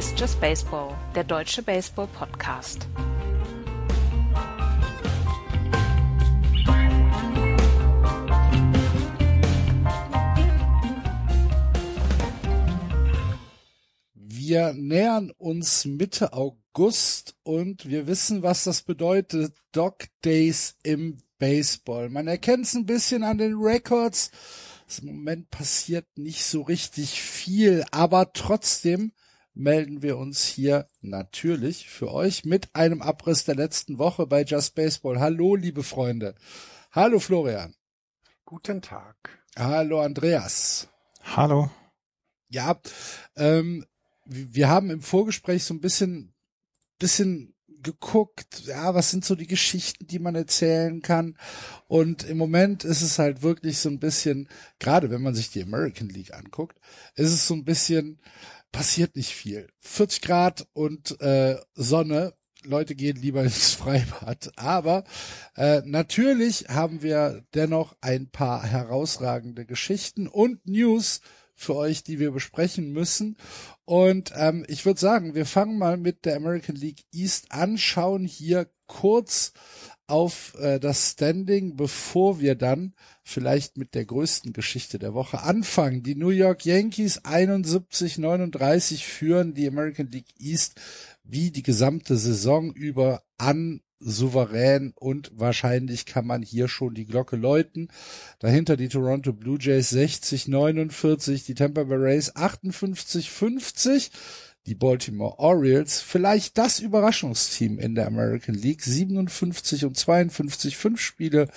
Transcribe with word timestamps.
Ist 0.00 0.18
Just 0.18 0.40
Baseball, 0.40 0.96
der 1.14 1.24
deutsche 1.24 1.62
Baseball-Podcast. 1.62 2.88
Wir 14.14 14.72
nähern 14.72 15.32
uns 15.36 15.84
Mitte 15.84 16.32
August 16.32 17.36
und 17.42 17.86
wir 17.86 18.06
wissen, 18.06 18.42
was 18.42 18.64
das 18.64 18.80
bedeutet. 18.80 19.52
Dog 19.72 20.06
Days 20.24 20.76
im 20.82 21.18
Baseball. 21.38 22.08
Man 22.08 22.26
erkennt 22.26 22.64
es 22.64 22.72
ein 22.72 22.86
bisschen 22.86 23.22
an 23.22 23.36
den 23.36 23.52
Records. 23.54 24.30
Im 25.02 25.08
Moment 25.08 25.50
passiert 25.50 26.06
nicht 26.16 26.42
so 26.42 26.62
richtig 26.62 27.20
viel, 27.20 27.84
aber 27.90 28.32
trotzdem 28.32 29.12
melden 29.60 30.02
wir 30.02 30.16
uns 30.16 30.44
hier 30.44 30.88
natürlich 31.02 31.88
für 31.88 32.10
euch 32.10 32.44
mit 32.44 32.74
einem 32.74 33.02
Abriss 33.02 33.44
der 33.44 33.54
letzten 33.54 33.98
Woche 33.98 34.26
bei 34.26 34.42
Just 34.42 34.74
Baseball. 34.74 35.20
Hallo, 35.20 35.54
liebe 35.54 35.82
Freunde. 35.82 36.34
Hallo, 36.92 37.18
Florian. 37.18 37.74
Guten 38.46 38.80
Tag. 38.80 39.38
Hallo, 39.56 40.00
Andreas. 40.00 40.88
Hallo. 41.22 41.70
Ja, 42.48 42.80
ähm, 43.36 43.84
wir 44.24 44.68
haben 44.68 44.90
im 44.90 45.02
Vorgespräch 45.02 45.64
so 45.64 45.74
ein 45.74 45.80
bisschen, 45.80 46.32
bisschen 46.98 47.54
geguckt, 47.82 48.62
ja, 48.66 48.94
was 48.94 49.10
sind 49.10 49.24
so 49.24 49.34
die 49.34 49.46
Geschichten, 49.46 50.06
die 50.06 50.18
man 50.18 50.34
erzählen 50.34 51.02
kann. 51.02 51.36
Und 51.86 52.24
im 52.24 52.38
Moment 52.38 52.84
ist 52.84 53.02
es 53.02 53.18
halt 53.18 53.42
wirklich 53.42 53.78
so 53.78 53.88
ein 53.88 53.98
bisschen, 53.98 54.48
gerade 54.78 55.10
wenn 55.10 55.22
man 55.22 55.34
sich 55.34 55.50
die 55.50 55.62
American 55.62 56.08
League 56.08 56.34
anguckt, 56.34 56.78
ist 57.14 57.30
es 57.30 57.46
so 57.46 57.54
ein 57.54 57.64
bisschen, 57.64 58.20
passiert 58.72 59.16
nicht 59.16 59.34
viel. 59.34 59.68
40 59.80 60.22
Grad 60.22 60.66
und 60.72 61.20
äh, 61.20 61.56
Sonne, 61.74 62.34
Leute 62.62 62.94
gehen 62.94 63.16
lieber 63.16 63.42
ins 63.44 63.74
Freibad. 63.74 64.52
Aber 64.56 65.04
äh, 65.56 65.82
natürlich 65.84 66.68
haben 66.68 67.02
wir 67.02 67.44
dennoch 67.54 67.96
ein 68.00 68.30
paar 68.30 68.64
herausragende 68.64 69.66
Geschichten 69.66 70.26
und 70.26 70.66
News, 70.66 71.20
für 71.60 71.76
euch, 71.76 72.02
die 72.02 72.18
wir 72.18 72.30
besprechen 72.30 72.90
müssen. 72.90 73.36
Und 73.84 74.32
ähm, 74.34 74.64
ich 74.66 74.86
würde 74.86 74.98
sagen, 74.98 75.34
wir 75.34 75.44
fangen 75.44 75.76
mal 75.76 75.98
mit 75.98 76.24
der 76.24 76.36
American 76.36 76.74
League 76.74 77.04
East 77.12 77.52
an, 77.52 77.76
schauen 77.76 78.24
hier 78.24 78.70
kurz 78.86 79.52
auf 80.10 80.54
äh, 80.58 80.78
das 80.78 81.12
Standing, 81.12 81.76
bevor 81.76 82.40
wir 82.40 82.54
dann 82.54 82.94
vielleicht 83.22 83.76
mit 83.76 83.94
der 83.94 84.04
größten 84.04 84.52
Geschichte 84.52 84.98
der 84.98 85.14
Woche 85.14 85.42
anfangen. 85.42 86.02
Die 86.02 86.14
New 86.14 86.30
York 86.30 86.64
Yankees 86.66 87.24
71-39 87.24 89.04
führen 89.04 89.54
die 89.54 89.68
American 89.68 90.10
League 90.10 90.34
East 90.38 90.80
wie 91.24 91.50
die 91.50 91.62
gesamte 91.62 92.16
Saison 92.16 92.72
über 92.72 93.22
an 93.38 93.80
souverän 94.00 94.92
und 94.96 95.30
wahrscheinlich 95.34 96.06
kann 96.06 96.26
man 96.26 96.42
hier 96.42 96.68
schon 96.68 96.94
die 96.94 97.06
Glocke 97.06 97.36
läuten. 97.36 97.88
Dahinter 98.38 98.76
die 98.76 98.88
Toronto 98.88 99.32
Blue 99.32 99.58
Jays 99.60 99.90
60, 99.90 100.48
49, 100.48 101.44
die 101.44 101.54
Tampa 101.54 101.84
Bay 101.84 101.98
Rays 101.98 102.34
58, 102.34 103.30
50, 103.30 104.10
die 104.66 104.74
Baltimore 104.74 105.38
Orioles, 105.38 106.00
vielleicht 106.00 106.58
das 106.58 106.80
Überraschungsteam 106.80 107.78
in 107.78 107.94
der 107.94 108.06
American 108.06 108.54
League, 108.54 108.82
57 108.82 109.84
und 109.84 109.96
52, 109.96 110.76
fünf 110.76 111.00
Spiele 111.00 111.48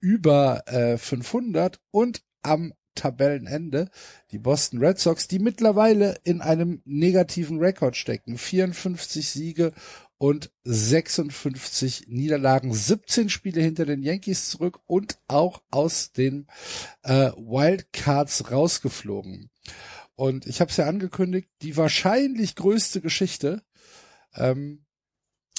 über 0.00 0.62
äh, 0.66 0.98
500 0.98 1.80
und 1.90 2.22
am 2.42 2.72
Tabellenende 2.94 3.90
die 4.32 4.38
Boston 4.38 4.80
Red 4.80 4.98
Sox, 4.98 5.28
die 5.28 5.38
mittlerweile 5.38 6.18
in 6.24 6.40
einem 6.40 6.82
negativen 6.84 7.58
Rekord 7.58 7.96
stecken. 7.96 8.38
54 8.38 9.28
Siege 9.28 9.72
und 10.18 10.50
56 10.64 12.06
Niederlagen, 12.08 12.72
17 12.72 13.28
Spiele 13.28 13.60
hinter 13.60 13.84
den 13.84 14.02
Yankees 14.02 14.48
zurück 14.48 14.80
und 14.86 15.18
auch 15.28 15.62
aus 15.70 16.12
den 16.12 16.46
äh, 17.02 17.30
Wildcards 17.36 18.50
rausgeflogen. 18.50 19.50
Und 20.16 20.46
ich 20.46 20.60
habe 20.60 20.70
es 20.70 20.78
ja 20.78 20.86
angekündigt, 20.86 21.48
die 21.62 21.76
wahrscheinlich 21.76 22.56
größte 22.56 23.00
Geschichte 23.00 23.62
ähm, 24.34 24.84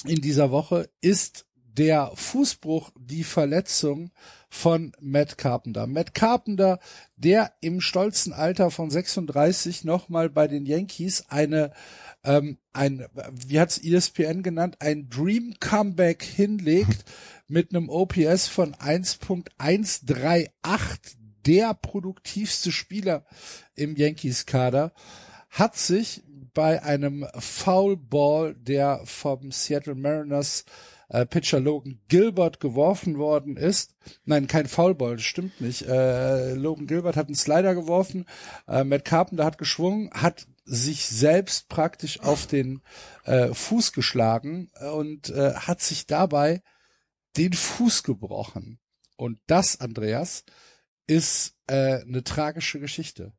in 0.04 0.20
dieser 0.20 0.50
Woche 0.50 0.90
ist 1.00 1.46
der 1.54 2.10
Fußbruch, 2.14 2.90
die 2.98 3.22
Verletzung 3.22 4.10
von 4.50 4.92
Matt 5.00 5.38
Carpenter. 5.38 5.86
Matt 5.86 6.12
Carpenter, 6.12 6.80
der 7.16 7.52
im 7.60 7.80
stolzen 7.80 8.32
Alter 8.32 8.72
von 8.72 8.90
36 8.90 9.84
nochmal 9.84 10.28
bei 10.28 10.48
den 10.48 10.66
Yankees 10.66 11.26
eine 11.28 11.72
ähm, 12.24 12.58
ein, 12.72 13.06
wie 13.32 13.60
hat's 13.60 13.78
ESPN 13.78 14.42
genannt, 14.42 14.78
ein 14.80 15.08
Dream 15.08 15.54
Comeback 15.60 16.24
hinlegt 16.24 17.04
mit 17.46 17.72
einem 17.74 17.88
OPS 17.88 18.48
von 18.48 18.74
1.138, 18.74 21.16
der 21.48 21.72
produktivste 21.72 22.70
Spieler 22.70 23.24
im 23.74 23.96
Yankees 23.96 24.44
Kader, 24.44 24.92
hat 25.48 25.76
sich 25.76 26.22
bei 26.52 26.82
einem 26.82 27.26
Foul 27.38 27.96
Ball, 27.96 28.54
der 28.54 29.00
vom 29.06 29.50
Seattle 29.50 29.94
Mariners 29.94 30.66
äh, 31.08 31.24
Pitcher 31.24 31.58
Logan 31.58 32.00
Gilbert 32.08 32.60
geworfen 32.60 33.16
worden 33.16 33.56
ist. 33.56 33.94
Nein, 34.26 34.46
kein 34.46 34.66
Foulball, 34.66 35.16
das 35.16 35.24
stimmt 35.24 35.58
nicht. 35.62 35.86
Äh, 35.86 36.52
Logan 36.52 36.86
Gilbert 36.86 37.16
hat 37.16 37.28
einen 37.28 37.34
Slider 37.34 37.74
geworfen, 37.74 38.26
äh, 38.66 38.84
Matt 38.84 39.06
Carpenter 39.06 39.46
hat 39.46 39.56
geschwungen, 39.56 40.10
hat 40.12 40.46
sich 40.66 41.06
selbst 41.06 41.70
praktisch 41.70 42.20
auf 42.20 42.46
den 42.46 42.82
äh, 43.24 43.54
Fuß 43.54 43.94
geschlagen 43.94 44.70
und 44.92 45.30
äh, 45.30 45.54
hat 45.54 45.80
sich 45.80 46.06
dabei 46.06 46.60
den 47.38 47.54
Fuß 47.54 48.02
gebrochen. 48.02 48.78
Und 49.16 49.40
das, 49.46 49.80
Andreas, 49.80 50.44
ist 51.08 51.56
äh, 51.66 52.02
eine 52.02 52.22
tragische 52.22 52.78
Geschichte. 52.78 53.32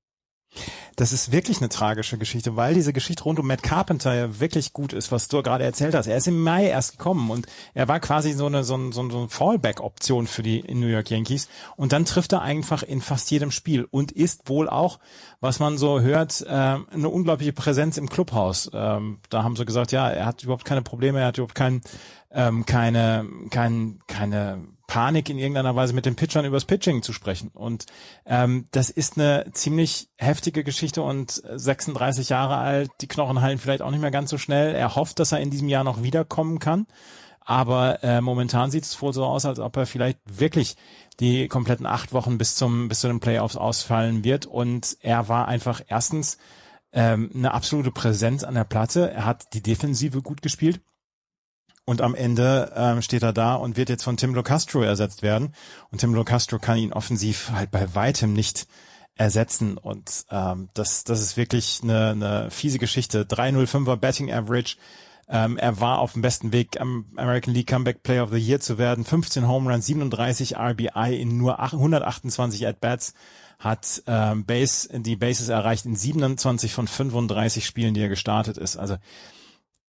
Das 0.96 1.14
ist 1.14 1.32
wirklich 1.32 1.60
eine 1.60 1.70
tragische 1.70 2.18
Geschichte, 2.18 2.56
weil 2.56 2.74
diese 2.74 2.92
Geschichte 2.92 3.24
rund 3.24 3.40
um 3.40 3.48
Matt 3.48 3.64
Carpenter 3.64 4.14
ja 4.16 4.40
wirklich 4.40 4.74
gut 4.74 4.92
ist, 4.92 5.12
was 5.12 5.28
du 5.28 5.42
gerade 5.42 5.64
erzählt 5.64 5.94
hast. 5.96 6.08
Er 6.08 6.18
ist 6.18 6.28
im 6.28 6.42
Mai 6.42 6.66
erst 6.66 6.98
gekommen 6.98 7.30
und 7.30 7.46
er 7.74 7.88
war 7.88 8.00
quasi 8.00 8.34
so 8.34 8.48
eine, 8.48 8.64
so, 8.64 8.76
ein, 8.76 8.92
so 8.92 9.02
eine 9.02 9.30
Fallback-Option 9.30 10.28
für 10.28 10.44
die 10.44 10.64
New 10.74 10.88
York 10.88 11.12
Yankees. 11.12 11.48
Und 11.78 11.94
dann 11.94 12.04
trifft 12.04 12.34
er 12.34 12.42
einfach 12.42 12.84
in 12.84 13.00
fast 13.00 13.32
jedem 13.32 13.52
Spiel 13.52 13.88
und 13.90 14.12
ist 14.12 14.50
wohl 14.50 14.68
auch, 14.68 15.00
was 15.40 15.60
man 15.60 15.78
so 15.78 16.02
hört, 16.02 16.42
äh, 16.42 16.50
eine 16.50 17.10
unglaubliche 17.10 17.54
Präsenz 17.54 17.98
im 17.98 18.10
Clubhaus. 18.10 18.70
Ähm, 18.74 19.20
da 19.30 19.44
haben 19.44 19.56
sie 19.56 19.66
gesagt, 19.66 19.92
ja, 19.92 20.10
er 20.10 20.26
hat 20.26 20.44
überhaupt 20.44 20.66
keine 20.66 20.82
Probleme, 20.82 21.22
er 21.22 21.28
hat 21.28 21.38
überhaupt 21.38 21.56
kein, 21.56 21.82
ähm, 22.32 22.66
keine, 22.66 23.26
kein, 23.52 24.00
keine 24.08 24.68
Panik 24.90 25.30
in 25.30 25.38
irgendeiner 25.38 25.76
Weise 25.76 25.94
mit 25.94 26.08
den 26.08 26.16
Pitchern 26.16 26.46
übers 26.46 26.66
Pitching 26.66 27.04
zu 27.04 27.14
sprechen. 27.14 27.52
Und 27.54 27.86
ähm, 28.26 28.68
das 28.72 28.90
ist 28.90 29.18
eine 29.18 29.46
ziemlich 29.54 30.10
heftige 30.18 30.64
Geschichte 30.64 31.04
und 31.04 31.32
36 31.32 32.30
Jahre 32.30 32.58
alt, 32.58 32.90
die 33.00 33.08
Knochen 33.08 33.40
heilen 33.40 33.60
vielleicht 33.60 33.84
auch 33.84 33.92
nicht 33.92 34.02
mehr 34.02 34.10
ganz 34.10 34.32
so 34.32 34.40
schnell. 34.40 34.74
Er 34.74 34.96
hofft, 34.96 35.20
dass 35.20 35.32
er 35.32 35.42
in 35.42 35.52
diesem 35.52 35.70
Jahr 35.70 35.84
noch 35.84 36.02
wiederkommen 36.02 36.58
kann. 36.58 36.88
Aber 37.40 38.04
äh, 38.04 38.20
momentan 38.20 38.72
sieht 38.72 38.84
es 38.84 39.00
wohl 39.00 39.14
so 39.14 39.26
aus, 39.26 39.46
als 39.46 39.60
ob 39.60 39.78
er 39.78 39.86
vielleicht 39.86 40.20
wirklich 40.26 40.76
die 41.20 41.48
kompletten 41.48 41.86
acht 41.86 42.12
Wochen 42.12 42.40
bis 42.40 42.56
zum 42.56 42.90
bis 42.90 43.02
zu 43.02 43.08
den 43.08 43.20
Playoffs 43.20 43.56
ausfallen 43.56 44.24
wird. 44.24 44.48
Und 44.48 44.98
er 45.02 45.30
war 45.30 45.48
einfach 45.48 45.82
erstens 45.88 46.40
ähm, 46.94 47.30
eine 47.36 47.54
absolute 47.54 47.92
Präsenz 47.92 48.44
an 48.44 48.56
der 48.56 48.64
Platte. 48.64 49.12
Er 49.12 49.26
hat 49.26 49.54
die 49.54 49.62
Defensive 49.62 50.24
gut 50.24 50.42
gespielt. 50.42 50.82
Und 51.90 52.04
am 52.04 52.14
Ende 52.14 52.72
ähm, 52.76 53.02
steht 53.02 53.24
er 53.24 53.34
da 53.34 53.56
und 53.56 53.76
wird 53.76 53.90
jetzt 53.90 54.04
von 54.04 54.16
Tim 54.16 54.36
Locastro 54.36 54.84
ersetzt 54.84 55.24
werden. 55.24 55.56
Und 55.90 55.98
Tim 55.98 56.14
Locastro 56.14 56.60
kann 56.60 56.78
ihn 56.78 56.94
offensiv 56.94 57.50
halt 57.52 57.72
bei 57.72 57.96
weitem 57.96 58.34
nicht 58.34 58.68
ersetzen. 59.16 59.76
Und 59.76 60.28
ähm, 60.30 60.70
das, 60.76 61.04
das 61.04 61.20
ist 61.20 61.36
wirklich 61.36 61.80
eine, 61.82 62.12
eine 62.12 62.52
fiese 62.52 62.78
Geschichte. 62.78 63.24
305er 63.24 63.96
Betting 63.96 64.32
Average. 64.32 64.78
Ähm, 65.30 65.58
er 65.58 65.82
war 65.82 65.98
auf 65.98 66.14
dem 66.14 66.22
besten 66.22 66.52
Weg, 66.52 66.80
am 66.80 67.08
American 67.16 67.56
League 67.56 67.66
Comeback 67.66 68.04
Player 68.04 68.24
of 68.24 68.30
the 68.30 68.38
Year 68.38 68.60
zu 68.60 68.78
werden. 68.78 69.04
15 69.04 69.48
Home 69.48 69.72
Runs, 69.72 69.88
37 69.88 70.60
RBI 70.60 71.20
in 71.20 71.40
nur 71.40 71.60
128 71.60 72.68
At-Bats 72.68 73.16
hat 73.58 74.04
ähm, 74.06 74.46
Base, 74.46 74.90
die 74.94 75.16
Bases 75.16 75.50
erreicht 75.50 75.88
in 75.88 75.96
27 75.96 76.72
von 76.72 76.88
35 76.88 77.66
Spielen, 77.66 77.96
die 77.96 78.02
er 78.02 78.10
gestartet 78.10 78.60
ist. 78.60 78.78
Also 78.78 78.98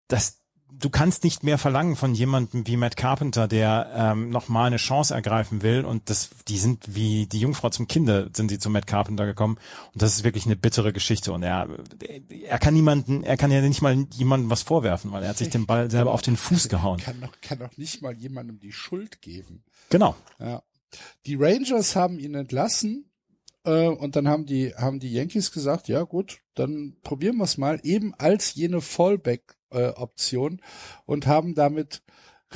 das, 0.08 0.39
du 0.78 0.90
kannst 0.90 1.24
nicht 1.24 1.42
mehr 1.42 1.58
verlangen 1.58 1.96
von 1.96 2.14
jemandem 2.14 2.66
wie 2.66 2.76
Matt 2.76 2.96
Carpenter, 2.96 3.48
der 3.48 3.90
ähm, 3.94 4.30
nochmal 4.30 4.66
eine 4.66 4.76
Chance 4.76 5.14
ergreifen 5.14 5.62
will. 5.62 5.84
Und 5.84 6.08
das, 6.10 6.30
die 6.48 6.58
sind 6.58 6.94
wie 6.94 7.26
die 7.26 7.40
Jungfrau 7.40 7.70
zum 7.70 7.88
Kinder, 7.88 8.28
sind 8.34 8.48
sie 8.48 8.58
zu 8.58 8.70
Matt 8.70 8.86
Carpenter 8.86 9.26
gekommen. 9.26 9.58
Und 9.92 10.02
das 10.02 10.14
ist 10.16 10.24
wirklich 10.24 10.46
eine 10.46 10.56
bittere 10.56 10.92
Geschichte. 10.92 11.32
Und 11.32 11.42
er, 11.42 11.68
er 12.46 12.58
kann 12.58 12.74
niemanden, 12.74 13.22
er 13.22 13.36
kann 13.36 13.50
ja 13.50 13.60
nicht 13.60 13.82
mal 13.82 14.06
jemandem 14.14 14.50
was 14.50 14.62
vorwerfen, 14.62 15.12
weil 15.12 15.22
er 15.22 15.30
hat 15.30 15.38
sich 15.38 15.50
den 15.50 15.66
Ball 15.66 15.90
selber 15.90 16.12
auf 16.12 16.22
den 16.22 16.36
Fuß 16.36 16.68
gehauen. 16.68 16.98
Kann 16.98 17.20
doch, 17.20 17.32
kann 17.40 17.58
doch 17.58 17.76
nicht 17.76 18.02
mal 18.02 18.14
jemandem 18.14 18.58
die 18.60 18.72
Schuld 18.72 19.20
geben. 19.22 19.64
Genau. 19.88 20.14
Ja. 20.38 20.62
Die 21.26 21.36
Rangers 21.36 21.96
haben 21.96 22.18
ihn 22.18 22.34
entlassen 22.34 23.06
Äh, 23.64 23.88
und 23.88 24.16
dann 24.16 24.26
haben 24.26 24.46
die, 24.46 24.74
haben 24.74 25.00
die 25.00 25.12
Yankees 25.12 25.52
gesagt, 25.52 25.88
ja 25.88 26.02
gut, 26.04 26.38
dann 26.54 26.96
probieren 27.02 27.36
wir 27.36 27.44
es 27.44 27.58
mal, 27.58 27.78
eben 27.82 28.14
als 28.14 28.54
jene 28.54 28.80
Fallback-Option 28.80 29.59
äh, 29.70 29.92
und 31.06 31.26
haben 31.26 31.54
damit 31.54 32.02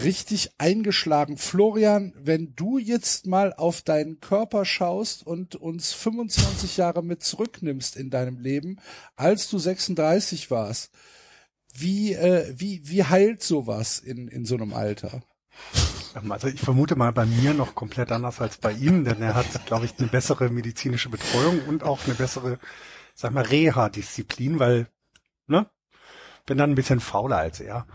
richtig 0.02 0.50
eingeschlagen. 0.58 1.37
Florian, 1.37 2.12
wenn 2.16 2.55
du 2.56 2.78
jetzt 2.78 3.26
mal 3.26 3.52
auf 3.52 3.82
deinen 3.82 4.20
Körper 4.20 4.64
schaust 4.64 5.25
und 5.26 5.55
uns 5.56 5.93
25 5.93 6.76
Jahre 6.76 7.02
mit 7.02 7.22
zurücknimmst 7.22 7.96
in 7.96 8.11
deinem 8.11 8.40
Leben, 8.40 8.78
als 9.16 9.49
du 9.49 9.58
36 9.58 10.50
warst, 10.50 10.90
wie, 11.72 12.14
äh, 12.14 12.52
wie, 12.56 12.88
wie 12.88 13.05
heilt 13.05 13.43
sowas 13.43 13.99
in, 13.99 14.28
in 14.28 14.44
so 14.44 14.55
einem 14.55 14.75
Alter? 14.75 15.22
Also 16.28 16.49
ich 16.49 16.61
vermute 16.61 16.94
mal 16.96 17.12
bei 17.12 17.26
mir 17.26 17.55
noch 17.55 17.75
komplett 17.75 18.12
anders 18.12 18.40
als 18.40 18.56
bei 18.58 18.72
ihm, 18.72 19.05
denn 19.05 19.20
er 19.20 19.34
hat, 19.34 19.66
glaube 19.66 19.87
ich, 19.87 19.99
eine 19.99 20.08
bessere 20.08 20.49
medizinische 20.49 21.08
Betreuung 21.08 21.61
und 21.66 21.82
auch 21.82 22.05
eine 22.05 22.14
bessere, 22.14 22.58
sag 23.14 23.32
mal, 23.32 23.44
Reha-Disziplin, 23.44 24.61
weil, 24.61 24.88
ne, 25.46 25.69
bin 26.46 26.58
dann 26.58 26.70
ein 26.70 26.75
bisschen 26.76 27.00
fauler 27.00 27.38
als 27.38 27.61
er. 27.61 27.87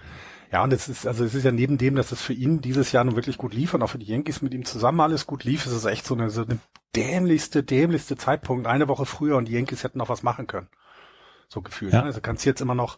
Ja, 0.52 0.64
und 0.64 0.74
es 0.74 0.90
ist, 0.90 1.06
also 1.06 1.24
es 1.24 1.36
ist 1.36 1.44
ja 1.44 1.52
neben 1.52 1.78
dem, 1.78 1.96
dass 1.96 2.12
es 2.12 2.22
für 2.22 2.34
ihn 2.34 2.62
dieses 2.62 2.92
Jahr 2.92 3.04
nun 3.04 3.16
wirklich 3.16 3.38
gut 3.38 3.54
lief 3.54 3.74
und 3.76 3.84
auch 3.84 3.90
für 3.90 4.00
die 4.00 4.08
Yankees 4.08 4.42
mit 4.42 4.54
ihm 4.54 4.66
zusammen 4.66 5.00
alles 5.00 5.28
gut 5.28 5.44
lief, 5.44 5.66
ist 5.68 5.74
es 5.74 5.86
echt 5.86 6.06
so 6.08 6.16
eine, 6.16 6.32
so 6.32 6.44
eine 6.44 6.58
dämlichste, 6.96 7.64
dämlichste 7.64 8.18
Zeitpunkt, 8.18 8.66
eine 8.66 8.88
Woche 8.88 9.06
früher 9.06 9.38
und 9.38 9.46
die 9.46 9.54
Yankees 9.54 9.84
hätten 9.84 10.00
noch 10.00 10.10
was 10.10 10.24
machen 10.24 10.48
können. 10.48 10.68
So 11.50 11.62
gefühlt. 11.62 11.94
Ja. 11.94 12.02
Ne? 12.02 12.08
Also 12.08 12.22
kannst 12.22 12.46
du 12.46 12.50
jetzt 12.50 12.62
immer 12.62 12.76
noch 12.76 12.98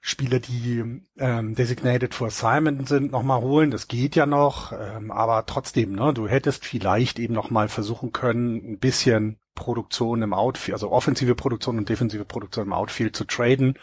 Spieler, 0.00 0.38
die 0.38 1.02
ähm, 1.18 1.54
designated 1.56 2.14
for 2.14 2.28
assignment 2.28 2.88
sind, 2.88 3.10
nochmal 3.10 3.40
holen. 3.40 3.70
Das 3.70 3.88
geht 3.88 4.14
ja 4.14 4.24
noch, 4.24 4.72
ähm, 4.72 5.10
aber 5.10 5.46
trotzdem, 5.46 5.92
ne, 5.92 6.14
du 6.14 6.28
hättest 6.28 6.64
vielleicht 6.64 7.18
eben 7.18 7.34
nochmal 7.34 7.68
versuchen 7.68 8.12
können, 8.12 8.56
ein 8.56 8.78
bisschen 8.78 9.38
Produktion 9.56 10.22
im 10.22 10.32
Outfield, 10.32 10.74
also 10.74 10.92
offensive 10.92 11.34
Produktion 11.34 11.78
und 11.78 11.88
defensive 11.88 12.24
Produktion 12.24 12.66
im 12.66 12.72
Outfield 12.72 13.16
zu 13.16 13.24
traden. 13.24 13.74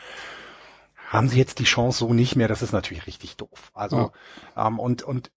Haben 1.13 1.29
sie 1.29 1.37
jetzt 1.37 1.59
die 1.59 1.65
Chance 1.65 1.99
so 1.99 2.13
nicht 2.13 2.35
mehr, 2.35 2.47
das 2.47 2.61
ist 2.61 2.71
natürlich 2.71 3.07
richtig 3.07 3.37
doof. 3.37 3.71
Also 3.73 4.11
ja. 4.55 4.67
ähm, 4.67 4.79
und 4.79 5.03
und 5.03 5.31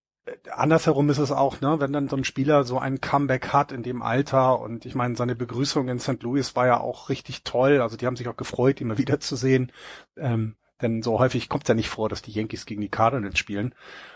andersherum 0.50 1.08
ist 1.10 1.18
es 1.18 1.30
auch, 1.30 1.60
ne, 1.60 1.78
wenn 1.78 1.92
dann 1.92 2.08
so 2.08 2.16
ein 2.16 2.24
Spieler 2.24 2.64
so 2.64 2.78
ein 2.78 3.00
Comeback 3.00 3.52
hat 3.52 3.72
in 3.72 3.82
dem 3.82 4.02
Alter 4.02 4.60
und 4.60 4.86
ich 4.86 4.94
meine, 4.94 5.16
seine 5.16 5.36
Begrüßung 5.36 5.88
in 5.88 6.00
St. 6.00 6.22
Louis 6.22 6.56
war 6.56 6.66
ja 6.66 6.80
auch 6.80 7.08
richtig 7.08 7.44
toll. 7.44 7.80
Also 7.80 7.96
die 7.96 8.06
haben 8.06 8.16
sich 8.16 8.28
auch 8.28 8.36
gefreut, 8.36 8.80
ihn 8.80 8.88
mal 8.88 8.98
wiederzusehen. 8.98 9.70
Ähm, 10.16 10.56
denn 10.82 11.02
so 11.02 11.18
häufig 11.18 11.48
kommt 11.48 11.64
es 11.64 11.68
ja 11.68 11.74
nicht 11.74 11.88
vor, 11.88 12.08
dass 12.08 12.22
die 12.22 12.32
Yankees 12.32 12.66
gegen 12.66 12.80
die 12.80 12.88
Cardinals 12.88 13.38
spielen. 13.38 13.74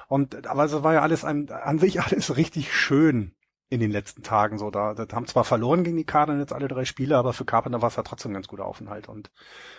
Und 0.08 0.46
aber 0.46 0.64
es 0.64 0.82
war 0.82 0.94
ja 0.94 1.02
alles 1.02 1.24
ein, 1.24 1.50
an 1.50 1.78
sich 1.78 2.00
alles 2.02 2.36
richtig 2.36 2.74
schön 2.74 3.32
in 3.70 3.80
den 3.80 3.90
letzten 3.92 4.22
Tagen 4.22 4.58
so. 4.58 4.70
Da, 4.70 4.94
da 4.94 5.06
haben 5.14 5.26
zwar 5.26 5.44
verloren 5.44 5.84
gegen 5.84 5.96
die 5.96 6.04
Cardinals 6.04 6.52
alle 6.52 6.68
drei 6.68 6.84
Spiele, 6.84 7.16
aber 7.16 7.32
für 7.32 7.44
Carpenter 7.44 7.80
war 7.80 7.88
es 7.88 7.96
ja 7.96 8.02
trotzdem 8.02 8.32
ein 8.32 8.34
ganz 8.34 8.48
guter 8.48 8.66
Aufenthalt. 8.66 9.08
Und, 9.08 9.30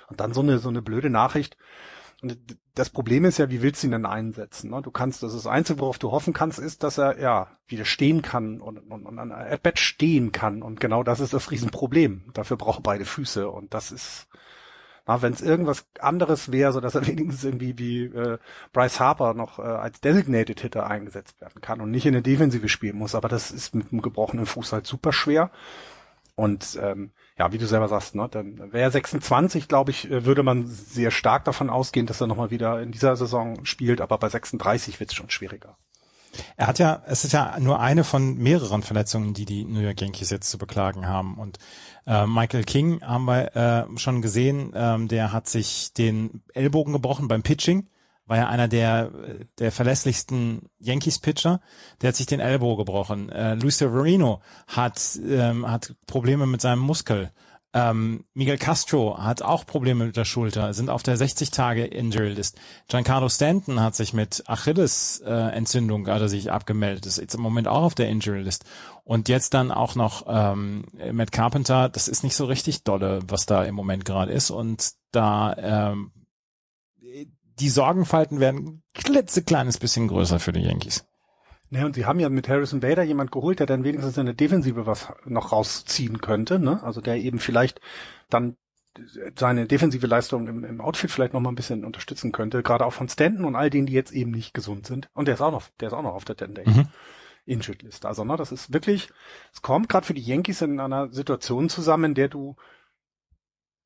und 0.08 0.20
dann 0.20 0.34
so 0.34 0.42
eine, 0.42 0.58
so 0.58 0.70
eine 0.70 0.82
blöde 0.82 1.10
Nachricht. 1.10 1.58
Und 2.22 2.38
das 2.76 2.90
Problem 2.90 3.26
ist 3.26 3.38
ja, 3.38 3.50
wie 3.50 3.62
willst 3.62 3.84
du 3.84 3.88
ihn 3.88 3.92
denn 3.92 4.06
einsetzen? 4.06 4.70
Ne? 4.70 4.82
Du 4.82 4.92
kannst, 4.92 5.24
das 5.24 5.34
ist 5.34 5.46
das 5.46 5.52
Einzige, 5.52 5.80
worauf 5.80 6.00
du 6.00 6.12
hoffen 6.12 6.34
kannst, 6.34 6.60
ist, 6.60 6.84
dass 6.84 6.98
er 6.98 7.20
ja 7.20 7.58
wieder 7.68 7.84
stehen 7.84 8.22
kann 8.22 8.62
und, 8.62 8.78
und, 8.78 9.06
und 9.06 9.20
an 9.20 9.32
At-Bat 9.32 9.80
stehen 9.80 10.32
kann. 10.32 10.62
Und 10.62 10.80
genau 10.80 11.04
das 11.04 11.20
ist 11.20 11.34
das 11.34 11.52
Riesenproblem. 11.52 12.32
Dafür 12.34 12.58
braucht 12.58 12.80
er 12.80 12.84
beide 12.84 13.06
Füße. 13.06 13.50
Und 13.50 13.74
das 13.74 13.92
ist, 13.92 14.28
wenn 15.06 15.34
es 15.34 15.42
irgendwas 15.42 15.86
anderes 16.00 16.52
wäre, 16.52 16.72
so 16.72 16.80
dass 16.80 16.96
er 16.96 17.06
wenigstens 17.08 17.44
irgendwie 17.44 17.78
wie 17.78 18.04
äh, 18.06 18.38
Bryce 18.74 19.00
Harper 19.00 19.34
noch 19.34 19.60
äh, 19.60 19.64
als 19.64 20.02
Designated 20.02 20.62
Hitter 20.62 20.88
eingesetzt 20.88 21.40
werden 21.42 21.62
kann 21.62 21.82
und 21.82 21.92
nicht 21.92 22.06
in 22.06 22.14
der 22.14 22.22
Defensive 22.22 22.70
spielen 22.70 22.98
muss. 22.98 23.16
Aber 23.16 23.30
das 23.30 23.52
ist 23.52 23.76
mit 23.76 23.92
einem 23.92 24.02
gebrochenen 24.02 24.46
Fuß 24.46 24.74
halt 24.74 24.88
super 24.88 25.14
schwer. 25.14 25.52
Und 26.36 26.80
ähm, 26.82 27.12
ja, 27.38 27.52
wie 27.52 27.58
du 27.58 27.68
selber 27.68 27.88
sagst, 27.88 28.16
ne, 28.16 28.28
dann 28.30 28.72
wäre 28.72 28.90
26, 28.90 29.68
glaube 29.68 29.92
ich, 29.92 30.10
äh, 30.10 30.26
würde 30.26 30.44
man 30.44 30.66
sehr 30.68 31.12
stark 31.12 31.44
davon 31.46 31.70
ausgehen, 31.70 32.06
dass 32.06 32.22
er 32.22 32.28
nochmal 32.28 32.52
wieder 32.52 32.82
in 32.82 32.92
dieser 32.92 33.16
Saison 33.16 33.66
spielt, 33.66 34.02
aber 34.02 34.18
bei 34.18 34.30
36 34.30 35.00
wird 35.00 35.12
es 35.12 35.16
schon 35.16 35.30
schwieriger. 35.30 35.78
Er 36.56 36.68
hat 36.68 36.80
ja, 36.80 37.02
es 37.08 37.26
ist 37.26 37.34
ja 37.34 37.60
nur 37.60 37.80
eine 37.80 38.04
von 38.04 38.38
mehreren 38.38 38.84
Verletzungen, 38.84 39.34
die 39.34 39.46
die 39.46 39.66
New 39.66 39.82
York 39.82 40.02
Yankees 40.02 40.30
jetzt 40.30 40.50
zu 40.50 40.58
beklagen 40.58 41.08
haben. 41.08 41.38
Und 41.38 41.58
äh, 42.06 42.26
Michael 42.26 42.64
King 42.64 43.02
haben 43.02 43.26
wir 43.26 43.56
äh, 43.56 43.98
schon 43.98 44.22
gesehen, 44.22 44.72
ähm, 44.76 45.08
der 45.08 45.32
hat 45.32 45.48
sich 45.48 45.94
den 45.94 46.44
Ellbogen 46.54 46.94
gebrochen 46.94 47.28
beim 47.28 47.44
Pitching. 47.44 47.88
War 48.26 48.38
ja 48.38 48.48
einer 48.48 48.68
der, 48.68 49.12
der 49.60 49.72
verlässlichsten 49.72 50.70
Yankees-Pitcher. 50.80 51.60
Der 52.02 52.10
hat 52.10 52.16
sich 52.16 52.28
den 52.28 52.40
Ellbogen 52.40 52.86
gebrochen. 52.86 53.30
Äh, 53.30 53.56
Luis 53.56 53.80
Severino 53.80 54.42
hat, 54.68 55.20
ähm, 55.28 55.70
hat 55.70 55.96
Probleme 56.08 56.46
mit 56.46 56.62
seinem 56.62 56.80
Muskel. 56.80 57.32
Ähm, 57.74 58.26
Miguel 58.34 58.58
Castro 58.58 59.18
hat 59.18 59.42
auch 59.42 59.66
Probleme 59.66 60.06
mit 60.06 60.18
der 60.18 60.26
Schulter, 60.26 60.74
sind 60.74 60.90
auf 60.90 61.04
der 61.04 61.16
60 61.16 61.52
Tage 61.52 61.86
Injury 61.86 62.30
List. 62.30 62.60
Giancarlo 62.90 63.30
Stanton 63.30 63.80
hat 63.80 63.96
sich 63.96 64.14
mit 64.14 64.44
Achilles 64.48 65.22
äh, 65.26 65.32
Entzündung 65.32 66.08
hat 66.08 66.22
er 66.22 66.28
sich 66.28 66.52
abgemeldet, 66.52 67.06
ist 67.06 67.18
jetzt 67.18 67.36
im 67.36 67.42
Moment 67.42 67.70
auch 67.70 67.84
auf 67.84 67.96
der 67.96 68.10
Injury 68.10 68.42
List. 68.42 68.66
Und 69.04 69.30
jetzt 69.30 69.54
dann 69.54 69.72
auch 69.72 69.96
noch 69.96 70.26
ähm, 70.28 70.84
Matt 71.12 71.32
Carpenter, 71.32 71.88
das 71.88 72.08
ist 72.08 72.24
nicht 72.24 72.36
so 72.36 72.46
richtig 72.46 72.84
dolle, 72.84 73.20
was 73.28 73.46
da 73.46 73.64
im 73.64 73.76
Moment 73.76 74.04
gerade 74.04 74.32
ist. 74.32 74.52
Und 74.52 74.92
da 75.12 75.56
ähm, 75.58 76.12
die 77.60 77.70
Sorgenfalten 77.70 78.40
werden 78.40 78.60
ein 78.60 78.84
klitzekleines 78.94 79.78
bisschen 79.78 80.08
größer 80.08 80.40
für 80.40 80.52
die 80.52 80.62
Yankees. 80.62 81.06
Ne, 81.74 81.86
und 81.86 81.96
sie 81.96 82.06
haben 82.06 82.20
ja 82.20 82.28
mit 82.28 82.50
Harrison 82.50 82.82
Bader 82.82 83.04
jemand 83.04 83.32
geholt, 83.32 83.60
der 83.60 83.66
dann 83.66 83.86
wenigstens 83.86 84.18
in 84.18 84.26
der 84.26 84.36
Defensive 84.36 84.86
was 84.86 85.14
noch 85.24 85.54
rausziehen 85.54 86.20
könnte, 86.20 86.60
ne? 86.60 86.84
Also 86.84 87.00
der 87.00 87.16
eben 87.16 87.40
vielleicht 87.40 87.80
dann 88.30 88.58
seine 89.36 89.68
defensive 89.68 90.06
Leistung 90.06 90.50
im, 90.50 90.66
im 90.66 90.82
Outfit 90.82 91.12
vielleicht 91.12 91.34
noch 91.34 91.40
mal 91.40 91.50
ein 91.50 91.56
bisschen 91.56 91.86
unterstützen 91.86 92.34
könnte, 92.34 92.62
gerade 92.62 92.86
auch 92.86 92.92
von 92.92 93.08
Stanton 93.08 93.46
und 93.46 93.56
all 93.56 93.70
denen, 93.70 93.86
die 93.86 93.94
jetzt 93.94 94.12
eben 94.12 94.32
nicht 94.32 94.54
gesund 94.54 94.86
sind. 94.86 95.10
Und 95.14 95.30
der 95.30 95.36
ist 95.36 95.42
auch 95.42 95.52
noch, 95.52 95.70
der 95.80 95.88
ist 95.88 95.94
auch 95.94 96.02
noch 96.02 96.14
auf 96.14 96.26
der 96.26 96.38
10 96.38 96.56
Day 96.56 96.68
mhm. 96.68 96.88
Injured 97.46 97.84
List. 97.84 98.06
Also, 98.06 98.24
ne, 98.24 98.36
das 98.36 98.52
ist 98.52 98.74
wirklich, 98.74 99.10
es 99.54 99.62
kommt 99.62 99.88
gerade 99.88 100.06
für 100.06 100.14
die 100.14 100.22
Yankees 100.22 100.62
in 100.62 100.80
einer 100.80 101.12
Situation 101.12 101.70
zusammen, 101.70 102.06
in 102.06 102.16
der 102.16 102.28
du, 102.28 102.56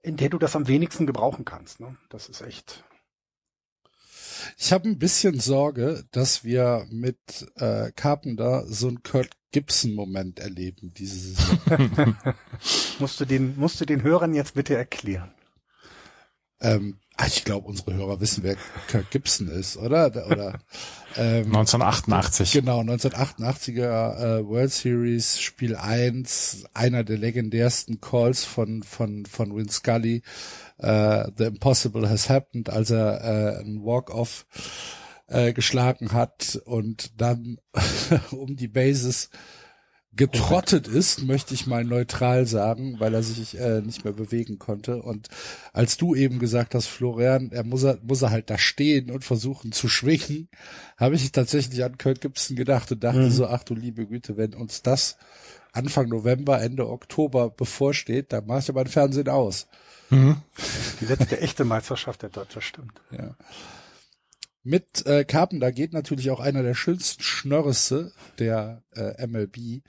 in 0.01 0.17
der 0.17 0.29
du 0.29 0.37
das 0.37 0.55
am 0.55 0.67
wenigsten 0.67 1.05
gebrauchen 1.05 1.45
kannst. 1.45 1.79
Ne? 1.79 1.97
Das 2.09 2.29
ist 2.29 2.41
echt, 2.41 2.83
ich 4.57 4.71
habe 4.71 4.89
ein 4.89 4.99
bisschen 4.99 5.39
Sorge, 5.39 6.05
dass 6.11 6.43
wir 6.43 6.85
mit 6.89 7.17
äh, 7.55 7.91
Carpenter 7.95 8.65
so 8.67 8.87
ein 8.87 9.03
Kurt 9.03 9.29
Gibson-Moment 9.51 10.39
erleben 10.39 10.93
diese 10.93 11.17
Saison. 11.17 12.17
musst 12.99 13.19
du 13.19 13.25
den, 13.25 13.57
musst 13.57 13.79
du 13.79 13.85
den 13.85 14.03
Hörern 14.03 14.33
jetzt 14.33 14.53
bitte 14.53 14.75
erklären. 14.75 15.33
Ähm, 16.59 16.97
ich 17.27 17.45
glaube, 17.45 17.67
unsere 17.67 17.93
Hörer 17.93 18.19
wissen, 18.19 18.43
wer 18.43 18.57
Kurt 18.89 19.09
Gibson 19.11 19.47
ist, 19.47 19.77
oder? 19.77 20.07
Oder 20.27 20.59
ähm, 21.15 21.45
1988. 21.45 22.51
Genau, 22.51 22.81
1988er 22.81 24.39
äh, 24.39 24.47
World 24.47 24.71
Series 24.71 25.39
Spiel 25.39 25.75
1, 25.75 26.65
einer 26.73 27.03
der 27.03 27.17
legendärsten 27.17 28.01
Calls 28.01 28.43
von 28.43 28.83
von 28.83 29.25
von 29.25 29.55
Win 29.55 29.69
Scully 29.69 30.23
äh, 30.77 31.25
The 31.37 31.45
Impossible 31.45 32.09
Has 32.09 32.29
Happened, 32.29 32.69
als 32.69 32.89
er 32.89 33.21
äh, 33.21 33.61
ein 33.61 33.83
Walk-Off 33.83 34.45
äh, 35.27 35.53
geschlagen 35.53 36.11
hat 36.11 36.59
und 36.65 37.19
dann 37.19 37.57
um 38.31 38.55
die 38.55 38.67
Bases 38.67 39.29
getrottet 40.15 40.87
ist, 40.87 41.23
möchte 41.23 41.53
ich 41.53 41.67
mal 41.67 41.83
neutral 41.83 42.45
sagen, 42.45 42.99
weil 42.99 43.13
er 43.13 43.23
sich 43.23 43.59
äh, 43.59 43.81
nicht 43.81 44.03
mehr 44.05 44.13
bewegen 44.13 44.59
konnte. 44.59 45.01
Und 45.01 45.27
als 45.73 45.97
du 45.97 46.15
eben 46.15 46.39
gesagt 46.39 46.73
hast, 46.73 46.87
Florian, 46.87 47.51
er 47.51 47.63
muss 47.63 47.83
er, 47.83 47.99
muss 48.01 48.21
er 48.21 48.31
halt 48.31 48.49
da 48.49 48.57
stehen 48.57 49.11
und 49.11 49.25
versuchen 49.25 49.71
zu 49.71 49.89
schwingen, 49.89 50.47
habe 50.97 51.15
ich 51.15 51.31
tatsächlich 51.31 51.83
an 51.83 51.97
Kurt 51.97 52.21
Gibson 52.21 52.55
gedacht 52.55 52.91
und 52.91 53.03
dachte 53.03 53.19
mhm. 53.19 53.31
so, 53.31 53.47
ach 53.47 53.63
du 53.63 53.75
liebe 53.75 54.05
Güte, 54.05 54.37
wenn 54.37 54.53
uns 54.53 54.81
das 54.81 55.17
Anfang 55.73 56.07
November, 56.07 56.61
Ende 56.61 56.87
Oktober 56.89 57.49
bevorsteht, 57.49 58.31
dann 58.31 58.45
mache 58.45 58.59
ich 58.59 58.69
aber 58.69 58.81
ein 58.81 58.87
Fernsehen 58.87 59.27
aus. 59.27 59.67
Mhm. 60.09 60.37
Die 61.01 61.05
letzte 61.05 61.41
echte 61.41 61.65
Meisterschaft 61.65 62.21
der 62.21 62.29
Deutsche, 62.29 62.61
stimmt. 62.61 63.01
Ja. 63.11 63.35
Mit 64.67 65.05
äh, 65.05 65.25
Carpenter 65.25 65.71
geht 65.71 65.93
natürlich 65.93 66.31
auch 66.31 66.39
einer 66.39 66.63
der 66.63 66.73
schönsten 66.73 67.21
Schnörrisse 67.21 68.13
der 68.39 68.81
äh, 68.95 69.27
MLB 69.27 69.83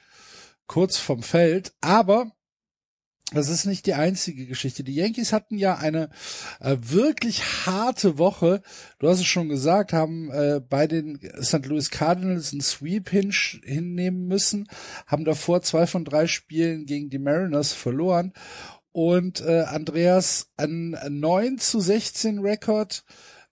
kurz 0.67 0.99
vom 0.99 1.23
Feld, 1.23 1.73
aber 1.81 2.31
das 3.33 3.49
ist 3.49 3.65
nicht 3.65 3.87
die 3.87 3.95
einzige 3.95 4.45
Geschichte. 4.45 4.85
Die 4.85 4.95
Yankees 4.95 5.33
hatten 5.33 5.57
ja 5.57 5.77
eine 5.77 6.11
äh, 6.61 6.77
wirklich 6.79 7.43
harte 7.65 8.19
Woche. 8.19 8.61
Du 8.99 9.09
hast 9.09 9.21
es 9.21 9.27
schon 9.27 9.49
gesagt, 9.49 9.95
haben 9.95 10.31
äh, 10.31 10.61
bei 10.61 10.87
den 10.87 11.19
St. 11.43 11.65
Louis 11.65 11.91
Cardinals 11.91 12.53
einen 12.53 12.61
Sweep 12.61 13.09
hin, 13.09 13.33
hinnehmen 13.65 14.27
müssen, 14.27 14.69
haben 15.07 15.25
davor 15.25 15.63
zwei 15.63 15.87
von 15.87 16.05
drei 16.05 16.27
Spielen 16.27 16.85
gegen 16.85 17.09
die 17.09 17.19
Mariners 17.19 17.73
verloren 17.73 18.35
und 18.93 19.41
äh, 19.41 19.63
Andreas 19.63 20.51
ein 20.59 20.99
9 21.09 21.57
zu 21.57 21.81
16 21.81 22.41
Rekord 22.41 23.05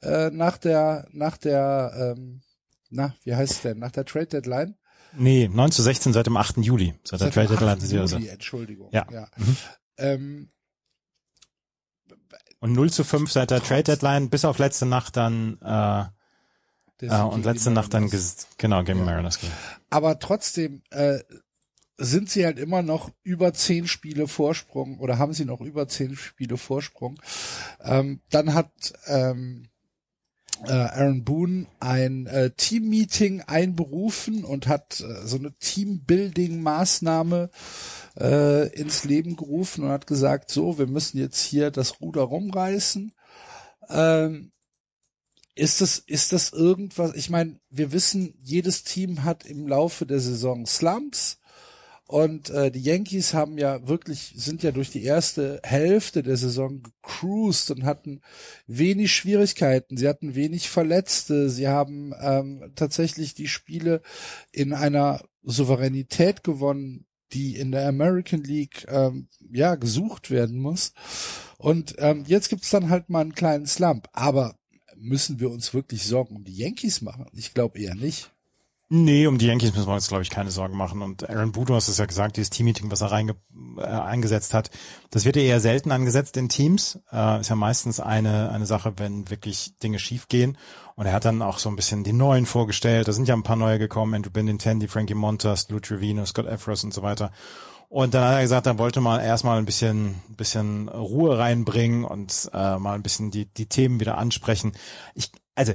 äh, 0.05 0.31
nach 0.31 0.59
der 0.59 1.07
nach 1.13 1.37
der 1.37 2.15
ähm, 2.17 2.43
na 2.91 3.15
wie 3.25 3.35
heißt 3.35 3.53
es 3.53 3.63
denn 3.63 3.79
nach 3.79 3.91
der 3.93 4.05
Trade 4.05 4.27
Deadline 4.27 4.77
Nee, 5.17 5.49
9 5.49 5.71
zu 5.71 5.81
16 5.83 6.13
seit 6.13 6.27
dem 6.27 6.37
8. 6.37 6.57
Juli. 6.59 6.95
Seit, 7.05 7.21
Seit 7.21 7.37
der 7.37 7.47
Trade 7.47 7.71
8. 7.71 7.83
Deadline. 7.83 8.09
Juli, 8.09 8.29
Entschuldigung. 8.29 8.89
Ja. 8.93 9.07
ja. 9.13 9.29
Mhm. 9.37 9.57
Ähm, 9.97 10.51
Und 12.59 12.73
0 12.73 12.91
zu 12.91 13.05
5 13.05 13.31
seit 13.31 13.51
der 13.53 13.63
Trade 13.63 13.85
Deadline, 13.85 14.29
bis 14.29 14.45
auf 14.45 14.59
letzte 14.59 14.87
Nacht 14.87 15.17
dann, 15.17 15.59
äh, 15.63 17.07
äh, 17.07 17.23
und 17.23 17.45
letzte 17.45 17.71
Nacht 17.71 17.95
dann, 17.95 18.11
genau, 18.59 18.83
gegen 18.83 18.99
Ja. 19.01 19.05
Mariners. 19.05 19.39
aber 19.91 20.19
trotzdem 20.19 20.83
äh, 20.91 21.21
sind 21.97 22.29
sie 22.29 22.45
halt 22.45 22.59
immer 22.59 22.83
noch 22.83 23.11
über 23.23 23.55
zehn 23.55 23.87
Spiele 23.87 24.27
Vorsprung 24.27 24.99
oder 24.99 25.19
haben 25.19 25.33
sie 25.33 25.45
noch 25.45 25.61
über 25.61 25.87
zehn 25.87 26.17
Spiele 26.17 26.57
Vorsprung. 26.57 27.21
Ähm, 27.81 28.21
dann 28.31 28.53
hat 28.55 28.73
ähm, 29.07 29.69
äh, 29.69 29.74
Aaron 30.63 31.25
Boone 31.25 31.67
ein 31.81 32.27
äh, 32.27 32.51
Team-Meeting 32.51 33.43
einberufen 33.43 34.45
und 34.45 34.67
hat 34.67 35.01
äh, 35.01 35.27
so 35.27 35.37
eine 35.37 35.51
Teambuilding-Maßnahme 35.59 37.51
äh, 38.19 38.69
ins 38.69 39.05
Leben 39.05 39.37
gerufen 39.37 39.85
und 39.85 39.91
hat 39.91 40.07
gesagt, 40.07 40.51
so, 40.51 40.79
wir 40.79 40.87
müssen 40.87 41.19
jetzt 41.19 41.43
hier 41.43 41.71
das 41.71 42.01
Ruder 42.01 42.23
rumreißen. 42.23 43.13
Ähm, 43.91 44.53
ist 45.55 45.81
das, 45.81 45.99
ist 45.99 46.33
das 46.33 46.53
irgendwas? 46.53 47.15
Ich 47.15 47.31
meine, 47.31 47.61
wir 47.71 47.93
wissen, 47.93 48.35
jedes 48.41 48.83
Team 48.83 49.23
hat 49.23 49.45
im 49.45 49.69
Laufe 49.69 50.07
der 50.07 50.21
Saison 50.21 50.67
Slumps. 50.67 51.39
Und 52.07 52.51
äh, 52.51 52.71
die 52.71 52.83
Yankees 52.83 53.33
haben 53.33 53.57
ja 53.57 53.89
wirklich, 53.89 54.35
sind 54.37 54.63
ja 54.63 54.73
durch 54.73 54.91
die 54.91 55.05
erste 55.05 55.61
Hälfte 55.63 56.23
der 56.23 56.37
Saison 56.37 56.83
gecruised 56.83 57.71
und 57.71 57.85
hatten 57.85 58.21
wenig 58.67 59.15
Schwierigkeiten. 59.15 59.97
Sie 59.97 60.07
hatten 60.07 60.35
wenig 60.35 60.69
Verletzte. 60.69 61.49
Sie 61.49 61.67
haben 61.67 62.13
ähm, 62.21 62.73
tatsächlich 62.75 63.35
die 63.35 63.49
Spiele 63.49 64.03
in 64.53 64.75
einer 64.75 65.23
Souveränität 65.43 66.45
gewonnen, 66.45 67.07
die 67.33 67.57
in 67.57 67.73
der 67.73 67.89
American 67.89 68.43
League 68.43 68.87
ähm, 68.89 69.29
ja 69.51 69.75
gesucht 69.75 70.31
werden 70.31 70.59
muss. 70.59 70.93
Und 71.57 71.95
ähm, 71.99 72.25
jetzt 72.27 72.51
gibt's 72.51 72.69
dann 72.69 72.91
halt 72.91 73.09
mal 73.09 73.23
einen 73.23 73.35
kleinen 73.35 73.67
Slump. 73.67 74.09
Aber 74.13 74.59
müssen 74.95 75.41
wir 75.41 75.51
uns 75.51 75.73
wirklich 75.73 76.05
Sorgen 76.05 76.37
um 76.37 76.45
die 76.45 76.57
Yankees 76.57 77.01
machen? 77.01 77.27
Ich 77.33 77.55
glaube 77.55 77.81
eher 77.81 77.95
nicht. 77.95 78.34
Nee, 78.97 79.27
um 79.27 79.39
die 79.39 79.47
Yankees 79.47 79.75
müssen 79.75 79.89
wir 79.89 79.95
uns, 79.95 80.07
glaube 80.07 80.23
ich, 80.23 80.31
keine 80.31 80.53
Sorgen 80.53 80.77
machen. 80.77 81.03
Und 81.03 81.29
Aaron 81.29 81.51
Boone, 81.51 81.67
du 81.67 81.75
hast 81.75 81.89
es 81.89 81.99
ja 81.99 82.07
gesagt, 82.07 82.37
dieses 82.37 82.51
Teammeeting, 82.51 82.93
was 82.93 83.01
er 83.01 83.11
reinge 83.11 83.35
äh, 83.77 83.83
eingesetzt 83.83 84.55
hat, 84.55 84.71
das 85.11 85.25
wird 85.25 85.35
ja 85.35 85.43
eher 85.43 85.59
selten 85.59 85.91
angesetzt 85.91 86.37
in 86.37 86.49
Teams. 86.49 87.01
Äh, 87.11 87.41
ist 87.41 87.51
ja 87.51 87.57
meistens 87.57 87.99
eine, 87.99 88.53
eine 88.53 88.67
Sache, 88.67 88.93
wenn 88.99 89.31
wirklich 89.31 89.77
Dinge 89.83 89.99
schiefgehen. 89.99 90.57
Und 90.95 91.07
er 91.07 91.13
hat 91.13 91.25
dann 91.25 91.43
auch 91.43 91.59
so 91.59 91.69
ein 91.71 91.75
bisschen 91.75 92.05
die 92.05 92.13
Neuen 92.13 92.47
vorgestellt. 92.47 93.09
Da 93.09 93.13
sind 93.13 93.27
ja 93.27 93.35
ein 93.35 93.43
paar 93.43 93.57
neue 93.57 93.81
gekommen. 93.81 94.15
Andrew 94.15 94.31
Benintendi, 94.31 94.87
Frankie 94.87 95.15
Montas, 95.15 95.69
Lou 95.71 95.81
Trevino, 95.81 96.25
Scott 96.25 96.47
Efros 96.47 96.85
und 96.85 96.95
so 96.95 97.03
weiter. 97.03 97.33
Und 97.89 98.15
dann 98.15 98.23
hat 98.23 98.35
er 98.35 98.43
gesagt, 98.43 98.69
er 98.69 98.79
wollte 98.79 99.01
mal 99.01 99.19
erstmal 99.19 99.59
ein 99.59 99.65
bisschen, 99.65 100.23
bisschen 100.37 100.89
Ruhe 100.89 101.37
reinbringen 101.37 102.05
und 102.05 102.49
äh, 102.53 102.79
mal 102.79 102.95
ein 102.95 103.03
bisschen 103.03 103.33
die, 103.33 103.47
die 103.47 103.67
Themen 103.67 103.99
wieder 103.99 104.19
ansprechen. 104.19 104.71
Ich, 105.15 105.33
also 105.57 105.73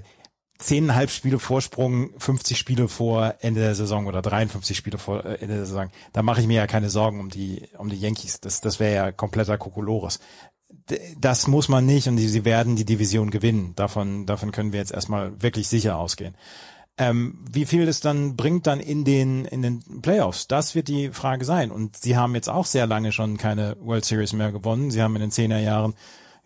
zehneinhalb 0.59 1.09
Spiele 1.09 1.39
Vorsprung, 1.39 2.11
50 2.19 2.57
Spiele 2.57 2.87
vor 2.87 3.35
Ende 3.39 3.61
der 3.61 3.75
Saison 3.75 4.05
oder 4.05 4.21
53 4.21 4.77
Spiele 4.77 4.97
vor 4.97 5.25
äh, 5.25 5.35
Ende 5.35 5.55
der 5.55 5.65
Saison. 5.65 5.89
Da 6.13 6.21
mache 6.21 6.41
ich 6.41 6.47
mir 6.47 6.57
ja 6.57 6.67
keine 6.67 6.89
Sorgen 6.89 7.19
um 7.19 7.29
die 7.29 7.63
um 7.77 7.89
die 7.89 7.97
Yankees. 7.97 8.41
Das 8.41 8.61
das 8.61 8.79
wäre 8.79 8.93
ja 8.93 9.11
kompletter 9.11 9.57
Kokolores. 9.57 10.19
Das 11.17 11.47
muss 11.47 11.69
man 11.69 11.85
nicht 11.85 12.07
und 12.07 12.17
sie 12.17 12.45
werden 12.45 12.75
die 12.75 12.85
Division 12.85 13.31
gewinnen. 13.31 13.73
Davon 13.75 14.25
davon 14.25 14.51
können 14.51 14.73
wir 14.73 14.79
jetzt 14.79 14.91
erstmal 14.91 15.41
wirklich 15.41 15.67
sicher 15.67 15.97
ausgehen. 15.97 16.35
Ähm, 16.97 17.45
wie 17.49 17.65
viel 17.65 17.87
es 17.87 18.01
dann 18.01 18.35
bringt 18.35 18.67
dann 18.67 18.81
in 18.81 19.05
den 19.05 19.45
in 19.45 19.61
den 19.61 20.01
Playoffs, 20.01 20.47
das 20.47 20.75
wird 20.75 20.89
die 20.89 21.09
Frage 21.09 21.45
sein. 21.45 21.71
Und 21.71 21.95
sie 21.95 22.17
haben 22.17 22.35
jetzt 22.35 22.49
auch 22.49 22.65
sehr 22.65 22.85
lange 22.85 23.13
schon 23.13 23.37
keine 23.37 23.77
World 23.79 24.03
Series 24.03 24.33
mehr 24.33 24.51
gewonnen. 24.51 24.91
Sie 24.91 25.01
haben 25.01 25.15
in 25.15 25.21
den 25.21 25.31
Zehnerjahren 25.31 25.93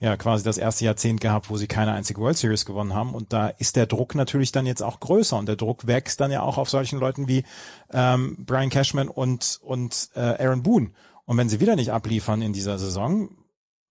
ja 0.04 0.18
quasi 0.18 0.44
das 0.44 0.58
erste 0.58 0.84
Jahrzehnt 0.84 1.22
gehabt, 1.22 1.50
wo 1.50 1.56
sie 1.56 1.68
keine 1.68 1.94
einzige 1.94 2.20
World 2.20 2.38
Series 2.38 2.66
gewonnen 2.66 2.94
haben. 2.94 3.16
Und 3.16 3.32
da 3.32 3.48
ist 3.48 3.78
der 3.78 3.86
Druck 3.86 4.16
natürlich 4.16 4.52
dann 4.52 4.66
jetzt 4.66 4.84
auch 4.84 5.00
größer 5.00 5.38
und 5.38 5.48
der 5.48 5.56
Druck 5.56 5.88
wächst 5.88 6.20
dann 6.20 6.30
ja 6.30 6.42
auch 6.42 6.58
auf 6.58 6.70
solchen 6.70 7.00
Leuten 7.00 7.28
wie 7.30 7.46
ähm, 7.94 8.36
Brian 8.40 8.70
Cashman 8.70 9.08
und 9.08 9.60
und 9.64 10.10
äh, 10.16 10.20
Aaron 10.20 10.62
Boone. 10.62 10.92
Und 11.26 11.38
wenn 11.38 11.48
sie 11.48 11.62
wieder 11.62 11.78
nicht 11.78 11.92
abliefern 11.92 12.42
in 12.42 12.52
dieser 12.52 12.78
Saison, 12.78 13.30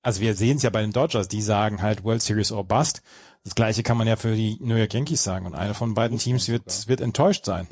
also 0.03 0.21
wir 0.21 0.35
sehen 0.35 0.59
es 0.59 0.63
ja 0.63 0.71
bei 0.71 0.83
den 0.83 0.93
Dodgers, 0.93 1.29
die 1.29 1.41
sagen 1.41 1.81
halt 1.81 2.05
World 2.05 2.21
Series 2.21 2.53
or 2.53 2.65
Bust. 2.65 3.03
Das 3.45 3.55
gleiche 3.55 3.83
kann 3.83 3.97
man 3.97 4.07
ja 4.07 4.17
für 4.17 4.35
die 4.37 4.59
New 4.61 4.77
York 4.77 4.93
Yankees 4.93 5.25
sagen. 5.25 5.47
Und 5.47 5.55
einer 5.55 5.75
von 5.75 5.95
beiden 5.95 6.19
Teams 6.19 6.49
wird 6.49 6.89
wird 6.89 7.01
enttäuscht 7.01 7.47
sein. 7.47 7.67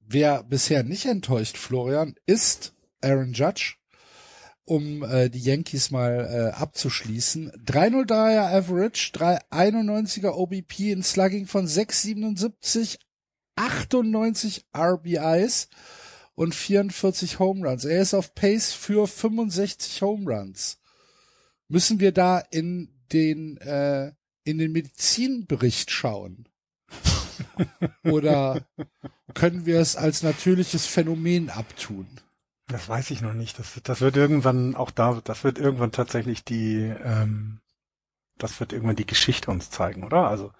Wer 0.00 0.42
bisher 0.42 0.82
nicht 0.82 1.06
enttäuscht, 1.06 1.56
Florian, 1.56 2.16
ist 2.26 2.74
Aaron 3.00 3.32
Judge, 3.32 3.76
um 4.70 5.02
äh, 5.02 5.28
die 5.28 5.40
Yankees 5.40 5.90
mal 5.90 6.52
äh, 6.54 6.56
abzuschließen. 6.56 7.50
303er 7.66 8.54
Average, 8.56 9.10
391er 9.12 10.30
OBP, 10.30 10.92
ein 10.92 11.02
Slugging 11.02 11.48
von 11.48 11.66
677, 11.66 13.00
98 13.56 14.66
RBIs 14.72 15.70
und 16.36 16.54
44 16.54 17.40
Home 17.40 17.68
Runs. 17.68 17.84
Er 17.84 18.00
ist 18.00 18.14
auf 18.14 18.36
Pace 18.36 18.72
für 18.72 19.08
65 19.08 20.02
Home 20.02 20.32
Runs. 20.32 20.78
Müssen 21.66 21.98
wir 21.98 22.12
da 22.12 22.38
in 22.38 22.90
den 23.12 23.56
äh, 23.56 24.12
in 24.44 24.58
den 24.58 24.70
Medizinbericht 24.70 25.90
schauen? 25.90 26.48
Oder 28.04 28.64
können 29.34 29.66
wir 29.66 29.80
es 29.80 29.96
als 29.96 30.22
natürliches 30.22 30.86
Phänomen 30.86 31.50
abtun? 31.50 32.06
Das 32.70 32.88
weiß 32.88 33.10
ich 33.10 33.20
noch 33.20 33.32
nicht. 33.32 33.58
Das, 33.58 33.74
wird- 33.76 33.88
das 33.88 34.00
wird 34.00 34.16
irgendwann 34.16 34.74
auch 34.76 34.90
da, 34.90 35.20
das 35.24 35.44
wird 35.44 35.58
irgendwann 35.58 35.92
tatsächlich 35.92 36.44
die, 36.44 36.76
ähm, 37.04 37.60
das 38.38 38.60
wird 38.60 38.72
irgendwann 38.72 38.96
die 38.96 39.06
Geschichte 39.06 39.50
uns 39.50 39.70
zeigen, 39.70 40.04
oder? 40.04 40.28
Also, 40.28 40.52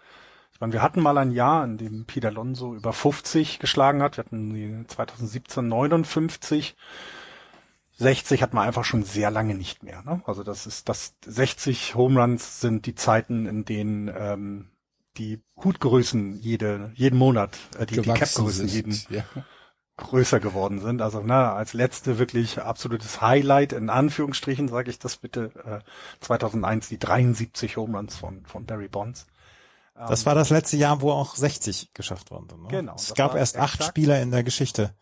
ich 0.53 0.61
meine, 0.61 0.73
wir 0.75 0.83
hatten 0.83 1.01
mal 1.03 1.19
ein 1.19 1.33
Jahr, 1.33 1.65
in 1.65 1.79
dem 1.79 2.05
Peter 2.07 2.29
Alonso 2.29 2.75
über 2.75 2.93
50 2.93 3.59
geschlagen 3.61 4.03
hat. 4.03 4.17
Wir 4.17 4.25
hatten 4.25 4.55
die 4.55 4.87
2017 4.89 5.69
59. 5.69 6.77
60 7.97 8.43
hat 8.43 8.55
man 8.55 8.67
einfach 8.67 8.85
schon 8.85 9.03
sehr 9.05 9.31
lange 9.31 9.55
nicht 9.55 9.83
mehr. 9.83 10.03
Ne? 10.03 10.23
Also 10.27 10.43
das 10.43 10.67
ist 10.67 10.89
das 10.89 11.15
60 11.25 11.95
Home 11.95 12.21
Runs 12.21 12.61
sind 12.61 12.87
die 12.87 12.95
Zeiten, 12.95 13.47
in 13.47 13.65
denen 13.65 14.09
ähm, 14.15 14.71
die 15.19 15.43
Hutgrößen 15.63 16.37
jede 16.37 16.93
jeden 16.95 17.19
Monat, 17.19 17.59
äh, 17.79 17.87
die, 17.87 17.97
die 18.03 18.09
Capgrößen 18.15 18.67
jeden. 18.69 18.93
Ja. 19.11 19.25
Größer 20.01 20.41
geworden 20.41 20.81
sind. 20.81 21.03
Also 21.03 21.23
na, 21.25 21.55
als 21.55 21.73
letzte 21.73 22.19
wirklich 22.19 22.61
absolutes 22.61 23.21
Highlight 23.21 23.73
in 23.73 23.91
Anführungsstrichen 23.91 24.69
sage 24.69 24.91
ich 24.91 24.99
das 24.99 25.17
bitte. 25.17 25.53
Äh, 25.65 25.81
2001 26.21 26.89
die 26.89 26.99
73 26.99 27.77
Home 27.77 27.97
Runs 27.97 28.17
von 28.17 28.45
von 28.47 28.67
Barry 28.67 28.89
Bonds. 28.89 29.27
Das 29.95 30.25
war 30.25 30.35
das 30.35 30.51
letzte 30.51 30.77
Jahr, 30.77 31.03
wo 31.03 31.13
auch 31.13 31.35
60 31.37 31.93
geschafft 31.93 32.31
worden 32.31 32.49
sind. 32.49 32.63
Ne? 32.63 32.69
Genau, 32.69 32.95
Es 32.95 33.15
gab 33.15 33.35
erst 33.35 33.59
acht 33.59 33.85
Spieler 33.85 34.21
in 34.23 34.31
der 34.31 34.43
Geschichte. 34.43 34.95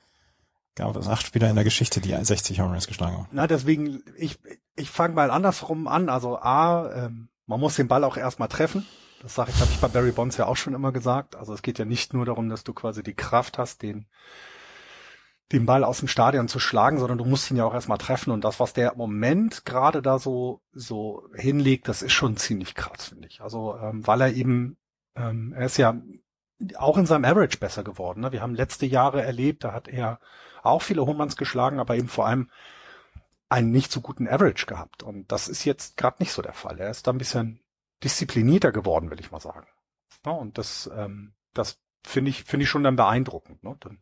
Gab 0.75 0.97
es 0.97 1.09
acht 1.09 1.27
Spieler 1.27 1.49
in 1.51 1.55
der 1.55 1.65
Geschichte, 1.65 2.01
die 2.01 2.17
60 2.21 2.61
Home 2.61 2.73
Runs 2.73 2.87
geschlagen 2.87 3.17
haben. 3.17 3.29
Na, 3.33 3.47
deswegen, 3.47 4.03
ich, 4.17 4.39
ich 4.77 4.91
fange 4.91 5.15
mal 5.15 5.31
andersrum 5.31 5.89
an. 5.89 6.09
Also 6.09 6.39
A, 6.39 6.93
ähm, 6.93 7.29
man 7.47 7.61
muss 7.61 7.77
den 7.77 7.89
Ball 7.89 8.05
auch 8.05 8.17
erstmal 8.17 8.49
treffen. 8.49 8.87
Das 9.23 9.35
sage 9.35 9.51
ich, 9.53 9.61
habe 9.61 9.71
ich 9.73 9.79
bei 9.79 9.89
Barry 9.89 10.13
Bonds 10.13 10.37
ja 10.37 10.47
auch 10.47 10.57
schon 10.57 10.75
immer 10.75 10.93
gesagt. 10.93 11.35
Also 11.35 11.53
es 11.53 11.63
geht 11.63 11.79
ja 11.79 11.85
nicht 11.85 12.15
nur 12.15 12.25
darum, 12.25 12.49
dass 12.49 12.63
du 12.63 12.73
quasi 12.73 13.03
die 13.03 13.15
Kraft 13.15 13.59
hast, 13.59 13.83
den, 13.83 14.07
den 15.53 15.65
Ball 15.65 15.83
aus 15.83 16.01
dem 16.01 16.09
Stadion 16.09 16.49
zu 16.49 16.59
schlagen, 16.59 16.99
sondern 16.99 17.19
du 17.19 17.25
musst 17.25 17.51
ihn 17.51 17.57
ja 17.57 17.65
auch 17.65 17.75
erstmal 17.75 17.99
treffen. 17.99 18.31
Und 18.33 18.45
das, 18.45 18.61
was 18.61 18.75
der 18.75 18.95
Moment 18.97 19.65
gerade 19.65 20.03
da 20.03 20.19
so, 20.19 20.61
so 20.73 21.29
hinlegt, 21.35 21.89
das 21.89 22.03
ist 22.03 22.13
schon 22.13 22.37
ziemlich 22.37 22.75
krass, 22.75 23.07
finde 23.09 23.29
ich. 23.29 23.41
Also, 23.41 23.77
ähm, 23.79 24.07
weil 24.07 24.21
er 24.21 24.33
eben, 24.33 24.77
ähm, 25.17 25.55
er 25.57 25.67
ist 25.67 25.79
ja 25.79 26.01
auch 26.77 26.99
in 26.99 27.07
seinem 27.07 27.25
Average 27.25 27.59
besser 27.59 27.83
geworden. 27.83 28.21
Ne? 28.21 28.33
Wir 28.33 28.43
haben 28.43 28.55
letzte 28.55 28.85
Jahre 28.85 29.23
erlebt, 29.23 29.65
da 29.65 29.73
hat 29.73 29.89
er 29.89 30.21
auch 30.63 30.83
viele 30.83 31.07
Home 31.07 31.21
Runs 31.21 31.37
geschlagen, 31.37 31.81
aber 31.81 31.97
eben 31.97 32.09
vor 32.09 32.27
allem 32.27 32.51
einen 33.49 33.71
nicht 33.71 33.91
so 33.91 34.01
guten 34.01 34.29
Average 34.29 34.67
gehabt. 34.67 35.03
Und 35.03 35.33
das 35.33 35.49
ist 35.49 35.65
jetzt 35.65 35.97
gerade 35.97 36.17
nicht 36.21 36.33
so 36.33 36.43
der 36.43 36.53
Fall. 36.53 36.79
Er 36.79 36.91
ist 36.91 37.07
da 37.07 37.13
ein 37.13 37.19
bisschen 37.19 37.61
disziplinierter 38.05 38.73
geworden, 38.73 39.11
will 39.11 39.21
ich 39.21 39.31
mal 39.31 39.41
sagen. 39.41 39.67
Ja, 40.27 40.33
und 40.33 40.59
das, 40.59 40.91
ähm, 40.95 41.35
das 41.55 41.81
finde 42.05 42.31
ich, 42.31 42.45
finde 42.45 42.65
ich 42.65 42.71
schon 42.71 42.85
dann 42.85 42.97
beeindruckend. 42.97 43.63
Ne? 43.65 43.77
Dann, 43.81 44.01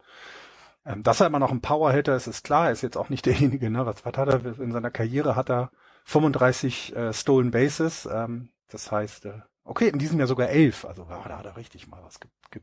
ähm, 0.86 1.02
dass 1.02 1.20
er 1.20 1.26
immer 1.26 1.40
noch 1.40 1.50
ein 1.50 1.60
Powerhitter 1.60 2.14
ist, 2.14 2.28
ist 2.28 2.44
klar. 2.44 2.66
Er 2.66 2.72
ist 2.72 2.82
jetzt 2.82 2.96
auch 2.96 3.08
nicht 3.08 3.26
derjenige. 3.26 3.70
Ne? 3.70 3.84
Was, 3.84 4.04
was 4.04 4.16
hat 4.16 4.28
er 4.28 4.60
in 4.60 4.72
seiner 4.72 4.90
Karriere? 4.90 5.36
Hat 5.36 5.50
er 5.50 5.70
35 6.04 6.94
äh, 6.94 7.12
Stolen 7.12 7.50
Bases. 7.50 8.08
Ähm, 8.10 8.50
das 8.68 8.90
heißt, 8.90 9.26
äh, 9.26 9.40
okay, 9.64 9.88
in 9.88 9.98
diesem 9.98 10.18
Jahr 10.18 10.28
sogar 10.28 10.48
elf. 10.48 10.84
Also 10.84 11.06
ja, 11.10 11.22
da 11.26 11.38
hat 11.38 11.46
er 11.46 11.56
richtig 11.56 11.88
mal 11.88 12.02
was 12.04 12.20
ge 12.20 12.30
ge 12.50 12.62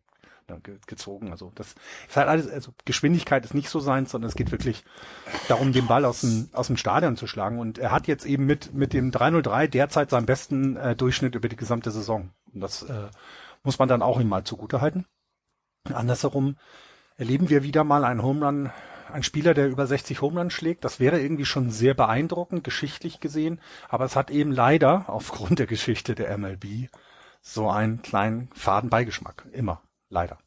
ge 0.61 0.77
gezogen. 0.87 1.31
Also 1.31 1.51
das 1.55 1.75
ist 2.07 2.15
halt 2.15 2.27
alles, 2.27 2.49
also 2.49 2.73
Geschwindigkeit 2.85 3.43
ist 3.43 3.53
nicht 3.53 3.69
so 3.69 3.79
sein, 3.79 4.05
sondern 4.05 4.29
es 4.29 4.35
geht 4.35 4.51
wirklich 4.51 4.83
darum, 5.47 5.73
den 5.73 5.87
Ball 5.87 6.05
aus 6.05 6.21
dem, 6.21 6.49
aus 6.53 6.67
dem 6.67 6.77
Stadion 6.77 7.17
zu 7.17 7.27
schlagen. 7.27 7.59
Und 7.59 7.77
er 7.77 7.91
hat 7.91 8.07
jetzt 8.07 8.25
eben 8.25 8.45
mit, 8.45 8.73
mit 8.73 8.93
dem 8.93 9.11
303 9.11 9.67
derzeit 9.67 10.09
seinen 10.09 10.25
besten 10.25 10.77
äh, 10.77 10.95
Durchschnitt 10.95 11.35
über 11.35 11.49
die 11.49 11.55
gesamte 11.55 11.91
Saison. 11.91 12.29
Und 12.53 12.61
das 12.61 12.83
äh, 12.83 13.09
muss 13.63 13.79
man 13.79 13.89
dann 13.89 14.01
auch 14.01 14.19
ihm 14.19 14.29
mal 14.29 14.43
zugute 14.43 14.79
halten. 14.79 15.05
Andersherum 15.91 16.55
erleben 17.17 17.49
wir 17.49 17.63
wieder 17.63 17.83
mal 17.83 18.03
einen 18.05 18.21
Home 18.23 18.45
Run, 18.45 18.71
einen 19.11 19.23
Spieler, 19.23 19.53
der 19.53 19.67
über 19.67 19.85
60 19.87 20.21
Home 20.21 20.39
Runs 20.39 20.53
schlägt. 20.53 20.83
Das 20.85 20.99
wäre 20.99 21.19
irgendwie 21.21 21.45
schon 21.45 21.69
sehr 21.69 21.93
beeindruckend, 21.93 22.63
geschichtlich 22.63 23.19
gesehen. 23.19 23.59
Aber 23.89 24.05
es 24.05 24.15
hat 24.15 24.31
eben 24.31 24.51
leider 24.51 25.09
aufgrund 25.09 25.59
der 25.59 25.67
Geschichte 25.67 26.15
der 26.15 26.35
MLB 26.37 26.89
so 27.41 27.69
einen 27.69 28.01
kleinen 28.01 28.49
faden 28.53 28.89
Beigeschmack. 28.89 29.45
Immer. 29.51 29.81
Leider. 30.09 30.37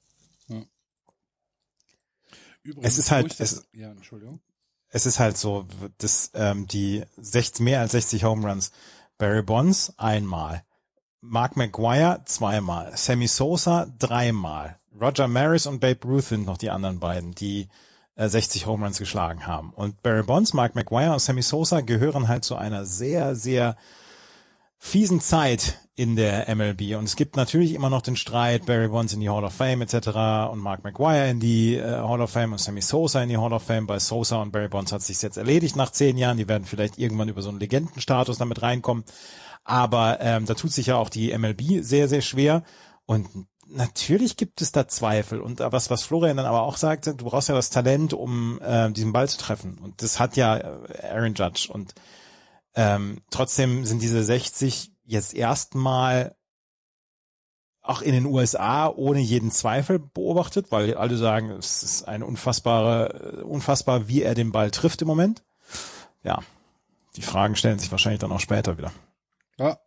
Übrigens, 2.62 2.86
Es 2.94 2.98
ist 2.98 3.10
halt- 3.12 3.38
es- 3.40 3.68
ja, 3.72 3.90
Entschuldigung. 3.90 4.40
es 4.88 5.06
ist 5.06 5.20
halt 5.20 5.36
so, 5.36 5.66
dass 5.98 6.30
ähm, 6.34 6.66
die 6.66 7.04
60, 7.16 7.60
mehr 7.62 7.80
als 7.80 7.92
60 7.92 8.24
Home 8.24 8.48
Runs. 8.48 8.72
Barry 9.18 9.42
Bonds 9.42 9.94
einmal, 9.98 10.64
Mark 11.20 11.56
McGuire 11.56 12.22
zweimal, 12.26 12.94
Sammy 12.96 13.28
Sosa 13.28 13.86
dreimal, 13.98 14.78
Roger 15.00 15.28
Maris 15.28 15.66
und 15.66 15.80
Babe 15.80 16.06
Ruth 16.06 16.24
sind 16.24 16.46
noch 16.46 16.58
die 16.58 16.70
anderen 16.70 17.00
beiden, 17.00 17.34
die 17.34 17.68
äh, 18.16 18.28
60 18.28 18.66
Home 18.66 18.84
Runs 18.84 18.98
geschlagen 18.98 19.46
haben. 19.46 19.72
Und 19.74 20.02
Barry 20.02 20.22
Bonds, 20.22 20.54
Mark 20.54 20.74
McGuire 20.74 21.12
und 21.12 21.20
Sammy 21.20 21.42
Sosa 21.42 21.80
gehören 21.80 22.28
halt 22.28 22.44
zu 22.44 22.56
einer 22.56 22.84
sehr, 22.84 23.34
sehr 23.34 23.76
fiesen 24.78 25.20
Zeit 25.20 25.80
in 25.94 26.16
der 26.16 26.54
MLB. 26.54 26.96
Und 26.96 27.04
es 27.04 27.16
gibt 27.16 27.36
natürlich 27.36 27.72
immer 27.74 27.88
noch 27.88 28.02
den 28.02 28.16
Streit, 28.16 28.66
Barry 28.66 28.88
Bonds 28.88 29.14
in 29.14 29.20
die 29.20 29.30
Hall 29.30 29.44
of 29.44 29.54
Fame 29.54 29.82
etc. 29.82 30.50
und 30.52 30.58
Mark 30.58 30.84
McGuire 30.84 31.30
in 31.30 31.40
die 31.40 31.76
äh, 31.76 31.82
Hall 31.82 32.20
of 32.20 32.30
Fame 32.30 32.52
und 32.52 32.58
Sammy 32.58 32.82
Sosa 32.82 33.22
in 33.22 33.28
die 33.28 33.38
Hall 33.38 33.52
of 33.52 33.62
Fame. 33.62 33.86
Bei 33.86 33.98
Sosa 33.98 34.40
und 34.42 34.52
Barry 34.52 34.68
Bonds 34.68 34.92
hat 34.92 35.02
sich 35.02 35.20
jetzt 35.22 35.38
erledigt 35.38 35.76
nach 35.76 35.90
zehn 35.90 36.18
Jahren. 36.18 36.36
Die 36.36 36.48
werden 36.48 36.64
vielleicht 36.64 36.98
irgendwann 36.98 37.28
über 37.28 37.42
so 37.42 37.48
einen 37.48 37.60
Legendenstatus 37.60 38.38
damit 38.38 38.62
reinkommen. 38.62 39.04
Aber 39.64 40.18
ähm, 40.20 40.46
da 40.46 40.54
tut 40.54 40.72
sich 40.72 40.86
ja 40.86 40.96
auch 40.96 41.08
die 41.08 41.36
MLB 41.36 41.82
sehr, 41.82 42.08
sehr 42.08 42.20
schwer. 42.20 42.62
Und 43.06 43.26
natürlich 43.68 44.36
gibt 44.36 44.62
es 44.62 44.72
da 44.72 44.88
Zweifel. 44.88 45.40
Und 45.40 45.60
was, 45.60 45.90
was 45.90 46.02
Florian 46.04 46.36
dann 46.36 46.46
aber 46.46 46.62
auch 46.62 46.76
sagte, 46.76 47.14
du 47.14 47.24
brauchst 47.24 47.48
ja 47.48 47.54
das 47.54 47.70
Talent, 47.70 48.12
um 48.12 48.60
äh, 48.60 48.90
diesen 48.90 49.12
Ball 49.12 49.28
zu 49.28 49.38
treffen. 49.38 49.78
Und 49.78 50.02
das 50.02 50.18
hat 50.20 50.36
ja 50.36 50.56
äh, 50.56 51.08
Aaron 51.10 51.34
Judge. 51.34 51.68
Und 51.72 51.94
ähm, 52.74 53.22
trotzdem 53.30 53.84
sind 53.84 54.02
diese 54.02 54.22
60 54.22 54.92
jetzt 55.04 55.34
erstmal 55.34 56.36
auch 57.82 58.02
in 58.02 58.12
den 58.12 58.26
USA 58.26 58.88
ohne 58.88 59.20
jeden 59.20 59.50
Zweifel 59.50 59.98
beobachtet, 59.98 60.72
weil 60.72 60.94
alle 60.94 61.16
sagen, 61.16 61.50
es 61.50 61.82
ist 61.82 62.08
ein 62.08 62.22
unfassbare, 62.22 63.44
unfassbar, 63.44 64.08
wie 64.08 64.22
er 64.22 64.34
den 64.34 64.50
Ball 64.50 64.70
trifft 64.70 65.02
im 65.02 65.08
Moment. 65.08 65.44
Ja, 66.24 66.42
die 67.14 67.22
Fragen 67.22 67.54
stellen 67.54 67.78
sich 67.78 67.92
wahrscheinlich 67.92 68.20
dann 68.20 68.32
auch 68.32 68.40
später 68.40 68.76
wieder. 68.76 68.92
Ja. 69.58 69.78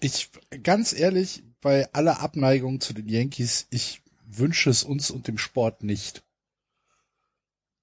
Ich, 0.00 0.30
ganz 0.62 0.92
ehrlich, 0.98 1.44
bei 1.60 1.92
aller 1.92 2.20
Abneigung 2.20 2.80
zu 2.80 2.92
den 2.92 3.08
Yankees, 3.08 3.66
ich 3.70 4.02
wünsche 4.26 4.70
es 4.70 4.82
uns 4.82 5.10
und 5.10 5.28
dem 5.28 5.38
Sport 5.38 5.82
nicht, 5.82 6.24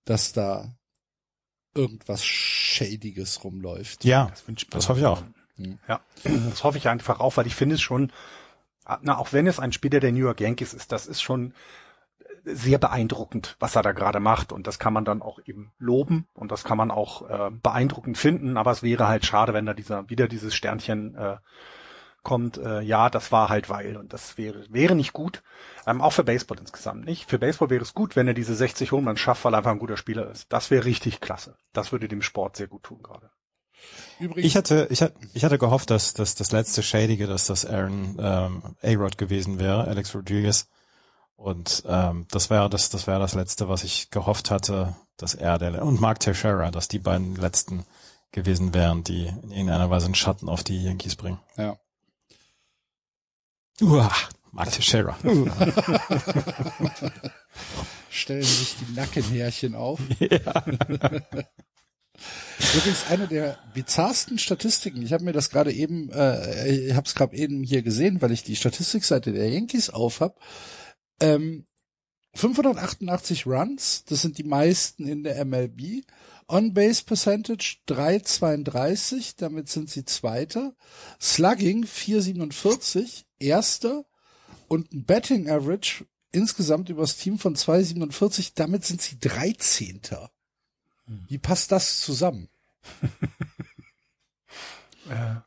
dass 0.06 0.34
da 0.34 0.76
irgendwas 1.74 2.24
Schädiges 2.24 3.44
rumläuft. 3.44 4.06
Ja, 4.06 4.28
Das 4.28 4.48
wünscht 4.48 4.70
man 4.72 4.80
das 4.80 4.90
hoffe 4.90 5.00
ich 5.00 5.06
auch. 5.06 5.24
Ja, 5.88 6.02
das 6.24 6.64
hoffe 6.64 6.78
ich 6.78 6.88
einfach 6.88 7.20
auch, 7.20 7.38
weil 7.38 7.48
ich 7.48 7.56
finde 7.56 7.76
es 7.76 7.82
schon, 7.82 8.12
na, 9.02 9.18
auch 9.18 9.34
wenn 9.34 9.48
es 9.48 9.60
ein 9.60 9.72
Spieler 9.72 10.00
der 10.00 10.12
New 10.12 10.20
York 10.20 10.42
Yankees 10.42 10.74
ist, 10.74 10.92
das 10.92 11.06
ist 11.08 11.22
schon 11.22 11.54
sehr 12.44 12.78
beeindruckend, 12.78 13.56
was 13.60 13.76
er 13.76 13.84
da 13.84 13.94
gerade 13.94 14.20
macht. 14.20 14.52
Und 14.52 14.68
das 14.68 14.80
kann 14.80 14.94
man 14.94 15.06
dann 15.06 15.22
auch 15.22 15.40
eben 15.46 15.72
loben 15.80 16.28
und 16.34 16.52
das 16.52 16.64
kann 16.64 16.78
man 16.78 16.92
auch 16.92 17.30
äh, 17.30 17.52
beeindruckend 17.52 18.18
finden. 18.18 18.58
Aber 18.58 18.72
es 18.72 18.84
wäre 18.84 19.08
halt 19.08 19.26
schade, 19.26 19.54
wenn 19.54 19.66
da 19.66 19.74
dieser 19.74 20.10
wieder 20.10 20.28
dieses 20.28 20.54
Sternchen 20.54 21.16
äh, 21.16 21.38
kommt. 22.24 22.58
Äh, 22.58 22.82
ja, 22.82 23.10
das 23.10 23.32
war 23.32 23.50
halt 23.50 23.70
weil 23.70 23.98
und 23.98 24.14
das 24.14 24.38
wäre 24.38 24.66
wäre 24.70 24.96
nicht 24.96 25.14
gut. 25.14 25.44
Ähm, 25.86 26.02
auch 26.02 26.12
für 26.12 26.24
Baseball 26.24 26.58
insgesamt 26.60 27.06
nicht. 27.06 27.30
Für 27.30 27.40
Baseball 27.40 27.70
wäre 27.70 27.84
es 27.84 27.94
gut, 27.94 28.16
wenn 28.16 28.28
er 28.28 28.34
diese 28.34 28.56
60 28.56 28.92
Home 28.92 29.10
Runs 29.10 29.20
schafft, 29.20 29.44
weil 29.46 29.54
er 29.54 29.58
einfach 29.58 29.72
ein 29.72 29.80
guter 29.80 29.98
Spieler 29.98 30.30
ist. 30.32 30.52
Das 30.52 30.72
wäre 30.72 30.86
richtig 30.86 31.22
klasse. 31.22 31.56
Das 31.74 31.92
würde 31.92 32.08
dem 32.08 32.22
Sport 32.22 32.58
sehr 32.58 32.68
gut 32.68 32.84
tun 32.84 33.04
gerade. 33.04 33.30
Übrigens, 34.20 34.46
Ich 34.46 34.56
hatte, 34.56 34.88
ich 34.90 35.02
hatte, 35.02 35.16
ich 35.34 35.44
hatte 35.44 35.58
gehofft, 35.58 35.90
dass, 35.90 36.14
dass 36.14 36.36
das 36.36 36.52
letzte 36.52 36.84
Schädige, 36.84 37.28
dass 37.28 37.48
das 37.48 37.66
Aaron 37.66 38.18
ähm, 38.20 38.64
A-Rod 38.82 39.18
gewesen 39.18 39.60
wäre, 39.60 39.86
Alex 39.86 40.16
Rodriguez. 40.16 40.70
Und 41.36 41.84
ähm, 41.88 42.26
das 42.32 42.50
wäre 42.50 42.70
das, 42.70 42.90
das 42.90 43.08
wäre 43.08 43.20
das 43.20 43.34
letzte, 43.34 43.68
was 43.68 43.84
ich 43.84 44.12
gehofft 44.12 44.52
hatte, 44.52 44.96
dass 45.18 45.34
er 45.34 45.58
der 45.58 45.84
und 45.84 46.00
Mark 46.00 46.20
Teixeira, 46.20 46.72
dass 46.72 46.88
die 46.88 47.00
beiden 47.00 47.36
letzten 47.36 47.86
gewesen 48.32 48.74
wären, 48.74 49.04
die 49.04 49.28
in 49.28 49.52
irgendeiner 49.52 49.90
Weise 49.90 50.06
einen 50.06 50.16
Schatten 50.16 50.50
auf 50.50 50.64
die 50.64 50.84
Yankees 50.84 51.16
bringen. 51.16 51.40
ja. 51.58 51.78
Uah, 53.82 54.12
Mark 54.52 54.72
Teixeira. 54.72 55.18
stellen 58.14 58.44
sich 58.44 58.78
die 58.78 58.94
Nackenhärchen 58.94 59.76
auf. 59.76 60.00
Übrigens 60.20 60.44
eine 63.10 63.28
der 63.28 63.58
bizarrsten 63.74 64.38
Statistiken. 64.38 65.02
Ich 65.02 65.14
habe 65.14 65.24
mir 65.24 65.34
das 65.34 65.50
gerade 65.50 65.74
eben, 65.74 66.12
äh, 66.12 66.90
ich 66.90 66.94
habe 66.94 67.08
es 67.08 67.16
gerade 67.16 67.36
eben 67.36 67.64
hier 67.64 67.82
gesehen, 67.82 68.22
weil 68.22 68.32
ich 68.32 68.44
die 68.44 68.56
Statistikseite 68.56 69.34
der 69.34 69.50
Yankees 69.50 69.90
auf 69.90 70.22
habe. 70.22 70.36
Ähm, 71.20 71.66
588 72.36 73.46
Runs, 73.46 74.06
das 74.06 74.22
sind 74.22 74.38
die 74.38 74.44
meisten 74.44 75.08
in 75.08 75.24
der 75.24 75.44
MLB. 75.44 76.04
On-Base 76.48 77.04
Percentage 77.06 77.78
3,32, 77.88 79.36
damit 79.38 79.70
sind 79.70 79.90
sie 79.90 80.06
Zweiter. 80.06 80.74
Slugging 81.22 81.86
4,47, 81.86 83.24
Erster. 83.40 84.06
Und 84.68 84.92
ein 84.94 85.06
Betting 85.06 85.50
Average 85.50 86.06
insgesamt 86.32 86.90
übers 86.90 87.18
Team 87.18 87.38
von 87.40 87.56
2,47, 87.56 88.54
damit 88.56 88.86
sind 88.86 89.02
sie 89.02 89.20
13. 89.20 90.02
Wie 91.28 91.38
passt 91.38 91.72
das 91.72 92.00
zusammen? 92.02 92.50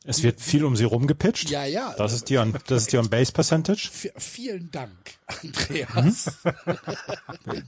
Es 0.05 0.23
wird 0.23 0.41
viel 0.41 0.65
um 0.67 0.77
sie 0.77 0.85
rumgepitcht. 0.85 1.49
Ja, 1.49 1.65
ja. 1.65 1.95
Das 1.97 2.13
ist 2.13 2.29
die 2.29 2.37
on, 2.37 2.55
das 2.67 2.83
ist 2.83 2.93
die 2.93 2.99
on 2.99 3.09
Base 3.09 3.33
Percentage. 3.33 3.89
V 3.93 4.09
vielen 4.19 4.71
Dank, 4.71 4.93
Andreas. 5.27 6.37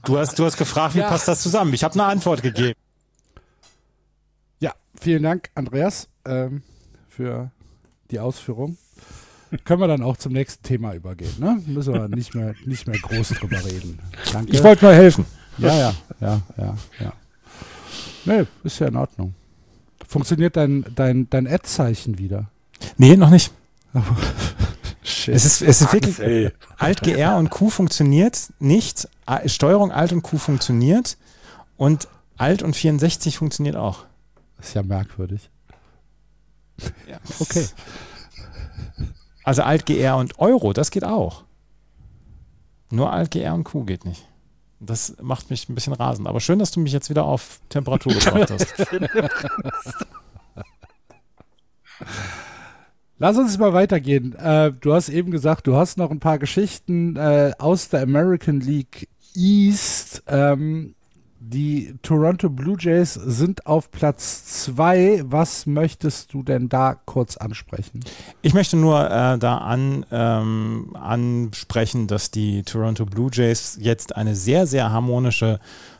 Du 0.05 0.17
hast, 0.17 0.37
du 0.37 0.45
hast 0.45 0.57
gefragt, 0.57 0.93
wie 0.95 0.99
Ja. 0.99 1.09
passt 1.09 1.27
das 1.27 1.41
zusammen? 1.41 1.73
Ich 1.73 1.83
habe 1.83 1.95
eine 1.95 2.03
Antwort 2.03 2.43
gegeben. 2.43 2.73
Vielen 4.99 5.23
Dank, 5.23 5.49
Andreas, 5.55 6.09
ähm, 6.25 6.61
für 7.07 7.51
die 8.11 8.19
Ausführung. 8.19 8.77
Können 9.63 9.79
wir 9.79 9.87
dann 9.87 10.03
auch 10.03 10.17
zum 10.17 10.33
nächsten 10.33 10.61
Thema 10.61 10.93
übergehen, 10.93 11.33
ne? 11.39 11.61
Müssen 11.65 11.93
wir 11.93 12.09
nicht 12.09 12.35
mehr, 12.35 12.53
nicht 12.65 12.85
mehr 12.85 12.99
groß 12.99 13.29
drüber 13.29 13.63
reden. 13.63 13.97
Danke. 14.31 14.51
Ich 14.51 14.61
wollte 14.61 14.85
nur 14.85 14.93
helfen. 14.93 15.25
ja, 15.57 15.73
ja, 15.73 15.93
ja, 16.19 16.41
ja, 16.57 16.75
ja. 16.99 17.13
Nee, 18.25 18.45
ist 18.65 18.77
ja 18.79 18.87
in 18.87 18.97
Ordnung. 18.97 19.33
Funktioniert 20.05 20.57
dein, 20.57 20.85
dein, 20.95 21.29
dein 21.29 21.47
Ad-Zeichen 21.47 22.19
wieder? 22.19 22.51
Nee, 22.97 23.15
noch 23.15 23.29
nicht. 23.29 23.53
Shit. 25.01 25.33
Es 25.33 25.45
ist, 25.45 25.61
es 25.61 25.81
ist 25.81 25.93
wirklich. 25.93 26.51
Alt 26.77 27.01
GR 27.01 27.37
und 27.37 27.49
Q 27.49 27.69
funktioniert 27.69 28.51
nicht. 28.59 29.07
Steuerung 29.45 29.91
Alt 29.91 30.11
und 30.11 30.23
Q 30.23 30.37
funktioniert. 30.37 31.17
Und 31.77 32.09
Alt 32.37 32.61
und 32.63 32.75
64 32.75 33.37
funktioniert 33.37 33.77
auch. 33.77 34.05
Ist 34.59 34.73
ja 34.73 34.83
merkwürdig. 34.83 35.49
Okay. 37.39 37.65
Also 39.43 39.63
Alt 39.63 39.85
GR 39.85 40.15
und 40.15 40.39
Euro, 40.39 40.73
das 40.73 40.91
geht 40.91 41.03
auch. 41.03 41.43
Nur 42.91 43.11
Alt 43.11 43.31
GR 43.31 43.53
und 43.53 43.63
Q 43.63 43.83
geht 43.83 44.05
nicht. 44.05 44.25
Das 44.79 45.17
macht 45.21 45.49
mich 45.49 45.67
ein 45.67 45.75
bisschen 45.75 45.93
rasend. 45.93 46.27
Aber 46.27 46.39
schön, 46.39 46.59
dass 46.59 46.71
du 46.71 46.79
mich 46.79 46.93
jetzt 46.93 47.09
wieder 47.09 47.25
auf 47.25 47.59
Temperatur 47.69 48.13
gebracht 48.19 48.51
hast. 48.51 48.73
Lass 53.17 53.37
uns 53.37 53.57
mal 53.57 53.73
weitergehen. 53.73 54.33
Äh, 54.35 54.71
du 54.71 54.93
hast 54.93 55.09
eben 55.09 55.31
gesagt, 55.31 55.67
du 55.67 55.75
hast 55.75 55.97
noch 55.97 56.11
ein 56.11 56.21
paar 56.21 56.39
Geschichten 56.39 57.17
äh, 57.17 57.51
aus 57.59 57.89
der 57.89 58.03
American 58.03 58.61
League 58.61 59.09
East. 59.35 60.23
Ähm, 60.27 60.95
die 61.39 61.95
Toronto 62.01 62.49
Blue 62.49 62.75
Jays 62.77 63.13
sind 63.13 63.65
auf 63.65 63.91
Platz 63.91 64.63
zwei. 64.63 65.21
Was 65.25 65.65
möchtest 65.65 66.33
du 66.33 66.43
denn 66.43 66.67
da 66.67 66.95
kurz 67.05 67.37
ansprechen? 67.37 68.01
Ich 68.41 68.53
möchte 68.53 68.75
nur 68.75 69.05
äh, 69.05 69.37
da 69.37 69.57
an, 69.59 70.05
ähm, 70.11 70.95
ansprechen, 70.95 72.07
dass 72.07 72.31
die 72.31 72.63
Toronto 72.63 73.05
Blue 73.05 73.29
Jays 73.31 73.77
jetzt 73.79 74.15
eine 74.15 74.35
sehr, 74.35 74.67
sehr 74.67 74.91
harmonische 74.91 75.59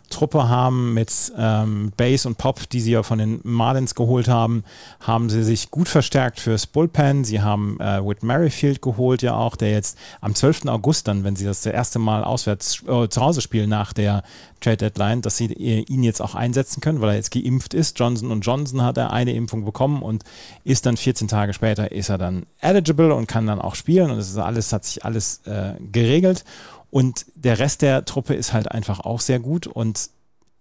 Truppe 0.10 0.50
haben 0.50 0.94
mit 0.94 1.12
ähm, 1.38 1.92
Bass 1.96 2.26
und 2.26 2.38
Pop, 2.38 2.70
die 2.70 2.82
sie 2.82 2.92
ja 2.92 3.04
von 3.04 3.20
den 3.20 3.40
Marlins 3.44 3.96
geholt 3.96 4.28
haben, 4.28 4.64
haben 5.00 5.30
sie 5.30 5.44
sich 5.44 5.72
gut 5.72 5.88
verstärkt 5.88 6.40
fürs 6.40 6.68
Bullpen. 6.68 7.24
Sie 7.24 7.42
haben 7.42 7.80
äh, 7.80 8.06
Whit 8.06 8.24
Merrifield 8.24 8.82
geholt 8.82 9.22
ja 9.22 9.36
auch, 9.36 9.56
der 9.56 9.72
jetzt 9.72 9.98
am 10.22 10.36
12. 10.36 10.66
August 10.68 11.08
dann, 11.08 11.24
wenn 11.24 11.36
sie 11.36 11.46
das 11.46 11.66
erste 11.66 12.00
Mal 12.00 12.24
auswärts 12.24 12.84
äh, 12.88 13.08
zu 13.10 13.22
Hause 13.22 13.42
spielen 13.42 13.70
nach 13.70 13.94
der 13.94 14.24
Trade 14.62 14.78
Deadline, 14.78 15.22
dass 15.22 15.38
sie 15.38 15.46
äh, 15.46 15.84
ihn 15.88 16.04
jetzt 16.04 16.22
auch 16.22 16.36
einsetzen 16.36 16.82
können, 16.82 17.02
weil 17.02 17.10
er 17.10 17.16
jetzt 17.16 17.32
geimpft 17.32 17.74
ist. 17.74 17.98
Johnson 18.00 18.32
und 18.32 18.42
Johnson 18.42 18.84
hat 18.84 18.98
er 18.98 19.12
eine 19.12 19.34
Impfung 19.34 19.64
bekommen 19.66 20.02
und 20.02 20.24
ist 20.64 20.86
dann 20.86 20.98
14 20.98 21.28
Tage 21.28 21.54
später 21.54 21.92
ist 21.92 22.10
er 22.10 22.18
dann 22.18 22.46
eligible 22.60 23.14
und 23.14 23.28
kann 23.28 23.48
dann 23.48 23.62
auch 23.62 23.76
spielen 23.76 24.12
und 24.12 24.18
es 24.18 24.30
ist 24.30 24.38
alles, 24.38 24.74
hat 24.74 24.86
sich 24.86 25.06
alles 25.06 25.42
äh, 25.46 25.74
geregelt. 25.92 26.44
Und 26.92 27.26
der 27.36 27.60
Rest 27.60 27.82
der 27.82 28.06
Truppe 28.06 28.34
ist 28.34 28.54
halt 28.54 28.72
einfach 28.72 29.00
auch 29.02 29.20
sehr 29.20 29.40
gut 29.40 29.68
und 29.68 30.10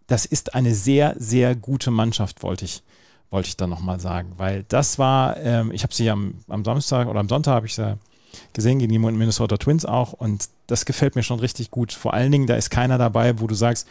das 0.06 0.24
ist 0.24 0.54
eine 0.54 0.74
sehr, 0.74 1.14
sehr 1.18 1.54
gute 1.54 1.90
Mannschaft, 1.90 2.42
wollte 2.42 2.64
ich, 2.64 2.82
wollte 3.30 3.48
ich 3.48 3.56
dann 3.56 3.70
nochmal 3.70 4.00
sagen. 4.00 4.32
Weil 4.36 4.64
das 4.68 4.98
war, 4.98 5.36
ähm, 5.38 5.70
ich 5.72 5.82
habe 5.82 5.94
sie 5.94 6.10
am, 6.10 6.34
am 6.48 6.64
Samstag 6.64 7.08
oder 7.08 7.20
am 7.20 7.28
Sonntag 7.28 7.52
habe 7.52 7.66
ich 7.66 7.74
sie 7.74 7.98
gesehen 8.52 8.78
gegen 8.78 8.92
die 8.92 8.98
Minnesota 8.98 9.56
Twins 9.56 9.84
auch 9.84 10.12
und 10.12 10.48
das 10.66 10.84
gefällt 10.84 11.16
mir 11.16 11.22
schon 11.22 11.40
richtig 11.40 11.70
gut. 11.70 11.92
Vor 11.92 12.14
allen 12.14 12.32
Dingen, 12.32 12.46
da 12.46 12.56
ist 12.56 12.70
keiner 12.70 12.98
dabei, 12.98 13.40
wo 13.40 13.46
du 13.46 13.54
sagst, 13.54 13.86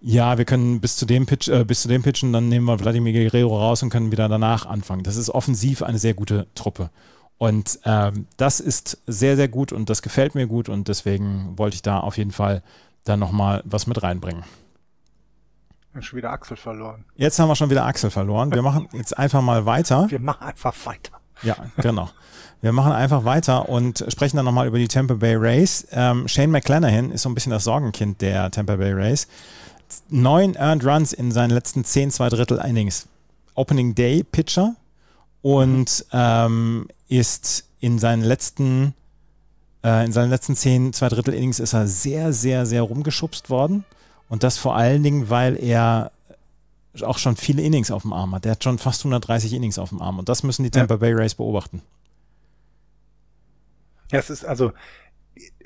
ja, 0.00 0.36
wir 0.38 0.44
können 0.44 0.80
bis 0.80 0.96
zu 0.96 1.06
dem 1.06 1.26
Pitch, 1.26 1.48
äh, 1.48 1.64
bis 1.64 1.82
zu 1.82 1.88
dem 1.88 2.02
Pitchen, 2.02 2.32
dann 2.32 2.48
nehmen 2.48 2.66
wir 2.66 2.78
Vladimir 2.78 3.12
Guerrero 3.12 3.58
raus 3.58 3.82
und 3.82 3.90
können 3.90 4.12
wieder 4.12 4.28
danach 4.28 4.66
anfangen. 4.66 5.02
Das 5.02 5.16
ist 5.16 5.30
offensiv 5.30 5.82
eine 5.82 5.98
sehr 5.98 6.14
gute 6.14 6.46
Truppe. 6.54 6.90
Und 7.38 7.80
ähm, 7.84 8.26
das 8.36 8.60
ist 8.60 8.98
sehr, 9.06 9.36
sehr 9.36 9.48
gut 9.48 9.72
und 9.72 9.90
das 9.90 10.02
gefällt 10.02 10.34
mir 10.34 10.46
gut 10.46 10.68
und 10.68 10.88
deswegen 10.88 11.58
wollte 11.58 11.74
ich 11.74 11.82
da 11.82 12.00
auf 12.00 12.16
jeden 12.16 12.30
Fall 12.30 12.62
dann 13.04 13.20
nochmal 13.20 13.62
was 13.64 13.86
mit 13.86 14.02
reinbringen. 14.02 14.44
Wir 15.92 15.98
haben 15.98 16.02
schon 16.02 16.16
wieder 16.16 16.30
Axel 16.30 16.56
verloren. 16.56 17.04
Jetzt 17.16 17.38
haben 17.38 17.48
wir 17.48 17.56
schon 17.56 17.70
wieder 17.70 17.84
Axel 17.84 18.10
verloren. 18.10 18.52
Wir 18.52 18.62
machen 18.62 18.88
jetzt 18.92 19.16
einfach 19.16 19.42
mal 19.42 19.66
weiter. 19.66 20.10
Wir 20.10 20.20
machen 20.20 20.42
einfach 20.42 20.74
weiter. 20.84 21.12
Ja, 21.42 21.56
genau. 21.76 22.08
Wir 22.60 22.72
machen 22.72 22.92
einfach 22.92 23.24
weiter 23.24 23.68
und 23.68 24.04
sprechen 24.08 24.36
dann 24.36 24.46
nochmal 24.46 24.66
über 24.66 24.78
die 24.78 24.88
Tampa 24.88 25.14
Bay 25.14 25.36
Rays. 25.36 25.86
Ähm, 25.90 26.26
Shane 26.26 26.50
McClanahan 26.50 27.10
ist 27.10 27.22
so 27.22 27.28
ein 27.28 27.34
bisschen 27.34 27.50
das 27.50 27.64
Sorgenkind 27.64 28.22
der 28.22 28.50
Tampa 28.50 28.76
Bay 28.76 28.92
Rays. 28.92 29.28
Neun 30.08 30.54
Earned 30.54 30.84
Runs 30.84 31.12
in 31.12 31.30
seinen 31.30 31.50
letzten 31.50 31.84
zehn, 31.84 32.10
zwei 32.10 32.28
Drittel 32.28 32.58
Innings. 32.58 33.06
Opening 33.54 33.94
Day 33.94 34.24
Pitcher 34.24 34.74
und 35.44 36.06
ähm, 36.10 36.88
ist 37.06 37.68
in 37.78 37.98
seinen 37.98 38.22
letzten 38.22 38.94
äh, 39.84 40.06
in 40.06 40.10
seinen 40.10 40.30
letzten 40.30 40.56
zehn, 40.56 40.94
zwei 40.94 41.10
Drittel 41.10 41.34
Innings 41.34 41.60
ist 41.60 41.74
er 41.74 41.86
sehr, 41.86 42.32
sehr, 42.32 42.64
sehr 42.64 42.80
rumgeschubst 42.80 43.50
worden. 43.50 43.84
Und 44.30 44.42
das 44.42 44.56
vor 44.56 44.74
allen 44.74 45.02
Dingen, 45.02 45.28
weil 45.28 45.62
er 45.62 46.12
auch 47.02 47.18
schon 47.18 47.36
viele 47.36 47.60
Innings 47.60 47.90
auf 47.90 48.02
dem 48.02 48.14
Arm 48.14 48.34
hat. 48.34 48.46
Der 48.46 48.52
hat 48.52 48.64
schon 48.64 48.78
fast 48.78 49.02
130 49.02 49.52
Innings 49.52 49.78
auf 49.78 49.90
dem 49.90 50.00
Arm. 50.00 50.18
Und 50.18 50.30
das 50.30 50.44
müssen 50.44 50.62
die 50.62 50.70
Tampa 50.70 50.94
ja. 50.94 50.98
Bay 50.98 51.12
Rays 51.12 51.34
beobachten. 51.34 51.82
Ja, 54.10 54.20
es 54.20 54.30
ist 54.30 54.46
also 54.46 54.72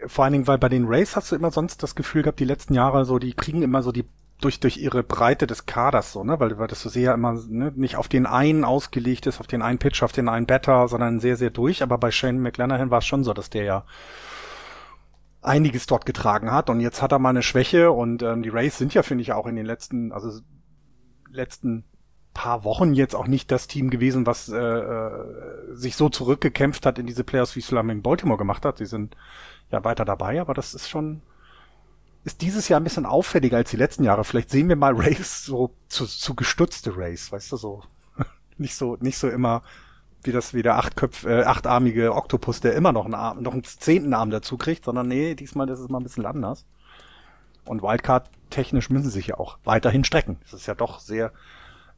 vor 0.09 0.25
allen 0.25 0.33
Dingen, 0.33 0.47
weil 0.49 0.59
bei 0.59 0.69
den 0.69 0.87
Rays 0.87 1.15
hast 1.15 1.31
du 1.31 1.37
immer 1.37 1.53
sonst 1.53 1.85
das 1.85 1.95
Gefühl 1.95 2.23
gehabt, 2.23 2.41
die 2.41 2.45
letzten 2.45 2.75
Jahre 2.75 3.05
so, 3.05 3.21
die 3.21 3.33
kriegen 3.33 3.63
immer 3.63 3.85
so 3.85 3.93
die 3.93 4.07
durch 4.41 4.61
durch 4.61 4.77
ihre 4.77 5.03
Breite 5.03 5.47
des 5.47 5.67
Kaders 5.67 6.13
so, 6.13 6.25
ne, 6.25 6.39
weil, 6.41 6.59
weil 6.59 6.69
das 6.69 6.83
so 6.83 6.89
sehr 6.89 7.15
immer 7.15 7.35
ne, 7.49 7.73
nicht 7.75 7.97
auf 7.97 8.09
den 8.09 8.27
einen 8.27 8.65
ausgelegt 8.65 9.27
ist, 9.27 9.41
auf 9.41 9.47
den 9.47 9.63
einen 9.63 9.79
Pitch, 9.79 10.03
auf 10.03 10.13
den 10.13 10.29
einen 10.29 10.47
Batter, 10.47 10.89
sondern 10.89 11.21
sehr 11.21 11.37
sehr 11.37 11.51
durch. 11.51 11.83
Aber 11.83 11.99
bei 11.99 12.11
Shane 12.11 12.41
McLennan 12.41 12.91
war 12.91 12.99
es 12.99 13.07
schon 13.07 13.25
so, 13.25 13.35
dass 13.35 13.51
der 13.51 13.65
ja 13.65 13.85
einiges 15.43 15.87
dort 15.87 16.07
getragen 16.07 16.51
hat 16.51 16.71
und 16.71 16.81
jetzt 16.81 17.01
hat 17.03 17.13
er 17.13 17.19
mal 17.19 17.31
eine 17.31 17.43
Schwäche 17.43 17.93
und 17.93 18.23
ähm, 18.23 18.43
die 18.43 18.49
Rays 18.49 18.77
sind 18.77 18.95
ja 18.95 19.03
finde 19.03 19.23
ich 19.23 19.33
auch 19.33 19.47
in 19.47 19.57
den 19.57 19.67
letzten 19.67 20.13
also 20.13 20.41
letzten 21.31 21.85
paar 22.39 22.63
Wochen 22.63 22.95
jetzt 22.95 23.17
auch 23.17 23.27
nicht 23.27 23.51
das 23.51 23.67
Team 23.67 23.91
gewesen, 23.91 24.25
was 24.25 24.49
äh, 24.49 24.57
äh, 24.57 25.75
sich 25.75 25.97
so 25.97 26.09
zurückgekämpft 26.09 26.87
hat 26.87 26.99
in 27.01 27.07
diese 27.07 27.25
Playoffs, 27.25 27.57
wie 27.57 27.61
Slam 27.61 27.91
in 27.91 28.03
Baltimore 28.03 28.39
gemacht 28.39 28.65
hat. 28.65 28.79
Sie 28.79 28.87
sind 28.87 29.17
ja 29.73 29.83
weiter 29.83 30.05
dabei, 30.05 30.41
aber 30.41 30.55
das 30.55 30.73
ist 30.73 30.89
schon 30.89 31.23
ist 32.25 32.43
dieses 32.43 32.69
Jahr 32.69 32.81
ein 32.81 32.85
bisschen 32.85 33.07
auffälliger 33.07 33.57
als 33.57 33.71
die 33.71 33.77
letzten 33.77 34.05
Jahre. 34.05 34.25
Vielleicht 34.25 34.51
sehen 34.51 34.69
wir 34.69 34.77
mal 34.77 34.95
Race 34.95 35.45
so 35.45 35.75
zu, 35.89 36.07
zu 36.07 36.35
gestutzte 36.35 36.97
Race, 36.97 37.33
weißt 37.33 37.53
du 37.53 37.57
so. 37.57 37.83
nicht 38.59 38.75
so 38.75 38.97
nicht 39.01 39.19
so 39.19 39.29
immer 39.29 39.63
wie 40.25 40.33
das 40.33 40.53
wie 40.53 40.63
der 40.63 40.77
achtköpf 40.77 41.25
äh, 41.25 41.43
achtarmige 41.45 42.15
Oktopus, 42.15 42.61
der 42.61 42.75
immer 42.75 42.93
noch 42.93 43.05
einen 43.05 43.15
Arm, 43.15 43.43
noch 43.43 43.53
einen 43.53 43.65
zehnten 43.65 44.13
Arm 44.15 44.31
dazu 44.31 44.57
kriegt, 44.57 44.85
sondern 44.85 45.09
nee, 45.09 45.35
diesmal 45.35 45.69
ist 45.69 45.89
mal 45.91 46.01
ein 46.01 46.03
bisschen 46.03 46.27
anders. 46.27 46.67
Und 47.65 47.83
Wildcard 47.83 48.31
technisch 48.51 48.91
müssen 48.91 49.05
sie 49.05 49.11
sich 49.11 49.29
ja 49.29 49.39
auch 49.39 49.59
weiterhin 49.65 50.05
strecken. 50.05 50.39
Das 50.43 50.55
ist 50.55 50.67
ja 50.67 50.75
doch 50.75 51.01
sehr 51.01 51.33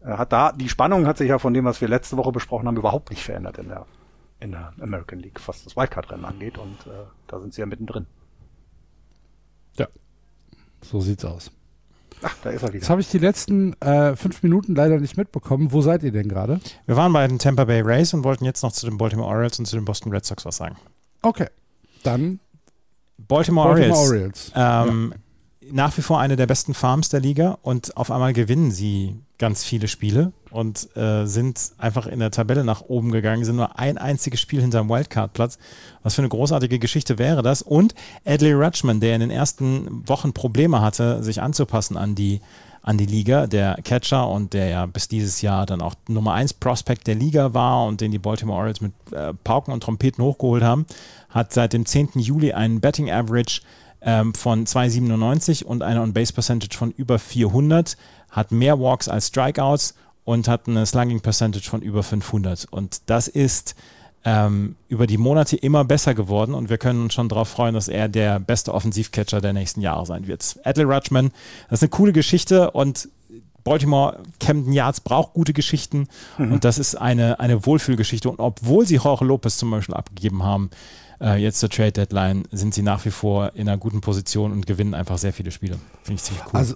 äh, 0.04 0.12
hat 0.12 0.32
da 0.32 0.52
die 0.52 0.68
Spannung 0.68 1.06
hat 1.06 1.18
sich 1.18 1.28
ja 1.28 1.38
von 1.38 1.54
dem, 1.54 1.64
was 1.64 1.80
wir 1.80 1.88
letzte 1.88 2.16
Woche 2.16 2.32
besprochen 2.32 2.66
haben, 2.66 2.76
überhaupt 2.76 3.10
nicht 3.10 3.24
verändert 3.24 3.58
in 3.58 3.68
der 3.68 3.86
in 4.38 4.52
der 4.52 4.72
American 4.80 5.18
League, 5.18 5.40
was 5.46 5.64
das 5.64 5.76
Wildcard-Rennen 5.76 6.24
angeht 6.24 6.56
und 6.56 6.86
äh, 6.86 7.06
da 7.26 7.40
sind 7.40 7.52
sie 7.52 7.60
ja 7.60 7.66
mittendrin. 7.66 8.06
So 10.84 11.00
sieht's 11.00 11.24
aus. 11.24 11.50
Ach, 12.22 12.36
da 12.42 12.50
ist 12.50 12.62
er 12.62 12.68
wieder. 12.68 12.78
Jetzt 12.78 12.90
habe 12.90 13.00
ich 13.00 13.08
die 13.08 13.18
letzten 13.18 13.72
äh, 13.80 14.14
fünf 14.14 14.42
Minuten 14.42 14.74
leider 14.74 14.98
nicht 14.98 15.16
mitbekommen. 15.16 15.72
Wo 15.72 15.80
seid 15.80 16.02
ihr 16.02 16.12
denn 16.12 16.28
gerade? 16.28 16.60
Wir 16.86 16.96
waren 16.96 17.12
bei 17.12 17.26
den 17.26 17.38
Tampa 17.38 17.64
Bay 17.64 17.80
Rays 17.80 18.12
und 18.12 18.24
wollten 18.24 18.44
jetzt 18.44 18.62
noch 18.62 18.72
zu 18.72 18.86
den 18.86 18.98
Baltimore 18.98 19.28
Orioles 19.28 19.58
und 19.58 19.66
zu 19.66 19.76
den 19.76 19.84
Boston 19.84 20.12
Red 20.12 20.24
Sox 20.24 20.44
was 20.44 20.56
sagen. 20.56 20.76
Okay, 21.22 21.46
dann 22.02 22.40
Baltimore, 23.16 23.68
Baltimore 23.68 23.98
Orioles. 24.00 24.52
Orioles. 24.52 24.52
Ähm, 24.54 25.12
ja 25.12 25.20
nach 25.72 25.96
wie 25.96 26.02
vor 26.02 26.20
eine 26.20 26.36
der 26.36 26.46
besten 26.46 26.74
Farms 26.74 27.08
der 27.08 27.20
Liga 27.20 27.58
und 27.62 27.96
auf 27.96 28.10
einmal 28.10 28.32
gewinnen 28.32 28.70
sie 28.70 29.20
ganz 29.38 29.64
viele 29.64 29.88
Spiele 29.88 30.32
und 30.50 30.94
äh, 30.96 31.26
sind 31.26 31.72
einfach 31.78 32.06
in 32.06 32.18
der 32.18 32.30
Tabelle 32.30 32.64
nach 32.64 32.82
oben 32.82 33.12
gegangen, 33.12 33.44
sind 33.44 33.56
nur 33.56 33.78
ein 33.78 33.98
einziges 33.98 34.40
Spiel 34.40 34.60
hinterm 34.60 34.88
Wildcard-Platz. 34.88 35.58
Was 36.02 36.14
für 36.14 36.22
eine 36.22 36.28
großartige 36.28 36.78
Geschichte 36.78 37.18
wäre 37.18 37.42
das. 37.42 37.62
Und 37.62 37.94
Adley 38.24 38.52
Rutschman, 38.52 39.00
der 39.00 39.14
in 39.14 39.20
den 39.20 39.30
ersten 39.30 40.08
Wochen 40.08 40.32
Probleme 40.32 40.80
hatte, 40.80 41.22
sich 41.22 41.40
anzupassen 41.40 41.96
an 41.96 42.14
die, 42.14 42.40
an 42.82 42.98
die 42.98 43.06
Liga, 43.06 43.46
der 43.46 43.78
Catcher 43.84 44.28
und 44.28 44.52
der 44.52 44.68
ja 44.68 44.86
bis 44.86 45.08
dieses 45.08 45.42
Jahr 45.42 45.66
dann 45.66 45.80
auch 45.80 45.94
Nummer 46.08 46.34
1 46.34 46.54
Prospect 46.54 47.06
der 47.06 47.14
Liga 47.14 47.54
war 47.54 47.86
und 47.86 48.00
den 48.00 48.10
die 48.10 48.18
Baltimore 48.18 48.58
Orioles 48.58 48.80
mit 48.80 48.92
äh, 49.12 49.34
Pauken 49.44 49.72
und 49.72 49.82
Trompeten 49.82 50.24
hochgeholt 50.24 50.62
haben, 50.62 50.86
hat 51.28 51.52
seit 51.52 51.72
dem 51.72 51.86
10. 51.86 52.10
Juli 52.14 52.52
einen 52.52 52.80
Betting 52.80 53.10
Average 53.10 53.60
ähm, 54.02 54.34
von 54.34 54.66
2,97 54.66 55.64
und 55.64 55.82
eine 55.82 56.00
On-Base-Percentage 56.00 56.76
von 56.76 56.90
über 56.90 57.18
400, 57.18 57.96
hat 58.30 58.52
mehr 58.52 58.80
Walks 58.80 59.08
als 59.08 59.28
Strikeouts 59.28 59.94
und 60.24 60.48
hat 60.48 60.68
eine 60.68 60.86
Slugging 60.86 61.20
Percentage 61.20 61.68
von 61.68 61.82
über 61.82 62.02
500. 62.02 62.66
Und 62.70 63.02
das 63.06 63.28
ist 63.28 63.74
ähm, 64.24 64.76
über 64.88 65.06
die 65.06 65.18
Monate 65.18 65.56
immer 65.56 65.84
besser 65.84 66.14
geworden 66.14 66.54
und 66.54 66.68
wir 66.68 66.78
können 66.78 67.04
uns 67.04 67.14
schon 67.14 67.28
darauf 67.28 67.48
freuen, 67.48 67.74
dass 67.74 67.88
er 67.88 68.08
der 68.08 68.38
beste 68.38 68.74
Offensivcatcher 68.74 69.40
der 69.40 69.52
nächsten 69.52 69.80
Jahre 69.80 70.04
sein 70.04 70.26
wird. 70.26 70.58
Adley 70.64 70.84
Rutschman, 70.84 71.30
das 71.68 71.78
ist 71.78 71.84
eine 71.84 71.90
coole 71.90 72.12
Geschichte 72.12 72.70
und 72.72 73.08
Baltimore 73.64 74.22
Camden 74.38 74.72
Yards 74.72 75.00
braucht 75.00 75.34
gute 75.34 75.52
Geschichten 75.52 76.08
mhm. 76.38 76.52
und 76.52 76.64
das 76.64 76.78
ist 76.78 76.94
eine, 76.94 77.40
eine 77.40 77.64
Wohlfühlgeschichte. 77.66 78.28
Und 78.30 78.40
obwohl 78.40 78.86
sie 78.86 78.96
Jorge 78.96 79.24
Lopez 79.24 79.58
zum 79.58 79.70
Beispiel 79.70 79.94
abgegeben 79.94 80.42
haben, 80.42 80.70
äh, 81.20 81.36
jetzt 81.36 81.60
zur 81.60 81.68
Trade 81.68 81.92
Deadline 81.92 82.44
sind 82.50 82.74
sie 82.74 82.82
nach 82.82 83.04
wie 83.04 83.10
vor 83.10 83.52
in 83.54 83.68
einer 83.68 83.78
guten 83.78 84.00
Position 84.00 84.52
und 84.52 84.66
gewinnen 84.66 84.94
einfach 84.94 85.18
sehr 85.18 85.32
viele 85.32 85.50
Spiele. 85.50 85.78
Finde 86.02 86.16
ich 86.18 86.22
ziemlich 86.22 86.44
cool. 86.46 86.58
Also, 86.58 86.74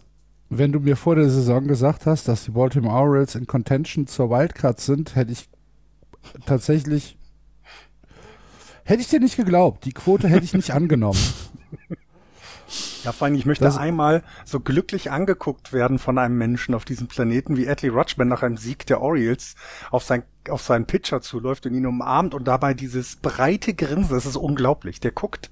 wenn 0.59 0.73
du 0.73 0.81
mir 0.81 0.97
vor 0.97 1.17
der 1.17 1.29
Saison 1.29 1.67
gesagt 1.67 2.07
hast, 2.07 2.29
dass 2.29 2.45
die 2.45 2.53
Baltimore 2.53 2.95
Orioles 2.95 3.35
in 3.35 3.47
Contention 3.47 4.07
zur 4.07 4.31
Wildcard 4.31 4.81
sind, 4.81 5.15
hätte 5.17 5.33
ich 5.33 5.49
tatsächlich 6.47 7.17
hätte 8.85 9.01
ich 9.01 9.09
dir 9.09 9.21
nicht 9.21 9.37
geglaubt. 9.37 9.85
Die 9.85 9.93
Quote 9.93 10.29
hätte 10.29 10.45
ich 10.45 10.55
nicht 10.55 10.71
angenommen. 10.75 11.21
Ja, 13.05 13.13
vor 13.13 13.27
allem, 13.27 13.35
ich 13.35 13.45
möchte 13.45 13.65
das 13.65 13.77
einmal 13.77 14.23
so 14.45 14.61
glücklich 14.61 15.11
angeguckt 15.11 15.73
werden 15.73 15.99
von 15.99 16.19
einem 16.19 16.39
Menschen 16.39 16.75
auf 16.75 16.87
diesem 16.87 17.07
Planeten, 17.07 17.57
wie 17.57 17.69
Adley 17.69 17.91
Rutschman 17.91 18.29
nach 18.29 18.43
einem 18.43 18.57
Sieg 18.57 18.87
der 18.87 19.03
Orioles 19.03 19.55
auf, 19.91 20.05
sein, 20.05 20.23
auf 20.49 20.63
seinen 20.63 20.87
Pitcher 20.87 21.21
zuläuft 21.21 21.67
und 21.67 21.75
ihn 21.75 21.87
umarmt 21.87 22.35
und 22.35 22.49
dabei 22.49 22.73
dieses 22.73 23.17
breite 23.17 23.75
Grinsen, 23.75 24.15
das 24.15 24.25
ist 24.25 24.37
unglaublich. 24.37 25.01
Der 25.01 25.13
guckt 25.13 25.51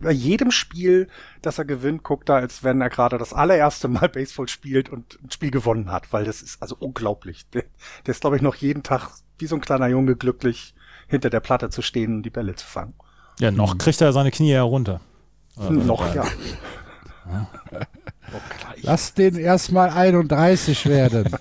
bei 0.00 0.12
jedem 0.12 0.50
Spiel, 0.50 1.08
das 1.42 1.58
er 1.58 1.64
gewinnt, 1.64 2.02
guckt 2.02 2.28
er, 2.28 2.36
als 2.36 2.64
wenn 2.64 2.80
er 2.80 2.90
gerade 2.90 3.18
das 3.18 3.32
allererste 3.32 3.88
Mal 3.88 4.08
Baseball 4.12 4.48
spielt 4.48 4.88
und 4.88 5.18
ein 5.22 5.30
Spiel 5.30 5.50
gewonnen 5.50 5.90
hat, 5.90 6.12
weil 6.12 6.24
das 6.24 6.42
ist 6.42 6.60
also 6.62 6.76
unglaublich. 6.78 7.48
Der, 7.50 7.64
der 8.06 8.12
ist, 8.12 8.20
glaube 8.20 8.36
ich, 8.36 8.42
noch 8.42 8.56
jeden 8.56 8.82
Tag 8.82 9.10
wie 9.38 9.46
so 9.46 9.54
ein 9.56 9.60
kleiner 9.60 9.88
Junge 9.88 10.16
glücklich, 10.16 10.74
hinter 11.08 11.30
der 11.30 11.40
Platte 11.40 11.70
zu 11.70 11.82
stehen 11.82 12.16
und 12.16 12.22
die 12.22 12.30
Bälle 12.30 12.54
zu 12.54 12.66
fangen. 12.66 12.94
Ja, 13.38 13.50
noch 13.50 13.78
kriegt 13.78 14.00
er 14.00 14.12
seine 14.12 14.30
Knie 14.30 14.52
herunter. 14.52 15.00
Noch, 15.56 16.14
ja. 16.14 16.24
Lass 18.82 19.14
den 19.14 19.36
erstmal 19.36 19.90
31 19.90 20.86
werden. 20.86 21.36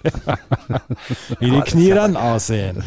Wie 1.40 1.52
die 1.52 1.62
Knie 1.62 1.92
dann 1.92 2.18
aussehen. 2.18 2.84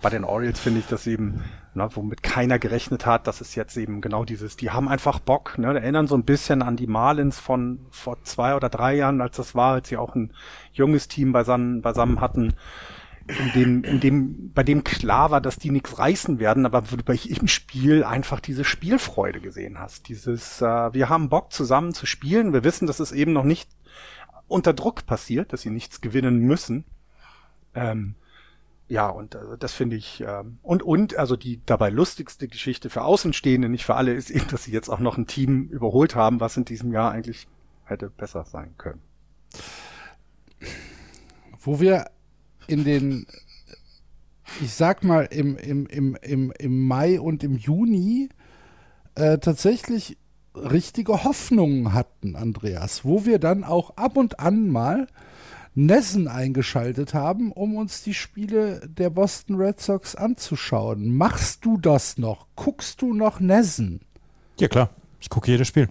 Bei 0.00 0.10
den 0.10 0.24
Orioles 0.24 0.60
finde 0.60 0.80
ich 0.80 0.86
das 0.86 1.06
eben, 1.06 1.42
ne, 1.76 1.88
womit 1.94 2.22
keiner 2.22 2.58
gerechnet 2.58 3.06
hat, 3.06 3.26
das 3.26 3.40
ist 3.40 3.54
jetzt 3.54 3.76
eben 3.76 4.00
genau 4.00 4.24
dieses, 4.24 4.56
die 4.56 4.70
haben 4.70 4.88
einfach 4.88 5.18
Bock, 5.20 5.58
ne, 5.58 5.68
erinnern 5.68 6.06
so 6.06 6.16
ein 6.16 6.24
bisschen 6.24 6.62
an 6.62 6.76
die 6.76 6.86
Marlins 6.86 7.38
von 7.38 7.86
vor 7.90 8.22
zwei 8.22 8.56
oder 8.56 8.68
drei 8.68 8.94
Jahren, 8.94 9.20
als 9.20 9.36
das 9.36 9.54
war, 9.54 9.74
als 9.74 9.88
sie 9.88 9.96
auch 9.96 10.14
ein 10.14 10.32
junges 10.72 11.08
Team 11.08 11.32
beisammen, 11.32 11.82
beisammen 11.82 12.20
hatten 12.20 12.54
in 13.28 13.52
dem, 13.54 13.84
in 13.84 14.00
dem, 14.00 14.52
bei 14.52 14.62
dem 14.62 14.84
klar 14.84 15.30
war, 15.30 15.40
dass 15.40 15.58
die 15.58 15.70
nichts 15.70 15.98
reißen 15.98 16.38
werden, 16.38 16.64
aber 16.64 16.90
wo 16.90 16.96
du 16.96 17.02
bei 17.02 17.18
im 17.24 17.48
Spiel 17.48 18.04
einfach 18.04 18.40
diese 18.40 18.64
Spielfreude 18.64 19.40
gesehen 19.40 19.78
hast. 19.78 20.08
Dieses, 20.08 20.62
äh, 20.62 20.92
wir 20.94 21.08
haben 21.08 21.28
Bock 21.28 21.52
zusammen 21.52 21.92
zu 21.92 22.06
spielen, 22.06 22.52
wir 22.52 22.62
wissen, 22.62 22.86
dass 22.86 23.00
es 23.00 23.12
eben 23.12 23.32
noch 23.32 23.44
nicht 23.44 23.68
unter 24.46 24.72
Druck 24.72 25.06
passiert, 25.06 25.52
dass 25.52 25.62
sie 25.62 25.70
nichts 25.70 26.00
gewinnen 26.00 26.38
müssen. 26.38 26.84
Ähm, 27.74 28.14
ja, 28.88 29.08
und 29.08 29.34
äh, 29.34 29.58
das 29.58 29.72
finde 29.72 29.96
ich, 29.96 30.22
ähm, 30.26 30.58
und, 30.62 30.82
und, 30.82 31.16
also 31.16 31.36
die 31.36 31.60
dabei 31.66 31.90
lustigste 31.90 32.48
Geschichte 32.48 32.90
für 32.90 33.02
Außenstehende, 33.02 33.68
nicht 33.68 33.84
für 33.84 33.96
alle, 33.96 34.12
ist 34.12 34.30
eben, 34.30 34.48
dass 34.48 34.64
sie 34.64 34.72
jetzt 34.72 34.88
auch 34.88 35.00
noch 35.00 35.16
ein 35.16 35.26
Team 35.26 35.68
überholt 35.68 36.14
haben, 36.14 36.40
was 36.40 36.56
in 36.56 36.64
diesem 36.64 36.92
Jahr 36.92 37.12
eigentlich 37.12 37.48
hätte 37.84 38.10
besser 38.10 38.44
sein 38.44 38.74
können. 38.78 39.02
Wo 41.60 41.80
wir 41.80 42.06
in 42.68 42.84
den, 42.84 43.26
ich 44.60 44.72
sag 44.72 45.02
mal, 45.02 45.24
im, 45.24 45.56
im, 45.56 45.86
im, 45.86 46.16
im, 46.22 46.52
im 46.56 46.86
Mai 46.86 47.20
und 47.20 47.42
im 47.42 47.56
Juni 47.56 48.28
äh, 49.16 49.38
tatsächlich 49.38 50.16
richtige 50.54 51.24
Hoffnungen 51.24 51.92
hatten, 51.92 52.36
Andreas, 52.36 53.04
wo 53.04 53.24
wir 53.26 53.38
dann 53.38 53.64
auch 53.64 53.96
ab 53.96 54.16
und 54.16 54.40
an 54.40 54.68
mal 54.68 55.06
Nessen 55.76 56.26
eingeschaltet 56.26 57.12
haben, 57.12 57.52
um 57.52 57.76
uns 57.76 58.02
die 58.02 58.14
Spiele 58.14 58.80
der 58.88 59.10
Boston 59.10 59.56
Red 59.56 59.78
Sox 59.78 60.14
anzuschauen. 60.14 61.14
Machst 61.14 61.66
du 61.66 61.76
das 61.76 62.16
noch? 62.16 62.46
Guckst 62.56 63.02
du 63.02 63.12
noch 63.12 63.40
Nessen? 63.40 64.00
Ja 64.58 64.68
klar, 64.68 64.88
ich 65.20 65.28
gucke 65.28 65.50
jedes 65.50 65.68
Spiel. 65.68 65.88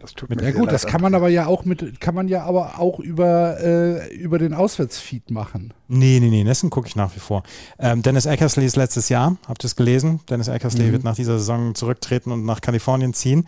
Das 0.00 0.14
tut 0.14 0.30
mir 0.30 0.42
ja 0.42 0.50
gut, 0.50 0.72
das 0.72 0.86
kann 0.86 1.02
man 1.02 1.14
aber 1.14 1.28
ja 1.28 1.46
auch 1.46 1.64
mit, 1.64 2.00
kann 2.00 2.14
man 2.14 2.26
ja 2.26 2.42
aber 2.42 2.80
auch 2.80 2.98
über, 2.98 3.60
äh, 3.60 4.12
über 4.14 4.38
den 4.38 4.54
Auswärtsfeed 4.54 5.30
machen. 5.30 5.72
Nee, 5.88 6.18
nee, 6.20 6.30
nee, 6.30 6.42
Nessen 6.42 6.70
gucke 6.70 6.88
ich 6.88 6.96
nach 6.96 7.14
wie 7.14 7.20
vor. 7.20 7.44
Ähm, 7.78 8.02
Dennis 8.02 8.24
Eckersley 8.24 8.64
ist 8.64 8.76
letztes 8.76 9.10
Jahr, 9.10 9.36
habt 9.46 9.62
ihr 9.62 9.66
es 9.66 9.76
gelesen? 9.76 10.20
Dennis 10.28 10.48
Eckersley 10.48 10.86
mhm. 10.86 10.92
wird 10.92 11.04
nach 11.04 11.16
dieser 11.16 11.38
Saison 11.38 11.74
zurücktreten 11.74 12.32
und 12.32 12.44
nach 12.44 12.60
Kalifornien 12.60 13.12
ziehen. 13.14 13.46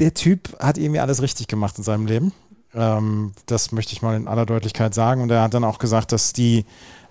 Der 0.00 0.14
Typ 0.14 0.58
hat 0.58 0.76
irgendwie 0.76 1.00
alles 1.00 1.22
richtig 1.22 1.46
gemacht 1.46 1.78
in 1.78 1.84
seinem 1.84 2.06
Leben. 2.06 2.32
Ähm, 2.74 3.32
das 3.46 3.72
möchte 3.72 3.92
ich 3.92 4.02
mal 4.02 4.16
in 4.16 4.28
aller 4.28 4.46
Deutlichkeit 4.46 4.94
sagen. 4.94 5.22
Und 5.22 5.30
er 5.30 5.42
hat 5.42 5.54
dann 5.54 5.64
auch 5.64 5.78
gesagt, 5.78 6.12
dass 6.12 6.32
die, 6.32 6.64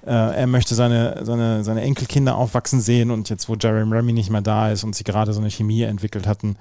äh, 0.06 0.12
er 0.12 0.48
möchte 0.48 0.76
seine, 0.76 1.26
seine, 1.26 1.63
seine 1.63 1.82
Enkelkinder 1.82 2.36
aufwachsen 2.36 2.82
sehen 2.82 3.12
und 3.12 3.30
jetzt, 3.30 3.50
wo 3.50 3.56
Jeremy 3.56 3.93
Remy 3.93 4.13
nicht 4.13 4.30
mehr 4.30 4.41
da 4.41 4.72
ist 4.72 4.84
und 4.84 4.95
sie 4.95 5.04
gerade 5.04 5.34
so 5.34 5.41
eine 5.41 5.52
Chemie 5.52 5.84
entwickelt 5.84 6.28
hatten, 6.28 6.58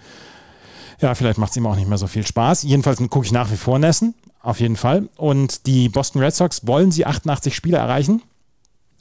ja, 1.00 1.14
vielleicht 1.14 1.38
macht 1.38 1.50
es 1.50 1.56
ihm 1.56 1.66
auch 1.66 1.76
nicht 1.76 1.88
mehr 1.88 1.98
so 1.98 2.08
viel 2.08 2.26
Spaß. 2.26 2.64
Jedenfalls 2.64 2.98
gucke 2.98 3.24
ich 3.24 3.32
nach 3.32 3.50
wie 3.52 3.56
vor 3.56 3.78
Nessen, 3.78 4.14
auf 4.42 4.58
jeden 4.58 4.76
Fall. 4.76 5.08
Und 5.16 5.66
die 5.66 5.88
Boston 5.88 6.20
Red 6.20 6.34
Sox 6.34 6.66
wollen 6.66 6.90
sie 6.90 7.06
88 7.06 7.54
Spiele 7.54 7.78
erreichen. 7.78 8.22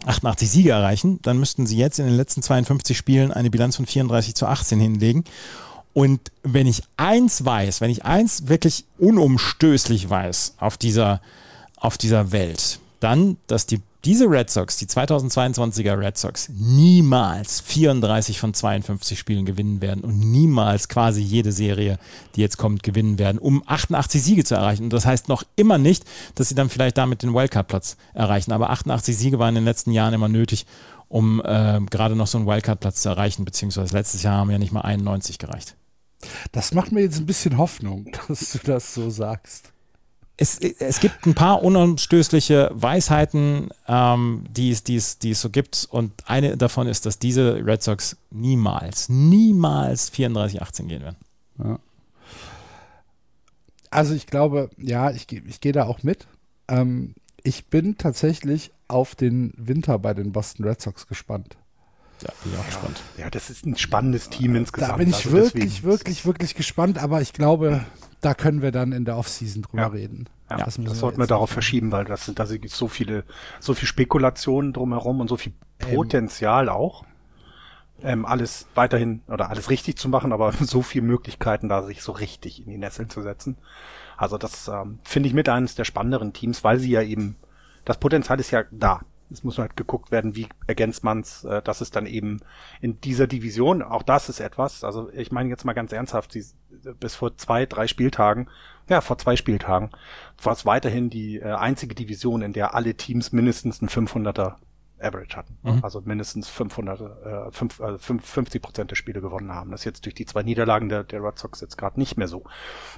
88 0.05 0.47
Siege 0.47 0.69
erreichen, 0.69 1.19
dann 1.23 1.39
müssten 1.39 1.65
sie 1.65 1.75
jetzt 1.75 1.97
in 1.97 2.05
den 2.05 2.15
letzten 2.15 2.43
52 2.43 2.95
Spielen 2.95 3.31
eine 3.31 3.49
Bilanz 3.49 3.77
von 3.77 3.87
34 3.87 4.35
zu 4.35 4.45
18 4.45 4.79
hinlegen. 4.79 5.23
Und 5.93 6.31
wenn 6.43 6.67
ich 6.67 6.83
eins 6.95 7.43
weiß, 7.43 7.81
wenn 7.81 7.89
ich 7.89 8.05
eins 8.05 8.47
wirklich 8.47 8.85
unumstößlich 8.99 10.09
weiß 10.09 10.55
auf 10.59 10.77
dieser, 10.77 11.21
auf 11.77 11.97
dieser 11.97 12.31
Welt, 12.31 12.79
dann, 12.99 13.37
dass 13.47 13.65
die, 13.65 13.81
diese 14.05 14.29
Red 14.29 14.49
Sox, 14.49 14.77
die 14.77 14.85
2022er 14.85 15.99
Red 15.99 16.17
Sox, 16.17 16.49
niemals 16.49 17.61
34 17.61 18.39
von 18.39 18.53
52 18.53 19.17
Spielen 19.17 19.45
gewinnen 19.45 19.81
werden 19.81 20.03
und 20.03 20.19
niemals 20.19 20.87
quasi 20.87 21.21
jede 21.21 21.51
Serie, 21.51 21.99
die 22.35 22.41
jetzt 22.41 22.57
kommt, 22.57 22.83
gewinnen 22.83 23.19
werden, 23.19 23.37
um 23.37 23.63
88 23.65 24.21
Siege 24.21 24.43
zu 24.43 24.55
erreichen. 24.55 24.83
Und 24.83 24.93
das 24.93 25.05
heißt 25.05 25.29
noch 25.29 25.43
immer 25.55 25.77
nicht, 25.77 26.05
dass 26.35 26.49
sie 26.49 26.55
dann 26.55 26.69
vielleicht 26.69 26.97
damit 26.97 27.23
den 27.23 27.33
Wildcard-Platz 27.33 27.97
erreichen. 28.13 28.51
Aber 28.51 28.69
88 28.69 29.17
Siege 29.17 29.39
waren 29.39 29.49
in 29.49 29.63
den 29.63 29.65
letzten 29.65 29.91
Jahren 29.91 30.13
immer 30.13 30.29
nötig, 30.29 30.65
um 31.09 31.41
äh, 31.43 31.79
gerade 31.89 32.15
noch 32.15 32.27
so 32.27 32.37
einen 32.37 32.47
Wildcard-Platz 32.47 33.01
zu 33.01 33.09
erreichen, 33.09 33.45
beziehungsweise 33.45 33.95
letztes 33.95 34.23
Jahr 34.23 34.37
haben 34.37 34.51
ja 34.51 34.57
nicht 34.57 34.71
mal 34.71 34.81
91 34.81 35.39
gereicht. 35.39 35.75
Das 36.51 36.73
macht 36.73 36.91
mir 36.91 37.01
jetzt 37.01 37.19
ein 37.19 37.25
bisschen 37.25 37.57
Hoffnung, 37.57 38.11
dass 38.27 38.51
du 38.51 38.59
das 38.63 38.93
so 38.93 39.09
sagst. 39.09 39.71
Es, 40.39 40.59
es 40.59 40.99
gibt 40.99 41.25
ein 41.25 41.33
paar 41.33 41.63
unumstößliche 41.63 42.69
Weisheiten, 42.71 43.69
ähm, 43.87 44.43
die, 44.51 44.69
es, 44.69 44.83
die, 44.83 44.95
es, 44.95 45.17
die 45.17 45.31
es 45.31 45.41
so 45.41 45.49
gibt. 45.49 45.87
Und 45.89 46.13
eine 46.27 46.57
davon 46.57 46.87
ist, 46.87 47.07
dass 47.07 47.17
diese 47.17 47.65
Red 47.65 47.81
Sox 47.81 48.17
niemals, 48.29 49.09
niemals 49.09 50.13
34-18 50.13 50.83
gehen 50.83 51.01
werden. 51.01 51.15
Ja. 51.57 51.79
Also 53.89 54.13
ich 54.13 54.27
glaube, 54.27 54.69
ja, 54.77 55.09
ich, 55.09 55.31
ich 55.31 55.59
gehe 55.59 55.71
da 55.71 55.85
auch 55.85 56.03
mit. 56.03 56.27
Ähm, 56.67 57.15
ich 57.41 57.65
bin 57.67 57.97
tatsächlich 57.97 58.71
auf 58.87 59.15
den 59.15 59.53
Winter 59.57 59.99
bei 59.99 60.13
den 60.13 60.31
Boston 60.31 60.65
Red 60.65 60.81
Sox 60.81 61.07
gespannt. 61.07 61.57
Ja, 62.21 62.29
bin 62.43 62.53
ich 62.53 62.59
auch 62.59 62.65
gespannt. 62.65 63.03
Ja, 63.17 63.29
das 63.29 63.49
ist 63.49 63.65
ein 63.65 63.77
spannendes 63.77 64.29
Team 64.29 64.55
insgesamt. 64.55 64.93
Da 64.93 64.97
bin 64.97 65.09
ich 65.09 65.15
also 65.17 65.31
wirklich, 65.31 65.75
deswegen. 65.75 65.83
wirklich, 65.83 66.25
wirklich 66.25 66.55
gespannt, 66.55 66.97
aber 66.97 67.21
ich 67.21 67.33
glaube, 67.33 67.85
da 68.21 68.33
können 68.33 68.61
wir 68.61 68.71
dann 68.71 68.91
in 68.91 69.05
der 69.05 69.17
Offseason 69.17 69.61
drüber 69.61 69.83
ja. 69.83 69.87
reden. 69.87 70.27
Ja, 70.49 70.57
das, 70.57 70.79
das 70.81 70.99
sollten 70.99 71.19
wir 71.19 71.27
darauf 71.27 71.49
verschieben, 71.49 71.91
weil 71.91 72.05
das 72.05 72.25
sind, 72.25 72.39
da 72.39 72.45
sind 72.45 72.67
so 72.69 72.87
viele, 72.87 73.23
so 73.59 73.73
viel 73.73 73.87
Spekulationen 73.87 74.73
drumherum 74.73 75.19
und 75.19 75.27
so 75.27 75.37
viel. 75.37 75.53
Potenzial 75.77 76.67
ähm. 76.67 76.73
auch. 76.73 77.05
Ähm, 78.03 78.25
alles 78.25 78.67
weiterhin 78.75 79.21
oder 79.27 79.49
alles 79.49 79.71
richtig 79.71 79.97
zu 79.97 80.07
machen, 80.07 80.31
aber 80.31 80.51
so 80.61 80.81
viele 80.81 81.05
Möglichkeiten, 81.05 81.67
da 81.67 81.83
sich 81.83 82.01
so 82.01 82.11
richtig 82.11 82.59
in 82.59 82.69
die 82.69 82.77
Nesseln 82.77 83.09
zu 83.09 83.21
setzen. 83.21 83.57
Also 84.17 84.37
das 84.37 84.67
ähm, 84.67 84.99
finde 85.03 85.27
ich 85.27 85.33
mit 85.33 85.49
eines 85.49 85.75
der 85.75 85.83
spannenderen 85.83 86.33
Teams, 86.33 86.63
weil 86.63 86.79
sie 86.79 86.91
ja 86.91 87.01
eben, 87.01 87.35
das 87.87 87.97
Potenzial 87.97 88.39
ist 88.39 88.51
ja 88.51 88.65
da. 88.69 89.01
Es 89.29 89.43
muss 89.43 89.57
halt 89.57 89.75
geguckt 89.77 90.11
werden, 90.11 90.35
wie 90.35 90.47
ergänzt 90.67 91.03
man's. 91.03 91.45
Äh, 91.45 91.61
das 91.61 91.81
ist 91.81 91.95
dann 91.95 92.05
eben 92.05 92.41
in 92.81 92.99
dieser 92.99 93.27
Division, 93.27 93.81
auch 93.81 94.03
das 94.03 94.27
ist 94.27 94.41
etwas. 94.41 94.83
Also 94.83 95.09
ich 95.11 95.31
meine 95.31 95.49
jetzt 95.49 95.63
mal 95.63 95.73
ganz 95.73 95.93
ernsthaft, 95.93 96.33
die, 96.33 96.43
bis 96.99 97.15
vor 97.15 97.37
zwei, 97.37 97.65
drei 97.65 97.87
Spieltagen, 97.87 98.49
ja, 98.89 98.99
vor 98.99 99.17
zwei 99.17 99.37
Spieltagen, 99.37 99.91
war 100.41 100.53
es 100.53 100.65
weiterhin 100.65 101.09
die 101.09 101.39
äh, 101.39 101.53
einzige 101.53 101.95
Division, 101.95 102.41
in 102.41 102.51
der 102.51 102.75
alle 102.75 102.95
Teams 102.95 103.31
mindestens 103.31 103.81
ein 103.81 103.87
500er 103.87 104.55
Average 104.99 105.37
hatten. 105.37 105.57
Mhm. 105.63 105.79
Also 105.83 106.01
mindestens 106.01 106.49
500, 106.49 107.01
äh, 107.01 107.51
5, 107.51 107.79
äh, 107.79 107.97
50 107.97 108.61
Prozent 108.61 108.91
der 108.91 108.95
Spiele 108.95 109.21
gewonnen 109.21 109.53
haben. 109.53 109.71
Das 109.71 109.81
ist 109.81 109.85
jetzt 109.85 110.05
durch 110.05 110.15
die 110.15 110.25
zwei 110.25 110.43
Niederlagen 110.43 110.89
der, 110.89 111.05
der 111.05 111.23
Red 111.23 111.37
Sox 111.37 111.61
jetzt 111.61 111.77
gerade 111.77 111.99
nicht 111.99 112.17
mehr 112.17 112.27
so. 112.27 112.43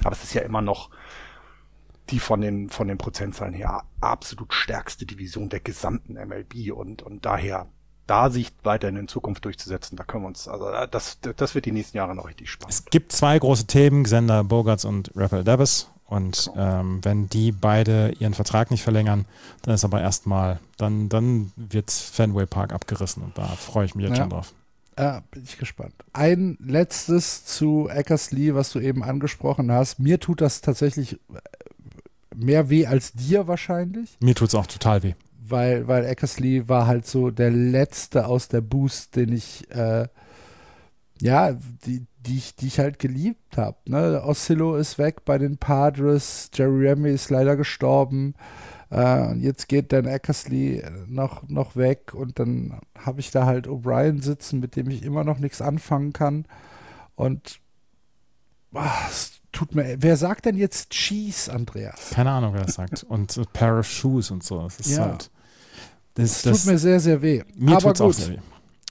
Aber 0.03 0.13
es 0.13 0.23
ist 0.23 0.33
ja 0.33 0.41
immer 0.41 0.61
noch 0.61 0.89
die 2.09 2.19
von 2.19 2.41
den, 2.41 2.69
von 2.69 2.87
den 2.87 2.97
Prozentzahlen 2.97 3.53
her 3.53 3.83
absolut 4.01 4.53
stärkste 4.53 5.05
Division 5.05 5.49
der 5.49 5.59
gesamten 5.59 6.13
MLB 6.13 6.71
und, 6.73 7.01
und 7.01 7.25
daher 7.25 7.67
da 8.07 8.31
sich 8.31 8.51
weiterhin 8.63 8.95
in 8.95 9.07
Zukunft 9.07 9.45
durchzusetzen, 9.45 9.95
da 9.95 10.03
können 10.03 10.23
wir 10.23 10.29
uns, 10.29 10.47
also 10.47 10.71
das, 10.89 11.19
das 11.19 11.53
wird 11.53 11.65
die 11.65 11.71
nächsten 11.71 11.97
Jahre 11.97 12.15
noch 12.15 12.27
richtig 12.27 12.49
spannend. 12.49 12.73
Es 12.73 12.85
gibt 12.85 13.11
zwei 13.11 13.37
große 13.37 13.67
Themen, 13.67 14.03
Xander 14.03 14.43
Bogarts 14.43 14.83
und 14.85 15.11
Rafael 15.15 15.43
Davis. 15.43 15.89
Und 16.05 16.49
genau. 16.51 16.79
ähm, 16.79 16.99
wenn 17.03 17.29
die 17.29 17.51
beide 17.51 18.13
ihren 18.19 18.33
Vertrag 18.33 18.71
nicht 18.71 18.81
verlängern, 18.81 19.25
dann 19.61 19.75
ist 19.75 19.85
aber 19.85 20.01
erstmal, 20.01 20.59
dann, 20.77 21.07
dann 21.07 21.51
wird 21.55 21.91
Fenway 21.91 22.47
Park 22.47 22.73
abgerissen 22.73 23.21
und 23.21 23.37
da 23.37 23.45
freue 23.45 23.85
ich 23.85 23.93
mich 23.93 24.07
jetzt 24.07 24.17
ja. 24.17 24.23
schon 24.23 24.31
drauf. 24.31 24.53
Ja, 24.97 25.21
bin 25.29 25.43
ich 25.43 25.59
gespannt. 25.59 25.93
Ein 26.11 26.57
letztes 26.59 27.45
zu 27.45 27.87
Eckersley, 27.89 28.55
was 28.55 28.71
du 28.71 28.79
eben 28.79 29.03
angesprochen 29.03 29.71
hast. 29.71 29.99
Mir 29.99 30.19
tut 30.19 30.41
das 30.41 30.61
tatsächlich 30.61 31.19
mehr 32.35 32.69
weh 32.69 32.85
als 32.85 33.13
dir 33.13 33.47
wahrscheinlich. 33.47 34.17
Mir 34.21 34.35
tut 34.35 34.49
es 34.49 34.55
auch 34.55 34.67
total 34.67 35.03
weh. 35.03 35.13
Weil, 35.41 35.87
weil 35.87 36.05
Eckersley 36.05 36.69
war 36.69 36.85
halt 36.85 37.07
so 37.07 37.31
der 37.31 37.49
letzte 37.49 38.27
aus 38.27 38.47
der 38.49 38.61
Boost, 38.61 39.15
den 39.15 39.31
ich, 39.31 39.69
äh, 39.71 40.07
ja, 41.19 41.53
die, 41.85 42.05
die, 42.19 42.37
ich, 42.37 42.55
die 42.55 42.67
ich 42.67 42.79
halt 42.79 42.99
geliebt 42.99 43.57
habe. 43.57 43.77
Ne? 43.85 44.21
Oscillo 44.23 44.75
ist 44.75 44.99
weg 44.99 45.25
bei 45.25 45.37
den 45.37 45.57
Padres, 45.57 46.51
Jerry 46.53 46.89
Remy 46.89 47.09
ist 47.09 47.29
leider 47.29 47.55
gestorben. 47.55 48.35
Äh, 48.91 49.35
jetzt 49.37 49.67
geht 49.67 49.91
Dan 49.91 50.05
Eckersley 50.05 50.83
noch, 51.07 51.47
noch 51.47 51.75
weg 51.75 52.13
und 52.13 52.39
dann 52.39 52.79
habe 52.97 53.19
ich 53.19 53.31
da 53.31 53.45
halt 53.45 53.67
O'Brien 53.67 54.21
sitzen, 54.21 54.59
mit 54.59 54.75
dem 54.75 54.89
ich 54.89 55.03
immer 55.03 55.23
noch 55.23 55.39
nichts 55.39 55.61
anfangen 55.61 56.13
kann. 56.13 56.45
Und 57.15 57.59
ach, 58.73 59.11
tut 59.51 59.75
mir. 59.75 59.97
Wer 59.99 60.17
sagt 60.17 60.45
denn 60.45 60.57
jetzt 60.57 60.89
Cheese, 60.91 61.51
Andreas? 61.51 62.11
Keine 62.11 62.31
Ahnung, 62.31 62.53
wer 62.53 62.63
das 62.63 62.75
sagt. 62.75 63.03
Und 63.03 63.37
a 63.37 63.43
pair 63.53 63.79
of 63.79 63.87
shoes 63.87 64.31
und 64.31 64.43
so. 64.43 64.67
Das 64.77 64.89
ja. 64.89 65.05
halt. 65.05 65.31
Das, 66.15 66.41
das, 66.41 66.63
tut 66.63 66.73
mir 66.73 66.77
sehr, 66.77 66.99
sehr 66.99 67.21
weh. 67.21 67.43
Mir 67.55 67.77
Aber 67.77 67.93
gut, 67.93 68.01
auch 68.01 68.13
sehr 68.13 68.29
weh. 68.29 68.37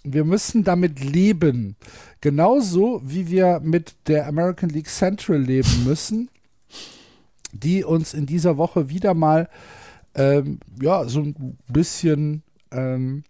wir 0.04 0.24
müssen 0.24 0.64
damit 0.64 1.00
leben. 1.00 1.76
Genauso 2.20 3.02
wie 3.04 3.28
wir 3.28 3.60
mit 3.60 3.94
der 4.06 4.26
American 4.26 4.70
League 4.70 4.88
Central 4.88 5.38
leben 5.38 5.84
müssen, 5.84 6.30
die 7.52 7.84
uns 7.84 8.14
in 8.14 8.26
dieser 8.26 8.56
Woche 8.56 8.88
wieder 8.88 9.14
mal 9.14 9.48
ähm, 10.14 10.58
ja, 10.80 11.04
so 11.08 11.20
ein 11.20 11.58
bisschen, 11.68 12.42
ähm, 12.72 13.24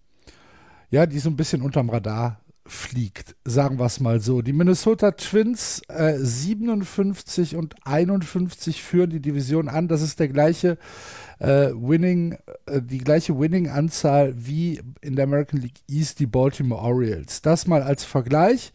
ja, 0.90 1.06
die 1.06 1.18
so 1.18 1.28
ein 1.28 1.36
bisschen 1.36 1.60
unterm 1.60 1.90
Radar 1.90 2.40
fliegt, 2.68 3.34
sagen 3.44 3.78
wir 3.78 3.86
es 3.86 4.00
mal 4.00 4.20
so. 4.20 4.42
Die 4.42 4.52
Minnesota 4.52 5.12
Twins 5.12 5.82
äh, 5.88 6.16
57 6.16 7.56
und 7.56 7.74
51 7.84 8.82
führen 8.82 9.10
die 9.10 9.20
Division 9.20 9.68
an. 9.68 9.88
Das 9.88 10.02
ist 10.02 10.20
der 10.20 10.28
gleiche 10.28 10.78
äh, 11.38 11.70
Winning, 11.74 12.36
äh, 12.66 12.82
die 12.82 12.98
gleiche 12.98 13.38
Winning-Anzahl 13.38 14.34
wie 14.36 14.80
in 15.00 15.16
der 15.16 15.24
American 15.24 15.60
League 15.60 15.80
East 15.88 16.20
die 16.20 16.26
Baltimore 16.26 16.82
Orioles. 16.82 17.42
Das 17.42 17.66
mal 17.66 17.82
als 17.82 18.04
Vergleich. 18.04 18.72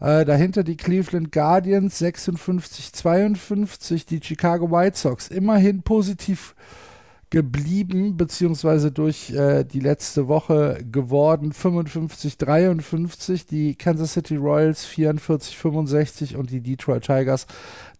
Äh, 0.00 0.24
dahinter 0.24 0.62
die 0.62 0.76
Cleveland 0.76 1.32
Guardians 1.32 1.98
56, 1.98 2.92
52, 2.92 4.06
die 4.06 4.20
Chicago 4.22 4.70
White 4.70 4.96
Sox 4.96 5.28
immerhin 5.28 5.82
positiv 5.82 6.54
geblieben, 7.30 8.16
beziehungsweise 8.16 8.90
durch 8.90 9.30
äh, 9.30 9.62
die 9.64 9.78
letzte 9.80 10.28
Woche 10.28 10.82
geworden 10.90 11.52
55-53, 11.52 13.46
die 13.46 13.74
Kansas 13.74 14.14
City 14.14 14.36
Royals 14.36 14.86
44-65 14.86 16.36
und 16.36 16.50
die 16.50 16.62
Detroit 16.62 17.04
Tigers 17.04 17.46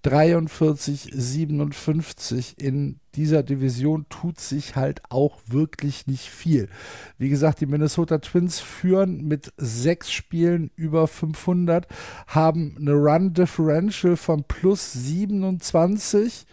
43-57. 0.05 2.59
In 2.59 3.01
dieser 3.15 3.43
Division 3.43 4.07
tut 4.09 4.41
sich 4.41 4.77
halt 4.77 5.03
auch 5.11 5.37
wirklich 5.47 6.07
nicht 6.07 6.31
viel. 6.31 6.71
Wie 7.19 7.29
gesagt, 7.29 7.61
die 7.61 7.67
Minnesota 7.67 8.17
Twins 8.19 8.61
führen 8.61 9.27
mit 9.27 9.53
sechs 9.59 10.11
Spielen 10.11 10.71
über 10.77 11.07
500, 11.07 11.87
haben 12.29 12.77
eine 12.79 12.93
Run 12.93 13.35
Differential 13.35 14.17
von 14.17 14.45
plus 14.45 14.91
27 14.93 16.47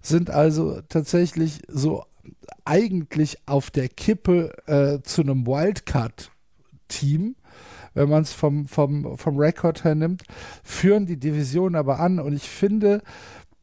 sind 0.00 0.30
also 0.30 0.80
tatsächlich 0.88 1.60
so 1.68 2.04
eigentlich 2.64 3.38
auf 3.46 3.70
der 3.70 3.88
Kippe 3.88 4.52
äh, 4.66 5.02
zu 5.02 5.22
einem 5.22 5.46
Wildcard-Team, 5.46 7.36
wenn 7.94 8.08
man 8.08 8.22
es 8.22 8.32
vom, 8.32 8.68
vom, 8.68 9.16
vom 9.16 9.38
Rekord 9.38 9.84
her 9.84 9.94
nimmt, 9.94 10.22
führen 10.62 11.06
die 11.06 11.18
Division 11.18 11.74
aber 11.74 12.00
an 12.00 12.20
und 12.20 12.32
ich 12.32 12.48
finde, 12.48 13.02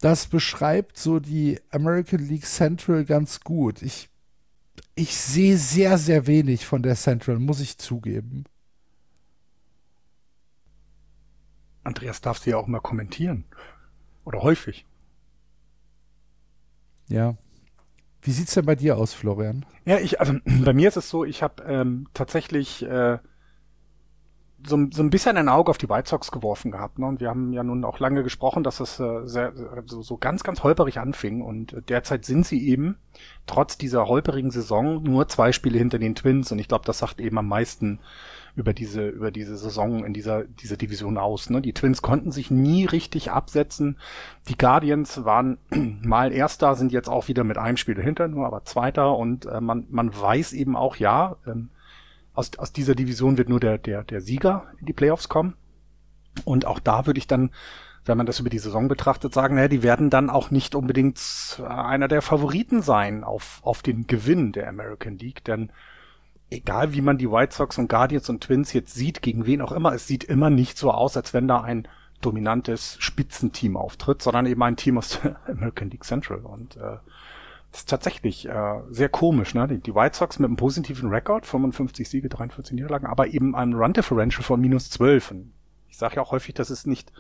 das 0.02 0.28
beschreibt 0.28 0.98
so 0.98 1.20
die 1.20 1.60
American 1.72 2.20
League 2.20 2.46
Central 2.46 3.06
ganz 3.06 3.42
gut. 3.42 3.82
Ich, 3.82 4.10
ich 4.96 5.16
sehe 5.16 5.58
sehr, 5.58 5.98
sehr 5.98 6.28
wenig 6.28 6.66
von 6.66 6.84
der 6.84 6.96
Central, 6.96 7.40
muss 7.40 7.60
ich 7.60 7.78
zugeben. 7.78 8.46
Andreas 11.84 12.20
darfst 12.20 12.46
du 12.46 12.50
ja 12.50 12.58
auch 12.58 12.68
mal 12.68 12.82
kommentieren. 12.82 13.46
Oder 14.26 14.42
häufig. 14.42 14.86
Ja. 17.08 17.38
Wie 18.26 18.32
sieht's 18.32 18.56
denn 18.56 18.66
bei 18.66 18.76
dir 18.76 18.98
aus, 18.98 19.14
Florian? 19.14 19.66
Ja, 19.86 20.00
ich, 20.00 20.20
also 20.20 20.34
bei 20.66 20.74
mir 20.74 20.88
ist 20.88 20.98
es 20.98 21.10
so, 21.10 21.24
ich 21.24 21.44
habe 21.44 21.64
ähm, 21.64 22.08
tatsächlich 22.14 22.84
äh, 22.84 23.20
so, 24.66 24.88
so 24.92 25.04
ein 25.04 25.12
bisschen 25.12 25.38
ein 25.38 25.48
Auge 25.48 25.70
auf 25.70 25.78
die 25.78 25.90
White 25.90 26.10
Sox 26.10 26.32
geworfen 26.32 26.72
gehabt. 26.72 26.98
Ne? 26.98 27.06
Und 27.06 27.20
wir 27.20 27.30
haben 27.30 27.54
ja 27.54 27.64
nun 27.64 27.86
auch 27.86 28.00
lange 28.00 28.24
gesprochen, 28.24 28.64
dass 28.64 28.80
es 28.80 29.00
äh, 29.00 29.26
sehr, 29.26 29.54
so, 29.86 30.02
so 30.02 30.18
ganz, 30.18 30.44
ganz 30.44 30.64
holperig 30.64 31.00
anfing. 31.00 31.42
Und 31.44 31.74
äh, 31.74 31.82
derzeit 31.84 32.26
sind 32.26 32.48
sie 32.48 32.68
eben, 32.68 32.98
trotz 33.46 33.78
dieser 33.78 34.08
holperigen 34.08 34.50
Saison, 34.50 35.04
nur 35.04 35.28
zwei 35.28 35.52
Spiele 35.52 35.78
hinter 35.78 36.00
den 36.00 36.16
Twins. 36.16 36.52
Und 36.52 36.58
ich 36.58 36.68
glaube, 36.68 36.86
das 36.86 36.98
sagt 36.98 37.20
eben 37.20 37.38
am 37.38 37.48
meisten 37.48 38.00
über 38.56 38.74
diese, 38.74 39.08
über 39.08 39.32
diese 39.32 39.58
Saison 39.58 40.06
in 40.06 40.14
dieser, 40.14 40.46
dieser 40.46 40.78
Division 40.78 41.18
aus. 41.18 41.50
Ne? 41.50 41.62
Die 41.62 41.74
Twins 41.74 42.02
konnten 42.02 42.32
sich 42.32 42.50
nie 42.50 42.86
richtig 42.86 43.32
absetzen. 43.32 43.98
Die 44.48 44.58
Guardians 44.58 45.26
waren 45.26 45.58
mal 46.02 46.32
Erster, 46.32 46.76
sind 46.76 46.92
jetzt 46.92 47.10
auch 47.10 47.28
wieder 47.28 47.44
mit 47.44 47.58
einem 47.58 47.78
Spiel 47.78 47.96
dahinter, 47.96 48.28
nur 48.28 48.46
aber 48.46 48.64
Zweiter 48.64 49.18
und 49.18 49.46
äh, 49.46 49.60
man, 49.60 49.86
man 49.90 50.16
weiß 50.16 50.54
eben 50.54 50.76
auch, 50.76 50.96
ja, 50.96 51.36
ähm, 51.46 51.70
aus, 52.34 52.52
aus 52.58 52.72
dieser 52.72 52.96
Division 52.96 53.38
wird 53.38 53.50
nur 53.50 53.60
der, 53.60 53.78
der, 53.78 54.04
der 54.04 54.22
Sieger 54.22 54.66
in 54.80 54.86
die 54.86 54.94
Playoffs 54.94 55.30
kommen. 55.30 55.56
Und 56.44 56.66
auch 56.66 56.80
da 56.80 57.06
würde 57.06 57.18
ich 57.18 57.28
dann, 57.28 57.52
wenn 58.04 58.18
man 58.18 58.26
das 58.26 58.40
über 58.40 58.50
die 58.50 58.60
Saison 58.60 58.88
betrachtet, 58.88 59.34
sagen, 59.34 59.56
naja, 59.56 59.68
die 59.70 59.84
werden 59.84 60.10
dann 60.10 60.30
auch 60.30 60.52
nicht 60.52 60.76
unbedingt 60.76 61.20
einer 61.66 62.08
der 62.08 62.22
Favoriten 62.22 62.82
sein 62.82 63.24
auf, 63.24 63.60
auf 63.64 63.82
den 63.82 64.06
Gewinn 64.06 64.52
der 64.52 64.68
American 64.68 65.18
League, 65.18 65.44
denn 65.46 65.72
egal 66.50 66.94
wie 66.94 67.02
man 67.02 67.18
die 67.18 67.30
White 67.30 67.56
Sox 67.56 67.78
und 67.78 67.90
Guardians 67.90 68.30
und 68.30 68.42
Twins 68.42 68.74
jetzt 68.74 68.94
sieht, 68.94 69.22
gegen 69.22 69.46
wen 69.46 69.62
auch 69.62 69.72
immer, 69.72 69.94
es 69.94 70.08
sieht 70.08 70.24
immer 70.24 70.50
nicht 70.50 70.78
so 70.78 70.92
aus, 70.92 71.18
als 71.18 71.34
wenn 71.34 71.48
da 71.48 71.62
ein 71.62 71.88
dominantes 72.22 72.98
Spitzenteam 73.00 73.78
auftritt, 73.78 74.22
sondern 74.22 74.46
eben 74.46 74.62
ein 74.64 74.78
Team 74.78 74.98
aus 74.98 75.20
der 75.22 75.40
American 75.48 75.90
League 75.90 76.04
Central. 76.04 76.40
Und 76.40 76.78
äh, 76.78 76.98
das 77.72 77.82
ist 77.82 77.90
tatsächlich 77.90 78.48
äh, 78.48 78.82
sehr 78.90 79.10
komisch, 79.10 79.54
ne? 79.54 79.68
Die, 79.68 79.80
die 79.80 79.94
White 79.94 80.16
Sox 80.16 80.40
mit 80.40 80.48
einem 80.48 80.56
positiven 80.56 81.10
Rekord, 81.10 81.46
55 81.46 82.08
Siege, 82.08 82.30
43 82.30 82.74
Niederlagen, 82.74 83.06
aber 83.06 83.28
eben 83.28 83.56
einem 83.56 83.74
Run 83.74 83.94
Differential 83.94 84.44
von 84.44 84.62
minus 84.62 84.90
12. 84.92 85.32
Und 85.32 85.54
ich 85.90 85.98
sage 85.98 86.16
ja 86.16 86.22
auch 86.22 86.32
häufig, 86.32 86.54
das 86.54 86.72
ist 86.72 86.88
nicht 86.88 87.12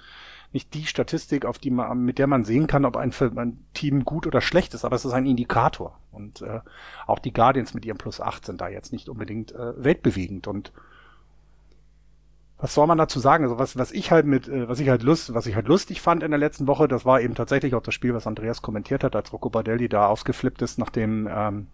nicht 0.51 0.73
die 0.73 0.85
Statistik, 0.85 1.45
auf 1.45 1.57
die 1.57 1.71
man, 1.71 1.99
mit 1.99 2.19
der 2.19 2.27
man 2.27 2.43
sehen 2.43 2.67
kann, 2.67 2.85
ob 2.85 2.97
ein, 2.97 3.11
ein 3.35 3.63
Team 3.73 4.05
gut 4.05 4.25
oder 4.27 4.41
schlecht 4.41 4.73
ist, 4.73 4.85
aber 4.85 4.95
es 4.95 5.05
ist 5.05 5.13
ein 5.13 5.25
Indikator. 5.25 5.99
Und 6.11 6.41
äh, 6.41 6.61
auch 7.07 7.19
die 7.19 7.33
Guardians 7.33 7.73
mit 7.73 7.85
ihrem 7.85 7.97
Plus 7.97 8.21
8 8.21 8.45
sind 8.45 8.61
da 8.61 8.67
jetzt 8.67 8.93
nicht 8.93 9.09
unbedingt 9.09 9.51
äh, 9.51 9.83
weltbewegend. 9.83 10.47
Und 10.47 10.71
was 12.57 12.73
soll 12.73 12.87
man 12.87 12.97
dazu 12.97 13.19
sagen? 13.19 13.43
Also 13.43 13.59
was, 13.59 13.77
was 13.77 13.91
ich 13.91 14.11
halt 14.11 14.25
mit, 14.25 14.47
äh, 14.47 14.67
was 14.69 14.79
ich 14.79 14.89
halt 14.89 15.03
lust, 15.03 15.33
was 15.33 15.45
ich 15.45 15.55
halt 15.55 15.67
lustig 15.67 16.01
fand 16.01 16.23
in 16.23 16.31
der 16.31 16.39
letzten 16.39 16.67
Woche, 16.67 16.87
das 16.87 17.05
war 17.05 17.21
eben 17.21 17.35
tatsächlich 17.35 17.75
auch 17.75 17.83
das 17.83 17.93
Spiel, 17.93 18.13
was 18.13 18.27
Andreas 18.27 18.61
kommentiert 18.61 19.03
hat, 19.03 19.15
als 19.15 19.33
Rocco 19.33 19.49
Bardelli 19.49 19.89
da 19.89 20.07
ausgeflippt 20.07 20.61
ist, 20.61 20.79
nachdem 20.79 21.27
ähm, 21.29 21.67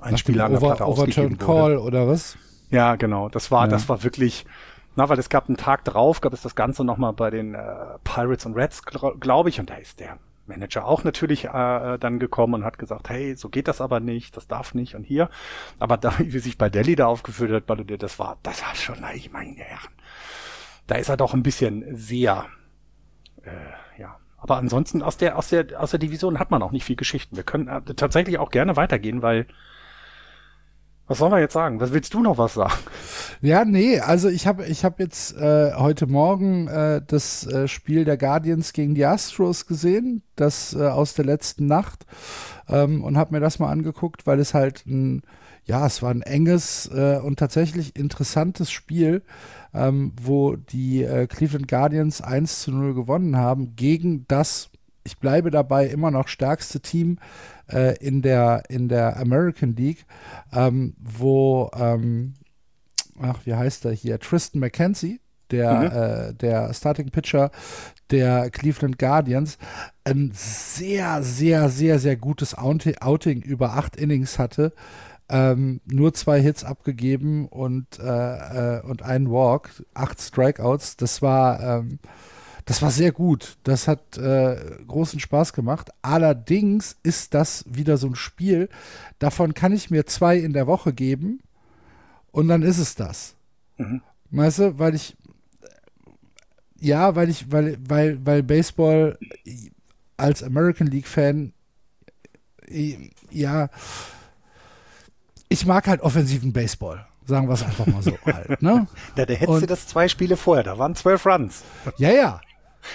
ein 0.00 0.18
Spieler 0.18 0.46
an 0.46 0.52
der 0.52 0.58
Platte 0.58 0.84
ausgegeben 0.84 1.40
wurde. 1.40 1.44
Call 1.44 1.78
oder 1.78 2.08
was? 2.08 2.36
Ja, 2.70 2.96
genau. 2.96 3.28
Das 3.28 3.50
war, 3.50 3.66
ja. 3.66 3.68
das 3.68 3.88
war 3.88 4.02
wirklich, 4.02 4.46
na, 4.94 5.08
weil 5.08 5.18
es 5.18 5.28
gab 5.28 5.48
einen 5.48 5.56
Tag 5.56 5.84
drauf, 5.84 6.20
gab 6.20 6.32
es 6.32 6.42
das 6.42 6.54
Ganze 6.54 6.84
nochmal 6.84 7.12
bei 7.12 7.30
den 7.30 7.54
äh, 7.54 7.98
Pirates 8.04 8.46
und 8.46 8.54
Reds, 8.54 8.84
glaube 8.84 9.18
glaub 9.18 9.46
ich, 9.46 9.58
und 9.58 9.70
da 9.70 9.74
ist 9.74 10.00
der 10.00 10.18
Manager 10.46 10.86
auch 10.86 11.04
natürlich 11.04 11.46
äh, 11.46 11.98
dann 11.98 12.18
gekommen 12.18 12.54
und 12.54 12.64
hat 12.64 12.78
gesagt, 12.78 13.08
hey, 13.08 13.36
so 13.36 13.48
geht 13.48 13.68
das 13.68 13.80
aber 13.80 14.00
nicht, 14.00 14.36
das 14.36 14.48
darf 14.48 14.74
nicht 14.74 14.94
und 14.94 15.04
hier. 15.04 15.30
Aber 15.78 15.96
da, 15.96 16.14
wie 16.18 16.38
sich 16.38 16.58
bei 16.58 16.68
Delhi 16.68 16.96
da 16.96 17.06
aufgeführt 17.06 17.52
hat, 17.52 17.66
Ballodier, 17.66 17.98
das 17.98 18.18
war, 18.18 18.38
das 18.42 18.62
war 18.62 18.74
schon, 18.74 18.98
ich 19.14 19.32
meine 19.32 19.56
Herren. 19.56 19.92
Da 20.86 20.96
ist 20.96 21.08
er 21.08 21.16
doch 21.16 21.32
ein 21.32 21.42
bisschen 21.42 21.96
sehr, 21.96 22.46
äh, 23.42 24.00
ja. 24.00 24.16
Aber 24.36 24.56
ansonsten 24.56 25.02
aus 25.02 25.16
der, 25.16 25.38
aus 25.38 25.48
der, 25.48 25.80
aus 25.80 25.92
der 25.92 26.00
Division 26.00 26.40
hat 26.40 26.50
man 26.50 26.62
auch 26.62 26.72
nicht 26.72 26.84
viel 26.84 26.96
Geschichten. 26.96 27.36
Wir 27.36 27.44
können 27.44 27.68
äh, 27.68 27.80
tatsächlich 27.94 28.38
auch 28.38 28.50
gerne 28.50 28.76
weitergehen, 28.76 29.22
weil 29.22 29.46
was 31.12 31.18
soll 31.18 31.28
man 31.28 31.40
jetzt 31.40 31.52
sagen? 31.52 31.78
Was 31.78 31.92
willst 31.92 32.14
du 32.14 32.22
noch 32.22 32.38
was 32.38 32.54
sagen? 32.54 32.72
Ja, 33.42 33.66
nee, 33.66 34.00
also 34.00 34.30
ich 34.30 34.46
habe 34.46 34.64
ich 34.64 34.82
hab 34.82 34.98
jetzt 34.98 35.36
äh, 35.36 35.74
heute 35.74 36.06
Morgen 36.06 36.68
äh, 36.68 37.02
das 37.06 37.46
äh, 37.46 37.68
Spiel 37.68 38.06
der 38.06 38.16
Guardians 38.16 38.72
gegen 38.72 38.94
die 38.94 39.04
Astros 39.04 39.66
gesehen, 39.66 40.22
das 40.36 40.72
äh, 40.72 40.86
aus 40.86 41.12
der 41.12 41.26
letzten 41.26 41.66
Nacht 41.66 42.06
ähm, 42.66 43.04
und 43.04 43.18
habe 43.18 43.34
mir 43.34 43.40
das 43.40 43.58
mal 43.58 43.70
angeguckt, 43.70 44.26
weil 44.26 44.40
es 44.40 44.54
halt 44.54 44.86
ein 44.86 45.22
ja, 45.64 45.86
es 45.86 46.00
war 46.00 46.10
ein 46.10 46.22
enges 46.22 46.90
äh, 46.92 47.20
und 47.22 47.38
tatsächlich 47.38 47.94
interessantes 47.94 48.72
Spiel, 48.72 49.22
ähm, 49.74 50.12
wo 50.20 50.56
die 50.56 51.04
äh, 51.04 51.26
Cleveland 51.26 51.68
Guardians 51.68 52.22
1 52.22 52.62
zu 52.62 52.72
0 52.72 52.94
gewonnen 52.94 53.36
haben 53.36 53.76
gegen 53.76 54.24
das, 54.28 54.70
ich 55.04 55.18
bleibe 55.18 55.50
dabei, 55.50 55.86
immer 55.86 56.10
noch 56.10 56.26
stärkste 56.26 56.80
Team 56.80 57.18
äh, 57.72 57.96
in, 57.98 58.22
der, 58.22 58.64
in 58.68 58.88
der 58.88 59.16
American 59.18 59.74
League, 59.74 60.04
ähm, 60.52 60.94
wo, 61.00 61.70
ähm, 61.74 62.34
ach, 63.20 63.40
wie 63.44 63.54
heißt 63.54 63.84
er 63.84 63.92
hier, 63.92 64.18
Tristan 64.18 64.60
McKenzie, 64.60 65.20
der, 65.50 65.74
mhm. 65.74 66.30
äh, 66.30 66.34
der 66.34 66.74
Starting 66.74 67.10
Pitcher 67.10 67.50
der 68.10 68.50
Cleveland 68.50 68.98
Guardians, 68.98 69.58
ein 70.04 70.32
sehr, 70.34 71.22
sehr, 71.22 71.68
sehr, 71.68 71.98
sehr 71.98 72.16
gutes 72.16 72.54
Outing 72.56 73.42
über 73.42 73.74
acht 73.74 73.96
Innings 73.96 74.38
hatte. 74.38 74.72
Ähm, 75.28 75.80
nur 75.86 76.12
zwei 76.12 76.40
Hits 76.42 76.62
abgegeben 76.62 77.46
und, 77.46 77.98
äh, 77.98 78.78
äh, 78.78 78.82
und 78.82 79.02
einen 79.02 79.30
Walk, 79.30 79.70
acht 79.94 80.20
Strikeouts. 80.20 80.96
Das 80.98 81.22
war 81.22 81.60
ähm, 81.60 81.98
das 82.64 82.82
war 82.82 82.90
sehr 82.90 83.12
gut. 83.12 83.56
Das 83.64 83.88
hat 83.88 84.16
äh, 84.16 84.56
großen 84.86 85.20
Spaß 85.20 85.52
gemacht. 85.52 85.90
Allerdings 86.02 86.96
ist 87.02 87.34
das 87.34 87.64
wieder 87.68 87.96
so 87.96 88.08
ein 88.08 88.14
Spiel. 88.14 88.68
Davon 89.18 89.54
kann 89.54 89.72
ich 89.72 89.90
mir 89.90 90.06
zwei 90.06 90.36
in 90.36 90.52
der 90.52 90.66
Woche 90.66 90.92
geben 90.92 91.40
und 92.30 92.48
dann 92.48 92.62
ist 92.62 92.78
es 92.78 92.94
das. 92.94 93.34
Mhm. 93.78 94.02
Weißt 94.30 94.58
du, 94.60 94.78
weil 94.78 94.94
ich 94.94 95.16
ja, 96.78 97.14
weil 97.14 97.30
ich, 97.30 97.52
weil, 97.52 97.78
weil, 97.88 98.24
weil 98.26 98.42
Baseball 98.42 99.16
als 100.16 100.42
American 100.42 100.88
League 100.88 101.06
Fan 101.06 101.52
ja, 103.30 103.68
ich 105.48 105.66
mag 105.66 105.86
halt 105.86 106.00
offensiven 106.00 106.52
Baseball. 106.52 107.06
Sagen 107.24 107.46
wir 107.48 107.54
es 107.54 107.62
einfach 107.62 107.86
mal 107.86 108.02
so 108.02 108.16
halt. 108.24 108.62
Ne? 108.62 108.86
da, 109.14 109.26
da 109.26 109.34
hättest 109.34 109.62
du 109.62 109.66
das 109.66 109.86
zwei 109.86 110.08
Spiele 110.08 110.36
vorher, 110.36 110.64
da 110.64 110.78
waren 110.78 110.94
zwölf 110.94 111.24
Runs. 111.26 111.62
Ja, 111.98 112.10
ja 112.10 112.40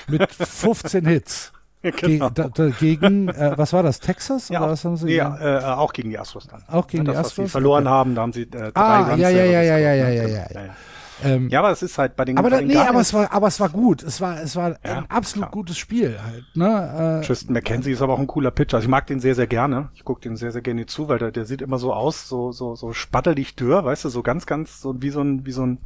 mit 0.08 0.32
15 0.32 1.06
Hits. 1.06 1.52
Genau. 1.84 2.30
Ge 2.32 2.44
da, 2.44 2.50
da, 2.50 2.70
gegen, 2.70 3.30
äh, 3.30 3.54
was 3.56 3.72
war 3.72 3.84
das, 3.84 4.00
Texas? 4.00 4.50
Ja, 4.50 4.62
was 4.62 4.84
haben 4.84 4.98
sie 4.98 5.14
ja 5.14 5.60
äh, 5.60 5.64
auch 5.64 5.94
gegen 5.94 6.10
die 6.10 6.18
Astros 6.18 6.48
dann. 6.48 6.64
Auch 6.68 6.88
gegen 6.88 7.06
das, 7.06 7.14
die 7.14 7.20
Astros? 7.20 7.38
Was 7.38 7.46
sie 7.46 7.52
verloren 7.52 7.86
okay. 7.86 7.94
haben, 7.94 8.16
da 8.16 8.22
haben 8.24 8.34
sie 8.34 8.42
äh, 8.42 8.48
drei 8.48 8.72
ah, 8.74 9.10
Runs 9.10 9.22
ja, 9.22 9.30
ja, 9.30 9.46
ja, 9.46 9.62
ja, 9.62 9.78
ja, 9.78 9.94
ja, 9.94 10.10
ja, 10.10 10.28
ja, 10.28 10.48
ja. 10.50 10.76
Ähm, 11.24 11.50
ja, 11.50 11.60
aber 11.60 11.72
es 11.72 11.82
ist 11.82 11.98
halt 11.98 12.16
bei 12.16 12.26
den. 12.26 12.38
Aber, 12.38 12.50
bei 12.50 12.60
den 12.60 12.68
nee, 12.68 12.78
aber 12.78 13.00
es 13.00 13.14
war, 13.14 13.32
aber 13.32 13.48
es 13.48 13.60
war 13.60 13.70
gut. 13.70 14.04
Es 14.04 14.22
war, 14.22 14.40
es 14.40 14.56
war 14.56 14.72
ja, 14.72 14.78
ein 14.84 15.10
absolut 15.10 15.46
klar. 15.46 15.52
gutes 15.52 15.78
Spiel 15.78 16.18
halt. 16.22 16.46
Ne? 16.54 17.20
Äh, 17.22 17.26
Tristan 17.26 17.54
McKenzie 17.54 17.92
ist 17.92 18.02
aber 18.02 18.14
auch 18.14 18.20
ein 18.20 18.28
cooler 18.28 18.52
Pitcher. 18.52 18.78
Also 18.78 18.86
ich 18.86 18.90
mag 18.90 19.08
den 19.08 19.20
sehr, 19.20 19.34
sehr 19.34 19.48
gerne. 19.48 19.90
Ich 19.96 20.04
gucke 20.04 20.22
den 20.22 20.36
sehr, 20.36 20.52
sehr 20.52 20.62
gerne 20.62 20.86
zu, 20.86 21.08
weil 21.08 21.18
der, 21.18 21.32
der 21.32 21.46
sieht 21.46 21.62
immer 21.62 21.80
so 21.80 21.94
aus, 21.94 22.28
so, 22.28 22.52
so, 22.52 22.76
so 22.76 22.94
spattelig 22.94 23.56
dürr, 23.56 23.84
weißt 23.84 24.06
du, 24.06 24.10
so 24.10 24.22
ganz, 24.22 24.46
ganz, 24.46 24.82
so 24.82 25.02
wie 25.02 25.10
so 25.10 25.22
ein, 25.22 25.46
wie 25.46 25.52
so 25.52 25.66
ein 25.66 25.80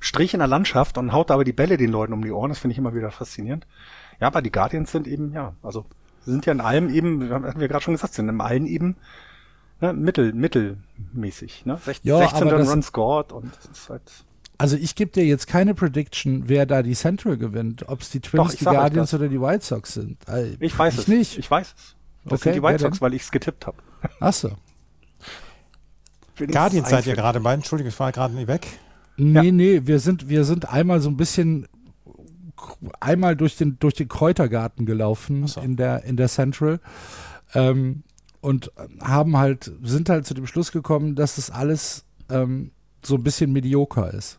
Strich 0.00 0.32
in 0.34 0.38
der 0.38 0.46
Landschaft 0.48 0.96
und 0.98 1.12
haut 1.12 1.30
aber 1.30 1.44
die 1.44 1.52
Bälle 1.52 1.76
den 1.76 1.90
Leuten 1.90 2.12
um 2.12 2.22
die 2.22 2.30
Ohren. 2.30 2.50
Das 2.50 2.58
finde 2.58 2.72
ich 2.72 2.78
immer 2.78 2.94
wieder 2.94 3.10
faszinierend. 3.10 3.66
Ja, 4.20 4.26
aber 4.28 4.42
die 4.42 4.52
Guardians 4.52 4.92
sind 4.92 5.06
eben, 5.06 5.32
ja, 5.32 5.54
also 5.62 5.86
sind 6.24 6.46
ja 6.46 6.52
in 6.52 6.60
allem 6.60 6.88
eben, 6.88 7.30
haben 7.30 7.58
wir 7.60 7.68
gerade 7.68 7.82
schon 7.82 7.94
gesagt, 7.94 8.14
sind 8.14 8.28
in 8.28 8.40
allem 8.40 8.66
eben 8.66 8.96
ne, 9.80 9.92
mittel, 9.92 10.32
mittelmäßig, 10.32 11.64
ne? 11.66 11.78
16, 11.84 12.08
Ja, 12.08 12.18
16 12.18 12.48
aber 12.48 12.58
das- 12.58 12.70
Run 12.70 12.82
scored 12.82 13.32
und 13.32 13.52
das 13.56 13.66
ist 13.66 13.88
halt. 13.90 14.02
Also 14.60 14.76
ich 14.76 14.96
gebe 14.96 15.12
dir 15.12 15.24
jetzt 15.24 15.46
keine 15.46 15.72
Prediction, 15.74 16.48
wer 16.48 16.66
da 16.66 16.82
die 16.82 16.94
Central 16.96 17.36
gewinnt, 17.36 17.88
ob 17.88 18.00
es 18.00 18.10
die 18.10 18.18
Twins, 18.18 18.42
Doch, 18.52 18.54
die 18.58 18.64
Guardians 18.64 19.14
oder 19.14 19.28
die 19.28 19.40
White 19.40 19.64
Sox 19.64 19.94
sind. 19.94 20.16
Äh, 20.28 20.56
Ich 20.58 20.76
weiß 20.76 20.94
ich 20.94 21.00
es. 21.00 21.08
nicht. 21.08 21.38
Ich 21.38 21.48
weiß 21.48 21.74
es. 21.76 21.94
Das 22.24 22.32
Okay, 22.40 22.42
sind 22.42 22.54
die 22.56 22.62
White 22.64 22.80
Sox, 22.80 22.98
denn? 22.98 23.00
weil 23.06 23.14
ich 23.14 23.22
es 23.22 23.30
getippt 23.30 23.66
habe. 23.68 23.78
Achso. 24.18 24.50
Guardians 26.36 26.90
seid 26.90 27.06
ihr 27.06 27.14
gerade 27.14 27.40
bei. 27.40 27.54
Entschuldige, 27.54 27.88
ich 27.88 27.98
war 28.00 28.12
gerade 28.12 28.34
nicht 28.34 28.48
weg. 28.48 28.66
Nee, 29.18 29.46
Ja. 29.46 29.52
nee, 29.52 29.80
wir 29.84 29.98
sind, 29.98 30.28
wir 30.28 30.44
sind 30.44 30.68
einmal 30.72 31.00
so 31.00 31.10
ein 31.10 31.16
bisschen 31.16 31.66
einmal 33.00 33.36
durch 33.36 33.56
den, 33.56 33.78
durch 33.78 33.94
den 33.94 34.08
Kräutergarten 34.08 34.86
gelaufen 34.86 35.46
so. 35.46 35.60
in 35.60 35.76
der, 35.76 36.04
in 36.04 36.16
der 36.16 36.28
Central. 36.28 36.80
Ähm, 37.54 38.02
und 38.40 38.70
haben 39.00 39.36
halt, 39.36 39.70
sind 39.82 40.08
halt 40.08 40.24
zu 40.26 40.34
dem 40.34 40.46
Schluss 40.46 40.70
gekommen, 40.72 41.14
dass 41.16 41.36
das 41.36 41.50
alles 41.50 42.04
ähm, 42.30 42.70
so 43.04 43.16
ein 43.16 43.22
bisschen 43.24 43.52
medioker 43.52 44.12
ist. 44.14 44.38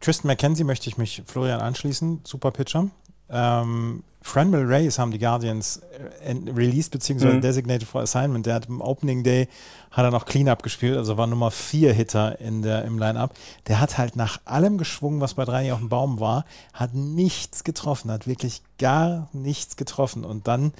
Tristan 0.00 0.28
McKenzie 0.28 0.64
möchte 0.64 0.88
ich 0.88 0.98
mich 0.98 1.22
Florian 1.26 1.60
anschließen. 1.60 2.20
Super 2.24 2.50
Pitcher. 2.50 2.88
Ähm, 3.30 4.04
Franmil 4.28 4.64
Reyes 4.66 4.98
haben 4.98 5.10
die 5.10 5.18
Guardians 5.18 5.80
äh, 6.22 6.34
released 6.54 6.90
beziehungsweise 6.92 7.36
Mhm. 7.36 7.40
designated 7.40 7.88
for 7.88 8.02
assignment. 8.02 8.46
Der 8.46 8.54
hat 8.54 8.66
im 8.66 8.80
Opening 8.80 9.22
Day 9.24 9.48
hat 9.90 10.04
er 10.04 10.10
noch 10.10 10.26
Cleanup 10.26 10.62
gespielt, 10.62 10.96
also 10.96 11.16
war 11.16 11.26
Nummer 11.26 11.50
4 11.50 11.92
Hitter 11.94 12.38
in 12.40 12.60
der, 12.62 12.84
im 12.84 12.98
Line-Up. 12.98 13.34
Der 13.66 13.80
hat 13.80 13.96
halt 13.98 14.16
nach 14.16 14.38
allem 14.44 14.76
geschwungen, 14.78 15.20
was 15.20 15.34
bei 15.34 15.44
drei 15.44 15.72
auf 15.72 15.78
dem 15.78 15.88
Baum 15.88 16.20
war, 16.20 16.44
hat 16.74 16.94
nichts 16.94 17.64
getroffen, 17.64 18.10
hat 18.10 18.26
wirklich 18.26 18.62
gar 18.78 19.28
nichts 19.32 19.76
getroffen. 19.76 20.24
Und 20.24 20.46
dann 20.46 20.72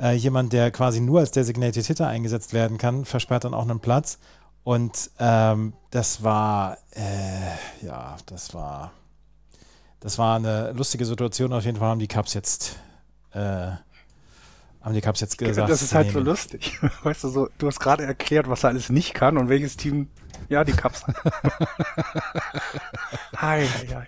äh, 0.00 0.14
jemand, 0.14 0.52
der 0.52 0.70
quasi 0.70 1.00
nur 1.00 1.20
als 1.20 1.32
designated 1.32 1.84
Hitter 1.84 2.06
eingesetzt 2.06 2.52
werden 2.52 2.78
kann, 2.78 3.04
versperrt 3.04 3.44
dann 3.44 3.52
auch 3.54 3.68
einen 3.68 3.80
Platz. 3.80 4.18
Und 4.64 5.10
ähm, 5.18 5.72
das 5.90 6.22
war, 6.22 6.78
äh, 6.92 7.84
ja, 7.84 8.16
das 8.26 8.54
war, 8.54 8.92
das 9.98 10.18
war 10.18 10.36
eine 10.36 10.70
lustige 10.72 11.04
Situation. 11.04 11.52
Auf 11.52 11.64
jeden 11.64 11.78
Fall 11.78 11.88
haben 11.88 11.98
die 11.98 12.06
Cubs 12.08 12.32
jetzt, 12.34 12.76
äh, 13.32 13.38
haben 14.80 14.94
die 14.94 15.00
Cubs 15.00 15.20
jetzt 15.20 15.38
gesagt. 15.38 15.70
das 15.70 15.82
ist 15.82 15.94
halt 15.94 16.10
so 16.12 16.20
lustig. 16.20 16.78
Weißt 17.02 17.24
du, 17.24 17.28
so, 17.28 17.48
du 17.58 17.66
hast 17.68 17.78
gerade 17.80 18.04
erklärt, 18.04 18.48
was 18.48 18.64
er 18.64 18.70
alles 18.70 18.88
nicht 18.90 19.14
kann 19.14 19.38
und 19.38 19.48
welches 19.48 19.76
Team, 19.76 20.08
ja, 20.48 20.64
die 20.64 20.72
Cups. 20.72 21.04
Hi, 23.36 23.66
hi, 23.66 23.86
hi. 23.94 24.06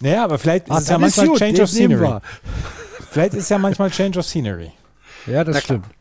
Naja, 0.00 0.24
aber 0.24 0.38
vielleicht 0.38 0.66
ist 0.66 0.72
Ah, 0.74 0.78
es 0.78 0.88
ja 0.88 0.96
ist 0.96 1.00
manchmal 1.00 1.26
gut, 1.28 1.38
Change 1.38 1.54
den 1.54 1.62
of 1.62 1.70
Scenery. 1.70 2.20
Vielleicht 3.10 3.34
ist 3.34 3.44
es 3.44 3.48
ja 3.48 3.58
manchmal 3.58 3.90
Change 3.90 4.18
of 4.18 4.26
Scenery. 4.26 4.72
Ja, 5.26 5.44
das 5.44 5.54
Na 5.54 5.60
klar. 5.60 5.80
stimmt. 5.80 5.94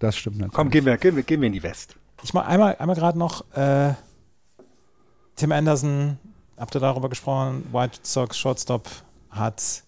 Das 0.00 0.16
stimmt 0.16 0.38
natürlich. 0.38 0.54
Komm, 0.54 0.70
gehen 0.70 0.84
wir, 0.84 0.96
gehen 0.96 1.16
wir, 1.16 1.22
gehen 1.22 1.40
wir 1.40 1.46
in 1.46 1.52
die 1.52 1.62
West. 1.62 1.94
Ich 2.24 2.34
mal 2.34 2.42
einmal, 2.42 2.76
einmal 2.78 2.96
gerade 2.96 3.16
noch 3.18 3.44
äh, 3.54 3.94
Tim 5.36 5.52
Anderson, 5.52 6.18
habt 6.56 6.74
ihr 6.74 6.80
darüber 6.80 7.08
gesprochen? 7.08 7.66
White 7.72 8.00
Sox 8.02 8.36
Shortstop 8.36 8.88
hat 9.30 9.84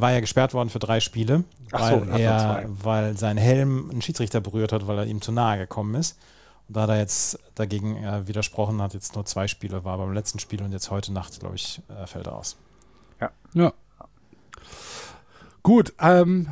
war 0.00 0.12
ja 0.12 0.20
gesperrt 0.20 0.54
worden 0.54 0.70
für 0.70 0.78
drei 0.80 1.00
Spiele, 1.00 1.44
Ach 1.72 1.90
so, 1.90 2.00
weil 2.00 2.06
nur 2.06 2.18
er, 2.18 2.64
weil 2.82 3.16
sein 3.16 3.36
Helm 3.36 3.90
einen 3.90 4.02
Schiedsrichter 4.02 4.40
berührt 4.40 4.72
hat, 4.72 4.86
weil 4.86 4.98
er 4.98 5.06
ihm 5.06 5.20
zu 5.20 5.32
nahe 5.32 5.58
gekommen 5.58 5.94
ist. 5.94 6.18
Und 6.68 6.76
da 6.76 6.82
hat 6.82 6.88
er 6.90 6.98
jetzt 6.98 7.38
dagegen 7.54 7.96
äh, 8.02 8.26
widersprochen, 8.26 8.80
hat 8.80 8.94
jetzt 8.94 9.14
nur 9.14 9.24
zwei 9.26 9.46
Spiele, 9.48 9.84
war 9.84 9.98
beim 9.98 10.12
letzten 10.14 10.38
Spiel 10.38 10.62
und 10.62 10.72
jetzt 10.72 10.90
heute 10.90 11.12
Nacht, 11.12 11.38
glaube 11.40 11.56
ich, 11.56 11.80
äh, 11.88 12.06
fällt 12.06 12.26
er 12.26 12.36
aus. 12.36 12.56
Ja. 13.54 13.72
Gut, 15.62 15.92
ähm, 16.00 16.48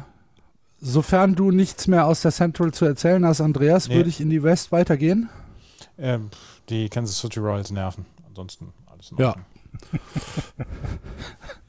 sofern 0.80 1.34
du 1.34 1.51
nichts 1.51 1.86
mehr 1.86 2.07
aus 2.07 2.22
der 2.22 2.30
Central 2.32 2.72
zu 2.72 2.84
erzählen 2.84 3.24
hast, 3.26 3.40
Andreas, 3.40 3.88
Nee. 3.88 3.97
würde 3.97 4.09
ich 4.09 4.20
in 4.20 4.30
die 4.30 4.43
West 4.43 4.70
weitergehen. 4.72 5.28
Ähm, 5.99 6.30
die 6.68 6.88
Kansas 6.88 7.18
City 7.18 7.40
Royals 7.40 7.70
nerven. 7.70 8.07
Ansonsten 8.28 8.72
alles 8.86 9.11
in 9.11 9.18
Ja. 9.18 9.28
Ordnung. 9.28 9.47
Ja, 10.59 10.64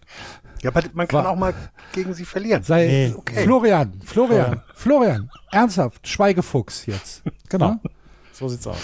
aber 0.68 0.82
man 0.93 1.07
kann 1.07 1.24
War- 1.26 1.32
auch 1.32 1.36
mal 1.36 1.53
gegen 1.91 2.14
sie 2.14 2.26
verlieren. 2.26 2.64
Sei 2.64 2.86
Nee. 2.86 3.14
Okay. 3.18 3.43
Florian, 3.43 3.93
Florian, 4.05 4.61
Florian, 4.76 5.30
ernsthaft, 5.51 6.07
Schweigefuchs 6.07 6.86
jetzt. 6.86 7.24
Genau. 7.49 7.70
Ja? 7.70 7.80
So 8.32 8.47
sieht's 8.47 8.66
aus. 8.68 8.78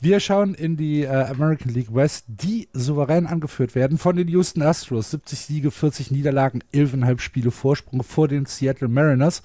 Wir 0.00 0.18
schauen 0.18 0.54
in 0.54 0.76
die 0.76 1.02
äh, 1.02 1.08
American 1.08 1.72
League 1.72 1.94
West, 1.94 2.24
die 2.26 2.68
souverän 2.72 3.26
angeführt 3.28 3.76
werden 3.76 3.98
von 3.98 4.16
den 4.16 4.26
Houston 4.26 4.62
Astros. 4.62 5.12
70 5.12 5.38
Siege, 5.38 5.70
40 5.70 6.10
Niederlagen, 6.10 6.64
11,5 6.74 7.20
Spiele 7.20 7.50
Vorsprung 7.52 8.02
vor 8.02 8.26
den 8.26 8.46
Seattle 8.46 8.88
Mariners, 8.88 9.42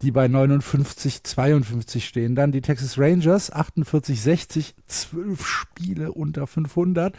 die 0.00 0.10
bei 0.10 0.26
59, 0.26 1.22
52 1.22 2.06
stehen. 2.06 2.34
Dann 2.34 2.50
die 2.50 2.62
Texas 2.62 2.96
Rangers, 2.98 3.52
48, 3.52 4.22
60, 4.22 4.74
12 4.86 5.46
Spiele 5.46 6.12
unter 6.12 6.46
500. 6.46 7.14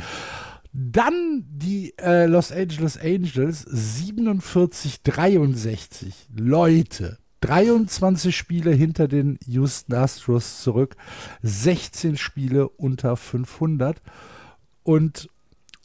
Dann 0.73 1.43
die 1.49 1.93
äh, 1.97 2.25
Los 2.25 2.51
Angeles 2.51 2.97
Angels, 2.97 3.65
47, 3.67 5.01
63. 5.01 6.27
Leute, 6.35 7.17
23 7.41 8.35
Spiele 8.35 8.71
hinter 8.71 9.07
den 9.07 9.37
Houston 9.45 9.93
Astros 9.93 10.61
zurück, 10.61 10.95
16 11.41 12.15
Spiele 12.17 12.69
unter 12.69 13.17
500 13.17 14.01
und 14.83 15.29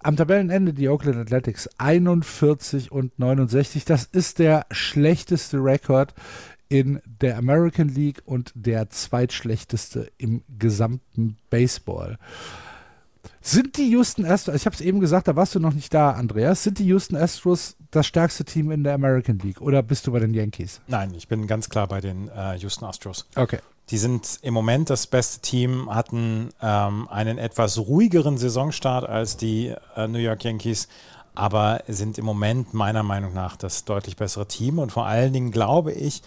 am 0.01 0.17
Tabellenende 0.17 0.73
die 0.73 0.89
Oakland 0.89 1.17
Athletics 1.17 1.69
41 1.79 2.93
und 2.93 3.19
69. 3.19 3.85
Das 3.87 4.05
ist 4.05 4.39
der 4.39 4.67
schlechteste 4.71 5.59
Rekord 5.59 6.15
in 6.69 7.01
der 7.05 7.39
American 7.39 7.89
League 7.89 8.23
und 8.25 8.53
der 8.55 8.91
zweitschlechteste 8.91 10.13
im 10.19 10.43
gesamten 10.59 11.39
Baseball. 11.51 12.19
Sind 13.49 13.77
die 13.77 13.89
Houston 13.91 14.25
Astros, 14.25 14.57
ich 14.57 14.67
habe 14.67 14.75
es 14.75 14.81
eben 14.81 14.99
gesagt, 14.99 15.29
da 15.29 15.37
warst 15.37 15.55
du 15.55 15.61
noch 15.61 15.73
nicht 15.73 15.95
da, 15.95 16.11
Andreas, 16.11 16.65
sind 16.65 16.81
die 16.81 16.85
Houston 16.87 17.15
Astros 17.15 17.77
das 17.93 18.05
stärkste 18.05 18.45
Team 18.45 18.73
in 18.73 18.83
der 18.83 18.95
American 18.95 19.39
League 19.39 19.61
oder 19.61 19.85
bist 19.85 20.05
du 20.09 20.11
bei 20.11 20.19
den 20.19 20.35
Yankees? 20.35 20.81
Nein, 20.89 21.15
ich 21.15 21.29
bin 21.29 21.47
ganz 21.47 21.71
klar 21.71 21.87
bei 21.87 22.01
den 22.01 22.29
äh, 22.29 22.59
Houston 22.59 22.87
Astros. 22.87 23.25
Okay. 23.37 23.61
Die 23.91 23.99
sind 23.99 24.41
im 24.43 24.53
Moment 24.53 24.91
das 24.91 25.07
beste 25.07 25.43
Team, 25.43 25.95
hatten 25.95 26.49
ähm, 26.61 27.07
einen 27.09 27.39
etwas 27.39 27.79
ruhigeren 27.79 28.37
Saisonstart 28.37 29.09
als 29.09 29.37
die 29.37 29.73
äh, 29.95 30.09
New 30.09 30.19
York 30.19 30.43
Yankees, 30.43 30.89
aber 31.37 31.85
sind 31.87 32.19
im 32.19 32.25
Moment 32.25 32.75
meiner 32.75 33.05
Meinung 33.05 33.33
nach 33.33 33.55
das 33.55 33.85
deutlich 33.85 34.17
bessere 34.17 34.49
Team. 34.49 34.81
Und 34.81 34.91
vor 34.91 35.07
allen 35.07 35.33
Dingen 35.33 35.53
glaube 35.53 35.93
ich, 35.93 36.23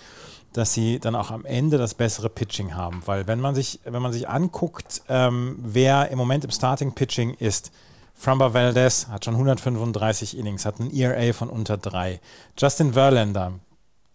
dass 0.53 0.73
sie 0.73 0.99
dann 0.99 1.15
auch 1.15 1.31
am 1.31 1.45
Ende 1.45 1.77
das 1.77 1.93
bessere 1.93 2.29
Pitching 2.29 2.75
haben. 2.75 3.01
Weil 3.05 3.27
wenn 3.27 3.39
man 3.39 3.55
sich, 3.55 3.79
wenn 3.83 4.01
man 4.01 4.11
sich 4.11 4.27
anguckt, 4.27 5.03
ähm, 5.07 5.57
wer 5.61 6.09
im 6.09 6.17
Moment 6.17 6.43
im 6.43 6.51
Starting 6.51 6.93
Pitching 6.93 7.33
ist, 7.35 7.71
Framba 8.15 8.53
Valdez 8.53 9.07
hat 9.07 9.23
schon 9.23 9.35
135 9.35 10.37
Innings, 10.37 10.65
hat 10.65 10.79
einen 10.79 10.93
ERA 10.93 11.31
von 11.31 11.49
unter 11.49 11.77
drei. 11.77 12.19
Justin 12.57 12.93
Verlander, 12.93 13.53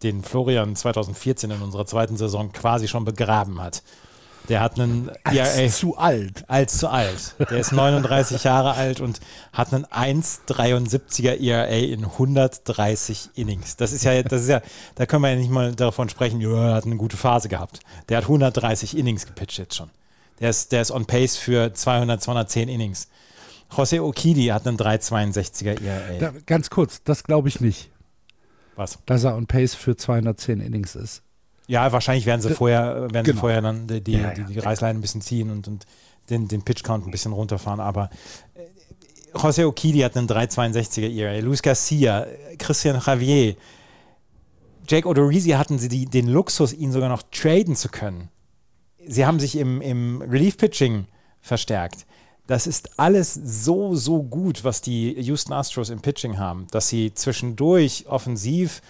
den 0.03 0.23
Florian 0.23 0.77
2014 0.77 1.51
in 1.51 1.63
unserer 1.63 1.87
zweiten 1.87 2.17
Saison 2.17 2.53
quasi 2.53 2.87
schon 2.87 3.07
begraben 3.07 3.63
hat. 3.63 3.83
Der 4.49 4.61
hat 4.61 4.79
einen 4.79 5.11
ERA 5.25 5.69
zu 5.69 5.97
alt. 5.97 6.45
als 6.49 6.79
zu 6.79 6.89
alt. 6.89 7.35
Der 7.39 7.59
ist 7.59 7.73
39 7.73 8.45
Jahre 8.45 8.75
alt 8.75 9.01
und 9.01 9.21
hat 9.53 9.73
einen 9.73 9.87
1,73er 9.87 11.41
ERA 11.41 11.65
in 11.67 12.05
130 12.05 13.31
Innings. 13.35 13.77
Das 13.77 13.93
ist 13.93 14.05
ja, 14.05 14.23
das 14.23 14.43
ist 14.43 14.49
ja, 14.49 14.61
da 14.97 15.07
können 15.07 15.23
wir 15.23 15.31
ja 15.31 15.37
nicht 15.37 15.51
mal 15.51 15.75
davon 15.75 16.09
sprechen, 16.11 16.41
er 16.43 16.75
hat 16.75 16.85
eine 16.85 16.97
gute 16.97 17.17
Phase 17.17 17.49
gehabt. 17.49 17.81
Der 18.09 18.19
hat 18.19 18.25
130 18.25 18.97
Innings 18.97 19.27
gepitcht 19.27 19.59
jetzt 19.59 19.77
schon. 19.77 19.91
Der 20.41 20.51
ist, 20.51 20.73
der 20.73 20.83
ist 20.83 20.91
on 20.91 21.07
pace 21.07 21.37
für 21.37 21.73
200, 21.73 22.21
210 22.21 22.69
Innings. 22.69 23.09
José 23.71 24.01
Okidi 24.01 24.47
hat 24.47 24.67
einen 24.67 24.77
3,62er 24.77 25.83
ERA. 25.83 26.19
Da, 26.19 26.33
ganz 26.47 26.71
kurz, 26.71 27.03
das 27.03 27.25
glaube 27.25 27.49
ich 27.49 27.61
nicht, 27.61 27.91
Was? 28.77 28.99
dass 29.07 29.25
er 29.25 29.37
on 29.37 29.47
Pace 29.47 29.75
für 29.75 29.97
210 29.97 30.61
Innings 30.61 30.95
ist. 30.95 31.23
Ja, 31.67 31.91
wahrscheinlich 31.93 32.27
werden 32.27 32.41
sie 32.43 32.49
D- 32.49 32.55
vorher, 32.55 33.11
werden 33.13 33.25
sie 33.25 33.31
genau. 33.33 33.41
vorher 33.41 33.63
dann 33.63 33.87
die, 33.87 34.01
die, 34.03 34.13
Ja, 34.13 34.19
ja. 34.21 34.35
die, 34.35 34.45
die 34.45 34.59
Reißleine 34.59 34.99
ein 34.99 35.03
bisschen 35.03 35.21
ziehen 35.23 35.51
und, 35.51 35.67
und 35.69 35.87
den, 36.31 36.49
den 36.49 36.63
Pitch-Count 36.63 37.07
ein 37.07 37.11
bisschen 37.11 37.33
runterfahren. 37.33 37.81
Aber 37.81 38.11
äh, 38.55 39.37
José 39.39 39.67
Okidi 39.67 40.01
hat 40.01 40.17
einen 40.17 40.29
3,62er 40.29 41.11
ERA, 41.15 41.39
Luis 41.41 41.63
Garcia, 41.63 42.25
äh, 42.25 42.57
Christian 42.57 43.01
Javier, 43.05 43.57
Jake 44.87 45.09
Odorizzi 45.09 45.51
hatten 45.51 45.79
sie 45.79 45.89
die, 45.89 46.05
den 46.05 46.29
Luxus, 46.29 46.73
ihn 46.75 46.93
sogar 46.93 47.09
noch 47.09 47.23
traden 47.33 47.75
zu 47.77 47.89
können. 47.89 48.29
Sie 49.07 49.25
haben 49.25 49.41
sich 49.41 49.57
im, 49.57 49.81
im 49.81 50.21
Relief-Pitching 50.23 51.07
verstärkt. 51.41 52.05
Das 52.47 52.67
ist 52.67 52.99
alles 52.99 53.33
so, 53.33 53.95
so 53.95 54.23
gut, 54.23 54.65
was 54.65 54.83
die 54.83 55.15
Houston 55.19 55.55
Astros 55.55 55.89
im 55.89 56.01
Pitching 56.03 56.37
haben, 56.39 56.67
dass 56.71 56.89
sie 56.89 57.15
zwischendurch 57.15 58.05
offensiv 58.09 58.83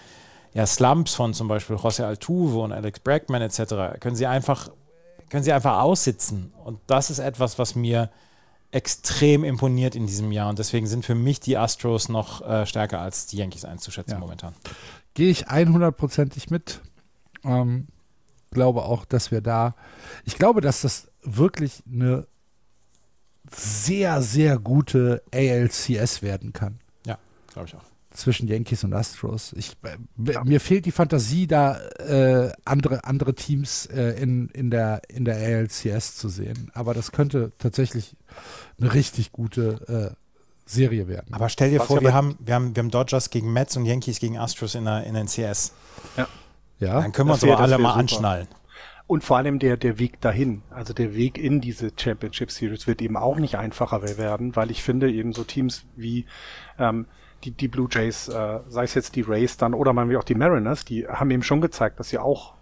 ja, 0.55 0.65
Slumps 0.65 1.13
von 1.13 1.35
zum 1.35 1.47
Beispiel 1.47 1.75
José 1.75 2.03
Altuve 2.03 2.59
und 2.59 2.71
Alex 2.71 2.99
Bregman 3.01 3.43
etc. 3.43 3.99
können 3.99 4.15
sie 4.15 4.25
einfach 4.25 4.69
können 5.29 5.43
sie 5.43 5.51
einfach 5.53 5.81
aussitzen 5.81 6.51
und 6.63 6.79
das 6.87 7.09
ist 7.11 7.19
etwas, 7.19 7.59
was 7.59 7.75
mir 7.75 8.09
extrem 8.71 9.43
imponiert 9.43 9.95
in 9.95 10.07
diesem 10.07 10.31
Jahr 10.31 10.49
und 10.49 10.57
deswegen 10.59 10.87
sind 10.87 11.05
für 11.05 11.15
mich 11.15 11.39
die 11.39 11.57
Astros 11.57 12.09
noch 12.09 12.41
äh, 12.41 12.65
stärker 12.65 12.99
als 12.99 13.27
die 13.27 13.37
Yankees 13.37 13.65
einzuschätzen 13.65 14.13
Ja. 14.13 14.19
momentan. 14.19 14.53
Gehe 15.13 15.29
ich 15.29 15.47
100%ig 15.47 16.49
mit. 16.49 16.81
Ähm, 17.43 17.87
glaube 18.51 18.83
auch, 18.83 19.05
dass 19.05 19.31
wir 19.31 19.41
da, 19.41 19.75
ich 20.25 20.37
glaube, 20.37 20.61
dass 20.61 20.81
das 20.81 21.09
wirklich 21.21 21.83
eine 21.89 22.27
sehr, 23.51 24.21
sehr 24.21 24.57
gute 24.57 25.21
ALCS 25.33 26.21
werden 26.21 26.53
kann. 26.53 26.79
Ja, 27.05 27.17
glaube 27.53 27.67
ich 27.67 27.75
auch. 27.75 27.83
Zwischen 28.15 28.47
Yankees 28.47 28.83
und 28.83 28.93
Astros. 28.93 29.53
Ich, 29.53 29.75
ja. 30.17 30.43
Mir 30.43 30.61
fehlt 30.61 30.85
die 30.85 30.91
Fantasie, 30.91 31.47
da 31.47 31.77
äh, 31.99 32.51
andere, 32.63 33.03
andere 33.03 33.35
Teams 33.35 33.85
äh, 33.87 34.11
in, 34.21 34.49
in, 34.49 34.71
der, 34.71 35.01
in 35.09 35.25
der 35.25 35.35
ALCS 35.35 36.15
zu 36.15 36.29
sehen. 36.29 36.71
Aber 36.73 36.93
das 36.93 37.11
könnte 37.11 37.51
tatsächlich 37.57 38.15
eine 38.79 38.93
richtig 38.93 39.31
gute 39.31 40.15
äh, 40.15 40.25
Serie 40.65 41.07
werden. 41.07 41.33
Aber 41.33 41.49
stell 41.49 41.69
dir 41.69 41.79
Was 41.79 41.87
vor, 41.87 42.01
wir 42.01 42.13
haben, 42.13 42.37
wir, 42.39 42.55
haben, 42.55 42.75
wir 42.75 42.81
haben 42.81 42.91
Dodgers 42.91 43.29
gegen 43.29 43.53
Mets 43.53 43.77
und 43.77 43.85
Yankees 43.85 44.19
gegen 44.19 44.37
Astros 44.37 44.75
in 44.75 44.85
der, 44.85 45.03
in 45.03 45.13
der 45.13 45.25
CS. 45.25 45.73
Ja. 46.17 46.27
ja. 46.79 47.01
Dann 47.01 47.11
können 47.11 47.29
wir 47.29 47.33
uns 47.33 47.43
aber 47.43 47.59
alle 47.59 47.77
mal 47.77 47.89
super. 47.89 47.99
anschnallen. 47.99 48.47
Und 49.07 49.23
vor 49.23 49.37
allem 49.37 49.59
der, 49.59 49.77
der 49.77 49.99
Weg 49.99 50.19
dahin, 50.21 50.63
also 50.71 50.93
der 50.93 51.13
Weg 51.13 51.37
in 51.37 51.61
diese 51.61 51.91
Championship 51.95 52.49
Series 52.49 52.87
wird 52.87 53.03
eben 53.03 53.17
auch 53.17 53.37
nicht 53.37 53.55
einfacher 53.55 54.01
werden, 54.17 54.55
weil 54.55 54.71
ich 54.71 54.81
finde 54.81 55.11
eben 55.11 55.31
so 55.31 55.43
Teams 55.43 55.85
wie 55.95 56.25
ähm, 56.79 57.05
die, 57.45 57.51
die 57.51 57.67
Blue 57.67 57.87
Jays, 57.89 58.27
äh, 58.27 58.59
sei 58.67 58.83
es 58.83 58.93
jetzt 58.93 59.15
die 59.15 59.21
Rays 59.21 59.57
dann 59.57 59.73
oder 59.73 59.93
man 59.93 60.09
wie 60.09 60.17
auch 60.17 60.23
die 60.23 60.35
Mariners, 60.35 60.85
die 60.85 61.07
haben 61.07 61.31
eben 61.31 61.43
schon 61.43 61.61
gezeigt, 61.61 61.99
dass 61.99 62.09
sie 62.09 62.19
auch 62.19 62.53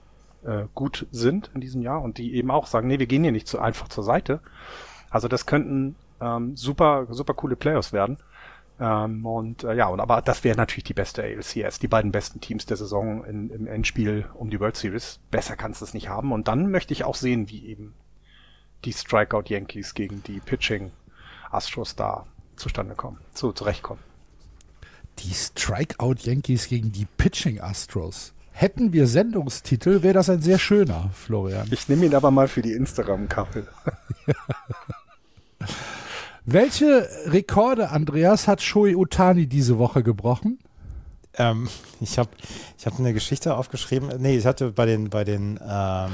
äh, 0.46 0.66
gut 0.76 1.08
sind 1.12 1.50
in 1.54 1.62
diesem 1.62 1.82
Jahr 1.82 2.02
und 2.02 2.18
die 2.18 2.36
eben 2.36 2.52
auch 2.52 2.68
sagen, 2.68 2.88
nee, 2.88 3.00
wir 3.00 3.08
gehen 3.08 3.24
hier 3.24 3.32
nicht 3.32 3.48
so 3.48 3.60
einfach 3.60 3.88
zur 3.88 4.04
Seite. 4.04 4.42
Also 5.10 5.28
das 5.28 5.46
könnten 5.46 5.96
ähm, 6.22 6.56
super, 6.56 7.08
super 7.10 7.34
coole 7.34 7.56
Playoffs 7.56 7.94
werden. 7.94 8.18
Ähm, 8.80 9.26
und 9.26 9.64
äh, 9.64 9.76
ja, 9.76 9.88
und 9.88 10.00
aber 10.00 10.22
das 10.22 10.44
wäre 10.44 10.58
natürlich 10.58 10.84
die 10.84 10.94
beste 10.94 11.24
ALCS, 11.24 11.80
die 11.80 11.88
beiden 11.88 12.12
besten 12.12 12.42
Teams 12.42 12.66
der 12.66 12.78
Saison 12.78 13.24
in, 13.24 13.50
im 13.50 13.68
Endspiel 13.68 14.26
um 14.34 14.50
die 14.50 14.60
World 14.60 14.76
Series. 14.76 15.20
Besser 15.32 15.56
kannst 15.56 15.82
du 15.82 15.86
es 15.86 15.94
nicht 15.94 16.10
haben. 16.10 16.32
Und 16.32 16.48
dann 16.48 16.72
möchte 16.72 16.94
ich 16.94 17.04
auch 17.04 17.16
sehen, 17.16 17.50
wie 17.50 17.66
eben 17.68 17.94
die 18.84 18.94
Strikeout 18.94 19.46
Yankees 19.48 19.94
gegen 19.94 20.24
die 20.24 20.40
Pitching 20.40 20.92
Astros 21.52 21.96
da 21.96 22.26
zustande 22.56 22.96
kommen, 22.96 23.20
zu, 23.32 23.52
zurechtkommen. 23.54 24.13
Die 25.20 25.34
Strikeout 25.34 26.16
Yankees 26.24 26.68
gegen 26.68 26.92
die 26.92 27.06
Pitching 27.18 27.62
Astros. 27.62 28.34
Hätten 28.52 28.94
wir 28.94 29.08
Sendungstitel, 29.08 30.04
wäre 30.04 30.14
das 30.14 30.30
ein 30.30 30.42
sehr 30.42 30.60
schöner, 30.60 31.10
Florian. 31.14 31.68
Ich 31.72 31.90
nehme 31.90 32.06
ihn 32.06 32.14
aber 32.14 32.30
mal 32.30 32.48
für 32.48 32.62
die 32.62 32.74
Instagram-Kaffee. 32.74 33.64
Welche 36.46 37.08
Rekorde, 37.26 37.90
Andreas, 37.90 38.48
hat 38.48 38.62
Shoei 38.62 38.96
Utani 38.96 39.48
diese 39.48 39.78
Woche 39.80 40.04
gebrochen? 40.04 40.60
Ähm, 41.36 41.68
ich 42.00 42.20
habe 42.20 42.30
ich 42.78 42.86
hab 42.86 43.00
eine 43.00 43.14
Geschichte 43.14 43.56
aufgeschrieben. 43.56 44.10
Nee, 44.20 44.38
ich 44.38 44.46
hatte 44.46 44.72
bei 44.72 44.86
den, 44.86 45.10
bei 45.10 45.24
den 45.24 45.60
ähm, 45.68 46.12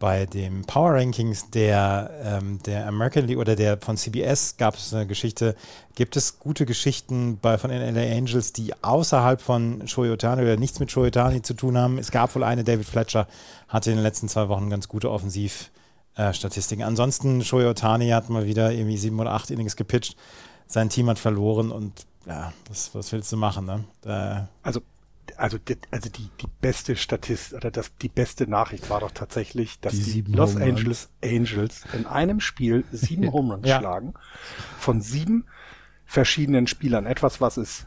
bei 0.00 0.24
dem 0.26 0.64
Power 0.64 0.94
Rankings 0.94 1.50
der, 1.50 2.10
ähm, 2.24 2.58
der 2.64 2.88
American 2.88 3.26
League 3.26 3.38
oder 3.38 3.54
der 3.54 3.78
von 3.78 3.96
CBS 3.96 4.56
gab 4.56 4.74
es 4.74 4.92
eine 4.92 5.06
Geschichte. 5.06 5.54
Gibt 5.94 6.16
es 6.16 6.40
gute 6.40 6.64
Geschichten 6.66 7.38
bei, 7.40 7.58
von 7.58 7.70
den 7.70 7.94
LA 7.94 8.16
Angels, 8.16 8.54
die 8.54 8.72
außerhalb 8.82 9.42
von 9.42 9.86
Shohei 9.86 10.10
Otani 10.10 10.42
oder 10.42 10.56
nichts 10.56 10.80
mit 10.80 10.90
Shohei 10.90 11.08
Otani 11.08 11.42
zu 11.42 11.52
tun 11.54 11.76
haben? 11.76 11.98
Es 11.98 12.10
gab 12.10 12.34
wohl 12.34 12.42
eine, 12.42 12.64
David 12.64 12.86
Fletcher 12.86 13.28
hatte 13.68 13.90
in 13.90 13.98
den 13.98 14.02
letzten 14.02 14.28
zwei 14.28 14.48
Wochen 14.48 14.70
ganz 14.70 14.88
gute 14.88 15.08
Offensiv- 15.10 15.70
äh. 16.16 16.32
Ansonsten, 16.82 17.44
Shohei 17.44 17.68
Otani 17.68 18.08
hat 18.08 18.30
mal 18.30 18.46
wieder 18.46 18.72
irgendwie 18.72 18.96
sieben 18.96 19.20
oder 19.20 19.32
acht 19.32 19.50
Innings 19.50 19.76
gepitcht. 19.76 20.16
Sein 20.66 20.88
Team 20.88 21.08
hat 21.08 21.18
verloren 21.18 21.70
und 21.70 22.06
ja, 22.26 22.52
was, 22.68 22.94
was 22.94 23.12
willst 23.12 23.30
du 23.32 23.36
machen, 23.36 23.66
ne? 23.66 23.84
Da 24.02 24.48
also 24.62 24.80
also, 25.36 25.58
also 25.90 26.10
die, 26.10 26.28
die 26.40 26.48
beste 26.60 26.96
Statistik 26.96 27.56
oder 27.56 27.70
das, 27.70 27.96
die 27.96 28.08
beste 28.08 28.48
Nachricht 28.48 28.90
war 28.90 29.00
doch 29.00 29.10
tatsächlich, 29.10 29.80
dass 29.80 29.94
die, 29.94 30.22
die 30.22 30.32
Los 30.32 30.56
Angeles 30.56 31.10
Angels 31.22 31.84
in 31.92 32.06
einem 32.06 32.40
Spiel 32.40 32.84
sieben 32.92 33.32
Home 33.32 33.54
Runs 33.54 33.68
ja. 33.68 33.78
schlagen 33.78 34.14
von 34.78 35.00
sieben 35.00 35.46
verschiedenen 36.04 36.66
Spielern. 36.66 37.06
Etwas, 37.06 37.40
was 37.40 37.56
es, 37.56 37.86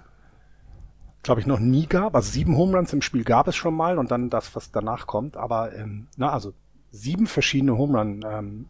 glaube 1.24 1.42
ich, 1.42 1.48
noch 1.48 1.60
nie 1.60 1.88
gab. 1.88 2.16
Also 2.16 2.32
sieben 2.32 2.56
Home 2.58 2.78
Runs 2.78 2.94
im 2.94 3.02
Spiel 3.02 3.24
gab 3.24 3.48
es 3.48 3.56
schon 3.56 3.76
mal 3.76 3.98
und 3.98 4.12
dann 4.12 4.30
das, 4.30 4.56
was 4.56 4.72
danach 4.72 5.08
kommt. 5.08 5.38
Aber 5.38 5.76
ähm, 5.76 6.08
na, 6.18 6.32
also 6.32 6.54
sieben 6.92 7.28
verschiedene 7.28 7.78
Home 7.78 7.98
Run 7.98 8.26
ähm, 8.26 8.66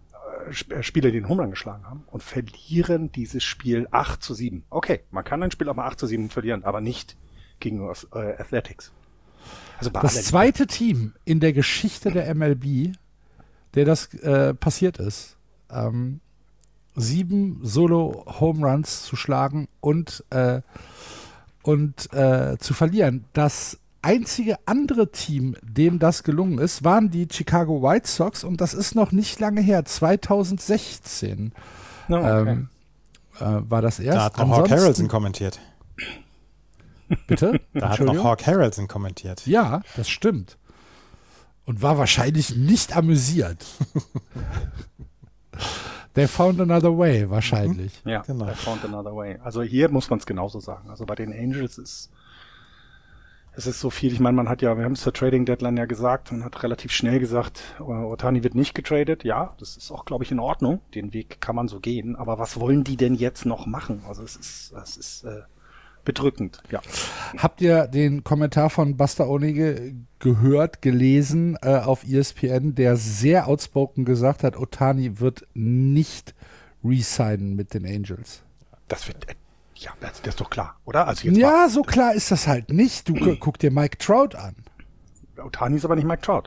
äh, 0.47 0.83
Spieler, 0.83 1.11
die 1.11 1.19
den 1.19 1.29
Home 1.29 1.41
Run 1.41 1.51
geschlagen 1.51 1.85
haben 1.85 2.03
und 2.07 2.23
verlieren 2.23 3.11
dieses 3.11 3.43
Spiel 3.43 3.87
8 3.91 4.23
zu 4.23 4.33
7. 4.33 4.65
Okay, 4.69 5.01
man 5.11 5.23
kann 5.23 5.43
ein 5.43 5.51
Spiel 5.51 5.69
auch 5.69 5.75
mal 5.75 5.87
8 5.87 5.99
zu 5.99 6.07
7 6.07 6.29
verlieren, 6.29 6.63
aber 6.63 6.81
nicht 6.81 7.17
gegen 7.63 7.81
äh, 7.81 8.17
Athletics. 8.37 8.91
Also 9.79 9.89
das 9.89 10.23
zweite 10.25 10.67
Team 10.67 11.13
in 11.25 11.39
der 11.39 11.53
Geschichte 11.53 12.11
der 12.11 12.33
MLB, 12.35 12.95
der 13.73 13.85
das 13.85 14.13
äh, 14.13 14.53
passiert 14.53 14.99
ist, 14.99 15.35
ähm, 15.71 16.19
sieben 16.95 17.59
Solo 17.63 18.25
Home 18.39 18.67
Runs 18.67 19.03
zu 19.03 19.15
schlagen 19.15 19.67
und 19.81 20.23
äh, 20.29 20.61
und 21.63 22.13
äh, 22.13 22.57
zu 22.59 22.73
verlieren. 22.73 23.25
Das 23.33 23.79
einzige 24.01 24.57
andere 24.65 25.11
Team, 25.11 25.55
dem 25.61 25.97
das 25.97 26.23
gelungen 26.23 26.59
ist, 26.59 26.83
waren 26.83 27.09
die 27.09 27.27
Chicago 27.31 27.81
White 27.81 28.07
Sox 28.07 28.43
und 28.43 28.59
das 28.61 28.73
ist 28.73 28.95
noch 28.95 29.11
nicht 29.11 29.39
lange 29.39 29.61
her, 29.61 29.85
2016 29.85 31.53
oh, 32.09 32.13
okay. 32.13 32.49
ähm, 32.49 32.69
äh, 33.39 33.69
war 33.69 33.81
das 33.81 33.99
erst. 33.99 34.17
Da 34.17 34.23
hat 34.25 34.37
noch 34.37 34.57
Hawk 34.57 34.69
Harrelson 34.69 35.07
kommentiert. 35.07 35.59
Bitte? 37.27 37.59
Da 37.73 37.89
hat 37.89 37.99
noch 37.99 38.23
Hawk 38.23 38.45
Harrelson 38.45 38.87
kommentiert. 38.87 39.45
Ja, 39.45 39.81
das 39.95 40.09
stimmt. 40.09 40.57
Und 41.65 41.81
war 41.81 41.97
wahrscheinlich 41.97 42.55
nicht 42.55 42.95
amüsiert. 42.95 43.65
They 46.13 46.27
found 46.27 46.61
another 46.61 46.95
way, 46.95 47.27
wahrscheinlich. 47.29 48.05
Mhm. 48.05 48.11
Ja, 48.11 48.21
genau. 48.21 48.45
they 48.45 48.55
found 48.55 48.85
another 48.85 49.15
way. 49.15 49.39
Also 49.43 49.63
hier 49.63 49.89
muss 49.89 50.09
man 50.09 50.19
es 50.19 50.25
genauso 50.25 50.59
sagen. 50.59 50.89
Also 50.89 51.05
bei 51.05 51.15
den 51.15 51.33
Angels 51.33 51.79
ist 51.79 52.11
es 53.55 53.67
ist 53.67 53.79
so 53.79 53.89
viel. 53.89 54.11
Ich 54.11 54.19
meine, 54.19 54.35
man 54.35 54.49
hat 54.49 54.61
ja, 54.61 54.77
wir 54.77 54.83
haben 54.83 54.93
es 54.93 55.01
zur 55.01 55.13
Trading 55.13 55.45
Deadline 55.45 55.77
ja 55.77 55.85
gesagt, 55.85 56.31
man 56.31 56.43
hat 56.43 56.63
relativ 56.63 56.91
schnell 56.91 57.19
gesagt, 57.19 57.61
Otani 57.79 58.43
wird 58.43 58.55
nicht 58.55 58.73
getradet. 58.73 59.23
Ja, 59.23 59.53
das 59.59 59.77
ist 59.77 59.91
auch, 59.91 60.05
glaube 60.05 60.23
ich, 60.23 60.31
in 60.31 60.39
Ordnung. 60.39 60.81
Den 60.95 61.13
Weg 61.13 61.39
kann 61.39 61.55
man 61.55 61.67
so 61.67 61.79
gehen. 61.79 62.15
Aber 62.15 62.39
was 62.39 62.59
wollen 62.59 62.83
die 62.83 62.97
denn 62.97 63.13
jetzt 63.13 63.45
noch 63.45 63.67
machen? 63.67 64.03
Also 64.07 64.23
es 64.23 64.35
ist, 64.35 64.73
es 64.73 64.97
ist 64.97 65.23
äh, 65.25 65.41
bedrückend. 66.05 66.61
Ja. 66.69 66.81
Habt 67.37 67.61
ihr 67.61 67.87
den 67.87 68.23
Kommentar 68.23 68.69
von 68.69 68.97
Buster 68.97 69.29
Onige 69.29 69.93
gehört, 70.19 70.81
gelesen 70.81 71.57
äh, 71.61 71.77
auf 71.77 72.03
ESPN, 72.03 72.75
der 72.75 72.97
sehr 72.97 73.47
outspoken 73.47 74.05
gesagt 74.05 74.43
hat, 74.43 74.57
Otani 74.57 75.19
wird 75.19 75.45
nicht 75.53 76.33
resignen 76.83 77.55
mit 77.55 77.73
den 77.73 77.85
Angels? 77.85 78.43
Das 78.87 79.07
wird 79.07 79.25
ja, 79.75 79.91
das, 79.99 80.21
ist 80.21 80.39
doch 80.39 80.49
klar, 80.49 80.77
oder? 80.85 81.07
Also 81.07 81.27
jetzt 81.27 81.37
ja, 81.37 81.67
so 81.67 81.81
klar 81.81 82.13
ist 82.13 82.31
das 82.31 82.47
halt 82.47 82.71
nicht. 82.71 83.09
Du 83.09 83.35
guck 83.35 83.59
dir 83.59 83.69
Mike 83.69 83.97
Trout 83.97 84.37
an. 84.37 84.55
Otani 85.37 85.75
ist 85.75 85.83
aber 85.83 85.95
nicht 85.95 86.07
Mike 86.07 86.21
Trout. 86.21 86.43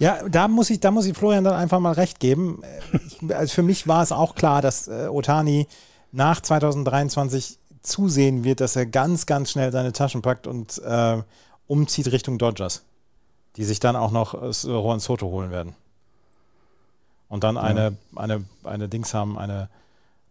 Ja, 0.00 0.28
da 0.28 0.48
muss 0.48 0.70
ich, 0.70 0.80
da 0.80 0.90
muss 0.90 1.06
ich 1.06 1.16
Florian 1.16 1.44
dann 1.44 1.54
einfach 1.54 1.78
mal 1.78 1.92
recht 1.92 2.18
geben. 2.18 2.62
Ich, 2.92 3.34
also 3.34 3.54
für 3.54 3.62
mich 3.62 3.86
war 3.86 4.02
es 4.02 4.10
auch 4.10 4.34
klar, 4.34 4.62
dass 4.62 4.88
äh, 4.88 5.08
Otani 5.08 5.68
nach 6.12 6.40
2023 6.40 7.58
zusehen 7.82 8.44
wird, 8.44 8.60
dass 8.60 8.76
er 8.76 8.86
ganz, 8.86 9.26
ganz 9.26 9.50
schnell 9.50 9.72
seine 9.72 9.92
Taschen 9.92 10.22
packt 10.22 10.46
und 10.46 10.78
äh, 10.78 11.22
umzieht 11.66 12.10
Richtung 12.10 12.38
Dodgers, 12.38 12.84
die 13.56 13.64
sich 13.64 13.80
dann 13.80 13.96
auch 13.96 14.10
noch 14.10 14.34
äh, 14.34 14.50
Juan 14.66 15.00
Soto 15.00 15.26
holen 15.26 15.50
werden. 15.50 15.74
Und 17.28 17.44
dann 17.44 17.56
eine, 17.56 17.96
ja. 18.14 18.20
eine, 18.20 18.44
eine 18.64 18.88
Dings 18.88 19.12
haben, 19.12 19.38
eine 19.38 19.68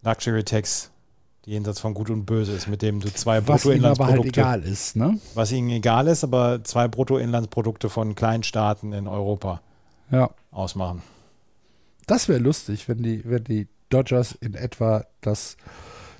Luxury 0.02 0.44
Tax 0.44 0.90
jenseits 1.44 1.80
von 1.80 1.94
Gut 1.94 2.10
und 2.10 2.26
Böse 2.26 2.52
ist, 2.52 2.68
mit 2.68 2.82
dem 2.82 3.00
du 3.00 3.12
zwei 3.12 3.40
Bruttoinlandsprodukte. 3.40 4.42
Was 4.42 4.42
ihm 4.42 4.42
aber 4.42 4.52
halt 4.52 4.62
egal 4.62 4.62
ist, 4.62 4.96
ne? 4.96 5.18
Was 5.34 5.50
ihnen 5.50 5.70
egal 5.70 6.06
ist, 6.08 6.22
aber 6.22 6.62
zwei 6.64 6.88
Bruttoinlandsprodukte 6.88 7.88
von 7.88 8.14
Kleinstaaten 8.14 8.92
in 8.92 9.06
Europa 9.06 9.62
ja. 10.10 10.28
ausmachen. 10.50 11.02
Das 12.06 12.28
wäre 12.28 12.38
lustig, 12.38 12.88
wenn 12.88 13.02
die, 13.02 13.22
wenn 13.24 13.44
die 13.44 13.66
Dodgers 13.88 14.32
in 14.40 14.54
etwa 14.54 15.04
das, 15.20 15.56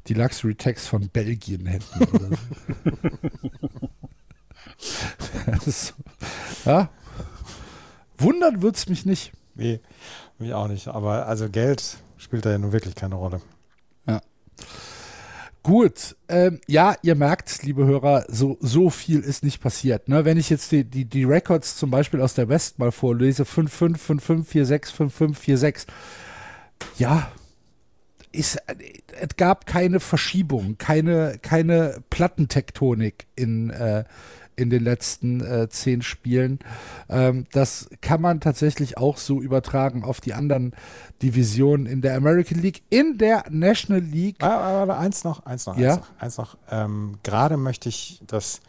die 0.06 0.14
Luxury 0.14 0.54
Tax 0.54 0.86
von 0.86 1.08
Belgien 1.08 1.66
hätten. 1.66 2.04
Oder 2.04 2.30
so. 5.66 5.92
ja. 6.70 6.90
Wundern 8.18 8.62
würde 8.62 8.76
es 8.76 8.88
mich 8.88 9.06
nicht. 9.06 9.32
Nee, 9.54 9.80
mich 10.38 10.52
auch 10.54 10.68
nicht. 10.68 10.88
Aber 10.88 11.26
also 11.26 11.48
Geld 11.48 11.98
spielt 12.16 12.46
da 12.46 12.50
ja 12.50 12.58
nun 12.58 12.72
wirklich 12.72 12.94
keine 12.94 13.14
Rolle. 13.14 13.40
Gut, 15.68 16.16
ähm, 16.28 16.60
ja, 16.66 16.96
ihr 17.02 17.14
merkt, 17.14 17.62
liebe 17.62 17.84
Hörer, 17.84 18.24
so, 18.28 18.56
so 18.60 18.88
viel 18.88 19.20
ist 19.20 19.44
nicht 19.44 19.60
passiert. 19.60 20.08
Ne? 20.08 20.24
Wenn 20.24 20.38
ich 20.38 20.48
jetzt 20.48 20.72
die, 20.72 20.82
die, 20.82 21.04
die 21.04 21.24
Records 21.24 21.76
zum 21.76 21.90
Beispiel 21.90 22.22
aus 22.22 22.32
der 22.32 22.48
West 22.48 22.78
mal 22.78 22.90
vorlese, 22.90 23.42
5-5, 23.42 23.98
5-5, 23.98 24.46
4-6, 24.46 24.94
5-5, 24.94 25.36
4-6, 25.36 25.86
ja, 26.96 27.30
ist, 28.33 28.59
es 29.20 29.37
gab 29.37 29.66
keine 29.66 30.01
Verschiebung, 30.01 30.76
keine, 30.79 31.39
keine 31.43 32.03
Plattentektonik 32.11 33.26
in, 33.37 33.70
äh, 33.70 34.05
in 34.57 34.70
den 34.70 34.83
letzten 34.83 35.41
äh, 35.41 35.68
zehn 35.68 36.03
Spielen. 36.03 36.59
Ähm, 37.09 37.47
das 37.53 37.89
kann 38.01 38.20
man 38.20 38.41
tatsächlich 38.41 38.99
auch 38.99 39.16
so 39.16 39.41
übertragen 39.41 40.03
auf 40.03 40.20
die 40.20 40.35
anderen 40.35 40.72
Divisionen 41.22 41.87
in 41.87 42.03
der 42.03 42.16
American 42.16 42.61
League. 42.61 42.83
In 42.91 43.18
der 43.18 43.45
National 43.51 44.03
League. 44.03 44.37
Aber, 44.41 44.55
ah, 44.55 44.83
aber 44.83 44.99
eins 44.99 45.24
noch, 45.24 45.47
eins 45.47 45.66
noch, 45.66 45.79
ja? 45.79 45.95
eins 45.95 45.99
noch. 46.01 46.20
Eins 46.20 46.39
noch. 46.39 46.59
Ähm, 46.70 47.18
gerade 47.22 47.57
möchte 47.57 47.89
ich 47.89 48.20
das 48.26 48.61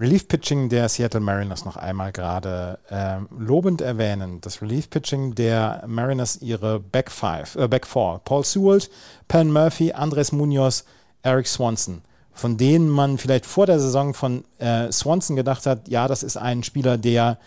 Relief-Pitching 0.00 0.68
der 0.68 0.88
Seattle 0.88 1.20
Mariners 1.20 1.64
noch 1.64 1.76
einmal 1.76 2.12
gerade 2.12 2.78
ähm, 2.88 3.28
lobend 3.36 3.80
erwähnen. 3.80 4.40
Das 4.40 4.62
Relief-Pitching 4.62 5.34
der 5.34 5.82
Mariners 5.88 6.40
ihre 6.40 6.78
Back 6.78 7.10
Five, 7.10 7.56
äh, 7.56 7.66
Back 7.66 7.84
Four. 7.84 8.20
Paul 8.24 8.44
Sewell, 8.44 8.80
Penn 9.26 9.50
Murphy, 9.52 9.92
Andres 9.92 10.30
Munoz, 10.30 10.84
Eric 11.22 11.48
Swanson. 11.48 12.02
Von 12.32 12.56
denen 12.56 12.88
man 12.88 13.18
vielleicht 13.18 13.44
vor 13.44 13.66
der 13.66 13.80
Saison 13.80 14.14
von 14.14 14.44
äh, 14.58 14.92
Swanson 14.92 15.34
gedacht 15.34 15.66
hat, 15.66 15.88
ja, 15.88 16.06
das 16.06 16.22
ist 16.22 16.36
ein 16.36 16.62
Spieler, 16.62 16.96
der 16.96 17.38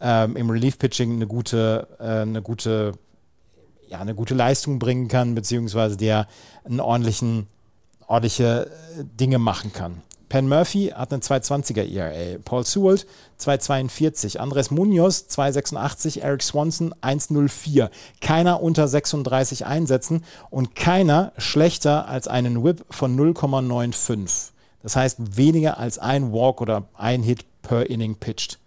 ähm, 0.00 0.34
im 0.34 0.50
Relief-Pitching 0.50 1.14
eine 1.14 1.28
gute, 1.28 1.86
äh, 2.00 2.22
eine 2.22 2.42
gute, 2.42 2.92
ja, 3.86 4.00
eine 4.00 4.16
gute 4.16 4.34
Leistung 4.34 4.80
bringen 4.80 5.06
kann, 5.06 5.36
beziehungsweise 5.36 5.96
der 5.96 6.26
einen 6.64 6.80
ordentlichen, 6.80 7.46
ordentliche 8.08 8.66
äh, 8.98 9.04
Dinge 9.04 9.38
machen 9.38 9.72
kann. 9.72 10.02
Penn 10.30 10.48
Murphy 10.48 10.92
hat 10.94 11.12
eine 11.12 11.20
220er 11.20 11.82
ERA. 11.82 12.38
Paul 12.44 12.64
Sewell 12.64 13.00
242. 13.36 14.40
Andres 14.40 14.70
Munoz 14.70 15.26
286. 15.26 16.22
Eric 16.22 16.42
Swanson 16.44 16.94
104. 17.00 17.90
Keiner 18.20 18.62
unter 18.62 18.86
36 18.86 19.66
Einsätzen 19.66 20.24
und 20.48 20.76
keiner 20.76 21.32
schlechter 21.36 22.08
als 22.08 22.28
einen 22.28 22.62
Whip 22.62 22.84
von 22.90 23.18
0,95. 23.18 24.52
Das 24.84 24.94
heißt 24.94 25.36
weniger 25.36 25.78
als 25.78 25.98
ein 25.98 26.32
Walk 26.32 26.60
oder 26.60 26.84
ein 26.94 27.24
Hit 27.24 27.44
per 27.62 27.90
Inning 27.90 28.14
pitched. 28.14 28.60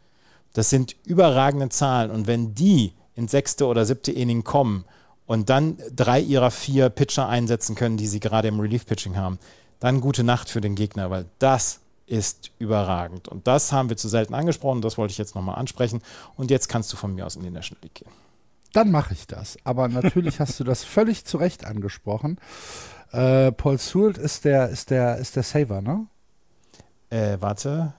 Das 0.52 0.70
sind 0.70 0.98
überragende 1.06 1.70
Zahlen 1.70 2.12
und 2.12 2.28
wenn 2.28 2.54
die 2.54 2.92
ins 3.16 3.32
sechste 3.32 3.68
oder 3.68 3.86
siebte 3.86 4.12
Inning 4.12 4.44
kommen 4.44 4.84
und 5.26 5.50
dann 5.50 5.78
drei 5.96 6.20
ihrer 6.20 6.52
vier 6.52 6.90
Pitcher 6.90 7.30
einsetzen 7.30 7.76
können, 7.76 7.96
die 7.96 8.08
sie 8.08 8.20
gerade 8.20 8.50
im 8.50 8.60
Relief-Pitching 8.60 9.16
haben, 9.16 9.40
dann 9.84 10.00
gute 10.00 10.24
Nacht 10.24 10.50
für 10.50 10.62
den 10.62 10.76
Gegner, 10.76 11.10
weil 11.10 11.26
das 11.40 11.82
ist 12.06 12.52
überragend. 12.58 13.28
Und 13.28 13.48
das 13.48 13.74
haben 13.74 13.90
wir 13.90 13.98
zu 13.98 14.08
selten 14.08 14.34
angesprochen, 14.34 14.82
das 14.82 14.98
wollte 14.98 15.12
ich 15.12 15.18
jetzt 15.18 15.36
nochmal 15.36 15.56
ansprechen. 15.56 16.02
Und 16.38 16.52
jetzt 16.52 16.70
kannst 16.70 16.94
du 16.94 16.96
von 16.96 17.14
mir 17.14 17.26
aus 17.26 17.36
in 17.36 17.44
die 17.44 17.50
National 17.50 17.84
League 17.84 17.96
gehen. 17.96 18.12
Dann 18.72 18.92
mache 18.92 19.14
ich 19.14 19.28
das. 19.28 19.58
Aber 19.66 19.90
natürlich 19.90 20.40
hast 20.40 20.58
du 20.58 20.64
das 20.64 20.86
völlig 20.86 21.26
zu 21.26 21.36
Recht 21.36 21.66
angesprochen. 21.66 22.40
Äh, 23.12 23.52
Paul 23.52 23.78
Sewell 23.78 24.16
ist 24.16 24.46
der, 24.46 24.70
ist 24.70 24.90
der, 24.90 25.18
ist 25.18 25.36
der 25.36 25.44
Saver, 25.44 25.82
ne? 25.82 26.08
Äh, 27.10 27.36
warte. 27.42 27.94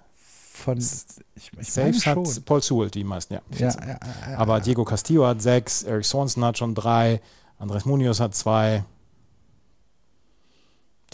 Von 0.54 0.78
ich, 0.78 1.50
ich 1.60 1.70
Saves 1.70 2.06
hat 2.06 2.14
schon. 2.14 2.44
Paul 2.44 2.62
Sewell 2.62 2.88
die 2.88 3.04
meisten, 3.04 3.34
ja. 3.34 3.42
ja, 3.58 3.68
ja, 3.68 3.98
ja 4.30 4.38
Aber 4.38 4.58
Diego 4.60 4.86
Castillo 4.86 5.26
hat 5.26 5.42
sechs, 5.42 5.82
Eric 5.82 6.06
Swanson 6.06 6.46
hat 6.46 6.56
schon 6.56 6.74
drei, 6.74 7.20
Andres 7.58 7.84
Munoz 7.84 8.20
hat 8.20 8.34
zwei. 8.34 8.84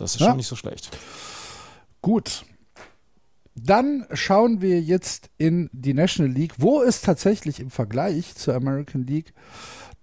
Das 0.01 0.15
ist 0.15 0.21
ja. 0.21 0.29
schon 0.29 0.37
nicht 0.37 0.47
so 0.47 0.57
schlecht. 0.57 0.97
Gut. 2.03 2.45
Dann 3.55 4.07
schauen 4.13 4.63
wir 4.63 4.81
jetzt 4.81 5.29
in 5.37 5.69
die 5.73 5.93
National 5.93 6.33
League, 6.33 6.55
wo 6.59 6.83
es 6.83 7.03
tatsächlich 7.03 7.61
im 7.61 7.71
Vergleich 7.71 8.35
zur 8.35 8.55
American 8.55 9.07
League 9.07 9.35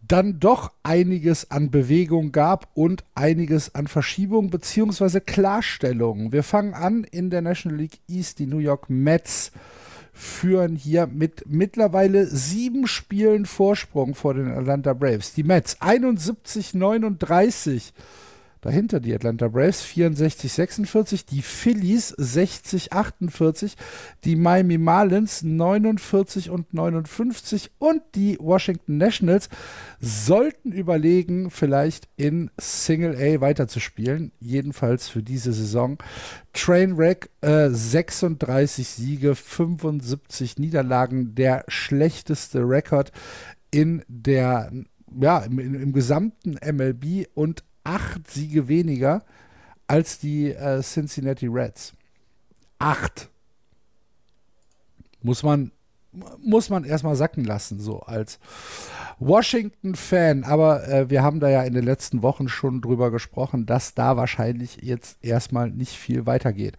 dann 0.07 0.39
doch 0.39 0.71
einiges 0.83 1.51
an 1.51 1.69
Bewegung 1.69 2.31
gab 2.31 2.69
und 2.75 3.03
einiges 3.15 3.75
an 3.75 3.87
Verschiebung 3.87 4.49
bzw. 4.49 5.19
Klarstellung. 5.19 6.31
Wir 6.31 6.43
fangen 6.43 6.73
an 6.73 7.03
in 7.03 7.29
der 7.29 7.41
National 7.41 7.77
League 7.77 7.99
East. 8.07 8.39
Die 8.39 8.47
New 8.47 8.59
York 8.59 8.89
Mets 8.89 9.51
führen 10.13 10.75
hier 10.75 11.07
mit 11.07 11.43
mittlerweile 11.47 12.25
sieben 12.25 12.87
Spielen 12.87 13.45
Vorsprung 13.45 14.15
vor 14.15 14.33
den 14.33 14.51
Atlanta 14.51 14.93
Braves. 14.93 15.33
Die 15.33 15.43
Mets 15.43 15.81
71, 15.81 16.73
39 16.73 17.93
Dahinter 18.61 18.99
die 18.99 19.13
Atlanta 19.13 19.47
Braves 19.47 19.81
64, 19.81 20.51
46, 20.51 21.25
die 21.25 21.41
Phillies 21.41 22.09
60, 22.17 22.93
48, 22.93 23.75
die 24.23 24.35
Miami 24.35 24.77
Marlins 24.77 25.43
49 25.43 26.49
und 26.49 26.73
59 26.73 27.71
und 27.79 28.01
die 28.15 28.37
Washington 28.39 28.97
Nationals 28.97 29.49
sollten 29.99 30.71
überlegen, 30.71 31.51
vielleicht 31.51 32.07
in 32.17 32.49
Single 32.57 33.15
A 33.15 33.41
weiterzuspielen. 33.41 34.31
Jedenfalls 34.39 35.07
für 35.07 35.23
diese 35.23 35.53
Saison. 35.53 35.97
Trainwreck 36.53 37.29
äh, 37.41 37.69
36 37.69 38.87
Siege, 38.87 39.35
75 39.35 40.57
Niederlagen, 40.57 41.35
der 41.35 41.63
schlechteste 41.67 42.59
Rekord 42.61 43.11
in 43.71 44.03
der 44.07 44.71
ja, 45.19 45.39
im, 45.39 45.59
im, 45.59 45.93
gesamten 45.93 46.57
MLB 46.63 47.27
und 47.33 47.63
acht 47.87 48.29
Siege 48.29 48.67
weniger 48.67 49.23
als 49.87 50.19
die 50.19 50.51
äh, 50.51 50.81
Cincinnati 50.81 51.47
Reds. 51.47 51.93
Acht. 52.79 53.29
Muss 55.21 55.41
man, 55.41 55.71
muss 56.39 56.69
man 56.69 56.83
erstmal 56.83 57.15
sacken 57.15 57.45
lassen, 57.45 57.79
so 57.79 58.01
als 58.01 58.39
Washington-Fan. 59.19 60.43
Aber 60.43 60.87
äh, 60.87 61.09
wir 61.09 61.23
haben 61.23 61.39
da 61.39 61.49
ja 61.49 61.63
in 61.63 61.73
den 61.73 61.85
letzten 61.85 62.21
Wochen 62.21 62.49
schon 62.49 62.81
drüber 62.81 63.09
gesprochen, 63.09 63.65
dass 63.65 63.93
da 63.93 64.17
wahrscheinlich 64.17 64.79
jetzt 64.81 65.17
erstmal 65.23 65.71
nicht 65.71 65.93
viel 65.93 66.25
weitergeht. 66.25 66.77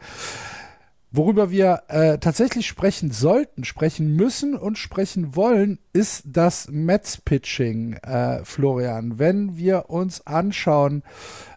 Worüber 1.10 1.50
wir 1.50 1.84
äh, 1.88 2.18
tatsächlich 2.18 2.66
sprechen 2.66 3.10
sollten, 3.10 3.64
sprechen 3.64 4.14
müssen 4.14 4.54
und 4.54 4.76
sprechen 4.76 5.34
wollen, 5.34 5.78
ist 5.94 6.24
das 6.26 6.68
Mets-Pitching, 6.70 7.94
äh, 7.94 8.44
Florian. 8.44 9.18
Wenn 9.18 9.56
wir 9.56 9.88
uns 9.88 10.26
anschauen, 10.26 11.02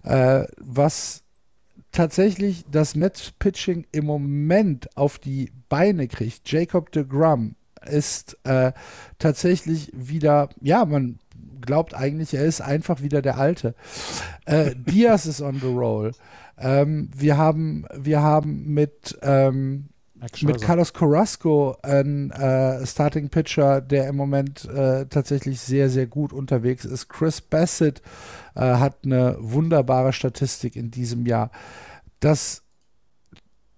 äh, 0.04 0.45
was 0.58 1.24
tatsächlich 1.91 2.64
das 2.72 2.95
Mets-Pitching 2.95 3.88
im 3.91 4.06
Moment 4.06 4.95
auf 4.95 5.20
die 5.20 5.52
Beine 5.68 6.08
kriegt, 6.08 6.49
Jacob 6.49 6.91
de 6.93 7.04
Grum 7.04 7.56
ist 7.86 8.38
äh, 8.43 8.72
tatsächlich 9.20 9.91
wieder, 9.93 10.49
ja, 10.62 10.86
man 10.86 11.20
glaubt 11.62 11.93
eigentlich, 11.93 12.34
er 12.34 12.45
ist 12.45 12.62
einfach 12.62 13.02
wieder 13.02 13.22
der 13.22 13.38
Alte. 13.38 13.76
Äh, 14.45 14.76
Diaz 14.76 15.26
ist 15.26 15.41
on 15.41 15.60
the 15.60 15.68
roll. 15.68 16.12
Ähm, 16.62 17.09
wir 17.16 17.38
haben, 17.38 17.86
wir 17.95 18.22
haben 18.22 18.74
mit, 18.74 19.18
ähm, 19.22 19.89
mit 20.41 20.62
Carlos 20.62 20.93
Carrasco 20.93 21.76
einen 21.82 22.30
äh, 22.32 22.86
Starting 22.86 23.30
Pitcher, 23.30 23.82
der 23.82 24.07
im 24.07 24.16
Moment 24.16 24.66
äh, 24.66 25.07
tatsächlich 25.07 25.59
sehr, 25.59 25.89
sehr 25.89 26.05
gut 26.05 26.32
unterwegs 26.32 26.86
ist. 26.86 27.09
Chris 27.09 27.41
Bassett 27.41 28.01
äh, 28.55 28.62
hat 28.62 28.99
eine 29.03 29.36
wunderbare 29.39 30.14
Statistik 30.14 30.76
in 30.76 30.91
diesem 30.91 31.26
Jahr. 31.26 31.51
Das 32.20 32.62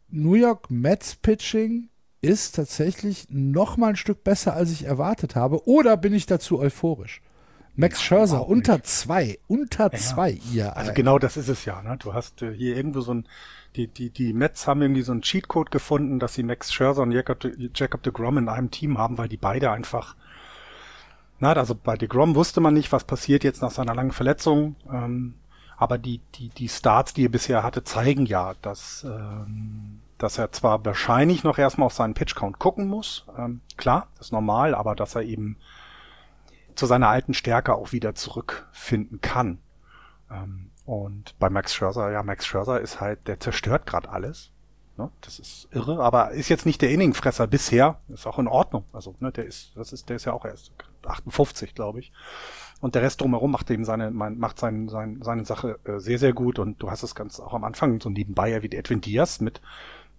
New 0.10 0.36
York 0.36 0.70
Mets 0.70 1.16
Pitching 1.16 1.90
ist 2.22 2.56
tatsächlich 2.56 3.28
noch 3.30 3.78
mal 3.78 3.90
ein 3.90 3.96
Stück 3.96 4.24
besser, 4.24 4.54
als 4.54 4.72
ich 4.72 4.86
erwartet 4.86 5.36
habe. 5.36 5.68
Oder 5.68 5.98
bin 5.98 6.14
ich 6.14 6.26
dazu 6.26 6.60
euphorisch? 6.60 7.22
Max 7.76 8.02
Scherzer 8.04 8.48
unter 8.48 8.84
zwei, 8.84 9.40
unter 9.48 9.92
ja, 9.92 9.98
zwei, 9.98 10.40
ihr. 10.52 10.78
Also 10.78 10.94
genau 10.94 11.18
das 11.18 11.38
ist 11.38 11.48
es 11.48 11.66
ja. 11.66 11.82
Ne? 11.82 11.98
Du 11.98 12.14
hast 12.14 12.42
äh, 12.42 12.54
hier 12.54 12.76
irgendwo 12.76 13.02
so 13.02 13.14
ein, 13.14 13.28
die, 13.76 13.88
die, 13.88 14.12
die 14.12 14.34
Mets 14.34 14.68
haben 14.68 14.82
irgendwie 14.82 15.02
so 15.02 15.12
einen 15.12 15.22
Cheatcode 15.22 15.72
gefunden, 15.72 16.20
dass 16.20 16.36
sie 16.36 16.44
Max 16.44 16.72
Scherzer 16.72 17.02
und 17.02 17.12
Jacob, 17.12 17.40
Jacob 17.74 18.04
de 18.04 18.14
Grom 18.14 18.38
in 18.38 18.48
einem 18.48 18.70
Team 18.70 19.00
haben, 19.00 19.18
weil 19.18 19.28
die 19.28 19.38
beide 19.38 19.72
einfach, 19.72 20.16
na, 21.40 21.54
also 21.54 21.74
bei 21.74 21.98
de 21.98 22.08
Grom 22.08 22.36
wusste 22.36 22.62
man 22.62 22.76
nicht, 22.76 22.92
was 22.92 23.06
passiert 23.06 23.44
jetzt 23.44 23.64
nach 23.64 23.72
seiner 23.72 23.96
langen 23.96 24.12
Verletzung. 24.12 24.76
Ähm, 24.92 25.34
aber 25.76 25.98
die, 25.98 26.22
die, 26.36 26.50
die 26.50 26.70
Starts, 26.70 27.14
die 27.16 27.26
er 27.26 27.30
bisher 27.30 27.64
hatte, 27.64 27.84
zeigen 27.84 28.28
ja, 28.28 28.54
dass, 28.62 29.04
ähm, 29.04 30.00
dass 30.20 30.38
er 30.38 30.52
zwar 30.52 30.86
wahrscheinlich 30.86 31.44
noch 31.44 31.58
erstmal 31.58 31.88
auf 31.88 31.94
seinen 31.94 32.14
Pitch-Count 32.14 32.60
gucken 32.60 32.88
muss. 32.88 33.26
Ähm, 33.36 33.62
klar, 33.78 34.08
das 34.18 34.28
ist 34.28 34.32
normal, 34.32 34.76
aber 34.76 34.96
dass 34.96 35.16
er 35.16 35.24
eben 35.24 35.58
zu 36.76 36.86
seiner 36.86 37.10
alten 37.10 37.34
Stärke 37.34 37.76
auch 37.76 37.92
wieder 37.92 38.16
zurückfinden 38.16 39.22
kann. 39.22 39.60
Ähm, 40.32 40.70
und 40.86 41.38
bei 41.40 41.50
Max 41.50 41.74
Scherzer, 41.74 42.12
ja, 42.12 42.24
Max 42.24 42.46
Scherzer 42.46 42.82
ist 42.82 43.00
halt, 43.00 43.28
der 43.28 43.40
zerstört 43.40 43.86
gerade 43.86 44.10
alles. 44.10 44.52
Ne? 44.98 45.10
Das 45.22 45.40
ist 45.40 45.68
irre, 45.72 46.04
aber 46.04 46.32
ist 46.32 46.50
jetzt 46.50 46.66
nicht 46.66 46.82
der 46.82 46.92
Inningfresser 46.92 47.48
bisher. 47.48 48.00
Ist 48.10 48.28
auch 48.28 48.38
in 48.40 48.48
Ordnung. 48.48 48.84
Also, 48.94 49.16
ne, 49.20 49.32
der 49.32 49.46
ist, 49.46 49.72
das 49.76 49.94
ist, 49.94 50.10
der 50.10 50.18
ist 50.18 50.26
ja 50.26 50.34
auch 50.34 50.46
erst 50.46 50.72
58, 51.06 51.74
glaube 51.74 52.00
ich. 52.00 52.12
Und 52.82 52.96
der 52.96 53.02
Rest 53.02 53.22
drumherum 53.22 53.52
macht 53.52 53.72
eben 53.72 53.86
seine, 53.86 54.12
macht 54.12 54.60
sein, 54.60 54.90
sein, 54.90 55.22
seine 55.24 55.46
Sache 55.46 55.80
äh, 55.86 56.00
sehr, 56.00 56.20
sehr 56.20 56.34
gut. 56.34 56.60
Und 56.60 56.82
du 56.84 56.92
hast 56.92 57.04
es 57.04 57.16
ganz 57.16 57.40
auch 57.40 57.54
am 57.54 57.64
Anfang 57.64 58.02
so 58.02 58.10
nebenbei 58.10 58.50
ja 58.50 58.62
wie 58.62 58.72
Edwin 58.72 59.02
Diaz 59.02 59.40
mit 59.40 59.62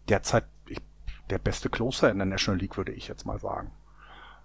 derzeit 0.08 0.44
der 1.30 1.38
beste 1.38 1.70
Closer 1.70 2.10
in 2.10 2.18
der 2.18 2.26
National 2.26 2.60
League, 2.60 2.76
würde 2.76 2.92
ich 2.92 3.08
jetzt 3.08 3.24
mal 3.26 3.38
sagen. 3.38 3.70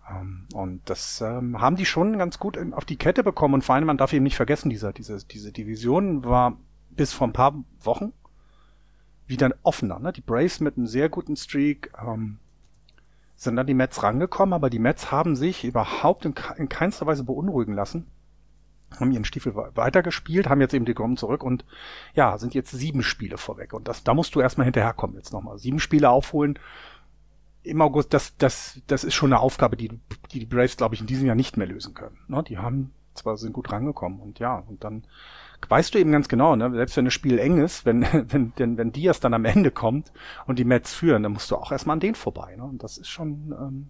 Ähm, 0.10 0.48
und 0.54 0.90
das 0.90 1.22
ähm, 1.22 1.60
haben 1.62 1.76
die 1.76 1.86
schon 1.86 2.18
ganz 2.18 2.40
gut 2.40 2.58
auf 2.74 2.86
die 2.86 2.98
Kette 2.98 3.24
bekommen. 3.24 3.56
Und 3.56 3.64
vor 3.64 3.76
allem, 3.76 3.86
man 3.86 3.98
darf 3.98 4.14
eben 4.14 4.24
nicht 4.24 4.36
vergessen, 4.36 4.70
diese, 4.70 4.94
diese, 4.94 5.26
diese 5.26 5.52
Division 5.52 6.24
war 6.26 6.58
bis 6.90 7.14
vor 7.14 7.28
ein 7.28 7.34
paar 7.34 7.64
Wochen 7.82 8.14
wieder 9.28 9.54
offener. 9.64 10.00
Ne? 10.00 10.12
Die 10.12 10.22
Braves 10.22 10.60
mit 10.60 10.78
einem 10.78 10.88
sehr 10.88 11.10
guten 11.10 11.36
Streak 11.36 11.92
ähm, 12.02 12.40
sind 13.36 13.56
dann 13.56 13.68
die 13.68 13.74
Mets 13.74 14.04
rangekommen, 14.04 14.54
aber 14.54 14.70
die 14.70 14.80
Mets 14.80 15.12
haben 15.12 15.36
sich 15.36 15.64
überhaupt 15.64 16.26
in, 16.26 16.34
in 16.58 16.68
keinster 16.68 17.06
Weise 17.06 17.24
beunruhigen 17.24 17.74
lassen 17.74 18.08
haben 18.98 19.12
ihren 19.12 19.26
Stiefel 19.26 19.56
weitergespielt, 19.56 20.50
haben 20.50 20.62
jetzt 20.62 20.74
eben 20.74 20.86
die 20.86 20.94
Grom 20.94 21.18
zurück 21.18 21.44
und 21.44 21.66
ja, 22.16 22.38
sind 22.38 22.54
jetzt 22.54 22.72
sieben 22.72 23.04
Spiele 23.04 23.38
vorweg. 23.38 23.74
Und 23.74 23.88
das, 23.88 24.04
da 24.04 24.14
musst 24.14 24.36
du 24.36 24.42
erstmal 24.42 24.66
hinterherkommen 24.66 25.16
jetzt 25.16 25.32
nochmal. 25.32 25.58
Sieben 25.58 25.80
Spiele 25.80 26.10
aufholen 26.10 26.58
im 27.64 27.82
August, 27.82 28.14
das, 28.14 28.36
das, 28.38 28.82
das 28.88 29.04
ist 29.04 29.14
schon 29.14 29.34
eine 29.34 29.42
Aufgabe, 29.42 29.76
die 29.76 29.90
die, 30.32 30.40
die 30.40 30.46
Braves, 30.46 30.78
glaube 30.78 30.96
ich, 30.96 31.02
in 31.02 31.08
diesem 31.08 31.28
Jahr 31.28 31.36
nicht 31.36 31.58
mehr 31.58 31.68
lösen 31.68 31.94
können. 31.94 32.18
Ne? 32.28 32.44
Die 32.44 32.58
haben 32.58 32.92
zwar 33.16 33.38
sind 33.38 33.54
gut 33.54 33.72
rangekommen 33.72 34.20
und 34.20 34.40
ja, 34.40 34.64
und 34.68 34.84
dann 34.84 35.04
weißt 35.68 35.94
du 35.94 36.00
eben 36.00 36.12
ganz 36.12 36.30
genau, 36.30 36.56
ne, 36.56 36.72
selbst 36.72 36.96
wenn 36.96 37.06
das 37.06 37.14
Spiel 37.14 37.38
eng 37.38 37.58
ist, 37.58 37.86
wenn, 37.86 38.02
wenn, 38.30 38.54
wenn, 38.56 38.78
wenn 38.78 38.92
Diaz 38.92 39.20
dann 39.20 39.34
am 39.34 39.46
Ende 39.46 39.72
kommt 39.72 40.12
und 40.48 40.58
die 40.58 40.64
Mets 40.64 40.94
führen, 40.94 41.24
dann 41.24 41.34
musst 41.34 41.52
du 41.52 41.56
auch 41.56 41.72
erstmal 41.72 41.96
an 41.96 42.00
denen 42.00 42.16
vorbei. 42.16 42.56
Ne? 42.56 42.64
Und 42.64 42.82
das 42.84 42.98
ist 42.98 43.10
schon 43.10 43.54
ähm, 43.60 43.90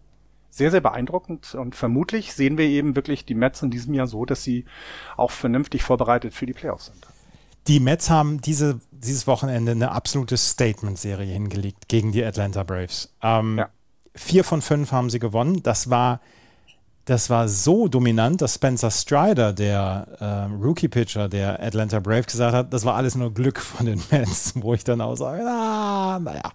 sehr, 0.49 0.71
sehr 0.71 0.81
beeindruckend. 0.81 1.53
Und 1.55 1.75
vermutlich 1.75 2.33
sehen 2.33 2.57
wir 2.57 2.65
eben 2.65 2.95
wirklich 2.95 3.25
die 3.25 3.35
Mets 3.35 3.61
in 3.61 3.69
diesem 3.69 3.93
Jahr 3.93 4.07
so, 4.07 4.25
dass 4.25 4.43
sie 4.43 4.65
auch 5.15 5.31
vernünftig 5.31 5.83
vorbereitet 5.83 6.33
für 6.33 6.45
die 6.45 6.53
Playoffs 6.53 6.87
sind. 6.87 7.07
Die 7.67 7.79
Mets 7.79 8.09
haben 8.09 8.41
diese, 8.41 8.79
dieses 9.03 9.27
Wochenende 9.27 9.71
eine 9.71 9.91
absolute 9.91 10.37
Statement-Serie 10.37 11.33
hingelegt 11.33 11.87
gegen 11.87 12.11
die 12.11 12.23
Atlanta 12.23 12.63
Braves. 12.63 13.13
Ähm, 13.21 13.57
ja. 13.59 13.69
Vier 14.15 14.43
von 14.43 14.61
fünf 14.61 14.91
haben 14.91 15.09
sie 15.09 15.19
gewonnen. 15.19 15.63
Das 15.63 15.89
war, 15.89 16.19
das 17.05 17.29
war 17.29 17.47
so 17.47 17.87
dominant, 17.87 18.41
dass 18.41 18.55
Spencer 18.55 18.91
Strider, 18.91 19.53
der 19.53 20.07
äh, 20.19 20.53
Rookie-Pitcher 20.63 21.29
der 21.29 21.61
Atlanta 21.61 21.99
Braves, 21.99 22.27
gesagt 22.27 22.53
hat, 22.53 22.73
das 22.73 22.83
war 22.83 22.95
alles 22.95 23.15
nur 23.15 23.33
Glück 23.33 23.59
von 23.59 23.85
den 23.85 24.01
Mets, 24.11 24.53
wo 24.61 24.73
ich 24.73 24.83
dann 24.83 24.99
auch 24.99 25.15
sage, 25.15 25.43
ah, 25.47 26.19
naja. 26.21 26.51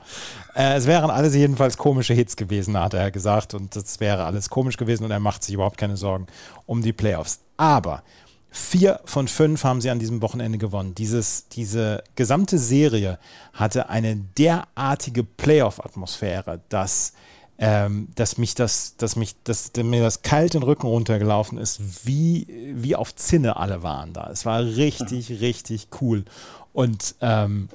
Äh, 0.55 0.75
es 0.75 0.87
wären 0.87 1.11
alles 1.11 1.35
jedenfalls 1.35 1.79
komische 1.79 2.15
Hits 2.15 2.37
gewesen, 2.37 2.79
hat 2.79 2.95
er 2.95 3.11
gesagt. 3.11 3.55
Und 3.55 3.75
das 3.75 4.01
wäre 4.01 4.25
alles 4.25 4.51
komisch 4.51 4.77
gewesen 4.77 5.05
und 5.05 5.11
er 5.11 5.21
macht 5.21 5.43
sich 5.45 5.55
überhaupt 5.55 5.79
keine 5.79 5.97
Sorgen 5.97 6.27
um 6.67 6.83
die 6.83 6.93
Playoffs. 6.93 7.41
Aber 7.57 8.03
Vier 8.57 9.01
von 9.05 9.27
fünf 9.27 9.65
haben 9.65 9.81
sie 9.81 9.91
an 9.91 9.99
diesem 9.99 10.23
Wochenende 10.23 10.59
gewonnen. 10.59 10.95
Dieses, 10.95 11.49
diese 11.49 12.05
gesamte 12.15 12.57
Serie 12.57 13.19
hatte 13.53 13.89
eine 13.89 14.15
derartige 14.15 15.25
Playoff-Atmosphäre, 15.25 16.61
dass, 16.69 17.15
ähm, 17.59 18.07
dass 18.15 18.39
mich 18.39 18.55
das, 18.55 18.97
dass 18.97 19.17
mich, 19.17 19.35
dass 19.43 19.73
mir 19.77 20.03
das 20.03 20.23
kalt 20.23 20.55
den 20.55 20.63
Rücken 20.63 20.87
runtergelaufen 20.87 21.59
ist, 21.59 22.07
wie, 22.07 22.47
wie 22.77 22.95
auf 22.95 23.17
Zinne 23.17 23.57
alle 23.57 23.83
waren 23.83 24.13
da. 24.13 24.31
Es 24.31 24.47
war 24.47 24.65
richtig, 24.65 25.31
mhm. 25.31 25.37
richtig 25.39 25.89
cool. 26.01 26.25
Und 26.73 27.17
ähm, 27.23 27.69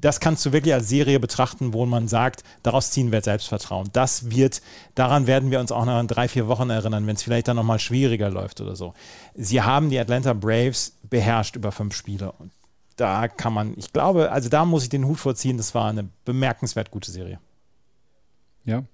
das 0.00 0.20
kannst 0.20 0.46
du 0.46 0.52
wirklich 0.52 0.74
als 0.74 0.88
Serie 0.88 1.18
betrachten, 1.18 1.72
wo 1.72 1.84
man 1.84 2.08
sagt, 2.08 2.44
daraus 2.62 2.90
ziehen 2.90 3.10
wir 3.10 3.20
Selbstvertrauen. 3.20 3.88
Das 3.92 4.30
wird, 4.30 4.62
daran 4.94 5.26
werden 5.26 5.50
wir 5.50 5.60
uns 5.60 5.72
auch 5.72 5.84
noch 5.84 5.98
in 6.00 6.06
drei, 6.06 6.28
vier 6.28 6.46
Wochen 6.46 6.70
erinnern, 6.70 7.06
wenn 7.06 7.16
es 7.16 7.22
vielleicht 7.22 7.48
dann 7.48 7.56
nochmal 7.56 7.78
schwieriger 7.78 8.30
läuft 8.30 8.60
oder 8.60 8.76
so. 8.76 8.94
Sie 9.34 9.60
haben 9.62 9.90
die 9.90 9.98
Atlanta 9.98 10.34
Braves 10.34 10.98
beherrscht 11.02 11.56
über 11.56 11.72
fünf 11.72 11.94
Spiele. 11.94 12.32
Und 12.32 12.52
da 12.96 13.28
kann 13.28 13.52
man, 13.52 13.74
ich 13.76 13.92
glaube, 13.92 14.30
also 14.30 14.48
da 14.48 14.64
muss 14.64 14.84
ich 14.84 14.88
den 14.88 15.04
Hut 15.04 15.18
vorziehen, 15.18 15.56
das 15.56 15.74
war 15.74 15.88
eine 15.88 16.08
bemerkenswert 16.24 16.90
gute 16.90 17.10
Serie. 17.10 17.40
Ja. 18.64 18.84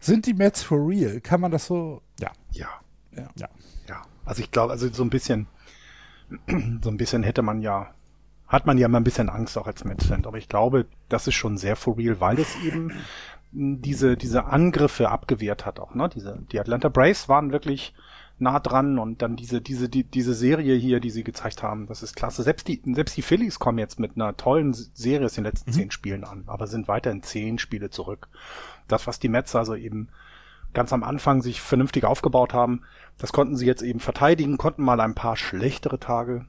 Sind 0.00 0.26
die 0.26 0.34
Mets 0.34 0.62
for 0.62 0.78
real? 0.86 1.20
Kann 1.20 1.40
man 1.40 1.52
das 1.52 1.66
so? 1.66 2.02
Ja. 2.20 2.32
Ja. 2.52 2.68
Ja. 3.12 3.28
Ja. 3.36 3.48
ja. 3.88 4.02
Also 4.24 4.42
ich 4.42 4.50
glaube, 4.50 4.72
also 4.72 4.92
so 4.92 5.02
ein 5.02 5.10
bisschen, 5.10 5.46
so 6.82 6.90
ein 6.90 6.96
bisschen 6.96 7.22
hätte 7.22 7.42
man 7.42 7.60
ja 7.60 7.92
hat 8.48 8.66
man 8.66 8.78
ja 8.78 8.86
immer 8.86 9.00
ein 9.00 9.04
bisschen 9.04 9.28
Angst 9.28 9.58
auch 9.58 9.66
als 9.66 9.84
Mets-Fan. 9.84 10.24
Aber 10.24 10.38
ich 10.38 10.48
glaube, 10.48 10.86
das 11.08 11.26
ist 11.26 11.34
schon 11.34 11.58
sehr 11.58 11.76
for 11.76 11.98
real, 11.98 12.20
weil 12.20 12.38
es 12.38 12.56
eben 12.64 12.92
diese, 13.52 14.16
diese 14.16 14.44
Angriffe 14.46 15.08
abgewehrt 15.08 15.64
hat 15.66 15.80
auch, 15.80 15.94
ne? 15.94 16.10
Diese, 16.14 16.38
die 16.52 16.60
Atlanta 16.60 16.88
Braves 16.88 17.28
waren 17.28 17.52
wirklich 17.52 17.94
nah 18.38 18.60
dran 18.60 18.98
und 18.98 19.22
dann 19.22 19.36
diese, 19.36 19.62
diese, 19.62 19.88
die, 19.88 20.04
diese 20.04 20.34
Serie 20.34 20.74
hier, 20.74 21.00
die 21.00 21.10
sie 21.10 21.24
gezeigt 21.24 21.62
haben, 21.62 21.86
das 21.86 22.02
ist 22.02 22.16
klasse. 22.16 22.42
Selbst 22.42 22.68
die, 22.68 22.82
selbst 22.84 23.16
die 23.16 23.22
Phillies 23.22 23.58
kommen 23.58 23.78
jetzt 23.78 23.98
mit 23.98 24.12
einer 24.14 24.36
tollen 24.36 24.74
Serie 24.74 25.26
aus 25.26 25.34
den 25.34 25.44
letzten 25.44 25.70
mhm. 25.70 25.74
zehn 25.74 25.90
Spielen 25.90 26.24
an, 26.24 26.44
aber 26.46 26.66
sind 26.66 26.86
weiterhin 26.86 27.22
zehn 27.22 27.58
Spiele 27.58 27.88
zurück. 27.88 28.28
Das, 28.88 29.06
was 29.06 29.18
die 29.18 29.30
Mets 29.30 29.56
also 29.56 29.74
eben 29.74 30.08
ganz 30.74 30.92
am 30.92 31.02
Anfang 31.02 31.40
sich 31.40 31.62
vernünftig 31.62 32.04
aufgebaut 32.04 32.52
haben, 32.52 32.82
das 33.16 33.32
konnten 33.32 33.56
sie 33.56 33.64
jetzt 33.64 33.82
eben 33.82 34.00
verteidigen, 34.00 34.58
konnten 34.58 34.84
mal 34.84 35.00
ein 35.00 35.14
paar 35.14 35.36
schlechtere 35.36 35.98
Tage 35.98 36.44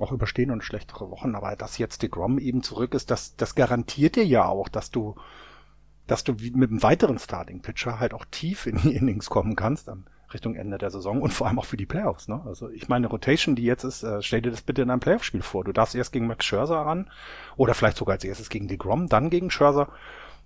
auch 0.00 0.12
überstehen 0.12 0.50
und 0.50 0.64
schlechtere 0.64 1.10
Wochen, 1.10 1.34
aber 1.34 1.56
dass 1.56 1.78
jetzt 1.78 2.02
die 2.02 2.10
Grom 2.10 2.38
eben 2.38 2.62
zurück 2.62 2.94
ist, 2.94 3.10
das, 3.10 3.36
das 3.36 3.54
garantiert 3.54 4.16
dir 4.16 4.24
ja 4.24 4.46
auch, 4.46 4.68
dass 4.68 4.90
du, 4.90 5.16
dass 6.06 6.24
du 6.24 6.32
mit 6.32 6.70
einem 6.70 6.82
weiteren 6.82 7.18
Starting-Pitcher 7.18 7.98
halt 7.98 8.14
auch 8.14 8.24
tief 8.30 8.66
in 8.66 8.76
die 8.78 8.94
Innings 8.94 9.30
kommen 9.30 9.56
kannst, 9.56 9.88
dann 9.88 10.06
Richtung 10.32 10.54
Ende 10.54 10.78
der 10.78 10.90
Saison 10.90 11.20
und 11.20 11.32
vor 11.32 11.46
allem 11.46 11.58
auch 11.58 11.64
für 11.64 11.76
die 11.76 11.86
Playoffs. 11.86 12.28
Ne? 12.28 12.40
Also 12.46 12.70
ich 12.70 12.88
meine, 12.88 13.06
Rotation, 13.06 13.54
die 13.54 13.64
jetzt 13.64 13.84
ist, 13.84 14.02
äh, 14.02 14.22
stell 14.22 14.42
dir 14.42 14.50
das 14.50 14.62
bitte 14.62 14.82
in 14.82 14.90
einem 14.90 15.00
Playoff-Spiel 15.00 15.42
vor. 15.42 15.64
Du 15.64 15.72
darfst 15.72 15.94
erst 15.94 16.12
gegen 16.12 16.26
Max 16.26 16.44
Scherzer 16.44 16.76
ran 16.76 17.10
oder 17.56 17.74
vielleicht 17.74 17.96
sogar 17.96 18.14
als 18.14 18.24
erstes 18.24 18.48
gegen 18.48 18.68
die 18.68 18.78
Grom, 18.78 19.08
dann 19.08 19.30
gegen 19.30 19.50
Scherzer 19.50 19.88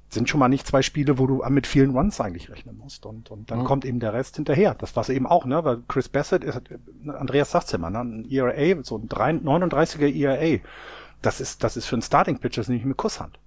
sind 0.09 0.29
schon 0.29 0.41
mal 0.41 0.49
nicht 0.49 0.67
zwei 0.67 0.83
Spiele, 0.83 1.19
wo 1.19 1.27
du 1.27 1.43
mit 1.49 1.67
vielen 1.67 1.91
Runs 1.91 2.21
eigentlich 2.21 2.51
rechnen 2.51 2.79
musst. 2.79 3.07
Und, 3.07 3.31
und 3.31 3.51
dann 3.51 3.61
mhm. 3.61 3.65
kommt 3.65 3.85
eben 3.85 4.01
der 4.01 4.13
Rest 4.13 4.37
hinterher. 4.37 4.75
Das 4.75 4.95
war 4.97 5.03
es 5.03 5.09
eben 5.09 5.27
auch, 5.27 5.45
ne? 5.45 5.65
Weil 5.65 5.83
Chris 5.89 6.09
Bassett 6.09 6.45
ist, 6.45 6.61
Andreas 7.07 7.51
sagt's 7.51 7.73
immer, 7.73 7.91
ne? 7.91 8.01
Ein 8.01 8.31
ERA, 8.31 8.83
so 8.83 8.97
ein 8.97 9.09
39er 9.09 10.15
ERA. 10.15 10.63
Das 11.23 11.41
ist, 11.41 11.65
das 11.65 11.77
ist 11.77 11.87
für 11.87 11.97
einen 11.97 12.03
Starting 12.03 12.39
Pitcher 12.39 12.63
nicht 12.71 12.85
mit 12.85 12.97
Kusshand. 12.97 13.39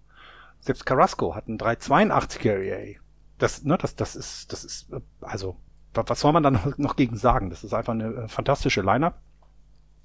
Selbst 0.59 0.85
Carrasco 0.85 1.35
hat 1.35 1.47
einen 1.47 1.57
382er 1.57 2.61
ERA. 2.61 2.99
Das, 3.37 3.63
ne, 3.63 3.77
das, 3.77 3.95
das 3.95 4.17
ist, 4.17 4.51
das 4.51 4.65
ist, 4.65 4.89
also, 5.21 5.55
was 5.93 6.19
soll 6.19 6.33
man 6.33 6.43
dann 6.43 6.73
noch 6.77 6.97
gegen 6.97 7.15
sagen? 7.15 7.49
Das 7.49 7.63
ist 7.63 7.73
einfach 7.73 7.93
eine 7.93 8.07
äh, 8.07 8.27
fantastische 8.27 8.81
Lineup. 8.81 9.15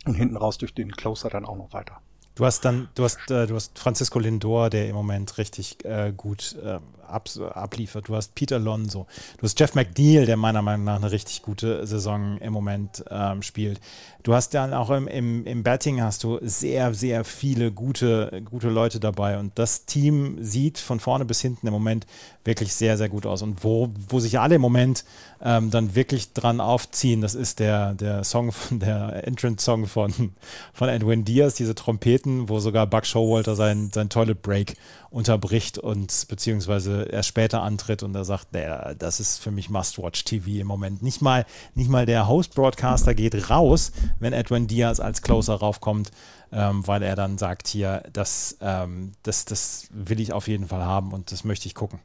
Und 0.07 0.15
hinten 0.15 0.37
raus 0.37 0.59
durch 0.59 0.75
den 0.75 0.93
Closer 0.93 1.31
dann 1.31 1.47
auch 1.47 1.57
noch 1.57 1.73
weiter. 1.73 2.01
Du 2.35 2.45
hast 2.45 2.64
dann, 2.64 2.89
du 2.97 3.05
hast, 3.05 3.30
äh, 3.30 3.47
du 3.47 3.55
hast 3.55 3.78
Francisco 3.78 4.18
Lindor, 4.18 4.68
der 4.68 4.89
im 4.89 4.97
Moment 4.97 5.39
richtig 5.39 5.85
äh, 5.85 6.12
gut 6.16 6.57
äh, 6.64 6.80
ab, 7.09 7.29
abliefert. 7.53 8.09
Du 8.09 8.17
hast 8.17 8.35
Peter 8.35 8.59
Lonzo. 8.59 9.07
Du 9.39 9.45
hast 9.45 9.59
Jeff 9.59 9.75
McNeil, 9.75 10.27
der 10.27 10.37
meiner 10.37 10.63
Meinung 10.63 10.85
nach 10.85 10.97
eine 10.97 11.11
richtig 11.11 11.43
gute 11.43 11.87
Saison 11.87 12.39
im 12.39 12.53
Moment 12.53 13.05
ähm, 13.11 13.43
spielt. 13.43 13.81
Du 14.23 14.35
hast 14.35 14.55
dann 14.55 14.73
auch 14.73 14.89
im, 14.91 15.07
im, 15.07 15.45
im 15.47 15.63
Betting 15.63 16.01
hast 16.01 16.25
du 16.25 16.39
sehr, 16.41 16.95
sehr 16.95 17.25
viele 17.25 17.71
gute, 17.71 18.43
gute 18.47 18.71
Leute 18.71 18.99
dabei. 18.99 19.39
Und 19.39 19.59
das 19.59 19.85
Team 19.85 20.43
sieht 20.43 20.79
von 20.79 20.99
vorne 20.99 21.27
bis 21.27 21.43
hinten 21.43 21.67
im 21.67 21.75
Moment 21.75 22.07
wirklich 22.43 22.75
sehr, 22.75 22.97
sehr 22.97 23.11
gut 23.11 23.27
aus. 23.27 23.43
Und 23.43 23.65
wo, 23.65 23.91
wo 24.09 24.21
sich 24.21 24.39
alle 24.39 24.55
im 24.55 24.63
Moment 24.63 25.05
ähm, 25.43 25.71
dann 25.71 25.95
wirklich 25.95 26.33
dran 26.33 26.61
aufziehen, 26.61 27.21
das 27.21 27.35
ist 27.35 27.59
der, 27.59 27.93
der 27.93 28.25
Song 28.25 28.51
von 28.53 28.81
der 28.81 29.27
Entrance-Song 29.27 29.87
von, 29.87 30.33
von 30.73 30.89
Edwin 30.89 31.27
Diaz, 31.27 31.55
diese 31.55 31.75
Trompeten, 31.75 32.49
wo 32.49 32.61
sogar 32.61 32.87
Buck 32.87 33.05
Showalter 33.05 33.55
sein, 33.55 33.91
sein 33.93 34.09
Toilet 34.09 34.41
Break 34.41 34.75
unterbricht 35.11 35.79
und 35.79 36.27
beziehungsweise 36.29 36.93
erst 37.03 37.28
später 37.28 37.62
antritt 37.62 38.03
und 38.03 38.14
er 38.14 38.24
sagt, 38.24 38.53
naja, 38.53 38.95
das 38.95 39.20
ist 39.20 39.38
für 39.38 39.51
mich 39.51 39.70
Must-Watch-TV 39.70 40.61
im 40.61 40.66
Moment. 40.66 41.03
Nicht 41.03 41.22
mal, 41.22 41.47
nicht 41.74 41.90
mal 41.90 42.07
der 42.07 42.28
Host-Broadcaster 42.28 43.14
geht 43.14 43.51
raus, 43.51 43.92
wenn 44.18 44.32
Edwin 44.32 44.66
Diaz 44.66 45.01
als 45.01 45.22
Closer 45.22 45.55
raufkommt, 45.55 46.11
ähm, 46.53 46.86
weil 46.86 47.03
er 47.03 47.16
dann 47.16 47.38
sagt, 47.38 47.68
hier, 47.68 48.03
das, 48.12 48.57
ähm, 48.61 49.12
das, 49.22 49.45
das 49.45 49.88
will 49.90 50.20
ich 50.20 50.32
auf 50.32 50.49
jeden 50.49 50.68
Fall 50.68 50.84
haben 50.84 51.12
und 51.12 51.32
das 51.32 51.45
möchte 51.45 51.66
ich 51.66 51.74
gucken. 51.74 52.01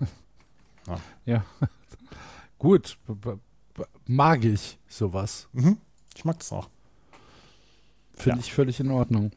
ja. 0.86 1.00
ja. 1.26 1.44
Gut. 2.58 2.96
Mag 4.06 4.44
ich 4.44 4.78
sowas. 4.88 5.48
Mhm. 5.52 5.78
Ich 6.16 6.24
mag 6.24 6.38
das 6.38 6.52
auch. 6.52 6.68
Finde 8.14 8.38
ja. 8.38 8.44
ich 8.44 8.52
völlig 8.52 8.80
in 8.80 8.90
Ordnung. 8.90 9.32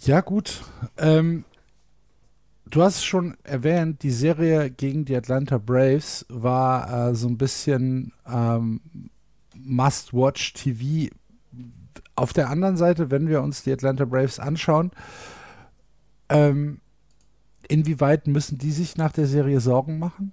Ja, 0.00 0.20
gut. 0.20 0.62
Ähm, 0.96 1.44
du 2.70 2.82
hast 2.82 3.04
schon 3.04 3.36
erwähnt, 3.44 4.02
die 4.02 4.10
Serie 4.10 4.70
gegen 4.70 5.04
die 5.04 5.16
Atlanta 5.16 5.58
Braves 5.58 6.26
war 6.28 7.10
äh, 7.10 7.14
so 7.14 7.28
ein 7.28 7.38
bisschen 7.38 8.12
ähm, 8.26 8.80
Must-Watch-TV. 9.54 11.14
Auf 12.14 12.32
der 12.32 12.50
anderen 12.50 12.76
Seite, 12.76 13.10
wenn 13.10 13.28
wir 13.28 13.42
uns 13.42 13.62
die 13.62 13.72
Atlanta 13.72 14.04
Braves 14.04 14.38
anschauen, 14.38 14.90
ähm, 16.28 16.80
inwieweit 17.68 18.26
müssen 18.26 18.58
die 18.58 18.72
sich 18.72 18.96
nach 18.96 19.12
der 19.12 19.26
Serie 19.26 19.60
Sorgen 19.60 19.98
machen? 19.98 20.32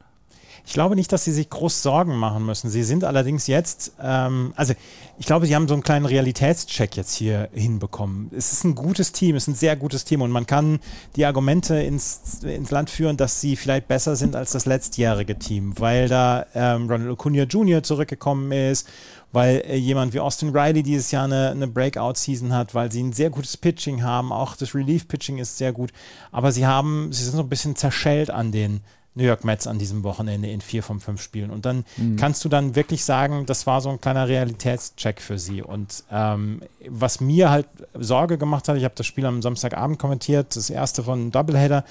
Ich 0.65 0.73
glaube 0.73 0.95
nicht, 0.95 1.11
dass 1.11 1.23
sie 1.23 1.31
sich 1.31 1.49
groß 1.49 1.83
Sorgen 1.83 2.15
machen 2.15 2.45
müssen. 2.45 2.69
Sie 2.69 2.83
sind 2.83 3.03
allerdings 3.03 3.47
jetzt, 3.47 3.93
ähm, 4.01 4.53
also 4.55 4.73
ich 5.17 5.25
glaube, 5.25 5.45
sie 5.45 5.55
haben 5.55 5.67
so 5.67 5.75
einen 5.75 5.83
kleinen 5.83 6.05
Realitätscheck 6.05 6.97
jetzt 6.97 7.13
hier 7.13 7.49
hinbekommen. 7.53 8.31
Es 8.35 8.51
ist 8.51 8.63
ein 8.63 8.75
gutes 8.75 9.11
Team, 9.11 9.35
es 9.35 9.43
ist 9.43 9.47
ein 9.49 9.55
sehr 9.55 9.75
gutes 9.75 10.05
Team 10.05 10.21
und 10.21 10.31
man 10.31 10.47
kann 10.47 10.79
die 11.15 11.25
Argumente 11.25 11.75
ins, 11.75 12.43
ins 12.43 12.71
Land 12.71 12.89
führen, 12.89 13.15
dass 13.15 13.39
sie 13.41 13.55
vielleicht 13.55 13.87
besser 13.87 14.15
sind 14.15 14.35
als 14.35 14.51
das 14.51 14.65
letztjährige 14.65 15.37
Team, 15.37 15.73
weil 15.77 16.07
da 16.07 16.45
ähm, 16.55 16.89
Ronald 16.89 17.11
Acuna 17.11 17.43
Jr. 17.43 17.83
zurückgekommen 17.83 18.51
ist 18.51 18.87
weil 19.35 19.63
äh, 19.67 19.75
jemand 19.75 20.13
wie 20.13 20.19
Austin 20.19 20.55
Riley 20.55 20.81
dieses 20.81 21.11
Jahr 21.11 21.25
eine, 21.25 21.51
eine 21.51 21.67
Breakout-Season 21.67 22.53
hat, 22.53 22.73
weil 22.73 22.91
sie 22.91 23.03
ein 23.03 23.13
sehr 23.13 23.29
gutes 23.29 23.57
Pitching 23.57 24.01
haben. 24.01 24.31
Auch 24.31 24.55
das 24.55 24.73
Relief-Pitching 24.73 25.37
ist 25.37 25.57
sehr 25.57 25.73
gut. 25.73 25.91
Aber 26.31 26.51
sie 26.51 26.65
haben, 26.65 27.11
sie 27.11 27.25
sind 27.25 27.35
so 27.35 27.41
ein 27.41 27.49
bisschen 27.49 27.75
zerschellt 27.75 28.31
an 28.31 28.51
den 28.51 28.79
New 29.15 29.23
York 29.23 29.43
Mets 29.45 29.65
an 29.65 29.79
diesem 29.79 30.03
Wochenende 30.03 30.49
in 30.49 30.61
vier 30.61 30.83
von 30.83 30.99
fünf 30.99 31.21
Spielen. 31.21 31.49
Und 31.49 31.65
dann 31.65 31.85
mhm. 31.97 32.17
kannst 32.17 32.43
du 32.45 32.49
dann 32.49 32.75
wirklich 32.75 33.03
sagen, 33.03 33.45
das 33.45 33.65
war 33.65 33.81
so 33.81 33.89
ein 33.89 34.01
kleiner 34.01 34.27
Realitätscheck 34.27 35.21
für 35.21 35.39
sie. 35.39 35.61
Und 35.61 36.03
ähm, 36.11 36.61
was 36.87 37.21
mir 37.21 37.49
halt 37.49 37.67
Sorge 37.93 38.37
gemacht 38.37 38.67
hat, 38.67 38.77
ich 38.77 38.83
habe 38.83 38.95
das 38.95 39.05
Spiel 39.05 39.25
am 39.25 39.41
Samstagabend 39.41 39.99
kommentiert, 39.99 40.55
das 40.55 40.69
erste 40.69 41.03
von 41.03 41.31
Doubleheader. 41.31 41.85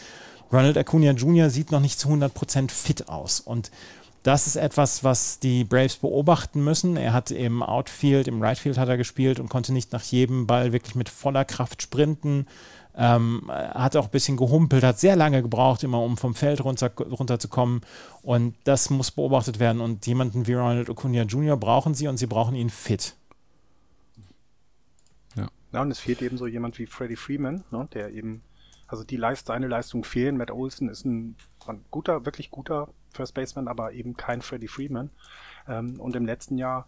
Ronald 0.52 0.76
Acuna 0.76 1.12
Jr. 1.12 1.50
sieht 1.50 1.72
noch 1.72 1.80
nicht 1.80 1.98
zu 1.98 2.08
100% 2.08 2.70
fit 2.70 3.08
aus. 3.08 3.40
Und 3.40 3.70
das 4.22 4.46
ist 4.46 4.56
etwas, 4.56 5.04
was 5.04 5.38
die 5.38 5.64
Braves 5.64 5.96
beobachten 5.96 6.64
müssen. 6.64 6.96
Er 6.96 7.12
hat 7.12 7.30
im 7.30 7.62
Outfield, 7.62 8.26
im 8.26 8.40
Rightfield 8.40 8.78
hat 8.78 8.88
er 8.88 8.96
gespielt 8.96 9.38
und 9.38 9.50
konnte 9.50 9.72
nicht 9.72 9.92
nach 9.92 10.02
jedem 10.02 10.46
Ball 10.46 10.72
wirklich 10.72 10.94
mit 10.94 11.10
voller 11.10 11.44
Kraft 11.44 11.82
sprinten. 11.82 12.46
Ähm, 12.96 13.50
hat 13.50 13.96
auch 13.96 14.04
ein 14.04 14.10
bisschen 14.10 14.36
gehumpelt, 14.36 14.84
hat 14.84 15.00
sehr 15.00 15.16
lange 15.16 15.42
gebraucht, 15.42 15.82
immer 15.82 16.00
um 16.00 16.16
vom 16.16 16.34
Feld 16.34 16.62
runter, 16.64 16.92
runterzukommen. 16.96 17.80
Und 18.22 18.54
das 18.64 18.88
muss 18.90 19.10
beobachtet 19.10 19.58
werden. 19.58 19.80
Und 19.80 20.06
jemanden 20.06 20.46
wie 20.46 20.54
Ronald 20.54 20.88
Acuna 20.88 21.22
Jr. 21.22 21.56
brauchen 21.56 21.94
sie 21.94 22.06
und 22.06 22.18
sie 22.18 22.26
brauchen 22.26 22.54
ihn 22.54 22.70
fit. 22.70 23.16
Ja, 25.34 25.48
ja 25.72 25.82
und 25.82 25.90
es 25.90 25.98
fehlt 25.98 26.22
eben 26.22 26.38
so 26.38 26.46
jemand 26.46 26.78
wie 26.78 26.86
Freddie 26.86 27.16
Freeman, 27.16 27.64
ne, 27.72 27.88
der 27.92 28.12
eben, 28.12 28.42
also 28.86 29.02
die 29.02 29.16
Leist, 29.16 29.46
seine 29.46 29.66
Leistung 29.66 30.04
fehlen. 30.04 30.36
Matt 30.36 30.52
Olson 30.52 30.88
ist 30.88 31.04
ein, 31.04 31.34
ein 31.66 31.84
guter, 31.90 32.24
wirklich 32.24 32.52
guter 32.52 32.88
First 33.10 33.34
Baseman, 33.34 33.66
aber 33.66 33.92
eben 33.92 34.16
kein 34.16 34.40
Freddie 34.40 34.68
Freeman. 34.68 35.10
Ähm, 35.66 35.98
und 35.98 36.14
im 36.14 36.26
letzten 36.26 36.58
Jahr 36.58 36.86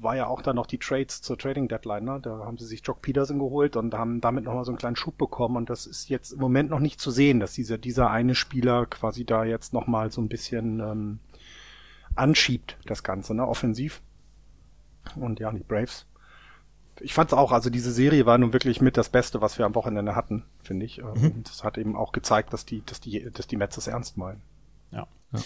war 0.00 0.16
ja 0.16 0.26
auch 0.26 0.42
da 0.42 0.52
noch 0.52 0.66
die 0.66 0.78
Trades 0.78 1.22
zur 1.22 1.38
Trading 1.38 1.68
Deadline. 1.68 2.04
Ne? 2.04 2.20
Da 2.22 2.38
haben 2.44 2.58
sie 2.58 2.66
sich 2.66 2.82
Jock 2.84 3.02
Peterson 3.02 3.38
geholt 3.38 3.76
und 3.76 3.94
haben 3.94 4.20
damit 4.20 4.44
nochmal 4.44 4.64
so 4.64 4.70
einen 4.70 4.78
kleinen 4.78 4.96
Schub 4.96 5.18
bekommen. 5.18 5.56
Und 5.56 5.70
das 5.70 5.86
ist 5.86 6.08
jetzt 6.08 6.32
im 6.32 6.40
Moment 6.40 6.70
noch 6.70 6.80
nicht 6.80 7.00
zu 7.00 7.10
sehen, 7.10 7.40
dass 7.40 7.52
dieser, 7.52 7.78
dieser 7.78 8.10
eine 8.10 8.34
Spieler 8.34 8.86
quasi 8.86 9.24
da 9.24 9.44
jetzt 9.44 9.72
nochmal 9.72 10.10
so 10.10 10.20
ein 10.20 10.28
bisschen 10.28 10.80
ähm, 10.80 11.18
anschiebt, 12.14 12.78
das 12.86 13.02
Ganze, 13.02 13.34
ne? 13.34 13.46
offensiv. 13.46 14.02
Und 15.16 15.40
ja, 15.40 15.50
die 15.52 15.64
Braves. 15.64 16.06
Ich 17.00 17.14
fand's 17.14 17.32
auch, 17.32 17.52
also 17.52 17.70
diese 17.70 17.92
Serie 17.92 18.26
war 18.26 18.38
nun 18.38 18.52
wirklich 18.52 18.80
mit 18.80 18.96
das 18.96 19.08
Beste, 19.08 19.40
was 19.40 19.56
wir 19.58 19.66
am 19.66 19.74
Wochenende 19.74 20.16
hatten, 20.16 20.44
finde 20.62 20.84
ich. 20.84 20.98
Mhm. 20.98 21.06
Und 21.06 21.48
das 21.48 21.62
hat 21.62 21.78
eben 21.78 21.96
auch 21.96 22.12
gezeigt, 22.12 22.52
dass 22.52 22.66
die, 22.66 22.84
dass 22.84 23.00
die, 23.00 23.30
dass 23.30 23.46
die 23.46 23.56
Mets 23.56 23.76
es 23.76 23.86
ernst 23.86 24.16
meinen. 24.16 24.42
Ja. 24.90 25.06
ja. 25.32 25.40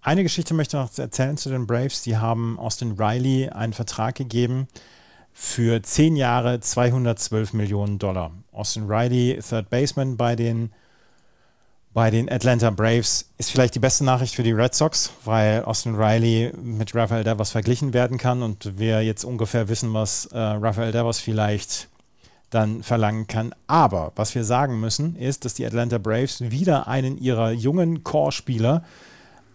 Eine 0.00 0.22
Geschichte 0.22 0.54
möchte 0.54 0.76
ich 0.76 0.82
noch 0.82 0.98
erzählen 0.98 1.36
zu 1.36 1.50
den 1.50 1.66
Braves. 1.66 2.02
Die 2.02 2.16
haben 2.16 2.58
Austin 2.58 2.92
Riley 2.98 3.48
einen 3.48 3.72
Vertrag 3.72 4.14
gegeben 4.14 4.68
für 5.32 5.82
zehn 5.82 6.16
Jahre 6.16 6.60
212 6.60 7.52
Millionen 7.52 7.98
Dollar. 7.98 8.30
Austin 8.52 8.86
Riley, 8.88 9.40
Third 9.46 9.70
Baseman 9.70 10.16
bei 10.16 10.36
den, 10.36 10.72
bei 11.92 12.10
den 12.10 12.30
Atlanta 12.30 12.70
Braves, 12.70 13.30
ist 13.38 13.50
vielleicht 13.50 13.74
die 13.74 13.80
beste 13.80 14.04
Nachricht 14.04 14.36
für 14.36 14.44
die 14.44 14.52
Red 14.52 14.74
Sox, 14.74 15.10
weil 15.24 15.64
Austin 15.64 15.96
Riley 15.96 16.52
mit 16.62 16.94
Rafael 16.94 17.24
Devers 17.24 17.50
verglichen 17.50 17.92
werden 17.92 18.18
kann 18.18 18.42
und 18.42 18.78
wir 18.78 19.02
jetzt 19.02 19.24
ungefähr 19.24 19.68
wissen, 19.68 19.92
was 19.94 20.26
äh, 20.26 20.38
Rafael 20.38 20.92
Devers 20.92 21.18
vielleicht 21.18 21.88
dann 22.50 22.82
verlangen 22.82 23.26
kann. 23.26 23.52
Aber 23.66 24.12
was 24.14 24.34
wir 24.34 24.44
sagen 24.44 24.78
müssen, 24.80 25.16
ist, 25.16 25.44
dass 25.44 25.54
die 25.54 25.66
Atlanta 25.66 25.98
Braves 25.98 26.40
wieder 26.40 26.86
einen 26.86 27.18
ihrer 27.18 27.50
jungen 27.50 28.04
Core-Spieler 28.04 28.84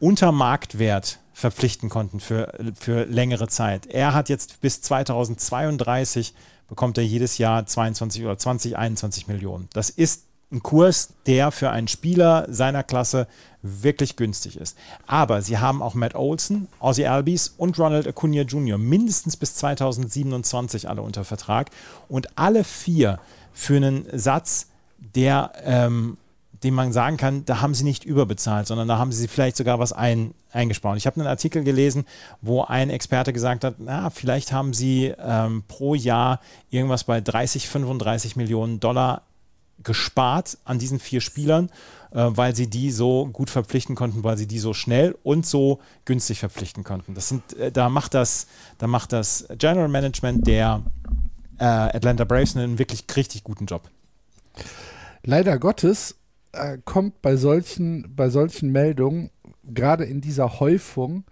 unter 0.03 0.33
Marktwert 0.33 1.19
verpflichten 1.31 1.87
konnten 1.87 2.19
für, 2.19 2.53
für 2.77 3.05
längere 3.05 3.47
Zeit. 3.47 3.85
Er 3.85 4.13
hat 4.13 4.27
jetzt 4.27 4.59
bis 4.59 4.81
2032 4.81 6.33
bekommt 6.67 6.97
er 6.97 7.05
jedes 7.05 7.37
Jahr 7.37 7.65
22 7.65 8.25
oder 8.25 8.37
20, 8.37 8.77
21 8.77 9.29
Millionen. 9.29 9.69
Das 9.71 9.89
ist 9.89 10.25
ein 10.51 10.61
Kurs, 10.61 11.13
der 11.25 11.51
für 11.51 11.69
einen 11.69 11.87
Spieler 11.87 12.47
seiner 12.49 12.83
Klasse 12.83 13.27
wirklich 13.61 14.17
günstig 14.17 14.57
ist. 14.57 14.77
Aber 15.07 15.41
sie 15.41 15.57
haben 15.57 15.81
auch 15.81 15.93
Matt 15.93 16.15
Olson, 16.15 16.67
Ozzy 16.81 17.05
Albies 17.05 17.53
und 17.55 17.79
Ronald 17.79 18.05
Acuna 18.05 18.41
Jr. 18.41 18.77
mindestens 18.77 19.37
bis 19.37 19.55
2027 19.55 20.89
alle 20.89 21.01
unter 21.01 21.23
Vertrag 21.23 21.69
und 22.09 22.37
alle 22.37 22.65
vier 22.65 23.21
für 23.53 23.77
einen 23.77 24.05
Satz, 24.11 24.67
der 25.15 25.53
ähm, 25.63 26.17
den 26.63 26.73
man 26.73 26.93
sagen 26.93 27.17
kann, 27.17 27.45
da 27.45 27.61
haben 27.61 27.73
sie 27.73 27.83
nicht 27.83 28.05
überbezahlt, 28.05 28.67
sondern 28.67 28.87
da 28.87 28.97
haben 28.97 29.11
sie 29.11 29.27
vielleicht 29.27 29.57
sogar 29.57 29.79
was 29.79 29.93
ein, 29.93 30.33
eingespart. 30.51 30.97
Ich 30.97 31.05
habe 31.05 31.19
einen 31.19 31.27
Artikel 31.27 31.63
gelesen, 31.63 32.05
wo 32.41 32.63
ein 32.63 32.89
Experte 32.89 33.33
gesagt 33.33 33.63
hat, 33.63 33.75
na, 33.79 34.09
vielleicht 34.09 34.53
haben 34.53 34.73
sie 34.73 35.13
ähm, 35.19 35.63
pro 35.67 35.95
Jahr 35.95 36.39
irgendwas 36.69 37.03
bei 37.03 37.21
30, 37.21 37.67
35 37.67 38.35
Millionen 38.35 38.79
Dollar 38.79 39.23
gespart 39.83 40.57
an 40.63 40.79
diesen 40.79 40.99
vier 40.99 41.19
Spielern, 41.19 41.69
äh, 42.11 42.29
weil 42.29 42.55
sie 42.55 42.69
die 42.69 42.91
so 42.91 43.27
gut 43.27 43.49
verpflichten 43.49 43.95
konnten, 43.95 44.23
weil 44.23 44.37
sie 44.37 44.47
die 44.47 44.59
so 44.59 44.73
schnell 44.73 45.17
und 45.23 45.45
so 45.45 45.79
günstig 46.05 46.39
verpflichten 46.39 46.83
konnten. 46.83 47.13
Das 47.15 47.29
sind, 47.29 47.53
äh, 47.57 47.71
da 47.71 47.89
macht 47.89 48.13
das, 48.13 48.47
da 48.77 48.87
macht 48.87 49.11
das 49.11 49.47
General 49.57 49.89
Management 49.89 50.47
der 50.47 50.83
äh, 51.59 51.65
Atlanta 51.65 52.23
Braves 52.23 52.55
einen 52.55 52.79
wirklich 52.79 53.03
richtig 53.15 53.43
guten 53.43 53.65
Job. 53.65 53.89
Leider 55.23 55.57
Gottes 55.57 56.15
äh, 56.53 56.77
kommt 56.85 57.21
bei 57.21 57.35
solchen, 57.35 58.15
bei 58.15 58.29
solchen 58.29 58.71
Meldungen, 58.71 59.29
gerade 59.63 60.05
in 60.05 60.21
dieser 60.21 60.59
Häufung, 60.59 61.25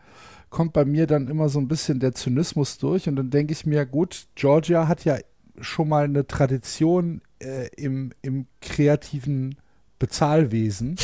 kommt 0.49 0.73
bei 0.73 0.85
mir 0.85 1.07
dann 1.07 1.27
immer 1.27 1.47
so 1.49 1.59
ein 1.59 1.67
bisschen 1.67 1.99
der 1.99 2.13
Zynismus 2.13 2.77
durch 2.77 3.07
und 3.07 3.15
dann 3.15 3.29
denke 3.29 3.53
ich 3.53 3.65
mir, 3.65 3.85
gut, 3.85 4.27
Georgia 4.35 4.87
hat 4.87 5.05
ja 5.05 5.17
schon 5.59 5.89
mal 5.89 6.03
eine 6.03 6.27
Tradition 6.27 7.21
äh, 7.39 7.67
im, 7.77 8.11
im 8.21 8.47
kreativen 8.61 9.55
Bezahlwesen. 9.99 10.97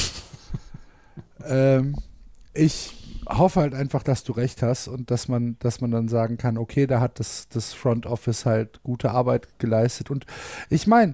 ähm, 1.45 1.95
ich 2.53 2.95
hoffe 3.29 3.61
halt 3.61 3.73
einfach, 3.73 4.03
dass 4.03 4.23
du 4.23 4.31
recht 4.33 4.61
hast 4.61 4.87
und 4.87 5.11
dass 5.11 5.27
man, 5.27 5.57
dass 5.59 5.81
man 5.81 5.91
dann 5.91 6.07
sagen 6.07 6.37
kann, 6.37 6.57
okay, 6.57 6.87
da 6.87 6.99
hat 6.99 7.19
das, 7.19 7.47
das 7.49 7.73
Front 7.73 8.05
Office 8.05 8.45
halt 8.45 8.81
gute 8.83 9.11
Arbeit 9.11 9.59
geleistet. 9.59 10.09
Und 10.09 10.25
ich 10.69 10.87
meine, 10.87 11.13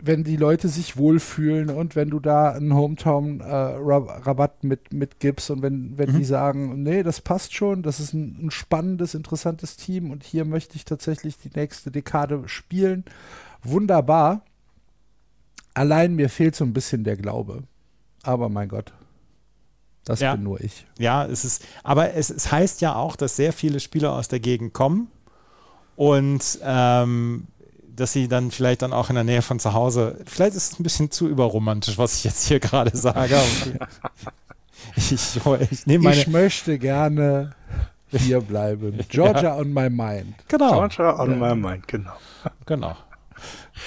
wenn 0.00 0.24
die 0.24 0.36
Leute 0.36 0.68
sich 0.68 0.96
wohlfühlen 0.96 1.70
und 1.70 1.96
wenn 1.96 2.10
du 2.10 2.20
da 2.20 2.52
einen 2.52 2.74
Hometown-Rabatt 2.74 4.62
äh, 4.62 4.66
mit, 4.66 4.92
mit 4.92 5.20
gibst 5.20 5.50
und 5.50 5.62
wenn, 5.62 5.96
wenn 5.98 6.12
mhm. 6.12 6.18
die 6.18 6.24
sagen, 6.24 6.82
nee, 6.82 7.02
das 7.02 7.20
passt 7.20 7.54
schon, 7.54 7.82
das 7.82 8.00
ist 8.00 8.12
ein, 8.12 8.46
ein, 8.46 8.50
spannendes, 8.50 9.14
interessantes 9.14 9.76
Team 9.76 10.10
und 10.10 10.24
hier 10.24 10.44
möchte 10.44 10.76
ich 10.76 10.84
tatsächlich 10.84 11.38
die 11.38 11.50
nächste 11.54 11.90
Dekade 11.90 12.42
spielen, 12.46 13.04
wunderbar. 13.62 14.44
Allein 15.74 16.14
mir 16.14 16.28
fehlt 16.28 16.56
so 16.56 16.64
ein 16.64 16.72
bisschen 16.72 17.04
der 17.04 17.16
Glaube. 17.16 17.62
Aber 18.22 18.48
mein 18.48 18.68
Gott. 18.68 18.92
Das 20.04 20.20
ja. 20.20 20.34
bin 20.34 20.44
nur 20.44 20.60
ich. 20.60 20.86
Ja, 20.98 21.24
es 21.26 21.44
ist, 21.44 21.64
aber 21.82 22.14
es, 22.14 22.30
es 22.30 22.50
heißt 22.50 22.80
ja 22.80 22.94
auch, 22.94 23.16
dass 23.16 23.36
sehr 23.36 23.52
viele 23.52 23.80
Spieler 23.80 24.12
aus 24.12 24.28
der 24.28 24.40
Gegend 24.40 24.72
kommen 24.72 25.08
und 25.96 26.58
ähm, 26.62 27.46
dass 28.00 28.12
sie 28.12 28.28
dann 28.28 28.50
vielleicht 28.50 28.82
dann 28.82 28.92
auch 28.92 29.10
in 29.10 29.14
der 29.14 29.24
Nähe 29.24 29.42
von 29.42 29.60
zu 29.60 29.74
Hause, 29.74 30.18
vielleicht 30.26 30.56
ist 30.56 30.72
es 30.72 30.80
ein 30.80 30.82
bisschen 30.82 31.10
zu 31.10 31.28
überromantisch, 31.28 31.98
was 31.98 32.16
ich 32.16 32.24
jetzt 32.24 32.46
hier 32.46 32.60
gerade 32.60 32.96
sage. 32.96 33.38
ich, 34.96 35.12
ich, 35.12 35.36
ich, 35.36 35.44
meine, 35.44 36.16
ich 36.16 36.26
möchte 36.26 36.78
gerne 36.78 37.54
hier 38.10 38.40
bleiben. 38.40 39.00
Georgia 39.08 39.42
ja. 39.42 39.56
on 39.56 39.72
my 39.72 39.90
mind. 39.90 40.34
Genau. 40.48 40.70
Georgia 40.70 41.20
on 41.20 41.38
my 41.38 41.54
mind, 41.54 41.86
genau. 41.86 42.12
Genau. 42.66 42.96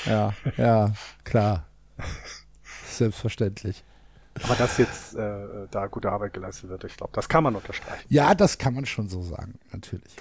Ja, 0.05 0.33
ja, 0.57 0.91
klar. 1.23 1.65
Selbstverständlich. 2.87 3.83
Aber 4.43 4.55
dass 4.55 4.77
jetzt 4.77 5.15
äh, 5.15 5.67
da 5.69 5.87
gute 5.87 6.11
Arbeit 6.11 6.33
geleistet 6.33 6.69
wird, 6.69 6.83
ich 6.83 6.97
glaube, 6.97 7.13
das 7.13 7.29
kann 7.29 7.43
man 7.43 7.55
unterstreichen. 7.55 8.05
Ja, 8.09 8.33
das 8.33 8.57
kann 8.57 8.73
man 8.73 8.85
schon 8.85 9.07
so 9.07 9.21
sagen, 9.21 9.59
natürlich. 9.71 10.15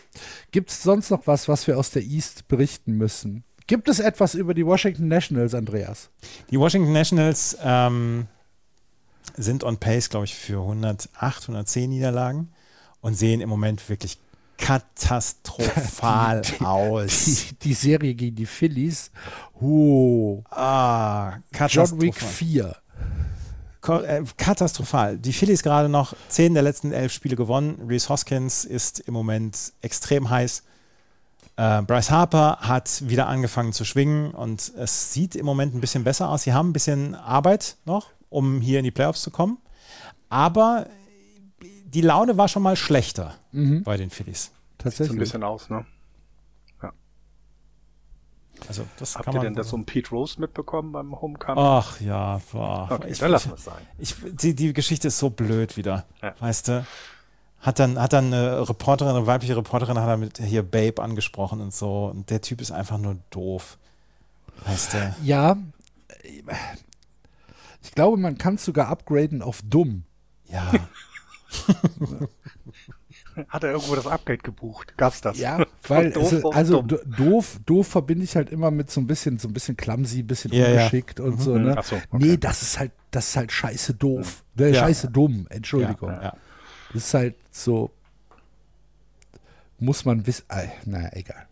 Gibt 0.51 0.71
es 0.71 0.83
sonst 0.83 1.11
noch 1.11 1.27
was, 1.27 1.49
was 1.49 1.67
wir 1.67 1.79
aus 1.79 1.91
der 1.91 2.03
East 2.03 2.49
berichten 2.49 2.93
müssen? 2.93 3.45
Gibt 3.67 3.89
es 3.89 4.01
etwas 4.01 4.35
über 4.35 4.55
die 4.55 4.67
Washington 4.67 5.09
Nationals, 5.09 5.55
Andreas? 5.55 6.11
Die 6.51 6.59
Washington 6.59 6.93
Nationals 6.93 7.57
ähm, 7.63 8.27
sind 9.37 9.65
on 9.65 9.79
pace, 9.79 10.11
glaube 10.11 10.27
ich, 10.27 10.35
für 10.35 10.61
108, 10.61 11.09
110 11.43 11.91
Niederlagen 11.91 12.53
und 13.01 13.15
sehen 13.15 13.41
im 13.41 13.49
Moment 13.49 13.89
wirklich 13.89 14.19
katastrophal 14.59 16.43
die, 16.59 16.65
aus. 16.65 17.25
Die, 17.25 17.55
die, 17.63 17.75
Serie 17.75 18.15
gegen 18.15 18.37
die 18.37 18.47
Phillies. 18.47 19.11
Uh, 19.61 20.43
ah, 20.51 21.39
John 21.69 22.01
Wick 22.01 22.17
4. 22.17 22.77
äh, 23.89 24.23
katastrophal. 24.37 25.19
Die 25.19 25.33
Phillies 25.33 25.63
gerade 25.63 25.89
noch 25.89 26.15
zehn 26.29 26.55
der 26.55 26.63
letzten 26.63 26.93
elf 26.93 27.13
Spiele 27.13 27.37
gewonnen. 27.37 27.81
Reese 27.89 28.09
Hoskins 28.09 28.65
ist 28.65 29.01
im 29.01 29.15
Moment 29.15 29.73
extrem 29.83 30.31
heiß. 30.31 30.63
Äh, 31.63 31.83
Bryce 31.83 32.11
Harper 32.11 32.59
hat 32.61 33.09
wieder 33.09 33.29
angefangen 33.29 33.73
zu 33.73 33.85
schwingen 33.85 34.33
und 34.33 34.73
es 34.77 35.13
sieht 35.13 35.37
im 35.37 35.47
Moment 35.47 35.75
ein 35.77 35.81
bisschen 35.81 36.03
besser 36.03 36.29
aus. 36.29 36.43
Sie 36.43 36.53
haben 36.53 36.71
ein 36.71 36.73
bisschen 36.73 37.15
Arbeit 37.15 37.77
noch, 37.85 38.09
um 38.31 38.61
hier 38.61 38.81
in 38.81 38.85
die 38.85 38.91
Playoffs 38.91 39.23
zu 39.23 39.31
kommen. 39.31 39.59
Aber 40.29 40.89
die 41.61 42.01
Laune 42.01 42.37
war 42.37 42.49
schon 42.49 42.63
mal 42.65 42.75
schlechter 42.75 43.35
Mhm. 43.53 43.85
bei 43.85 43.97
den 43.97 44.11
Phillies. 44.11 44.47
So 44.47 44.51
ein 44.51 44.79
Tatsächlich. 44.79 45.19
bisschen 45.21 45.45
aus, 45.45 45.71
ne? 45.71 45.87
Also 48.69 48.85
das 48.97 49.15
Habt 49.17 49.25
kann 49.25 49.35
ihr 49.35 49.39
man 49.39 49.45
denn 49.47 49.55
das 49.55 49.73
um 49.73 49.85
Pete 49.85 50.11
Rose 50.11 50.41
mitbekommen 50.41 50.93
beim 50.93 51.21
Homecoming? 51.21 51.63
Ach 51.65 52.01
ja, 52.01 52.41
boah. 52.53 52.89
okay, 52.93 53.09
ich, 53.11 53.19
dann 53.19 53.33
lassen 53.33 53.51
wir 53.51 53.55
es 53.57 53.65
sein. 53.65 53.87
ich, 53.99 54.15
die, 54.25 54.55
die 54.55 54.73
Geschichte 54.73 55.09
ist 55.09 55.19
so 55.19 55.31
blöd 55.31 55.77
wieder. 55.77 56.07
Ja. 56.23 56.35
Weißt 56.39 56.69
du? 56.69 56.87
Hat 57.63 57.79
dann, 57.79 57.99
hat 57.99 58.13
dann 58.13 58.27
eine 58.27 58.69
Reporterin, 58.69 59.15
eine 59.17 59.27
weibliche 59.27 59.57
Reporterin, 59.57 59.97
hat 59.99 60.09
er 60.09 60.17
mit 60.17 60.39
hier 60.39 60.63
Babe 60.65 61.01
angesprochen 61.01 61.61
und 61.61 61.73
so. 61.73 62.07
Und 62.07 62.29
der 62.29 62.41
Typ 62.43 62.61
ist 62.61 62.73
einfach 62.73 62.99
nur 62.99 63.17
doof. 63.31 63.79
Weißt 64.67 64.95
du? 64.95 65.15
Ja, 65.23 65.57
ich 67.83 67.93
glaube, 67.95 68.17
man 68.17 68.37
kann 68.37 68.57
es 68.57 68.65
sogar 68.65 68.89
upgraden 68.89 69.43
auf 69.43 69.61
dumm. 69.65 70.05
Ja. 70.51 70.73
Hat 73.49 73.65
er 73.65 73.73
irgendwo 73.73 73.95
das 73.95 74.07
Upgrade 74.07 74.39
gebucht? 74.39 74.95
Gab's 74.99 75.21
das? 75.23 75.39
Ja, 75.39 75.65
weil 75.89 76.11
doof 76.13 76.33
es, 76.33 76.45
also 76.45 76.83
doof, 76.83 77.59
doof 77.65 77.87
verbinde 77.87 78.25
ich 78.25 78.37
halt 78.37 78.51
immer 78.51 78.71
mit 78.71 78.91
so 78.91 79.01
ein 79.01 79.07
bisschen, 79.07 79.39
so 79.39 79.49
ein 79.49 79.55
bisschen 79.55 79.77
clumsy, 79.77 80.21
ein 80.21 80.27
bisschen 80.27 80.53
Ja, 80.53 80.69
ja. 80.69 80.83
ungeschickt 80.83 81.19
und 81.19 81.41
so, 81.41 81.57
ne? 81.57 81.75
Ach 81.79 81.85
so, 81.85 81.97
okay. 81.97 82.07
Nee, 82.13 82.37
das 82.37 82.61
ist 82.63 82.79
halt, 82.79 82.93
das 83.11 83.29
ist 83.29 83.37
halt 83.37 83.51
scheiße 83.53 83.95
doof. 83.95 84.45
Äh, 84.59 84.71
Ja. 84.73 84.81
Scheiße 84.81 85.11
dumm, 85.11 85.47
Entschuldigung. 85.49 86.11
Ja, 86.11 86.23
ja. 86.23 86.37
Das 86.93 87.05
ist 87.07 87.15
halt 87.15 87.35
so, 87.51 87.91
muss 89.79 90.05
man 90.05 90.27
wissen, 90.27 90.45
äh, 90.49 90.69
naja, 90.85 91.11
egal. 91.13 91.47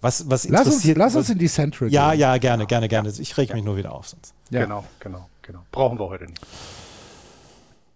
Was, 0.00 0.28
was 0.28 0.48
Lass 0.48 0.66
uns, 0.66 0.84
lass 0.84 1.16
uns 1.16 1.30
in 1.30 1.38
die 1.38 1.48
Central 1.48 1.90
Ja, 1.90 2.10
gehen. 2.10 2.20
ja, 2.20 2.36
gerne, 2.38 2.66
gerne, 2.66 2.88
gerne. 2.88 3.12
Ich 3.18 3.36
reg 3.38 3.52
mich 3.54 3.64
nur 3.64 3.76
wieder 3.76 3.92
auf 3.92 4.08
sonst. 4.08 4.34
Ja. 4.50 4.62
Genau, 4.62 4.84
genau, 5.00 5.28
genau. 5.42 5.62
Brauchen 5.72 5.98
wir 5.98 6.08
heute 6.08 6.26
nicht. 6.26 6.40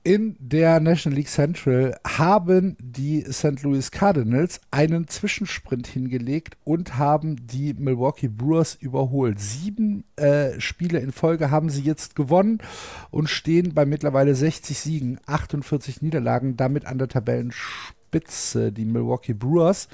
In 0.03 0.34
der 0.38 0.80
National 0.80 1.18
League 1.18 1.28
Central 1.28 1.94
haben 2.07 2.74
die 2.80 3.22
St. 3.30 3.62
Louis 3.62 3.90
Cardinals 3.90 4.59
einen 4.70 5.09
Zwischensprint 5.09 5.86
hingelegt 5.86 6.57
und 6.64 6.96
haben 6.96 7.46
die 7.46 7.74
Milwaukee 7.74 8.28
Brewers 8.28 8.76
überholt. 8.76 9.38
Sieben 9.38 10.05
äh, 10.16 10.59
Spiele 10.59 11.01
in 11.01 11.12
Folge 11.12 11.51
haben 11.51 11.68
sie 11.68 11.82
jetzt 11.82 12.16
gewonnen 12.16 12.62
und 13.11 13.28
stehen 13.28 13.74
bei 13.74 13.84
mittlerweile 13.84 14.34
60 14.34 14.78
Siegen, 14.78 15.20
48 15.26 16.01
Niederlagen, 16.01 16.57
damit 16.57 16.86
an 16.86 16.96
der 16.96 17.09
Tabellenspitze. 17.09 18.72
Die 18.72 18.86
Milwaukee 18.86 19.34
Brewers 19.34 19.88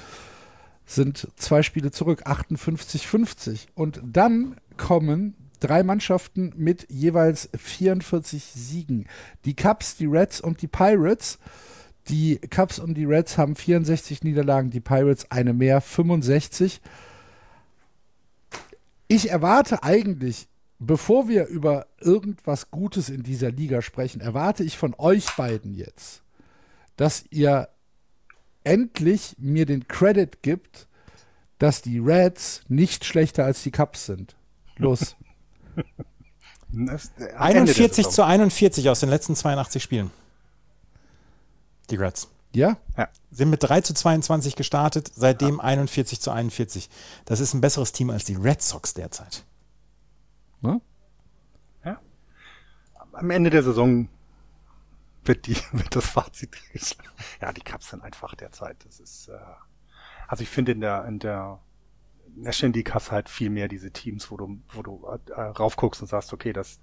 sind 0.84 1.26
zwei 1.34 1.64
Spiele 1.64 1.90
zurück, 1.90 2.28
58-50. 2.28 3.66
Und 3.74 4.00
dann 4.04 4.54
kommen 4.76 5.34
drei 5.58 5.82
Mannschaften 5.82 6.52
mit 6.56 6.86
jeweils 6.90 7.48
44 7.56 8.44
Siegen. 8.44 9.06
Die 9.44 9.54
Cubs, 9.54 9.96
die 9.96 10.06
Reds 10.06 10.40
und 10.40 10.62
die 10.62 10.68
Pirates. 10.68 11.38
Die 12.08 12.38
Cubs 12.38 12.78
und 12.78 12.94
die 12.94 13.04
Reds 13.04 13.36
haben 13.36 13.56
64 13.56 14.22
Niederlagen, 14.22 14.70
die 14.70 14.80
Pirates 14.80 15.30
eine 15.30 15.52
mehr, 15.52 15.80
65. 15.80 16.80
Ich 19.08 19.30
erwarte 19.30 19.82
eigentlich, 19.82 20.48
bevor 20.78 21.28
wir 21.28 21.46
über 21.46 21.86
irgendwas 22.00 22.70
Gutes 22.70 23.08
in 23.08 23.22
dieser 23.22 23.50
Liga 23.50 23.82
sprechen, 23.82 24.20
erwarte 24.20 24.62
ich 24.62 24.76
von 24.76 24.94
euch 24.98 25.26
beiden 25.36 25.74
jetzt, 25.74 26.22
dass 26.96 27.24
ihr 27.30 27.68
endlich 28.64 29.36
mir 29.38 29.66
den 29.66 29.88
Credit 29.88 30.42
gibt, 30.42 30.88
dass 31.58 31.82
die 31.82 31.98
Reds 31.98 32.62
nicht 32.68 33.04
schlechter 33.04 33.44
als 33.44 33.62
die 33.62 33.70
Cubs 33.70 34.06
sind. 34.06 34.36
Los. 34.76 35.16
41 37.38 37.96
Saison. 37.96 38.12
zu 38.12 38.24
41 38.24 38.88
aus 38.88 39.00
den 39.00 39.08
letzten 39.08 39.36
82 39.36 39.82
Spielen. 39.82 40.10
Die 41.90 41.96
Reds. 41.96 42.28
Ja? 42.52 42.78
Sind 43.30 43.50
mit 43.50 43.62
3 43.62 43.82
zu 43.82 43.94
22 43.94 44.56
gestartet, 44.56 45.12
seitdem 45.14 45.60
41 45.60 46.20
zu 46.20 46.30
41. 46.30 46.88
Das 47.24 47.40
ist 47.40 47.54
ein 47.54 47.60
besseres 47.60 47.92
Team 47.92 48.10
als 48.10 48.24
die 48.24 48.34
Red 48.34 48.62
Sox 48.62 48.94
derzeit. 48.94 49.44
Ne? 50.62 50.80
Am 53.16 53.30
Ende 53.30 53.48
der 53.48 53.62
Saison 53.62 54.08
wird, 55.24 55.46
die, 55.46 55.56
wird 55.72 55.94
das 55.94 56.06
Fazit. 56.06 56.56
Ja, 57.40 57.52
die 57.52 57.62
Cups 57.62 57.90
sind 57.90 58.02
einfach 58.02 58.34
derzeit. 58.34 58.76
Das 58.84 59.00
ist, 59.00 59.28
äh, 59.28 59.38
also 60.28 60.42
ich 60.42 60.48
finde 60.48 60.72
in 60.72 60.80
der, 60.80 61.04
in 61.06 61.18
der 61.18 61.60
National 62.36 62.74
League 62.76 62.92
hast 62.94 63.10
halt 63.10 63.28
viel 63.28 63.50
mehr 63.50 63.66
diese 63.68 63.90
Teams, 63.90 64.30
wo 64.30 64.36
du, 64.36 64.58
wo 64.70 64.82
du 64.82 65.04
äh, 65.34 65.40
raufguckst 65.40 66.02
und 66.02 66.08
sagst, 66.08 66.32
okay, 66.32 66.52
das, 66.52 66.78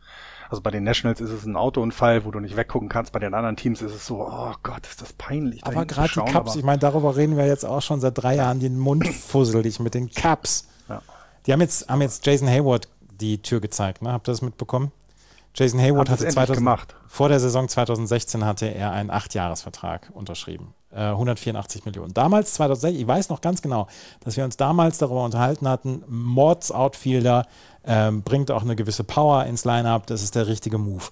also 0.49 0.61
bei 0.61 0.71
den 0.71 0.83
Nationals 0.83 1.21
ist 1.21 1.29
es 1.31 1.45
ein 1.45 1.55
Autounfall, 1.55 2.25
wo 2.25 2.31
du 2.31 2.39
nicht 2.39 2.55
weggucken 2.57 2.89
kannst. 2.89 3.13
Bei 3.13 3.19
den 3.19 3.33
anderen 3.33 3.55
Teams 3.55 3.81
ist 3.81 3.93
es 3.93 4.05
so, 4.05 4.21
oh 4.27 4.53
Gott, 4.63 4.85
ist 4.87 5.01
das 5.01 5.13
peinlich. 5.13 5.63
Aber 5.65 5.85
gerade 5.85 6.09
die 6.13 6.19
Cups, 6.19 6.35
aber- 6.51 6.55
ich 6.57 6.63
meine, 6.63 6.79
darüber 6.79 7.15
reden 7.15 7.37
wir 7.37 7.45
jetzt 7.45 7.65
auch 7.65 7.81
schon 7.81 7.99
seit 7.99 8.17
drei 8.17 8.35
Jahren, 8.35 8.59
den 8.59 8.77
Mund 8.79 9.07
fusselig 9.13 9.79
mit 9.79 9.93
den 9.93 10.09
Cups. 10.11 10.67
Ja. 10.89 11.01
Die 11.45 11.53
haben 11.53 11.61
jetzt, 11.61 11.87
haben 11.89 12.01
jetzt 12.01 12.25
Jason 12.25 12.47
Hayward 12.49 12.87
die 13.19 13.41
Tür 13.41 13.61
gezeigt, 13.61 14.01
ne? 14.01 14.11
Habt 14.11 14.27
ihr 14.27 14.31
das 14.31 14.41
mitbekommen? 14.41 14.91
Jason 15.55 15.79
Hayward 15.79 16.09
hatte 16.09 16.25
es 16.25 16.35
endlich 16.35 16.45
2000, 16.47 16.57
gemacht. 16.57 16.95
vor 17.07 17.29
der 17.29 17.39
Saison 17.39 17.67
2016 17.67 18.43
hatte 18.43 18.65
er 18.65 18.91
einen 18.91 19.11
Achtjahresvertrag 19.11 20.09
unterschrieben. 20.13 20.73
Äh, 20.91 21.09
184 21.09 21.85
Millionen. 21.85 22.13
Damals, 22.13 22.53
2016, 22.53 23.01
ich 23.01 23.07
weiß 23.07 23.29
noch 23.29 23.41
ganz 23.41 23.61
genau, 23.61 23.87
dass 24.21 24.37
wir 24.37 24.43
uns 24.43 24.57
damals 24.57 24.97
darüber 24.97 25.23
unterhalten 25.23 25.67
hatten, 25.67 26.03
Mords 26.07 26.71
Outfielder 26.71 27.45
ähm, 27.85 28.23
bringt 28.23 28.51
auch 28.51 28.63
eine 28.63 28.75
gewisse 28.75 29.03
Power 29.03 29.45
ins 29.45 29.65
Lineup, 29.65 30.07
das 30.07 30.23
ist 30.23 30.35
der 30.35 30.47
richtige 30.47 30.77
Move. 30.77 31.05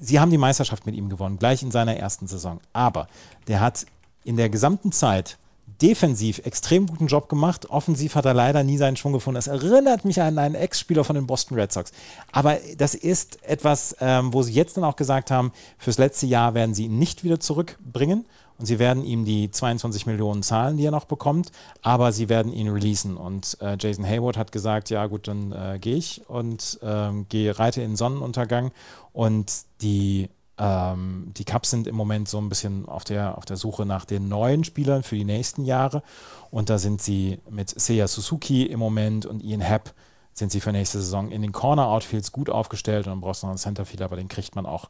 Sie 0.00 0.20
haben 0.20 0.30
die 0.30 0.38
Meisterschaft 0.38 0.86
mit 0.86 0.94
ihm 0.94 1.08
gewonnen, 1.08 1.38
gleich 1.38 1.62
in 1.62 1.70
seiner 1.70 1.96
ersten 1.96 2.26
Saison. 2.26 2.60
Aber 2.72 3.08
der 3.48 3.60
hat 3.60 3.86
in 4.24 4.36
der 4.36 4.48
gesamten 4.48 4.92
Zeit 4.92 5.38
defensiv 5.80 6.40
extrem 6.44 6.86
guten 6.86 7.06
Job 7.06 7.28
gemacht. 7.28 7.70
Offensiv 7.70 8.14
hat 8.14 8.24
er 8.24 8.34
leider 8.34 8.64
nie 8.64 8.78
seinen 8.78 8.96
Schwung 8.96 9.12
gefunden. 9.12 9.36
Das 9.36 9.46
erinnert 9.46 10.04
mich 10.04 10.20
an 10.20 10.38
einen 10.38 10.54
Ex-Spieler 10.54 11.04
von 11.04 11.14
den 11.14 11.26
Boston 11.26 11.58
Red 11.58 11.72
Sox. 11.72 11.92
Aber 12.32 12.58
das 12.76 12.94
ist 12.94 13.42
etwas, 13.44 13.96
ähm, 14.00 14.32
wo 14.32 14.42
sie 14.42 14.52
jetzt 14.52 14.76
dann 14.76 14.84
auch 14.84 14.96
gesagt 14.96 15.30
haben, 15.30 15.52
fürs 15.78 15.98
letzte 15.98 16.26
Jahr 16.26 16.54
werden 16.54 16.74
sie 16.74 16.86
ihn 16.86 16.98
nicht 16.98 17.24
wieder 17.24 17.40
zurückbringen. 17.40 18.26
Und 18.58 18.66
sie 18.66 18.80
werden 18.80 19.04
ihm 19.04 19.24
die 19.24 19.50
22 19.52 20.06
Millionen 20.06 20.42
zahlen, 20.42 20.76
die 20.76 20.84
er 20.84 20.90
noch 20.90 21.04
bekommt, 21.04 21.52
aber 21.80 22.10
sie 22.10 22.28
werden 22.28 22.52
ihn 22.52 22.68
releasen. 22.68 23.16
Und 23.16 23.56
äh, 23.60 23.76
Jason 23.78 24.04
Hayward 24.04 24.36
hat 24.36 24.50
gesagt, 24.50 24.90
ja 24.90 25.06
gut, 25.06 25.28
dann 25.28 25.52
äh, 25.52 25.78
gehe 25.78 25.94
ich 25.94 26.22
und 26.28 26.80
ähm, 26.82 27.26
gehe 27.28 27.56
reite 27.56 27.82
in 27.82 27.92
den 27.92 27.96
Sonnenuntergang. 27.96 28.72
Und 29.12 29.52
die 29.80 30.28
ähm, 30.58 31.32
die 31.36 31.44
Cubs 31.44 31.70
sind 31.70 31.86
im 31.86 31.94
Moment 31.94 32.28
so 32.28 32.38
ein 32.38 32.48
bisschen 32.48 32.88
auf 32.88 33.04
der, 33.04 33.38
auf 33.38 33.44
der 33.44 33.56
Suche 33.56 33.86
nach 33.86 34.04
den 34.04 34.28
neuen 34.28 34.64
Spielern 34.64 35.02
für 35.02 35.14
die 35.14 35.24
nächsten 35.24 35.64
Jahre. 35.64 36.02
Und 36.50 36.70
da 36.70 36.78
sind 36.78 37.00
sie 37.00 37.38
mit 37.48 37.68
Seiya 37.70 38.08
Suzuki 38.08 38.64
im 38.64 38.78
Moment 38.78 39.24
und 39.26 39.42
Ian 39.42 39.60
Happ 39.60 39.94
sind 40.32 40.50
sie 40.50 40.60
für 40.60 40.72
nächste 40.72 40.98
Saison 40.98 41.30
in 41.30 41.42
den 41.42 41.52
Corner-Outfields 41.52 42.32
gut 42.32 42.50
aufgestellt. 42.50 43.06
Und 43.06 43.12
dann 43.12 43.20
brauchst 43.20 43.42
du 43.42 43.46
noch 43.46 43.52
einen 43.52 43.58
Centerfielder, 43.58 44.06
aber 44.06 44.16
den 44.16 44.28
kriegt 44.28 44.56
man 44.56 44.66
auch, 44.66 44.88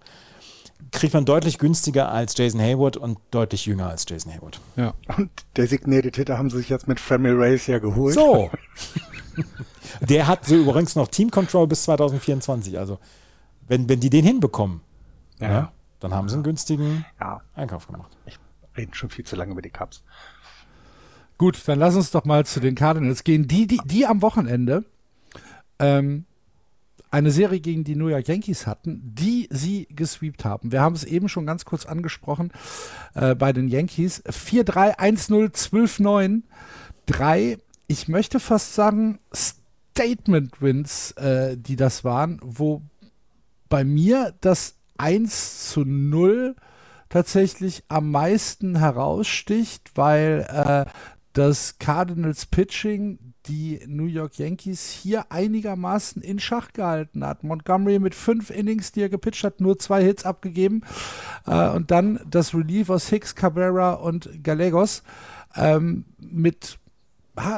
kriegt 0.91 1.15
man 1.15 1.25
deutlich 1.25 1.59
günstiger 1.59 2.13
als 2.13 2.37
Jason 2.37 2.61
Hayward 2.61 2.97
und 2.97 3.19
deutlich 3.31 3.67
jünger 3.67 3.89
als 3.89 4.07
Jason 4.09 4.33
Hayward. 4.33 4.61
Ja. 4.77 4.95
Und 5.17 5.31
Designated 5.57 6.17
Hitter 6.17 6.39
haben 6.39 6.51
sie 6.51 6.59
sich 6.59 6.69
jetzt 6.69 6.89
mit 6.89 7.01
Family 7.01 7.35
Race 7.35 7.67
ja 7.67 7.79
geholt. 7.79 8.15
So. 8.15 8.51
Der 10.01 10.27
hat 10.27 10.45
so 10.45 10.55
übrigens 10.55 10.97
noch 10.97 11.09
Team 11.09 11.31
Control 11.31 11.67
bis 11.67 11.85
2024. 11.85 12.79
Also, 12.79 12.99
wenn, 13.67 13.89
wenn 13.89 14.01
die 14.01 14.11
den 14.11 14.25
hinbekommen, 14.25 14.81
Ja. 15.41 15.49
ja, 15.49 15.73
dann 16.01 16.15
haben 16.15 16.29
sie 16.29 16.35
einen 16.35 16.45
günstigen 16.45 17.05
Ja, 17.21 17.41
Einkauf 17.55 17.87
gemacht. 17.87 18.17
ich 18.27 18.39
rede 18.77 18.95
schon 18.95 19.11
viel 19.11 19.25
zu 19.25 19.37
lange 19.37 19.53
über 19.53 19.63
die 19.63 19.71
Cups. 19.71 20.03
Gut, 21.37 21.63
dann 21.67 21.79
lass 21.79 21.95
uns 21.95 22.11
doch 22.11 22.25
mal 22.25 22.45
zu 22.45 22.59
den 22.61 22.75
Cardinals 22.75 23.23
gehen. 23.23 23.47
Die, 23.47 23.67
die, 23.67 23.81
die 23.85 24.07
am 24.07 24.23
Wochenende 24.23 24.85
ähm, 25.79 26.25
eine 27.11 27.31
Serie 27.31 27.61
gegen 27.61 27.85
die 27.85 27.95
New 27.97 28.09
York 28.09 28.27
Yankees 28.29 28.67
hatten, 28.67 29.01
die 29.15 29.49
sie 29.51 29.87
gesweept 29.91 30.45
haben. 30.45 30.73
Wir 30.73 30.81
haben 30.81 30.95
es 30.95 31.05
eben 31.05 31.29
schon 31.29 31.47
ganz 31.47 31.65
kurz 31.65 31.87
angesprochen 31.87 32.53
äh, 33.15 33.35
bei 33.35 33.53
den 33.53 33.69
Yankees. 33.69 34.23
4-3, 34.25 34.99
1-0, 34.99 35.55
12-9, 35.55 36.43
3, 37.07 37.59
ich 37.87 38.09
möchte 38.09 38.41
fast 38.41 38.75
sagen, 38.75 39.19
Statement-Wins, 39.33 41.13
äh, 41.13 41.57
die 41.57 41.77
das 41.77 42.05
waren, 42.05 42.41
wo 42.43 42.83
bei 43.69 43.85
mir 43.85 44.35
das 44.41 44.78
1 44.99 45.71
zu 45.71 45.85
0 45.85 46.55
tatsächlich 47.09 47.85
am 47.89 48.11
meisten 48.11 48.77
heraussticht, 48.77 49.93
weil 49.95 50.47
äh, 50.49 50.91
das 51.33 51.79
Cardinals 51.79 52.47
Pitching 52.47 53.19
die 53.47 53.81
New 53.87 54.05
York 54.05 54.39
Yankees 54.39 54.91
hier 54.91 55.33
einigermaßen 55.33 56.21
in 56.21 56.39
Schach 56.39 56.73
gehalten 56.73 57.25
hat. 57.25 57.45
Montgomery 57.45 57.99
mit 57.99 58.15
fünf 58.15 58.51
Innings, 58.51 58.93
die 58.93 59.03
er 59.03 59.09
gepitcht 59.09 59.45
hat, 59.45 59.61
nur 59.61 59.79
zwei 59.79 60.03
Hits 60.03 60.25
abgegeben. 60.25 60.83
Äh, 61.47 61.71
und 61.71 61.91
dann 61.91 62.21
das 62.29 62.55
Relief 62.55 62.91
aus 62.91 63.09
Hicks, 63.09 63.35
Cabrera 63.35 63.95
und 63.95 64.43
Gallegos 64.43 65.03
ähm, 65.57 66.05
mit 66.19 66.79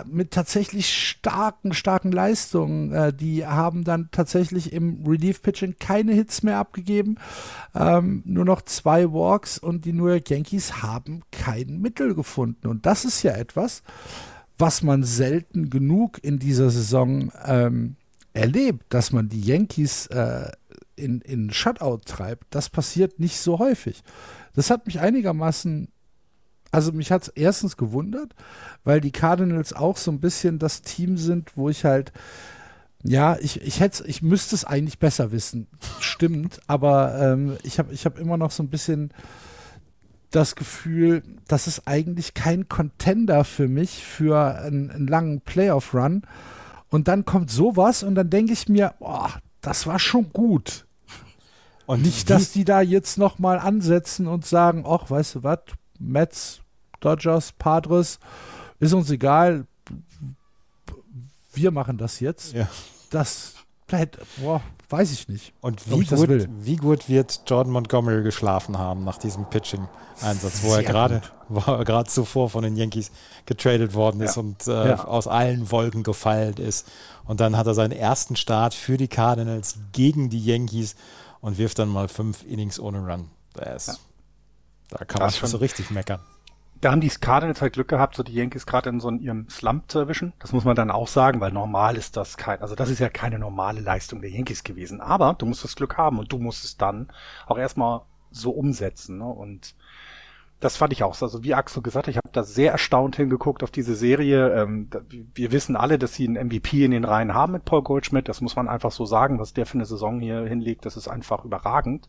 mit 0.07 0.31
tatsächlich 0.31 0.93
starken, 0.93 1.73
starken 1.73 2.13
Leistungen. 2.13 2.93
Äh, 2.93 3.13
die 3.13 3.47
haben 3.47 3.85
dann 3.85 4.09
tatsächlich 4.11 4.73
im 4.73 5.07
Relief-Pitching 5.07 5.77
keine 5.79 6.13
Hits 6.13 6.43
mehr 6.43 6.59
abgegeben, 6.59 7.17
ähm, 7.75 8.23
nur 8.25 8.45
noch 8.45 8.63
zwei 8.63 9.13
Walks 9.13 9.59
und 9.59 9.85
die 9.85 9.93
New 9.93 10.09
York 10.09 10.31
Yankees 10.31 10.83
haben 10.83 11.23
kein 11.33 11.81
Mittel 11.81 12.15
gefunden. 12.15 12.67
Und 12.67 12.87
das 12.87 13.05
ist 13.05 13.23
ja 13.23 13.33
etwas, 13.33 13.83
was 14.59 14.83
man 14.83 15.05
selten 15.05 15.71
genug 15.71 16.23
in 16.23 16.39
dieser 16.39 16.71
Saison 16.71 17.33
ähm, 17.45 17.97
erlebt, 18.33 18.85
dass 18.91 19.13
man 19.13 19.29
die 19.29 19.41
Yankees 19.41 20.07
äh, 20.09 20.51
in, 20.97 21.21
in 21.23 21.51
Shutout 21.53 22.03
treibt. 22.05 22.45
Das 22.51 22.69
passiert 22.69 23.19
nicht 23.19 23.39
so 23.39 23.59
häufig. 23.59 24.03
Das 24.55 24.71
hat 24.71 24.87
mich 24.87 25.01
einigermaßen, 25.01 25.89
also 26.71 26.93
mich 26.93 27.11
hat 27.11 27.23
es 27.23 27.29
erstens 27.29 27.77
gewundert, 27.77 28.35
weil 28.85 29.01
die 29.01 29.13
Cardinals 29.13 29.73
auch 29.73 29.97
so 29.97 30.11
ein 30.11 30.21
bisschen 30.21 30.59
das 30.59 30.83
Team 30.83 31.17
sind, 31.17 31.57
wo 31.57 31.69
ich 31.69 31.85
halt, 31.85 32.13
ja, 33.03 33.37
ich, 33.41 33.61
ich 33.63 33.81
hätte 33.81 34.07
ich 34.07 34.23
müsste 34.23 34.55
es 34.55 34.65
eigentlich 34.65 34.99
besser 34.99 35.33
wissen. 35.33 35.67
Stimmt, 36.01 36.61
aber 36.67 37.19
ähm, 37.21 37.57
ich 37.63 37.79
habe 37.79 37.93
ich 37.93 38.05
hab 38.07 38.19
immer 38.19 38.37
noch 38.37 38.51
so 38.51 38.63
ein 38.63 38.69
bisschen 38.69 39.13
das 40.31 40.55
Gefühl, 40.55 41.23
das 41.49 41.67
ist 41.67 41.89
eigentlich 41.89 42.35
kein 42.35 42.69
Contender 42.69 43.45
für 43.45 43.67
mich 43.67 44.05
für 44.05 44.61
einen, 44.61 44.91
einen 44.91 45.07
langen 45.09 45.41
Playoff-Run. 45.41 46.23
Und 46.89 47.09
dann 47.09 47.25
kommt 47.25 47.51
sowas 47.51 48.03
und 48.03 48.15
dann 48.15 48.31
denke 48.31 48.53
ich 48.53 48.69
mir, 48.69 48.95
boah, 48.99 49.31
das 49.61 49.87
war 49.87 49.99
schon 49.99 50.33
gut. 50.33 50.87
Und 51.87 52.03
nicht, 52.03 52.31
dass 52.31 52.53
die 52.53 52.65
da 52.65 52.81
jetzt 52.81 53.19
noch 53.19 53.41
mal 53.41 53.59
ansetzen 53.59 54.29
und 54.29 54.47
sagen, 54.47 54.85
ach, 54.87 55.11
weißt 55.11 55.37
du 55.37 55.43
was, 55.43 55.59
Mets, 56.01 56.61
Dodgers, 57.01 57.53
Padres, 57.53 58.19
ist 58.81 58.93
uns 58.93 59.11
egal, 59.11 59.67
wir 61.53 61.71
machen 61.71 61.99
das 61.99 62.21
jetzt. 62.21 62.55
Ja. 62.55 62.69
Das, 63.11 63.55
boah, 64.39 64.63
weiß 64.89 65.13
ich 65.13 65.29
nicht. 65.29 65.53
Und 65.61 65.89
wie 65.91 66.05
gut, 66.05 66.49
wie 66.61 66.77
gut 66.77 67.09
wird 67.09 67.43
Jordan 67.47 67.73
Montgomery 67.73 68.23
geschlafen 68.23 68.79
haben 68.79 69.05
nach 69.05 69.19
diesem 69.19 69.45
Pitching-Einsatz, 69.51 70.63
wo 70.63 70.75
er 70.75 70.83
gerade 70.83 71.23
gerade 71.51 72.09
zuvor 72.09 72.51
von 72.51 72.63
den 72.63 72.77
Yankees 72.77 73.11
getradet 73.47 73.95
worden 73.95 74.21
ist 74.21 74.37
ja. 74.37 74.43
und 74.43 74.67
äh, 74.67 74.89
ja. 74.91 75.05
aus 75.05 75.27
allen 75.27 75.71
Wolken 75.71 76.03
gefallen 76.03 76.55
ist. 76.55 76.89
Und 77.25 77.41
dann 77.41 77.57
hat 77.57 77.67
er 77.67 77.75
seinen 77.75 77.93
ersten 77.93 78.37
Start 78.37 78.75
für 78.75 78.97
die 78.97 79.09
Cardinals 79.09 79.77
gegen 79.93 80.31
die 80.31 80.45
Yankees 80.45 80.95
und 81.41 81.59
wirft 81.59 81.79
dann 81.79 81.89
mal 81.89 82.09
fünf 82.09 82.45
Innings 82.45 82.79
ohne 82.79 82.99
Run. 82.99 83.29
Das, 83.55 83.87
ja. 83.87 83.95
Da 84.91 85.05
kann 85.05 85.21
das 85.21 85.35
man 85.35 85.41
schon 85.41 85.49
so 85.49 85.59
richtig 85.59 85.91
meckern 85.91 86.21
da 86.81 86.93
haben 86.93 87.01
die 87.01 87.09
Cardinals 87.09 87.61
halt 87.61 87.75
Glück 87.75 87.89
gehabt, 87.89 88.17
so 88.17 88.23
die 88.23 88.35
Yankees 88.35 88.67
gerade 88.67 88.89
in 88.89 89.01
so 89.01 89.09
in 89.09 89.21
ihrem 89.21 89.49
Slump 89.51 89.91
zu 89.91 89.99
erwischen. 89.99 90.33
Das 90.39 90.53
muss 90.53 90.65
man 90.65 90.77
dann 90.77 90.91
auch 90.91 91.09
sagen, 91.09 91.41
weil 91.41 91.53
normal 91.53 91.97
ist 91.97 92.17
das 92.17 92.37
kein, 92.37 92.61
also 92.63 92.75
das 92.75 92.89
ist 92.89 93.01
ja 93.01 93.11
keine 93.11 93.39
normale 93.39 93.81
Leistung 93.81 94.23
der 94.23 94.31
Yankees 94.31 94.65
gewesen. 94.65 95.01
Aber 95.01 95.35
du 95.37 95.47
musst 95.47 95.63
das 95.63 95.77
Glück 95.77 95.99
haben 95.99 96.19
und 96.19 96.33
du 96.33 96.39
musst 96.39 96.65
es 96.65 96.77
dann 96.79 97.09
auch 97.47 97.59
erstmal 97.59 98.03
so 98.31 98.51
umsetzen. 98.53 99.19
Ne? 99.19 99.27
Und 99.27 99.75
das 100.59 100.79
fand 100.79 100.95
ich 100.95 101.03
auch 101.03 101.15
so. 101.15 101.27
Also 101.27 101.45
wie 101.45 101.55
Axel 101.55 101.83
gesagt 101.83 102.09
ich 102.09 102.17
habe 102.17 102.31
da 102.33 102.45
sehr 102.45 102.73
erstaunt 102.73 103.17
hingeguckt 103.17 103.63
auf 103.63 103.71
diese 103.71 103.95
Serie. 103.95 104.55
Ähm, 104.55 104.89
wir 105.35 105.53
wissen 105.53 105.77
alle, 105.77 105.99
dass 105.99 106.15
sie 106.15 106.27
einen 106.27 106.47
MVP 106.47 106.85
in 106.85 106.93
den 106.93 107.05
Reihen 107.05 107.35
haben 107.35 107.53
mit 107.53 107.67
Paul 107.67 107.83
Goldschmidt. 107.83 108.27
Das 108.27 108.41
muss 108.41 108.57
man 108.57 108.69
einfach 108.69 108.91
so 108.91 109.05
sagen, 109.05 109.39
was 109.39 109.53
der 109.53 109.67
für 109.67 109.75
eine 109.75 109.87
Saison 109.87 110.19
hier 110.21 110.45
hinlegt. 110.45 110.87
Das 110.87 110.97
ist 110.97 111.09
einfach 111.09 111.45
überragend. 111.45 112.09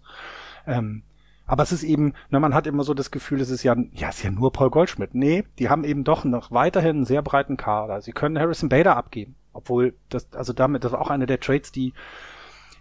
Aber 1.51 1.63
es 1.63 1.73
ist 1.73 1.83
eben, 1.83 2.13
ne, 2.29 2.39
man 2.39 2.53
hat 2.53 2.65
immer 2.65 2.85
so 2.85 2.93
das 2.93 3.11
Gefühl, 3.11 3.41
es 3.41 3.49
ist 3.49 3.63
ja, 3.63 3.75
ja, 3.91 4.07
es 4.07 4.19
ist 4.19 4.23
ja 4.23 4.31
nur 4.31 4.53
Paul 4.53 4.69
Goldschmidt. 4.69 5.13
Nee, 5.13 5.43
die 5.59 5.67
haben 5.67 5.83
eben 5.83 6.05
doch 6.05 6.23
noch 6.23 6.51
weiterhin 6.51 6.95
einen 6.95 7.05
sehr 7.05 7.21
breiten 7.21 7.57
Kader. 7.57 8.01
Sie 8.01 8.13
können 8.13 8.39
Harrison 8.39 8.69
Bader 8.69 8.95
abgeben. 8.95 9.35
Obwohl, 9.51 9.93
das, 10.07 10.31
also 10.31 10.53
damit, 10.53 10.85
das 10.85 10.93
war 10.93 11.01
auch 11.01 11.09
eine 11.09 11.25
der 11.25 11.41
Trades, 11.41 11.73
die 11.73 11.93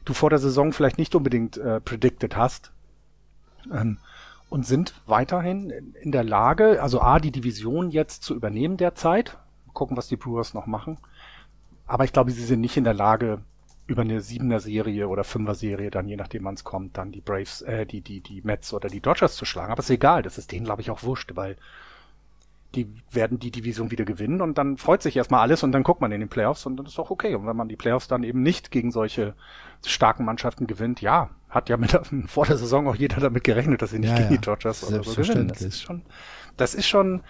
du 0.05 0.15
vor 0.15 0.31
der 0.31 0.39
Saison 0.39 0.73
vielleicht 0.73 0.99
nicht 0.99 1.17
unbedingt 1.17 1.57
äh, 1.57 1.81
predicted 1.81 2.37
hast. 2.37 2.71
Ähm, 3.73 3.99
und 4.51 4.65
sind 4.65 4.95
weiterhin 5.05 5.71
in 6.01 6.13
der 6.13 6.23
Lage, 6.23 6.81
also 6.81 7.01
A, 7.01 7.19
die 7.19 7.33
Division 7.33 7.91
jetzt 7.91 8.23
zu 8.23 8.37
übernehmen 8.37 8.77
derzeit. 8.77 9.37
Gucken, 9.73 9.97
was 9.97 10.07
die 10.07 10.17
Brewers 10.17 10.55
noch 10.55 10.67
machen. 10.67 10.99
Aber 11.89 12.05
ich 12.05 12.13
glaube, 12.13 12.31
sie 12.31 12.45
sind 12.45 12.61
nicht 12.61 12.77
in 12.77 12.85
der 12.85 12.95
Lage, 12.95 13.41
über 13.91 14.03
eine 14.03 14.21
siebener 14.21 14.61
Serie 14.61 15.09
oder 15.09 15.25
fünfer 15.25 15.57
Serie, 15.57 15.91
dann 15.91 16.07
je 16.07 16.17
nachdem 16.17 16.45
wann 16.45 16.55
es 16.55 16.63
kommt, 16.63 16.97
dann 16.97 17.11
die 17.11 17.21
Braves, 17.21 17.63
äh, 17.63 17.87
die, 17.87 18.01
die, 18.01 18.21
die 18.21 18.41
Mets 18.43 18.73
oder 18.73 18.89
die 18.89 19.01
Dodgers 19.01 19.35
zu 19.35 19.45
schlagen. 19.45 19.73
Aber 19.73 19.81
ist 19.81 19.91
egal, 19.91 20.23
das 20.23 20.39
ist 20.39 20.53
denen, 20.53 20.65
glaube 20.65 20.81
ich, 20.81 20.91
auch 20.91 21.03
wurscht, 21.03 21.33
weil 21.35 21.57
die 22.77 22.89
werden 23.11 23.41
die 23.41 23.51
Division 23.51 23.91
wieder 23.91 24.05
gewinnen 24.05 24.41
und 24.41 24.57
dann 24.57 24.77
freut 24.77 25.03
sich 25.03 25.17
erstmal 25.17 25.41
alles 25.41 25.65
und 25.65 25.73
dann 25.73 25.83
guckt 25.83 26.01
man 26.01 26.13
in 26.13 26.21
den 26.21 26.29
Playoffs 26.29 26.67
und 26.67 26.77
dann 26.77 26.87
ist 26.87 27.01
auch 27.01 27.11
okay. 27.11 27.35
Und 27.35 27.47
wenn 27.49 27.57
man 27.57 27.69
die 27.69 27.75
Playoffs 27.75 28.07
dann 28.07 28.23
eben 28.23 28.43
nicht 28.43 28.71
gegen 28.71 28.93
solche 28.93 29.35
starken 29.85 30.25
Mannschaften 30.25 30.69
gewinnt, 30.69 31.01
ja, 31.01 31.31
hat 31.49 31.69
ja 31.69 31.77
mit, 31.77 32.01
vor 32.27 32.47
der 32.47 32.59
Saison 32.59 32.87
auch 32.87 32.95
jeder 32.95 33.21
damit 33.21 33.43
gerechnet, 33.43 33.83
dass 33.83 33.91
sie 33.91 33.99
nicht 33.99 34.11
ja, 34.11 34.19
gegen 34.19 34.31
ja. 34.31 34.37
die 34.37 34.45
Dodgers 34.45 34.85
oder 34.85 35.03
so 35.03 35.21
gewinnen. 35.21 35.49
Das 35.49 35.63
ist 35.63 35.83
schon, 35.83 36.03
das 36.57 36.75
ist 36.77 36.87
schon, 36.87 37.23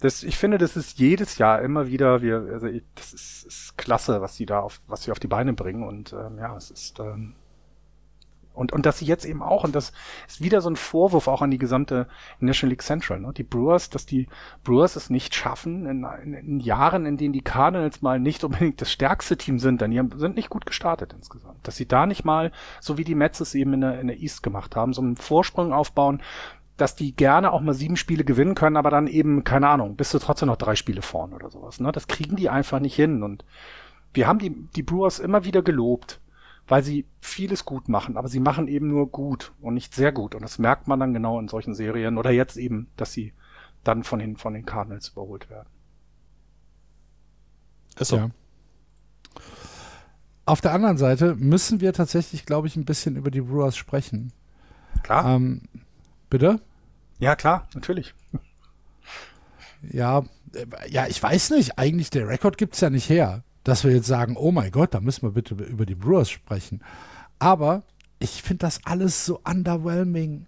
das, 0.00 0.22
ich 0.22 0.36
finde, 0.36 0.58
das 0.58 0.76
ist 0.76 0.98
jedes 0.98 1.38
Jahr 1.38 1.62
immer 1.62 1.88
wieder, 1.88 2.20
wir, 2.20 2.48
also 2.52 2.66
ich, 2.66 2.82
das 2.94 3.12
ist, 3.12 3.46
ist 3.46 3.78
klasse, 3.78 4.20
was 4.20 4.36
sie 4.36 4.46
da 4.46 4.60
auf, 4.60 4.80
was 4.86 5.04
sie 5.04 5.12
auf 5.12 5.18
die 5.18 5.26
Beine 5.26 5.52
bringen 5.52 5.82
und 5.82 6.12
ähm, 6.12 6.38
ja, 6.38 6.54
es 6.56 6.70
ist 6.70 7.00
ähm, 7.00 7.34
und 8.52 8.72
und 8.72 8.86
dass 8.86 8.98
sie 8.98 9.04
jetzt 9.04 9.26
eben 9.26 9.42
auch 9.42 9.64
und 9.64 9.74
das 9.74 9.92
ist 10.26 10.42
wieder 10.42 10.60
so 10.60 10.70
ein 10.70 10.76
Vorwurf 10.76 11.28
auch 11.28 11.42
an 11.42 11.50
die 11.50 11.58
gesamte 11.58 12.08
National 12.40 12.70
League 12.70 12.82
Central, 12.82 13.20
ne? 13.20 13.32
Die 13.34 13.42
Brewers, 13.42 13.90
dass 13.90 14.06
die 14.06 14.28
Brewers 14.64 14.96
es 14.96 15.10
nicht 15.10 15.34
schaffen 15.34 15.86
in, 15.86 16.06
in, 16.24 16.34
in 16.34 16.60
Jahren, 16.60 17.04
in 17.04 17.18
denen 17.18 17.34
die 17.34 17.42
Cardinals 17.42 18.00
mal 18.00 18.18
nicht 18.18 18.44
unbedingt 18.44 18.80
das 18.80 18.90
stärkste 18.90 19.36
Team 19.36 19.58
sind, 19.58 19.80
denn 19.80 19.90
die 19.90 19.98
haben, 19.98 20.18
sind 20.18 20.36
nicht 20.36 20.50
gut 20.50 20.64
gestartet 20.66 21.12
insgesamt, 21.14 21.66
dass 21.66 21.76
sie 21.76 21.86
da 21.86 22.06
nicht 22.06 22.24
mal 22.24 22.50
so 22.80 22.96
wie 22.96 23.04
die 23.04 23.14
Mets 23.14 23.40
es 23.40 23.54
eben 23.54 23.74
in 23.74 23.82
der, 23.82 24.00
in 24.00 24.06
der 24.08 24.18
East 24.18 24.42
gemacht 24.42 24.74
haben, 24.74 24.94
so 24.94 25.02
einen 25.02 25.16
Vorsprung 25.16 25.72
aufbauen, 25.74 26.22
dass 26.76 26.94
die 26.94 27.16
gerne 27.16 27.52
auch 27.52 27.60
mal 27.60 27.74
sieben 27.74 27.96
Spiele 27.96 28.24
gewinnen 28.24 28.54
können, 28.54 28.76
aber 28.76 28.90
dann 28.90 29.06
eben, 29.06 29.44
keine 29.44 29.68
Ahnung, 29.68 29.96
bist 29.96 30.12
du 30.12 30.18
trotzdem 30.18 30.48
noch 30.48 30.56
drei 30.56 30.76
Spiele 30.76 31.02
vorn 31.02 31.32
oder 31.32 31.50
sowas. 31.50 31.80
Ne? 31.80 31.90
Das 31.92 32.06
kriegen 32.06 32.36
die 32.36 32.50
einfach 32.50 32.80
nicht 32.80 32.94
hin. 32.94 33.22
Und 33.22 33.44
wir 34.12 34.26
haben 34.26 34.38
die, 34.38 34.50
die 34.50 34.82
Brewers 34.82 35.18
immer 35.18 35.44
wieder 35.44 35.62
gelobt, 35.62 36.20
weil 36.68 36.82
sie 36.82 37.06
vieles 37.20 37.64
gut 37.64 37.88
machen, 37.88 38.16
aber 38.16 38.28
sie 38.28 38.40
machen 38.40 38.68
eben 38.68 38.88
nur 38.88 39.10
gut 39.10 39.52
und 39.60 39.74
nicht 39.74 39.94
sehr 39.94 40.12
gut. 40.12 40.34
Und 40.34 40.42
das 40.42 40.58
merkt 40.58 40.88
man 40.88 41.00
dann 41.00 41.14
genau 41.14 41.38
in 41.38 41.48
solchen 41.48 41.74
Serien 41.74 42.18
oder 42.18 42.30
jetzt 42.30 42.56
eben, 42.56 42.88
dass 42.96 43.12
sie 43.12 43.32
dann 43.84 44.02
von 44.02 44.18
den, 44.18 44.36
von 44.36 44.52
den 44.52 44.66
Cardinals 44.66 45.08
überholt 45.08 45.48
werden. 45.48 45.68
Ist 47.98 48.08
so. 48.08 48.16
Ja. 48.16 48.30
Auf 50.44 50.60
der 50.60 50.72
anderen 50.72 50.98
Seite 50.98 51.34
müssen 51.36 51.80
wir 51.80 51.92
tatsächlich, 51.92 52.46
glaube 52.46 52.66
ich, 52.66 52.76
ein 52.76 52.84
bisschen 52.84 53.16
über 53.16 53.30
die 53.30 53.40
Brewers 53.40 53.76
sprechen. 53.76 54.32
Klar. 55.02 55.36
Ähm, 55.36 55.62
Bitte? 56.30 56.60
Ja, 57.18 57.36
klar, 57.36 57.68
natürlich. 57.74 58.14
Ja, 59.82 60.24
ja, 60.88 61.06
ich 61.06 61.22
weiß 61.22 61.50
nicht. 61.50 61.78
Eigentlich, 61.78 62.10
der 62.10 62.28
Rekord 62.28 62.58
gibt 62.58 62.74
es 62.74 62.80
ja 62.80 62.90
nicht 62.90 63.08
her, 63.08 63.42
dass 63.64 63.84
wir 63.84 63.92
jetzt 63.92 64.06
sagen, 64.06 64.36
oh 64.36 64.52
mein 64.52 64.70
Gott, 64.70 64.94
da 64.94 65.00
müssen 65.00 65.22
wir 65.22 65.32
bitte 65.32 65.54
über 65.54 65.86
die 65.86 65.94
Brewers 65.94 66.30
sprechen. 66.30 66.82
Aber 67.38 67.82
ich 68.18 68.42
finde 68.42 68.66
das 68.66 68.80
alles 68.84 69.26
so 69.26 69.40
underwhelming. 69.44 70.46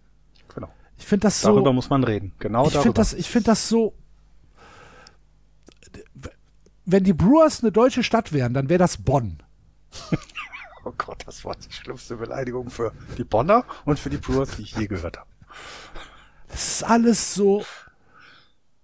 Genau. 0.55 0.68
Ich 0.96 1.06
finde 1.06 1.24
das 1.24 1.40
so. 1.40 1.48
Darüber 1.48 1.72
muss 1.72 1.90
man 1.90 2.05
reden. 2.05 2.32
Genau 2.38 2.66
ich 2.66 2.72
darüber. 2.72 2.84
Find 2.84 2.98
das, 2.98 3.12
ich 3.14 3.28
finde 3.28 3.46
das 3.46 3.68
so. 3.68 3.94
Wenn 6.84 7.05
die 7.05 7.12
Brewers 7.12 7.62
eine 7.62 7.70
deutsche 7.70 8.02
Stadt 8.02 8.32
wären, 8.32 8.55
dann 8.55 8.68
wäre 8.70 8.78
das 8.78 8.96
Bonn. 8.96 9.42
oh 10.84 10.92
Gott, 10.96 11.22
das 11.26 11.44
war 11.44 11.55
die 11.55 11.70
schlimmste 11.70 12.16
Beleidigung 12.16 12.70
für 12.70 12.92
die 13.18 13.24
Bonner 13.24 13.64
und 13.84 13.98
für 13.98 14.09
die 14.09 14.16
Brewers, 14.16 14.56
die 14.56 14.62
ich 14.62 14.74
je 14.74 14.86
gehört 14.86 15.18
habe. 15.18 15.28
Das 16.48 16.68
ist 16.68 16.82
alles 16.82 17.35
so, 17.35 17.64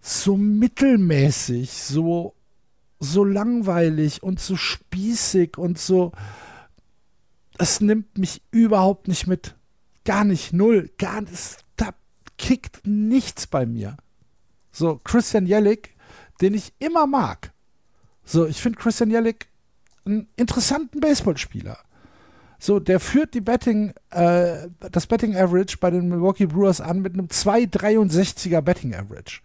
so 0.01 0.37
mittelmäßig, 0.37 1.73
so, 1.73 2.35
so 3.01 3.25
langweilig 3.25 4.23
und 4.23 4.41
so 4.41 4.57
spießig 4.57 5.59
und 5.59 5.79
so. 5.79 6.13
Es 7.59 7.81
nimmt 7.81 8.19
mich 8.19 8.43
überhaupt 8.51 9.09
nicht 9.09 9.27
mit. 9.27 9.55
Gar 10.05 10.25
nicht, 10.25 10.53
null, 10.53 10.91
gar 10.99 11.23
nicht. 11.23 11.65
Da 11.77 11.91
kickt 12.37 12.87
nichts 12.87 13.47
bei 13.47 13.65
mir. 13.65 13.97
So, 14.71 15.01
Christian 15.03 15.47
Jellick, 15.47 15.95
den 16.41 16.55
ich 16.55 16.73
immer 16.79 17.07
mag. 17.07 17.53
So, 18.25 18.47
ich 18.47 18.61
finde 18.61 18.79
Christian 18.79 19.11
Jellick 19.11 19.49
einen 20.05 20.29
interessanten 20.37 21.01
Baseballspieler. 21.01 21.79
So, 22.59 22.81
der 22.81 23.01
führt 23.01 23.35
die 23.35 23.41
Betting, 23.41 23.93
äh, 24.11 24.69
das 24.91 25.07
Betting 25.07 25.37
Average 25.37 25.77
bei 25.79 25.91
den 25.91 26.09
Milwaukee 26.09 26.47
Brewers 26.47 26.81
an 26.81 27.01
mit 27.01 27.15
einem 27.15 27.27
2,63er 27.27 28.61
Betting 28.61 28.95
Average. 28.95 29.41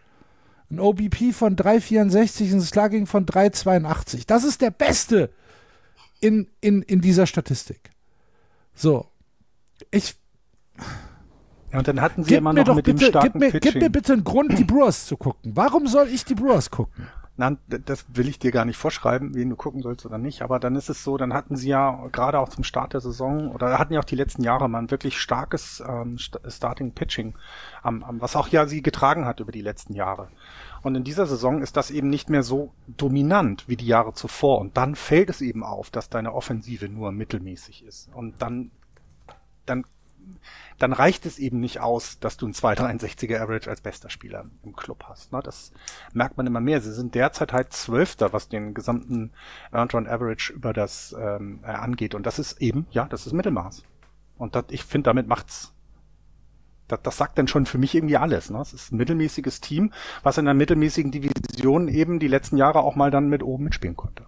ein 0.72 0.80
OBP 0.80 1.34
von 1.34 1.56
3,64, 1.56 2.53
ein 2.53 2.61
Slugging 2.61 3.06
von 3.07 3.26
3,82. 3.26 4.26
Das 4.27 4.44
ist 4.44 4.61
der 4.61 4.72
Beste 4.72 5.31
in, 6.19 6.48
in, 6.61 6.81
in 6.84 7.02
dieser 7.02 7.26
Statistik. 7.26 7.91
So. 8.76 9.07
Ich. 9.91 10.15
Ja, 11.72 11.80
und 11.80 11.88
dann 11.88 12.02
hatten 12.02 12.23
sie 12.23 12.36
immer 12.36 12.53
noch 12.53 12.76
mit 12.76 12.86
bitte, 12.86 13.06
dem 13.06 13.10
starken 13.10 13.34
gib 13.34 13.41
mir, 13.41 13.52
Pitching. 13.52 13.73
Gib 13.73 13.81
mir 13.81 13.90
bitte 13.90 14.14
einen 14.14 14.23
Grund, 14.23 14.57
die 14.57 14.64
Brewers 14.64 15.06
zu 15.06 15.18
gucken. 15.18 15.52
Warum 15.56 15.88
soll 15.88 16.07
ich 16.07 16.26
die 16.26 16.36
Brewers 16.36 16.69
gucken? 16.69 17.07
Nein, 17.39 17.57
das 17.67 18.05
will 18.09 18.27
ich 18.27 18.37
dir 18.37 18.51
gar 18.51 18.65
nicht 18.65 18.75
vorschreiben, 18.75 19.33
wen 19.33 19.49
du 19.49 19.55
gucken 19.55 19.81
sollst 19.81 20.05
oder 20.05 20.17
nicht. 20.17 20.41
Aber 20.41 20.59
dann 20.59 20.75
ist 20.75 20.89
es 20.89 21.05
so, 21.05 21.15
dann 21.15 21.33
hatten 21.33 21.55
sie 21.55 21.69
ja 21.69 22.05
gerade 22.11 22.37
auch 22.37 22.49
zum 22.49 22.65
Start 22.65 22.91
der 22.91 22.99
Saison 22.99 23.51
oder 23.51 23.79
hatten 23.79 23.93
ja 23.93 24.01
auch 24.01 24.05
die 24.05 24.17
letzten 24.17 24.43
Jahre 24.43 24.67
mal 24.67 24.79
ein 24.79 24.91
wirklich 24.91 25.17
starkes 25.17 25.81
ähm, 25.87 26.17
Starting 26.17 26.91
Pitching, 26.91 27.35
am, 27.81 28.03
am, 28.03 28.19
was 28.19 28.35
auch 28.35 28.49
ja 28.49 28.65
sie 28.65 28.81
getragen 28.81 29.23
hat 29.23 29.39
über 29.39 29.53
die 29.53 29.61
letzten 29.61 29.93
Jahre. 29.93 30.27
Und 30.81 30.95
in 30.95 31.05
dieser 31.05 31.27
Saison 31.27 31.61
ist 31.61 31.77
das 31.77 31.91
eben 31.91 32.09
nicht 32.09 32.29
mehr 32.29 32.43
so 32.43 32.73
dominant 32.87 33.69
wie 33.69 33.77
die 33.77 33.87
Jahre 33.87 34.13
zuvor. 34.13 34.59
Und 34.59 34.75
dann 34.75 34.95
fällt 34.95 35.29
es 35.29 35.39
eben 35.39 35.63
auf, 35.63 35.91
dass 35.91 36.09
deine 36.09 36.33
Offensive 36.33 36.89
nur 36.89 37.13
mittelmäßig 37.13 37.85
ist. 37.85 38.09
Und 38.13 38.41
dann, 38.41 38.69
dann 39.65 39.85
dann 40.77 40.93
reicht 40.93 41.25
es 41.25 41.39
eben 41.39 41.59
nicht 41.59 41.81
aus, 41.81 42.19
dass 42.19 42.37
du 42.37 42.45
einen 42.45 42.53
263er 42.53 43.39
Average 43.39 43.69
als 43.69 43.81
bester 43.81 44.09
Spieler 44.09 44.45
im 44.63 44.75
Club 44.75 45.03
hast. 45.07 45.33
Ne? 45.33 45.41
Das 45.43 45.73
merkt 46.13 46.37
man 46.37 46.47
immer 46.47 46.61
mehr. 46.61 46.81
Sie 46.81 46.93
sind 46.93 47.15
derzeit 47.15 47.51
halt 47.51 47.73
Zwölfter, 47.73 48.31
was 48.31 48.47
den 48.47 48.73
gesamten 48.73 49.31
Earned 49.71 49.93
Run 49.93 50.07
Average 50.07 50.53
über 50.53 50.71
das 50.71 51.15
ähm, 51.19 51.59
äh, 51.63 51.67
angeht. 51.67 52.15
Und 52.15 52.25
das 52.25 52.39
ist 52.39 52.61
eben, 52.61 52.87
ja, 52.91 53.05
das 53.05 53.27
ist 53.27 53.33
Mittelmaß. 53.33 53.83
Und 54.37 54.55
das, 54.55 54.65
ich 54.69 54.85
finde, 54.85 55.09
damit 55.09 55.27
macht's 55.27 55.73
das, 56.87 57.01
das 57.03 57.17
sagt 57.17 57.37
dann 57.37 57.47
schon 57.47 57.65
für 57.65 57.77
mich 57.77 57.93
irgendwie 57.93 58.17
alles. 58.17 58.49
Ne? 58.49 58.59
Es 58.59 58.73
ist 58.73 58.91
ein 58.91 58.97
mittelmäßiges 58.97 59.61
Team, 59.61 59.93
was 60.23 60.37
in 60.37 60.47
einer 60.47 60.55
mittelmäßigen 60.55 61.11
Division 61.11 61.87
eben 61.87 62.19
die 62.19 62.27
letzten 62.27 62.57
Jahre 62.57 62.79
auch 62.79 62.95
mal 62.95 63.11
dann 63.11 63.29
mit 63.29 63.43
oben 63.43 63.65
mitspielen 63.65 63.95
konnte. 63.95 64.25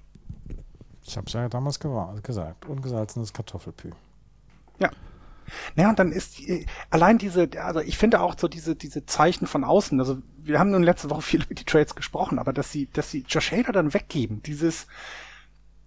Ich 1.04 1.18
habe 1.18 1.28
es 1.28 1.34
ja 1.34 1.50
damals 1.50 1.80
gesagt. 2.22 2.68
Ungesalzenes 2.68 3.34
Kartoffelpü. 3.34 3.90
Ja. 4.80 4.92
Naja, 5.76 5.90
und 5.90 6.00
dann 6.00 6.12
ist 6.12 6.40
die, 6.40 6.66
allein 6.90 7.18
diese, 7.18 7.50
also 7.62 7.80
ich 7.80 7.98
finde 7.98 8.22
auch 8.22 8.36
so 8.38 8.48
diese, 8.48 8.76
diese 8.76 9.06
Zeichen 9.06 9.48
von 9.48 9.64
außen, 9.64 10.00
also 10.00 10.18
wir 10.38 10.60
haben 10.60 10.72
nun 10.72 10.84
letzte 10.84 11.10
Woche 11.10 11.22
viel 11.22 11.44
über 11.44 11.56
die 11.56 11.66
Trades 11.66 11.96
gesprochen, 11.96 12.40
aber 12.40 12.54
dass 12.54 12.72
sie, 12.72 12.90
dass 12.92 13.12
sie 13.12 13.26
Josh 13.28 13.52
Hader 13.52 13.72
dann 13.72 13.94
weggeben, 13.94 14.42
dieses, 14.44 14.88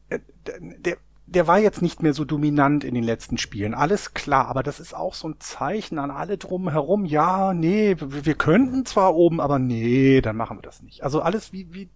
äh, 0.08 0.20
der, 0.44 0.96
der 1.26 1.46
war 1.46 1.58
jetzt 1.58 1.80
nicht 1.80 2.02
mehr 2.02 2.12
so 2.12 2.24
dominant 2.24 2.84
in 2.84 2.94
den 2.94 3.04
letzten 3.04 3.38
Spielen, 3.38 3.74
alles 3.74 4.14
klar, 4.14 4.48
aber 4.48 4.62
das 4.62 4.80
ist 4.80 4.94
auch 4.94 5.14
so 5.14 5.28
ein 5.28 5.40
Zeichen 5.40 5.98
an 5.98 6.10
alle 6.10 6.36
drumherum, 6.36 7.04
ja, 7.06 7.54
nee, 7.54 7.96
wir, 7.98 8.26
wir 8.26 8.34
könnten 8.34 8.84
zwar 8.84 9.14
oben, 9.14 9.40
aber 9.40 9.58
nee, 9.58 10.20
dann 10.20 10.36
machen 10.36 10.58
wir 10.58 10.62
das 10.62 10.82
nicht. 10.82 11.02
Also 11.02 11.22
alles 11.22 11.52
wie, 11.52 11.72
wie, 11.72 11.88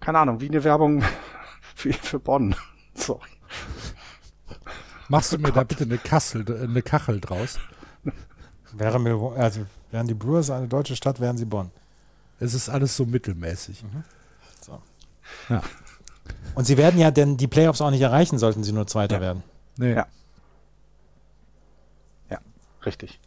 keine 0.00 0.18
Ahnung, 0.18 0.40
wie 0.40 0.48
eine 0.48 0.64
Werbung 0.64 1.02
für, 1.74 1.92
für 1.92 2.18
Bonn. 2.18 2.54
Sorry. 2.94 3.28
Machst 5.12 5.30
du 5.30 5.36
mir 5.36 5.48
oh 5.48 5.50
da 5.50 5.62
bitte 5.62 5.84
eine, 5.84 5.98
Kassel, 5.98 6.42
eine 6.64 6.80
Kachel 6.80 7.20
draus? 7.20 7.58
Wäre 8.72 8.98
mir, 8.98 9.14
also 9.36 9.66
wären 9.90 10.08
die 10.08 10.14
Brewers 10.14 10.48
eine 10.48 10.68
deutsche 10.68 10.96
Stadt, 10.96 11.20
wären 11.20 11.36
sie 11.36 11.44
Bonn. 11.44 11.70
Es 12.40 12.54
ist 12.54 12.70
alles 12.70 12.96
so 12.96 13.04
mittelmäßig. 13.04 13.82
Mhm. 13.82 14.04
So. 14.62 14.80
Ja. 15.50 15.62
Und 16.54 16.64
sie 16.64 16.78
werden 16.78 16.98
ja 16.98 17.10
denn 17.10 17.36
die 17.36 17.46
Playoffs 17.46 17.82
auch 17.82 17.90
nicht 17.90 18.00
erreichen, 18.00 18.38
sollten 18.38 18.64
sie 18.64 18.72
nur 18.72 18.86
Zweiter 18.86 19.16
ja. 19.16 19.20
werden. 19.20 19.42
Nee. 19.76 19.92
Ja. 19.92 20.06
Ja, 22.30 22.38
richtig. 22.86 23.20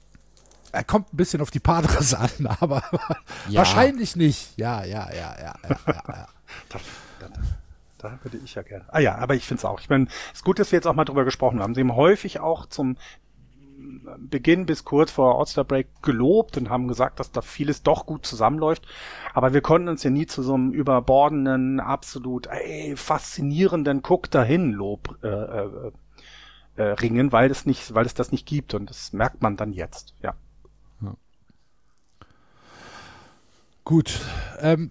Er 0.72 0.84
kommt 0.84 1.14
ein 1.14 1.18
bisschen 1.18 1.40
auf 1.40 1.52
die 1.52 1.60
Padres 1.60 2.16
an, 2.16 2.32
aber 2.62 2.82
ja. 3.48 3.60
wahrscheinlich 3.60 4.16
nicht. 4.16 4.58
Ja, 4.58 4.84
ja, 4.84 5.14
ja, 5.14 5.36
ja, 5.40 5.56
ja, 5.64 6.04
ja. 6.08 6.28
da 8.10 8.20
würde 8.24 8.40
ich 8.44 8.56
ja 8.56 8.62
gerne. 8.62 8.86
Ah 8.90 9.00
ja, 9.00 9.16
aber 9.16 9.36
ich 9.36 9.46
finde 9.46 9.60
es 9.60 9.66
auch. 9.66 9.80
Ich 9.80 9.90
meine, 9.90 10.06
es 10.32 10.40
ist 10.40 10.46
gut, 10.46 10.60
dass 10.60 10.72
wir 10.72 10.78
jetzt 10.78 10.88
auch 10.88 10.96
mal 10.96 11.06
drüber 11.06 11.26
gesprochen 11.26 11.62
haben. 11.62 11.76
Sie 11.76 11.82
haben 11.82 11.96
häufig 11.96 12.40
auch 12.40 12.66
zum 12.66 12.98
Beginn 14.18 14.66
bis 14.66 14.84
kurz 14.84 15.12
vor 15.12 15.40
All-Star 15.40 15.64
Break 15.64 16.02
gelobt 16.02 16.58
und 16.58 16.70
haben 16.70 16.88
gesagt, 16.88 17.20
dass 17.20 17.32
da 17.32 17.42
vieles 17.42 17.84
doch 17.84 18.06
gut 18.06 18.26
zusammenläuft. 18.26 18.88
Aber 19.34 19.54
wir 19.54 19.62
konnten 19.62 19.90
uns 19.90 20.04
ja 20.04 20.10
nie 20.10 20.26
zu 20.26 20.44
so 20.44 20.54
einem 20.54 20.72
überbordenden, 20.72 21.80
absolut 21.80 22.48
ey, 22.48 22.96
faszinierenden 22.96 24.02
Guck 24.02 24.32
dahin 24.32 24.72
Lob 24.72 25.18
äh, 25.24 25.28
äh, 25.28 25.92
äh, 26.78 26.84
ringen, 26.84 27.32
weil 27.32 27.52
es 27.52 27.66
nicht, 27.66 27.94
weil 27.94 28.06
es 28.06 28.14
das 28.14 28.32
nicht 28.32 28.48
gibt 28.48 28.74
und 28.74 28.90
das 28.90 29.14
merkt 29.14 29.42
man 29.42 29.58
dann 29.58 29.74
jetzt. 29.74 30.16
Ja. 30.22 30.36
Gut. 33.86 34.20
Ähm, 34.60 34.90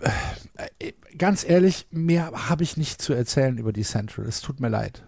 äh, 0.78 0.92
ganz 1.18 1.44
ehrlich, 1.44 1.86
mehr 1.90 2.30
habe 2.48 2.62
ich 2.62 2.76
nicht 2.76 3.02
zu 3.02 3.12
erzählen 3.12 3.58
über 3.58 3.72
die 3.72 3.82
Central. 3.82 4.26
Es 4.26 4.40
tut 4.40 4.60
mir 4.60 4.68
leid. 4.68 5.02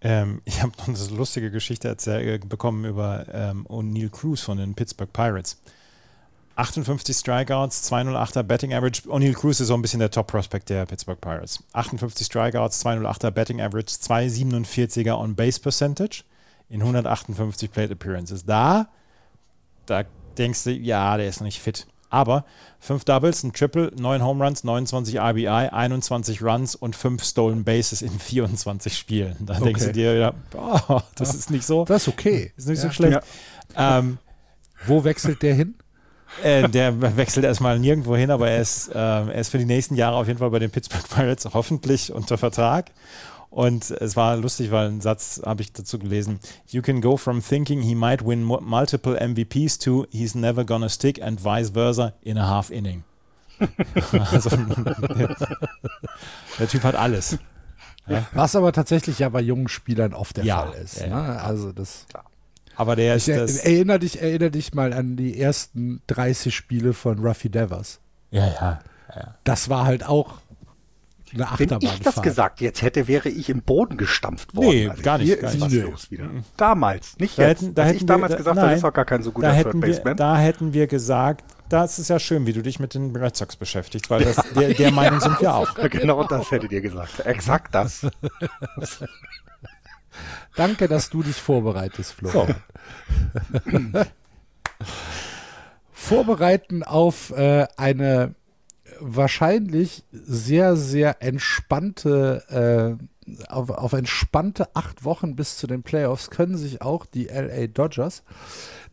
Ähm, 0.00 0.40
ich 0.46 0.62
habe 0.62 0.72
noch 0.78 0.88
eine 0.88 1.16
lustige 1.16 1.50
Geschichte 1.50 1.88
erzähl- 1.88 2.38
bekommen 2.38 2.84
über 2.86 3.26
ähm, 3.30 3.66
O'Neill 3.68 4.10
Cruz 4.10 4.40
von 4.40 4.56
den 4.56 4.74
Pittsburgh 4.74 5.12
Pirates. 5.12 5.60
58 6.56 7.16
Strikeouts, 7.16 7.92
208er 7.92 8.42
Betting 8.42 8.72
Average. 8.74 9.02
O'Neill 9.02 9.34
Cruz 9.34 9.60
ist 9.60 9.68
so 9.68 9.74
ein 9.74 9.82
bisschen 9.82 10.00
der 10.00 10.10
Top-Prospect 10.10 10.70
der 10.70 10.86
Pittsburgh 10.86 11.20
Pirates. 11.20 11.62
58 11.72 12.26
Strikeouts, 12.26 12.84
208er 12.84 13.30
Betting 13.30 13.60
Average, 13.60 13.92
247er 14.02 15.16
On-Base 15.16 15.60
Percentage 15.60 16.24
in 16.68 16.80
158 16.80 17.70
Plate 17.70 17.92
Appearances. 17.92 18.44
Da, 18.44 18.88
da 19.86 20.02
denkst 20.36 20.64
du, 20.64 20.72
ja, 20.72 21.16
der 21.16 21.28
ist 21.28 21.40
noch 21.40 21.44
nicht 21.44 21.60
fit. 21.60 21.86
Aber 22.10 22.44
fünf 22.80 23.04
Doubles, 23.04 23.42
ein 23.42 23.52
Triple, 23.52 23.92
neun 23.98 24.22
Home 24.22 24.44
Runs, 24.44 24.64
29 24.64 25.18
RBI, 25.18 25.48
21 25.48 26.42
Runs 26.42 26.74
und 26.74 26.96
fünf 26.96 27.22
Stolen 27.24 27.64
Bases 27.64 28.02
in 28.02 28.10
24 28.18 28.96
Spielen. 28.96 29.36
Da 29.40 29.54
okay. 29.54 29.64
denkst 29.64 29.84
du 29.86 29.92
dir 29.92 30.14
wieder, 30.14 30.34
oh, 30.56 31.00
das 31.16 31.34
ist 31.34 31.50
nicht 31.50 31.66
so. 31.66 31.84
Das 31.84 32.02
ist 32.02 32.08
okay. 32.08 32.52
Ist 32.56 32.68
nicht 32.68 32.82
ja. 32.82 32.88
so 32.88 32.94
schlecht. 32.94 33.20
Ja. 33.76 33.98
Ähm, 33.98 34.18
Wo 34.86 35.04
wechselt 35.04 35.42
der 35.42 35.54
hin? 35.54 35.74
Äh, 36.42 36.68
der 36.68 37.16
wechselt 37.16 37.44
erstmal 37.44 37.78
nirgendwo 37.78 38.14
hin, 38.14 38.30
aber 38.30 38.50
er 38.50 38.60
ist, 38.60 38.88
äh, 38.88 38.98
er 38.98 39.34
ist 39.34 39.48
für 39.48 39.58
die 39.58 39.64
nächsten 39.64 39.94
Jahre 39.94 40.16
auf 40.16 40.28
jeden 40.28 40.38
Fall 40.38 40.50
bei 40.50 40.58
den 40.58 40.70
Pittsburgh 40.70 41.08
Pirates 41.08 41.48
hoffentlich 41.52 42.12
unter 42.12 42.38
Vertrag. 42.38 42.90
Und 43.50 43.90
es 43.90 44.14
war 44.14 44.36
lustig, 44.36 44.70
weil 44.70 44.88
ein 44.88 45.00
Satz 45.00 45.40
habe 45.44 45.62
ich 45.62 45.72
dazu 45.72 45.98
gelesen. 45.98 46.38
You 46.66 46.82
can 46.82 47.00
go 47.00 47.16
from 47.16 47.42
thinking 47.42 47.80
he 47.80 47.94
might 47.94 48.24
win 48.24 48.44
multiple 48.44 49.18
MVPs 49.18 49.78
to 49.78 50.06
he's 50.10 50.34
never 50.34 50.64
gonna 50.64 50.88
stick 50.88 51.22
and 51.22 51.42
vice 51.42 51.70
versa 51.70 52.12
in 52.20 52.36
a 52.36 52.46
half 52.46 52.70
inning. 52.70 53.04
also, 54.32 54.50
der 56.58 56.68
Typ 56.68 56.84
hat 56.84 56.94
alles. 56.94 57.38
Ja. 58.06 58.26
Was 58.32 58.54
aber 58.54 58.72
tatsächlich 58.72 59.18
ja 59.18 59.28
bei 59.28 59.40
jungen 59.40 59.68
Spielern 59.68 60.14
oft 60.14 60.36
der 60.36 60.44
ja, 60.44 60.62
Fall 60.62 60.74
ist. 60.80 61.00
Ja, 61.00 61.08
ne? 61.08 61.40
Also 61.42 61.72
das. 61.72 62.06
Aber 62.76 62.96
der 62.96 63.16
ist 63.16 63.28
ich 63.28 63.36
das. 63.36 63.56
Erinner 63.56 63.98
dich, 63.98 64.22
erinner 64.22 64.50
dich 64.50 64.72
mal 64.74 64.92
an 64.92 65.16
die 65.16 65.40
ersten 65.40 66.00
30 66.06 66.54
Spiele 66.54 66.92
von 66.92 67.18
Ruffy 67.18 67.50
Devers. 67.50 67.98
Ja. 68.30 68.46
ja. 68.46 68.80
Das 69.44 69.68
war 69.68 69.84
halt 69.84 70.06
auch 70.06 70.34
eine 71.34 71.46
Wenn 71.58 71.78
ich 71.80 72.00
das 72.00 72.22
gesagt 72.22 72.60
jetzt 72.60 72.82
hätte, 72.82 73.06
wäre 73.08 73.28
ich 73.28 73.48
im 73.50 73.62
Boden 73.62 73.96
gestampft 73.96 74.54
worden. 74.56 74.68
Nee, 74.68 74.88
also 74.88 75.02
gar 75.02 75.18
nicht. 75.18 75.26
Hier 75.26 75.36
gar 75.36 75.50
ist 75.50 75.54
nicht. 75.54 75.64
was 75.66 75.72
Nee. 75.72 75.80
los 75.80 76.10
wieder. 76.10 76.30
Damals, 76.56 77.18
nicht 77.18 77.38
Da 77.38 77.48
jetzt. 77.48 77.62
hätten- 77.62 77.74
da 77.74 77.82
Als 77.82 77.88
hätten 77.90 77.96
ich 77.98 78.06
damals 78.06 78.30
wir- 78.32 78.36
gesagt 78.38 78.56
da- 78.56 78.60
habe, 78.60 78.66
nein. 78.70 78.76
ist 78.76 78.84
doch 78.84 78.92
gar 78.92 79.04
kein 79.04 79.22
so 79.22 79.32
guter 79.32 79.48
Da 79.48 79.54
Third 79.54 79.66
hätten, 79.66 79.82
wir, 79.82 79.88
Baseman. 79.88 80.16
da 80.16 80.36
hätten 80.38 80.72
wir 80.72 80.86
gesagt, 80.86 81.44
das 81.68 81.98
ist 81.98 82.08
ja 82.08 82.18
schön, 82.18 82.46
wie 82.46 82.52
du 82.54 82.62
dich 82.62 82.80
mit 82.80 82.94
den 82.94 83.14
Red 83.14 83.36
Sox 83.36 83.56
beschäftigst, 83.56 84.08
weil 84.10 84.24
das, 84.24 84.36
der, 84.54 84.72
der 84.74 84.90
Meinung 84.92 85.20
sind 85.20 85.40
wir 85.40 85.54
auch. 85.54 85.74
genau 85.90 86.24
das 86.24 86.50
hättet 86.50 86.72
ihr 86.72 86.80
gesagt. 86.80 87.20
Exakt 87.26 87.74
das. 87.74 88.06
Danke, 90.56 90.88
dass 90.88 91.10
du 91.10 91.22
dich 91.22 91.36
vorbereitest, 91.36 92.14
Flo. 92.14 92.30
So. 92.30 92.48
Vorbereiten 95.92 96.82
auf 96.82 97.30
äh, 97.36 97.66
eine 97.76 98.34
wahrscheinlich 99.00 100.04
sehr, 100.12 100.76
sehr 100.76 101.22
entspannte, 101.22 102.98
äh, 102.98 103.04
auf, 103.48 103.70
auf 103.70 103.92
entspannte 103.92 104.74
acht 104.74 105.04
Wochen 105.04 105.36
bis 105.36 105.58
zu 105.58 105.66
den 105.66 105.82
Playoffs 105.82 106.30
können 106.30 106.56
sich 106.56 106.82
auch 106.82 107.04
die 107.04 107.26
LA 107.26 107.66
Dodgers, 107.66 108.22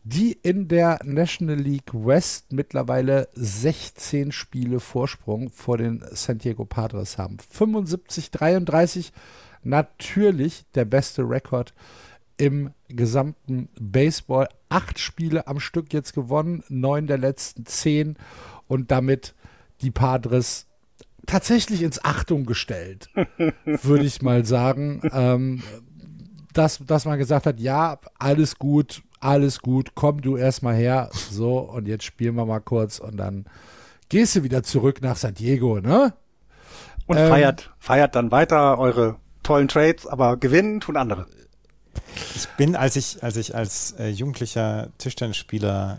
die 0.04 0.32
in 0.32 0.68
der 0.68 1.00
National 1.04 1.56
League 1.56 1.92
West 1.92 2.52
mittlerweile 2.52 3.28
16 3.34 4.32
Spiele 4.32 4.80
Vorsprung 4.80 5.50
vor 5.50 5.78
den 5.78 6.04
San 6.12 6.38
Diego 6.38 6.64
Padres 6.64 7.18
haben. 7.18 7.38
75, 7.50 8.30
33, 8.30 9.12
natürlich 9.62 10.64
der 10.74 10.84
beste 10.84 11.22
Rekord 11.22 11.74
im 12.36 12.70
gesamten 12.88 13.68
Baseball. 13.80 14.48
Acht 14.68 14.98
Spiele 14.98 15.46
am 15.46 15.60
Stück 15.60 15.92
jetzt 15.92 16.12
gewonnen, 16.12 16.62
neun 16.68 17.06
der 17.06 17.18
letzten 17.18 17.66
zehn 17.66 18.16
und 18.68 18.90
damit 18.90 19.34
die 19.80 19.90
Padres 19.90 20.66
tatsächlich 21.26 21.82
ins 21.82 22.04
Achtung 22.04 22.46
gestellt, 22.46 23.08
würde 23.64 24.04
ich 24.04 24.22
mal 24.22 24.44
sagen. 24.44 25.02
Ähm, 25.12 25.62
dass, 26.52 26.78
dass 26.86 27.04
man 27.04 27.18
gesagt 27.18 27.46
hat, 27.46 27.60
ja, 27.60 27.98
alles 28.18 28.56
gut, 28.56 29.02
alles 29.20 29.60
gut, 29.60 29.94
komm 29.94 30.22
du 30.22 30.36
erstmal 30.36 30.74
her, 30.74 31.10
so 31.12 31.58
und 31.58 31.86
jetzt 31.86 32.04
spielen 32.04 32.34
wir 32.34 32.46
mal 32.46 32.60
kurz 32.60 32.98
und 32.98 33.16
dann 33.16 33.44
gehst 34.08 34.36
du 34.36 34.42
wieder 34.42 34.62
zurück 34.62 35.02
nach 35.02 35.16
San 35.16 35.34
Diego, 35.34 35.80
ne? 35.80 36.14
Und 37.06 37.18
ähm, 37.18 37.28
feiert, 37.28 37.72
feiert 37.78 38.14
dann 38.14 38.30
weiter 38.30 38.78
eure 38.78 39.16
tollen 39.42 39.68
Trades, 39.68 40.06
aber 40.06 40.36
gewinnen 40.36 40.80
tun 40.80 40.96
andere. 40.96 41.26
Ich 42.34 42.48
bin, 42.56 42.74
als 42.76 42.96
ich, 42.96 43.22
als 43.22 43.36
ich 43.36 43.54
als 43.54 43.92
äh, 43.98 44.08
jugendlicher 44.08 44.88
Tischtennisspieler 44.98 45.98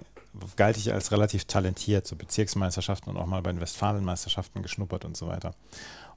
galt 0.56 0.78
ich 0.78 0.94
als 0.94 1.12
relativ 1.12 1.46
talentiert, 1.46 2.08
so 2.08 2.16
Bezirksmeisterschaften 2.16 3.10
und 3.10 3.18
auch 3.18 3.26
mal 3.26 3.42
bei 3.42 3.52
den 3.52 3.62
Westfalenmeisterschaften 3.62 4.62
geschnuppert 4.62 5.06
und 5.06 5.18
so 5.18 5.28
weiter. 5.28 5.54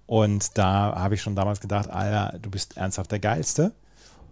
Und 0.06 0.58
da 0.58 0.94
habe 0.96 1.14
ich 1.14 1.22
schon 1.22 1.36
damals 1.36 1.60
gedacht, 1.60 1.88
Alter, 1.88 2.38
du 2.38 2.50
bist 2.50 2.76
ernsthaft 2.76 3.12
der 3.12 3.20
Geilste. 3.20 3.72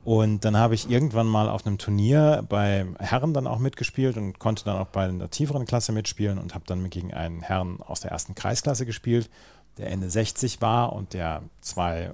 Und 0.04 0.44
dann 0.44 0.56
habe 0.56 0.74
ich 0.74 0.90
irgendwann 0.90 1.26
mal 1.26 1.48
auf 1.48 1.66
einem 1.66 1.76
Turnier 1.76 2.44
bei 2.48 2.86
Herren 2.98 3.34
dann 3.34 3.46
auch 3.46 3.58
mitgespielt 3.58 4.16
und 4.16 4.38
konnte 4.38 4.64
dann 4.64 4.78
auch 4.78 4.86
bei 4.86 5.04
einer 5.04 5.28
tieferen 5.28 5.66
Klasse 5.66 5.92
mitspielen 5.92 6.38
und 6.38 6.54
habe 6.54 6.64
dann 6.66 6.88
gegen 6.88 7.12
einen 7.12 7.42
Herrn 7.42 7.82
aus 7.82 8.00
der 8.00 8.10
ersten 8.10 8.34
Kreisklasse 8.34 8.86
gespielt, 8.86 9.28
der 9.76 9.90
Ende 9.90 10.08
60 10.08 10.60
war 10.62 10.92
und 10.94 11.12
der 11.12 11.42
zwei 11.60 12.12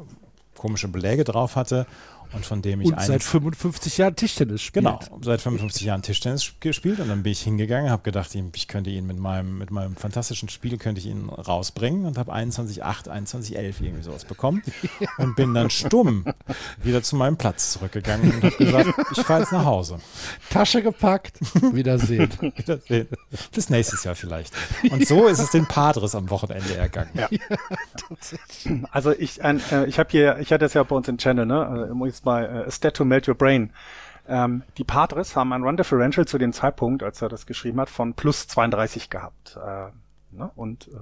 komische 0.56 0.88
Beläge 0.88 1.24
drauf 1.24 1.56
hatte 1.56 1.86
und 2.34 2.44
von 2.44 2.62
dem 2.62 2.80
ich 2.80 2.88
und 2.88 3.00
seit 3.00 3.22
55 3.22 3.98
Jahren 3.98 4.16
Tischtennis 4.16 4.62
spielt. 4.62 4.84
Genau, 4.84 5.00
seit 5.20 5.40
55 5.40 5.82
Jahren 5.82 6.02
Tischtennis 6.02 6.52
gespielt 6.60 7.00
und 7.00 7.08
dann 7.08 7.22
bin 7.22 7.32
ich 7.32 7.42
hingegangen, 7.42 7.90
habe 7.90 8.02
gedacht, 8.02 8.34
ich 8.34 8.68
könnte 8.68 8.90
ihn 8.90 9.06
mit 9.06 9.18
meinem 9.18 9.58
mit 9.58 9.70
meinem 9.70 9.96
fantastischen 9.96 10.48
Spiel 10.48 10.78
könnte 10.78 11.00
ich 11.00 11.06
ihn 11.06 11.28
rausbringen 11.28 12.06
und 12.06 12.18
habe 12.18 12.32
21,8, 12.32 13.08
21,11 13.08 13.56
irgendwie 13.56 14.02
sowas 14.02 14.24
bekommen 14.24 14.62
und 15.18 15.36
bin 15.36 15.54
dann 15.54 15.70
stumm 15.70 16.24
wieder 16.82 17.02
zu 17.02 17.16
meinem 17.16 17.36
Platz 17.36 17.72
zurückgegangen 17.72 18.32
und 18.32 18.42
habe 18.42 18.56
gesagt, 18.56 18.88
ich 19.12 19.22
fahre 19.22 19.40
jetzt 19.40 19.52
nach 19.52 19.64
Hause. 19.64 19.98
Tasche 20.50 20.82
gepackt, 20.82 21.38
Wiedersehen. 21.72 22.30
Wiedersehen. 22.56 23.08
Bis 23.52 23.70
nächstes 23.70 24.04
Jahr 24.04 24.14
vielleicht. 24.14 24.52
Und 24.90 25.06
so 25.06 25.26
ist 25.26 25.38
es 25.38 25.50
den 25.50 25.66
Padres 25.66 26.14
am 26.14 26.30
Wochenende 26.30 26.76
ergangen. 26.76 27.10
Ja. 27.14 27.28
also 28.90 29.12
ich 29.12 29.42
ein, 29.44 29.60
äh, 29.70 29.86
ich 29.86 29.98
habe 29.98 30.10
hier, 30.10 30.38
ich 30.38 30.52
hatte 30.52 30.64
das 30.64 30.74
ja 30.74 30.82
bei 30.82 30.96
uns 30.96 31.08
im 31.08 31.18
Channel, 31.18 31.46
ne? 31.46 31.66
Also, 31.66 31.94
bei 32.24 32.44
äh, 32.44 32.64
A 32.66 32.70
Stat 32.70 32.96
to 32.96 33.04
Melt 33.04 33.28
Your 33.28 33.34
Brain. 33.34 33.72
Ähm, 34.26 34.62
die 34.78 34.84
Padres 34.84 35.36
haben 35.36 35.52
ein 35.52 35.62
Run 35.62 35.76
Differential 35.76 36.26
zu 36.26 36.38
dem 36.38 36.52
Zeitpunkt, 36.52 37.02
als 37.02 37.20
er 37.20 37.28
das 37.28 37.46
geschrieben 37.46 37.80
hat, 37.80 37.90
von 37.90 38.14
plus 38.14 38.48
32 38.48 39.10
gehabt. 39.10 39.56
Äh, 39.56 39.90
ne? 40.36 40.50
Und 40.56 40.88
äh, 40.88 41.00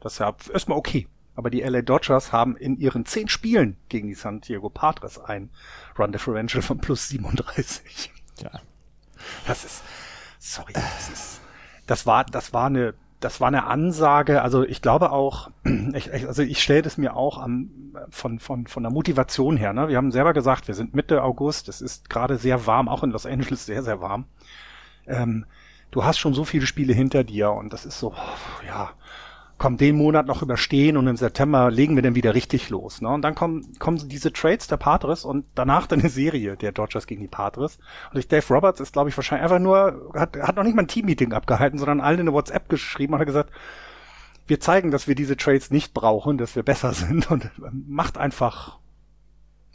das 0.00 0.14
ist 0.14 0.18
ja 0.20 0.34
erstmal 0.52 0.78
okay. 0.78 1.06
Aber 1.36 1.50
die 1.50 1.62
LA 1.62 1.82
Dodgers 1.82 2.32
haben 2.32 2.56
in 2.56 2.78
ihren 2.78 3.06
zehn 3.06 3.28
Spielen 3.28 3.76
gegen 3.88 4.08
die 4.08 4.14
San 4.14 4.40
Diego 4.40 4.70
Padres 4.70 5.18
ein 5.18 5.50
Run 5.98 6.12
Differential 6.12 6.62
von 6.62 6.78
plus 6.78 7.08
37. 7.08 8.12
Ja. 8.38 8.50
Das 9.46 9.64
ist, 9.64 9.82
sorry, 10.38 10.72
das 10.72 11.10
ist, 11.10 11.40
das 11.86 12.06
war, 12.06 12.24
das 12.24 12.52
war 12.52 12.66
eine 12.66 12.94
das 13.24 13.40
war 13.40 13.48
eine 13.48 13.64
Ansage, 13.64 14.42
also 14.42 14.64
ich 14.64 14.82
glaube 14.82 15.10
auch, 15.10 15.50
ich, 15.94 16.12
also 16.12 16.42
ich 16.42 16.62
stelle 16.62 16.82
das 16.82 16.98
mir 16.98 17.16
auch 17.16 17.38
am, 17.38 17.70
von, 18.10 18.38
von, 18.38 18.66
von 18.66 18.82
der 18.82 18.92
Motivation 18.92 19.56
her, 19.56 19.72
ne? 19.72 19.88
Wir 19.88 19.96
haben 19.96 20.12
selber 20.12 20.34
gesagt, 20.34 20.68
wir 20.68 20.74
sind 20.74 20.94
Mitte 20.94 21.22
August, 21.22 21.68
es 21.68 21.80
ist 21.80 22.10
gerade 22.10 22.36
sehr 22.36 22.66
warm, 22.66 22.88
auch 22.88 23.02
in 23.02 23.10
Los 23.10 23.24
Angeles 23.24 23.64
sehr, 23.64 23.82
sehr 23.82 24.02
warm. 24.02 24.26
Ähm, 25.06 25.46
du 25.90 26.04
hast 26.04 26.18
schon 26.18 26.34
so 26.34 26.44
viele 26.44 26.66
Spiele 26.66 26.92
hinter 26.92 27.24
dir 27.24 27.50
und 27.50 27.72
das 27.72 27.86
ist 27.86 27.98
so, 27.98 28.14
ja, 28.66 28.90
komm, 29.64 29.78
den 29.78 29.96
Monat 29.96 30.26
noch 30.26 30.42
überstehen 30.42 30.98
und 30.98 31.06
im 31.06 31.16
September 31.16 31.70
legen 31.70 31.96
wir 31.96 32.02
dann 32.02 32.14
wieder 32.14 32.34
richtig 32.34 32.68
los. 32.68 33.00
Ne? 33.00 33.08
Und 33.08 33.22
dann 33.22 33.34
kommen, 33.34 33.78
kommen 33.78 34.10
diese 34.10 34.30
Trades 34.30 34.66
der 34.66 34.76
Padres 34.76 35.24
und 35.24 35.46
danach 35.54 35.86
dann 35.86 36.00
eine 36.00 36.10
Serie 36.10 36.58
der 36.58 36.70
Dodgers 36.70 37.06
gegen 37.06 37.22
die 37.22 37.28
Padres. 37.28 37.78
Und 38.12 38.18
ich, 38.18 38.28
Dave 38.28 38.44
Roberts 38.52 38.80
ist, 38.80 38.92
glaube 38.92 39.08
ich, 39.08 39.16
wahrscheinlich 39.16 39.44
einfach 39.44 39.60
nur, 39.60 40.12
hat, 40.12 40.36
hat 40.36 40.56
noch 40.56 40.64
nicht 40.64 40.76
mal 40.76 40.82
ein 40.82 40.88
Team-Meeting 40.88 41.32
abgehalten, 41.32 41.78
sondern 41.78 42.02
allen 42.02 42.20
eine 42.20 42.34
WhatsApp 42.34 42.68
geschrieben 42.68 43.14
und 43.14 43.20
hat 43.20 43.26
gesagt, 43.26 43.54
wir 44.46 44.60
zeigen, 44.60 44.90
dass 44.90 45.08
wir 45.08 45.14
diese 45.14 45.38
Trades 45.38 45.70
nicht 45.70 45.94
brauchen, 45.94 46.36
dass 46.36 46.56
wir 46.56 46.62
besser 46.62 46.92
sind 46.92 47.30
und 47.30 47.50
macht 47.72 48.18
einfach 48.18 48.80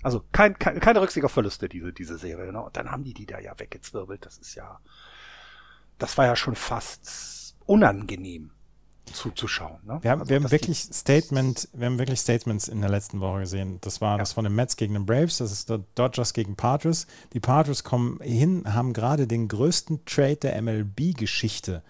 also 0.04 0.24
kein, 0.32 0.60
kein, 0.60 0.80
keine 0.80 1.02
Rücksicht 1.02 1.26
auf 1.26 1.32
Verluste, 1.32 1.68
diese, 1.68 1.94
diese 1.94 2.20
Serie. 2.20 2.52
Ne? 2.52 2.62
Und 2.62 2.78
dann 2.78 2.92
haben 2.92 3.04
die 3.04 3.16
die 3.16 3.26
da 3.26 3.40
ja 3.40 3.58
weggezwirbelt. 3.58 4.24
Das 4.24 4.38
ist 4.38 4.54
ja, 4.54 4.82
das 5.98 6.16
war 6.20 6.28
ja 6.28 6.36
schon 6.36 6.54
fast 6.54 7.56
unangenehm 7.66 8.52
zuzuschauen. 9.14 9.80
Ne? 9.86 10.00
Wir 10.02 10.12
haben, 10.12 10.22
also, 10.22 10.30
wir 10.30 10.38
haben 10.38 10.52
wirklich 10.52 10.80
Statement, 10.80 11.70
wir 11.74 11.86
haben 11.86 12.00
wirklich 12.00 12.20
Statements 12.20 12.68
in 12.68 12.82
der 12.82 12.90
letzten 12.90 13.20
Woche 13.20 13.42
gesehen. 13.42 13.80
Das 13.82 14.02
war 14.02 14.14
ja. 14.14 14.18
das 14.20 14.34
von 14.34 14.44
den 14.44 14.56
Mets 14.56 14.78
gegen 14.78 14.94
den 14.94 15.06
Braves, 15.06 15.38
das 15.38 15.52
ist 15.52 15.70
der 15.70 15.82
Dodgers 15.96 16.34
gegen 16.34 16.56
Padres. 16.56 17.08
Die 17.34 17.40
Padres 17.40 17.84
kommen 17.84 18.20
hin, 18.22 18.64
haben 18.74 18.94
gerade 18.94 19.28
den 19.28 19.48
größten 19.48 20.06
Trade 20.06 20.38
der 20.38 20.62
MLB-Geschichte 20.62 21.84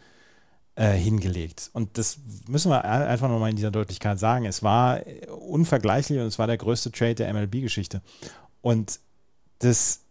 äh, 0.79 0.93
hingelegt. 0.93 1.69
Und 1.73 1.97
das 1.97 2.19
müssen 2.47 2.71
wir 2.71 2.85
einfach 2.85 3.27
nochmal 3.27 3.49
in 3.49 3.57
dieser 3.57 3.71
Deutlichkeit 3.71 4.17
sagen. 4.17 4.45
Es 4.45 4.63
war 4.63 5.01
unvergleichlich 5.27 6.19
und 6.19 6.25
es 6.25 6.39
war 6.39 6.47
der 6.47 6.57
größte 6.57 6.91
Trade 6.91 7.15
der 7.15 7.33
MLB-Geschichte. 7.33 8.01
Und 8.61 8.99
das, 9.59 10.01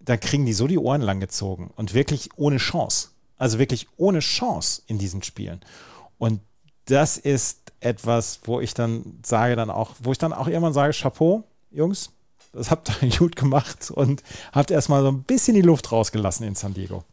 da 0.00 0.16
kriegen 0.16 0.46
die 0.46 0.54
so 0.54 0.66
die 0.66 0.78
Ohren 0.78 1.02
lang 1.02 1.20
gezogen 1.20 1.70
und 1.76 1.92
wirklich 1.92 2.30
ohne 2.36 2.56
Chance. 2.56 3.08
Also 3.36 3.58
wirklich 3.58 3.88
ohne 3.98 4.20
Chance 4.20 4.82
in 4.86 4.98
diesen 4.98 5.22
Spielen. 5.22 5.60
Und 6.18 6.40
das 6.86 7.18
ist 7.18 7.72
etwas, 7.80 8.40
wo 8.44 8.60
ich 8.60 8.74
dann 8.74 9.18
sage 9.24 9.56
dann 9.56 9.70
auch, 9.70 9.94
wo 10.02 10.12
ich 10.12 10.18
dann 10.18 10.32
auch 10.32 10.48
irgendwann 10.48 10.72
sage, 10.72 10.92
Chapeau, 10.92 11.44
Jungs, 11.70 12.10
das 12.52 12.70
habt 12.70 12.90
ihr 13.02 13.10
gut 13.18 13.36
gemacht 13.36 13.90
und 13.90 14.22
habt 14.52 14.70
erstmal 14.70 15.02
so 15.02 15.08
ein 15.08 15.22
bisschen 15.22 15.54
die 15.54 15.62
Luft 15.62 15.92
rausgelassen 15.92 16.46
in 16.46 16.54
San 16.54 16.74
Diego. 16.74 17.04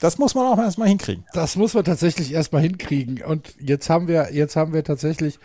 Das 0.00 0.18
muss 0.18 0.34
man 0.34 0.46
auch 0.46 0.58
erstmal 0.58 0.88
hinkriegen. 0.88 1.24
Das 1.32 1.56
muss 1.56 1.74
man 1.74 1.84
tatsächlich 1.84 2.32
erstmal 2.32 2.62
hinkriegen. 2.62 3.22
Und 3.22 3.54
jetzt 3.60 3.90
haben 3.90 4.06
wir, 4.06 4.32
jetzt 4.32 4.54
haben 4.54 4.72
wir 4.72 4.84
tatsächlich 4.84 5.40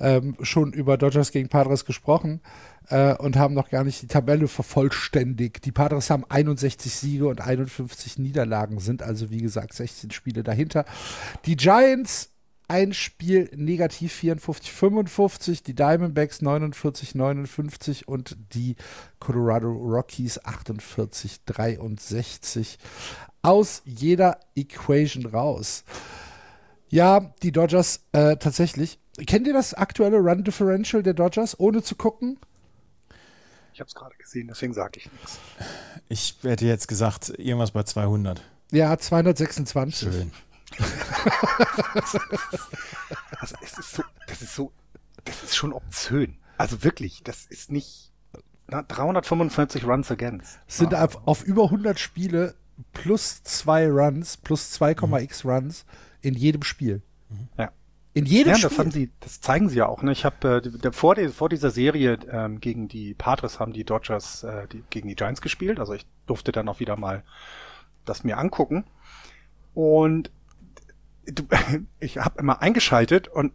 ähm, 0.00 0.36
schon 0.42 0.72
über 0.72 0.96
Dodgers 0.96 1.30
gegen 1.30 1.48
Padres 1.48 1.84
gesprochen 1.84 2.40
äh, 2.88 3.14
und 3.14 3.36
haben 3.36 3.54
noch 3.54 3.70
gar 3.70 3.84
nicht 3.84 4.02
die 4.02 4.06
Tabelle 4.06 4.48
vervollständigt. 4.48 5.64
Die 5.64 5.72
Padres 5.72 6.10
haben 6.10 6.24
61 6.28 6.94
Siege 6.94 7.26
und 7.26 7.40
51 7.40 8.18
Niederlagen, 8.18 8.78
sind 8.80 9.02
also 9.02 9.30
wie 9.30 9.42
gesagt 9.42 9.74
16 9.74 10.10
Spiele 10.10 10.42
dahinter. 10.42 10.84
Die 11.46 11.56
Giants 11.56 12.30
ein 12.68 12.94
Spiel 12.94 13.50
negativ 13.54 14.14
54, 14.14 14.72
55, 14.72 15.62
die 15.62 15.74
Diamondbacks 15.74 16.40
49, 16.40 17.14
59 17.14 18.08
und 18.08 18.36
die 18.54 18.76
Colorado 19.18 19.70
Rockies 19.70 20.42
48, 20.42 21.44
63 21.44 22.78
aus 23.42 23.82
jeder 23.84 24.40
Equation 24.54 25.26
raus. 25.26 25.84
Ja, 26.88 27.34
die 27.42 27.52
Dodgers 27.52 28.04
äh, 28.12 28.36
tatsächlich. 28.36 28.98
Kennt 29.26 29.46
ihr 29.46 29.52
das 29.52 29.74
aktuelle 29.74 30.18
Run 30.18 30.44
Differential 30.44 31.02
der 31.02 31.14
Dodgers, 31.14 31.58
ohne 31.60 31.82
zu 31.82 31.96
gucken? 31.96 32.38
Ich 33.72 33.80
habe 33.80 33.88
es 33.88 33.94
gerade 33.94 34.14
gesehen, 34.16 34.48
deswegen 34.48 34.74
sage 34.74 34.98
ich 34.98 35.10
nichts. 35.10 35.38
Ich 36.08 36.36
hätte 36.42 36.66
jetzt 36.66 36.88
gesagt, 36.88 37.30
irgendwas 37.38 37.70
bei 37.70 37.82
200. 37.82 38.42
Ja, 38.70 38.96
226. 38.98 40.08
Schön. 40.08 40.32
also 43.38 43.56
es 43.62 43.78
ist 43.78 43.92
so, 43.92 44.02
das 44.26 44.42
ist 44.42 44.54
so, 44.54 44.72
das 45.24 45.42
ist 45.42 45.56
schon 45.56 45.72
obszön. 45.72 46.38
Also 46.56 46.82
wirklich, 46.84 47.22
das 47.24 47.46
ist 47.46 47.70
nicht 47.70 48.12
na, 48.68 48.82
345 48.82 49.84
Runs 49.84 50.10
against. 50.10 50.60
Es 50.66 50.78
sind 50.78 50.94
auf, 50.94 51.26
auf, 51.26 51.44
über 51.44 51.64
100 51.64 51.98
Spiele 51.98 52.54
plus 52.92 53.42
zwei 53.42 53.88
Runs, 53.88 54.36
plus 54.36 54.80
2,x 54.80 55.44
mhm. 55.44 55.50
Runs 55.50 55.84
in 56.20 56.34
jedem 56.34 56.62
Spiel. 56.62 57.02
Ja. 57.58 57.72
In 58.14 58.26
jedem 58.26 58.50
ja, 58.50 58.56
Spiel. 58.56 58.68
das 58.68 58.78
haben 58.78 58.90
sie, 58.90 59.10
das 59.20 59.40
zeigen 59.40 59.68
sie 59.70 59.78
ja 59.78 59.86
auch. 59.86 60.02
Ne? 60.02 60.12
Ich 60.12 60.24
habe 60.24 60.62
äh, 60.82 60.92
vor, 60.92 61.14
die, 61.14 61.28
vor 61.28 61.48
dieser 61.48 61.70
Serie 61.70 62.18
ähm, 62.30 62.60
gegen 62.60 62.88
die 62.88 63.14
Padres 63.14 63.58
haben 63.58 63.72
die 63.72 63.84
Dodgers 63.84 64.44
äh, 64.44 64.66
die, 64.68 64.84
gegen 64.90 65.08
die 65.08 65.14
Giants 65.14 65.40
gespielt. 65.40 65.80
Also 65.80 65.94
ich 65.94 66.04
durfte 66.26 66.52
dann 66.52 66.68
auch 66.68 66.78
wieder 66.78 66.96
mal 66.96 67.24
das 68.04 68.22
mir 68.22 68.36
angucken. 68.36 68.84
Und 69.72 70.30
du, 71.24 71.44
ich 72.00 72.18
habe 72.18 72.38
immer 72.38 72.60
eingeschaltet 72.60 73.28
und 73.28 73.52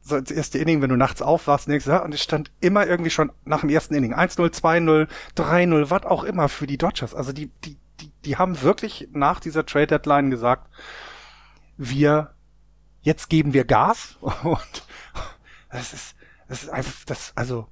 so 0.00 0.18
das 0.18 0.30
erste 0.30 0.58
Inning, 0.58 0.80
wenn 0.80 0.88
du 0.88 0.96
nachts 0.96 1.20
aufwachst, 1.20 1.68
denkst, 1.68 1.86
ja, 1.86 2.02
und 2.02 2.14
es 2.14 2.22
stand 2.22 2.50
immer 2.60 2.86
irgendwie 2.86 3.10
schon 3.10 3.30
nach 3.44 3.60
dem 3.60 3.68
ersten 3.68 3.94
Inning 3.94 4.14
1-0, 4.14 4.58
2-0, 4.58 5.06
3-0, 5.36 5.90
was 5.90 6.04
auch 6.04 6.24
immer 6.24 6.48
für 6.48 6.66
die 6.66 6.78
Dodgers. 6.78 7.14
Also 7.14 7.32
die, 7.32 7.50
die, 7.64 7.76
die, 8.00 8.10
die 8.24 8.36
haben 8.36 8.62
wirklich 8.62 9.08
nach 9.12 9.38
dieser 9.38 9.66
Trade 9.66 9.88
Deadline 9.88 10.30
gesagt, 10.30 10.68
wir 11.76 12.32
jetzt 13.08 13.30
geben 13.30 13.54
wir 13.54 13.64
Gas 13.64 14.16
und 14.20 14.86
das 15.70 15.92
ist, 15.92 16.14
das 16.46 16.62
ist 16.62 16.68
einfach, 16.68 17.04
das, 17.06 17.32
also 17.34 17.66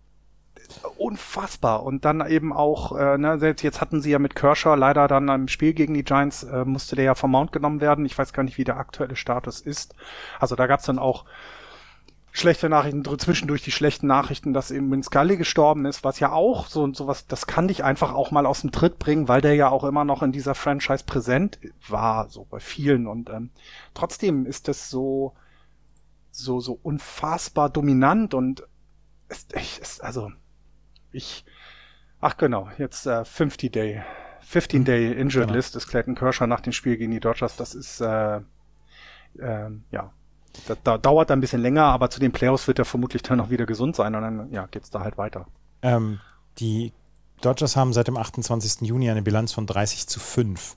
unfassbar. 0.96 1.84
Und 1.84 2.04
dann 2.04 2.26
eben 2.26 2.52
auch, 2.52 2.96
äh, 2.96 3.18
ne, 3.18 3.38
jetzt 3.60 3.80
hatten 3.80 4.00
sie 4.00 4.10
ja 4.10 4.18
mit 4.18 4.34
Kershaw 4.34 4.74
leider 4.74 5.06
dann 5.08 5.28
im 5.28 5.48
Spiel 5.48 5.74
gegen 5.74 5.94
die 5.94 6.04
Giants, 6.04 6.42
äh, 6.42 6.64
musste 6.64 6.96
der 6.96 7.04
ja 7.04 7.14
vom 7.14 7.30
Mount 7.30 7.52
genommen 7.52 7.80
werden. 7.80 8.04
Ich 8.04 8.18
weiß 8.18 8.32
gar 8.32 8.42
nicht, 8.42 8.58
wie 8.58 8.64
der 8.64 8.78
aktuelle 8.78 9.16
Status 9.16 9.60
ist. 9.60 9.94
Also 10.40 10.56
da 10.56 10.66
gab's 10.66 10.86
dann 10.86 10.98
auch 10.98 11.24
schlechte 12.36 12.68
Nachrichten, 12.68 13.02
zwischendurch 13.18 13.62
die 13.62 13.72
schlechten 13.72 14.06
Nachrichten, 14.06 14.52
dass 14.52 14.70
eben 14.70 14.90
Vin 14.90 15.02
Scully 15.02 15.38
gestorben 15.38 15.86
ist, 15.86 16.04
was 16.04 16.20
ja 16.20 16.32
auch 16.32 16.66
so 16.66 16.82
und 16.82 16.94
sowas, 16.94 17.26
das 17.26 17.46
kann 17.46 17.68
dich 17.68 17.82
einfach 17.82 18.12
auch 18.12 18.30
mal 18.30 18.44
aus 18.44 18.60
dem 18.60 18.72
Tritt 18.72 18.98
bringen, 18.98 19.26
weil 19.26 19.40
der 19.40 19.54
ja 19.54 19.70
auch 19.70 19.84
immer 19.84 20.04
noch 20.04 20.22
in 20.22 20.32
dieser 20.32 20.54
Franchise 20.54 21.04
präsent 21.04 21.58
war, 21.88 22.28
so 22.28 22.44
bei 22.44 22.60
vielen 22.60 23.06
und 23.06 23.30
ähm, 23.30 23.50
trotzdem 23.94 24.44
ist 24.44 24.68
das 24.68 24.90
so, 24.90 25.34
so, 26.30 26.60
so 26.60 26.78
unfassbar 26.82 27.70
dominant 27.70 28.34
und 28.34 28.62
ich, 29.54 29.80
es, 29.80 30.00
also 30.00 30.30
ich, 31.12 31.46
ach 32.20 32.36
genau, 32.36 32.68
jetzt 32.76 33.06
äh, 33.06 33.24
50 33.24 33.72
Day, 33.72 34.02
15 34.42 34.84
Day 34.84 35.12
Injured 35.12 35.46
genau. 35.46 35.54
List 35.54 35.74
ist 35.74 35.88
Clayton 35.88 36.14
Kershaw 36.14 36.46
nach 36.46 36.60
dem 36.60 36.72
Spiel 36.72 36.98
gegen 36.98 37.12
die 37.12 37.20
Dodgers. 37.20 37.56
Das 37.56 37.74
ist 37.74 38.00
äh, 38.00 38.36
äh, 39.38 39.70
ja, 39.90 40.12
da, 40.66 40.76
da 40.82 40.98
dauert 40.98 41.30
ein 41.30 41.40
bisschen 41.40 41.62
länger, 41.62 41.84
aber 41.84 42.10
zu 42.10 42.20
den 42.20 42.32
Playoffs 42.32 42.66
wird 42.68 42.78
er 42.78 42.84
vermutlich 42.84 43.22
dann 43.22 43.38
noch 43.38 43.50
wieder 43.50 43.66
gesund 43.66 43.96
sein 43.96 44.14
und 44.14 44.22
dann 44.22 44.52
ja 44.52 44.66
geht's 44.66 44.90
da 44.90 45.00
halt 45.00 45.18
weiter. 45.18 45.46
Ähm, 45.82 46.20
die 46.58 46.92
Dodgers 47.40 47.76
haben 47.76 47.92
seit 47.92 48.08
dem 48.08 48.16
28. 48.16 48.82
Juni 48.88 49.10
eine 49.10 49.22
Bilanz 49.22 49.52
von 49.52 49.66
30 49.66 50.06
zu 50.06 50.20
5. 50.20 50.76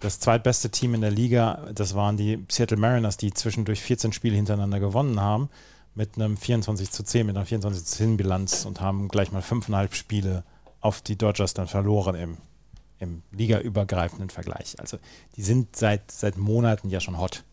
Das 0.00 0.18
zweitbeste 0.18 0.70
Team 0.70 0.94
in 0.94 1.02
der 1.02 1.10
Liga, 1.10 1.66
das 1.74 1.94
waren 1.94 2.16
die 2.16 2.44
Seattle 2.50 2.78
Mariners, 2.78 3.16
die 3.16 3.32
zwischendurch 3.32 3.80
14 3.82 4.12
Spiele 4.12 4.34
hintereinander 4.34 4.80
gewonnen 4.80 5.20
haben, 5.20 5.50
mit 5.94 6.16
einem 6.16 6.36
24 6.36 6.90
zu 6.90 7.02
10, 7.02 7.26
mit 7.26 7.36
einer 7.36 7.44
24 7.44 7.84
zu 7.84 7.96
10 7.98 8.16
Bilanz 8.16 8.64
und 8.64 8.80
haben 8.80 9.08
gleich 9.08 9.30
mal 9.30 9.42
fünfeinhalb 9.42 9.94
Spiele 9.94 10.44
auf 10.80 11.02
die 11.02 11.16
Dodgers 11.16 11.52
dann 11.52 11.68
verloren 11.68 12.14
im, 12.14 12.36
im 12.98 13.22
ligaübergreifenden 13.32 14.30
Vergleich. 14.30 14.80
Also 14.80 14.98
die 15.36 15.42
sind 15.42 15.76
seit, 15.76 16.10
seit 16.10 16.38
Monaten 16.38 16.88
ja 16.88 17.00
schon 17.00 17.18
hot. 17.18 17.44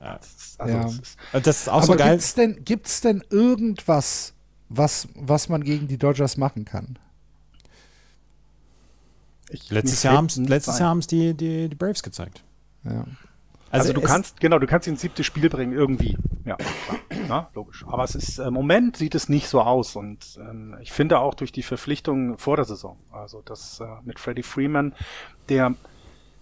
Ja. 0.00 0.20
Also 0.58 0.74
ja. 0.74 0.82
Das, 0.82 0.94
ist, 0.94 1.18
das 1.32 1.60
ist 1.60 1.68
auch 1.68 1.74
Aber 1.74 1.86
so 1.86 1.96
geil. 1.96 2.12
Gibt's 2.12 2.34
denn, 2.34 2.64
gibt's 2.64 3.00
denn 3.00 3.24
irgendwas, 3.30 4.34
was, 4.68 5.08
was 5.14 5.48
man 5.48 5.64
gegen 5.64 5.88
die 5.88 5.98
Dodgers 5.98 6.36
machen 6.36 6.64
kann? 6.64 6.98
Ich, 9.50 9.70
letztes 9.70 10.02
Jahr 10.02 10.16
haben 10.16 10.26
es 10.26 10.36
letztes 10.36 10.78
Jahr 10.78 10.90
haben's 10.90 11.06
die, 11.06 11.34
die, 11.34 11.68
die 11.68 11.74
Braves 11.74 12.02
gezeigt. 12.02 12.44
Ja. 12.84 13.04
Also, 13.70 13.90
also 13.90 13.92
du 13.92 14.00
kannst, 14.00 14.40
genau, 14.40 14.58
du 14.58 14.66
kannst 14.66 14.86
ihn 14.86 14.94
ins 14.94 15.02
siebte 15.02 15.24
Spiel 15.24 15.50
bringen, 15.50 15.72
irgendwie. 15.72 16.16
Ja, 16.44 16.56
klar. 16.56 16.98
Na, 17.28 17.50
logisch. 17.54 17.84
Aber 17.86 18.04
es 18.04 18.14
ist, 18.14 18.38
im 18.38 18.46
äh, 18.46 18.50
Moment 18.50 18.96
sieht 18.96 19.14
es 19.14 19.28
nicht 19.28 19.48
so 19.48 19.60
aus. 19.60 19.96
Und 19.96 20.38
ähm, 20.40 20.76
ich 20.80 20.90
finde 20.90 21.18
auch 21.18 21.34
durch 21.34 21.52
die 21.52 21.62
Verpflichtung 21.62 22.38
vor 22.38 22.56
der 22.56 22.64
Saison, 22.64 22.98
also 23.12 23.42
das 23.42 23.80
äh, 23.80 23.86
mit 24.04 24.18
Freddie 24.18 24.42
Freeman, 24.42 24.94
der 25.50 25.74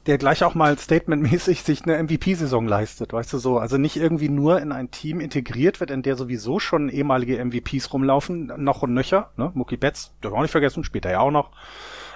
der 0.06 0.18
gleich 0.18 0.44
auch 0.44 0.54
mal 0.54 0.78
statementmäßig 0.78 1.62
sich 1.62 1.84
eine 1.84 2.02
MVP-Saison 2.02 2.66
leistet, 2.66 3.12
weißt 3.12 3.32
du 3.32 3.38
so. 3.38 3.58
Also 3.58 3.76
nicht 3.76 3.96
irgendwie 3.96 4.28
nur 4.28 4.60
in 4.60 4.72
ein 4.72 4.90
Team 4.90 5.20
integriert 5.20 5.80
wird, 5.80 5.90
in 5.90 6.02
der 6.02 6.16
sowieso 6.16 6.58
schon 6.58 6.88
ehemalige 6.88 7.44
MVPs 7.44 7.92
rumlaufen, 7.92 8.52
noch 8.56 8.82
und 8.82 8.94
nöcher, 8.94 9.30
ne? 9.36 9.50
Mookie 9.54 9.76
Betts, 9.76 10.14
wir 10.20 10.32
auch 10.32 10.42
nicht 10.42 10.50
vergessen, 10.50 10.84
später 10.84 11.10
ja 11.10 11.20
auch 11.20 11.30
noch. 11.30 11.50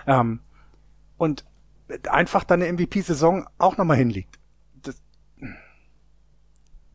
Ähm, 0.07 0.41
und 1.17 1.45
einfach 2.09 2.45
dann 2.45 2.63
eine 2.63 2.73
MVP-Saison 2.73 3.47
auch 3.59 3.77
nochmal 3.77 3.97
hinlegt. 3.97 4.40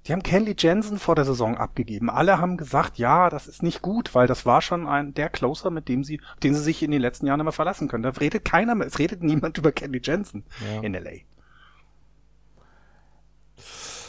Die 0.06 0.12
haben 0.12 0.22
Kelly 0.22 0.56
Jensen 0.58 1.00
vor 1.00 1.16
der 1.16 1.26
Saison 1.26 1.58
abgegeben. 1.58 2.12
Alle 2.12 2.38
haben 2.40 2.58
gesagt, 2.58 3.00
ja, 3.00 3.30
das 3.30 3.48
ist 3.48 3.64
nicht 3.64 3.82
gut, 3.82 4.14
weil 4.14 4.28
das 4.28 4.46
war 4.46 4.62
schon 4.62 4.88
ein 4.88 5.16
der 5.16 5.30
Closer, 5.30 5.72
mit 5.72 5.88
dem 5.88 6.04
sie, 6.04 6.22
den 6.44 6.54
sie 6.54 6.62
sich 6.62 6.84
in 6.84 6.92
den 6.92 7.02
letzten 7.02 7.26
Jahren 7.26 7.40
immer 7.40 7.52
verlassen 7.52 7.88
können. 7.88 8.04
Da 8.04 8.10
redet 8.10 8.46
keiner 8.46 8.76
mehr, 8.76 8.86
es 8.86 9.00
redet 9.00 9.24
niemand 9.24 9.58
über 9.58 9.72
Kelly 9.72 10.00
Jensen 10.04 10.44
ja. 10.64 10.82
in 10.82 10.94
LA. 10.94 11.12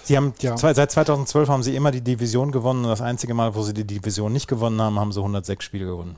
Sie 0.04 0.16
haben 0.16 0.34
ja. 0.38 0.56
seit 0.56 0.90
2012 0.90 1.48
haben 1.48 1.62
sie 1.62 1.74
immer 1.74 1.90
die 1.90 2.02
Division 2.02 2.52
gewonnen 2.52 2.84
und 2.84 2.90
das 2.90 3.00
einzige 3.00 3.34
Mal, 3.34 3.54
wo 3.54 3.62
sie 3.62 3.74
die 3.74 3.86
Division 3.86 4.32
nicht 4.32 4.46
gewonnen 4.46 4.80
haben, 4.80 5.00
haben 5.00 5.12
sie 5.12 5.18
106 5.18 5.64
Spiele 5.64 5.86
gewonnen. 5.86 6.16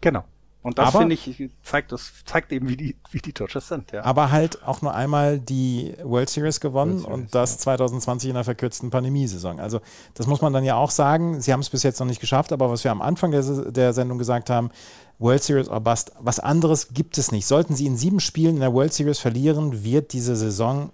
Genau. 0.00 0.24
Und 0.62 0.78
das 0.78 0.94
finde 0.94 1.14
ich, 1.14 1.50
zeigt, 1.62 1.90
das 1.90 2.12
zeigt 2.26 2.52
eben, 2.52 2.68
wie 2.68 2.76
die, 2.76 2.96
wie 3.10 3.20
die 3.20 3.32
Dodgers 3.32 3.68
sind, 3.68 3.92
ja. 3.92 4.04
Aber 4.04 4.30
halt 4.30 4.62
auch 4.62 4.82
nur 4.82 4.94
einmal 4.94 5.38
die 5.38 5.94
World 6.02 6.28
Series 6.28 6.60
gewonnen 6.60 6.96
World 6.96 7.04
Series, 7.04 7.22
und 7.22 7.34
das 7.34 7.52
ja. 7.52 7.58
2020 7.60 8.28
in 8.28 8.34
der 8.34 8.44
verkürzten 8.44 8.90
Pandemiesaison. 8.90 9.58
Also, 9.58 9.80
das 10.14 10.26
muss 10.26 10.42
man 10.42 10.52
dann 10.52 10.64
ja 10.64 10.76
auch 10.76 10.90
sagen. 10.90 11.40
Sie 11.40 11.54
haben 11.54 11.60
es 11.60 11.70
bis 11.70 11.82
jetzt 11.82 11.98
noch 11.98 12.06
nicht 12.06 12.20
geschafft, 12.20 12.52
aber 12.52 12.70
was 12.70 12.84
wir 12.84 12.90
am 12.90 13.00
Anfang 13.00 13.30
der, 13.30 13.42
der 13.70 13.94
Sendung 13.94 14.18
gesagt 14.18 14.50
haben, 14.50 14.70
World 15.18 15.42
Series 15.42 15.68
or 15.68 15.80
Bust, 15.80 16.12
was 16.18 16.38
anderes 16.40 16.88
gibt 16.92 17.16
es 17.16 17.32
nicht. 17.32 17.46
Sollten 17.46 17.74
sie 17.74 17.86
in 17.86 17.96
sieben 17.96 18.20
Spielen 18.20 18.56
in 18.56 18.60
der 18.60 18.74
World 18.74 18.92
Series 18.92 19.18
verlieren, 19.18 19.82
wird 19.82 20.12
diese 20.12 20.36
Saison 20.36 20.90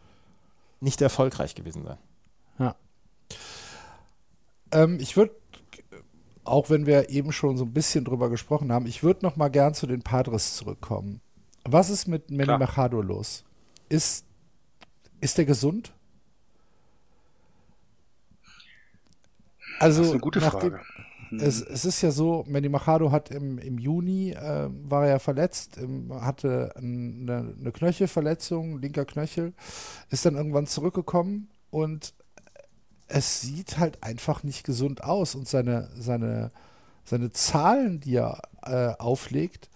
nicht 0.81 1.01
erfolgreich 1.03 1.57
gewesen 1.57 1.85
sein. 1.85 1.99
Ja. 2.61 2.75
Ähm, 4.71 4.99
ich 5.01 5.17
würde 5.17 5.35
auch 6.47 6.71
wenn 6.71 6.87
wir 6.87 7.11
eben 7.11 7.33
schon 7.33 7.57
so 7.57 7.65
ein 7.65 7.73
bisschen 7.73 8.05
drüber 8.05 8.31
gesprochen 8.31 8.73
haben, 8.73 8.87
ich 8.87 9.03
würde 9.03 9.25
noch 9.25 9.37
mal 9.37 9.49
gern 9.49 9.75
zu 9.75 9.87
den 9.87 10.03
Padres 10.03 10.57
zurückkommen. 10.57 11.21
Was 11.65 11.91
ist 11.91 12.07
mit 12.07 12.31
Manny 12.31 12.45
Klar. 12.45 12.59
Machado 12.59 13.01
los? 13.03 13.45
Ist, 13.89 14.25
ist 15.21 15.39
der 15.39 15.45
gesund? 15.45 15.93
Also, 19.79 19.99
das 19.99 20.07
ist 20.07 20.13
eine 20.13 20.21
gute 20.21 20.41
Frage. 20.41 20.81
Mhm. 21.31 21.41
Es, 21.41 21.61
es, 21.61 21.85
ist 21.85 22.03
ja 22.03 22.11
so, 22.13 22.45
Manny 22.49 22.69
Machado 22.69 23.11
hat 23.11 23.31
im, 23.31 23.59
im 23.59 23.79
Juni, 23.79 24.31
äh, 24.31 24.69
war 24.89 25.05
er 25.05 25.11
ja 25.11 25.19
verletzt, 25.19 25.77
im, 25.77 26.13
hatte 26.15 26.73
eine, 26.77 27.55
eine 27.59 27.73
Knöchelverletzung, 27.73 28.79
linker 28.79 29.05
Knöchel, 29.05 29.53
ist 30.11 30.25
dann 30.25 30.37
irgendwann 30.37 30.67
zurückgekommen 30.67 31.49
und 31.71 32.15
es 33.09 33.41
sieht 33.41 33.79
halt 33.79 34.03
einfach 34.03 34.43
nicht 34.43 34.65
gesund 34.65 35.05
aus 35.05 35.35
und 35.35 35.49
seine, 35.49 35.89
seine, 35.97 36.51
seine 37.05 37.33
Zahlen, 37.33 38.01
die 38.01 38.17
er 38.17 38.43
äh, 38.63 38.95
auflegt, 38.99 39.71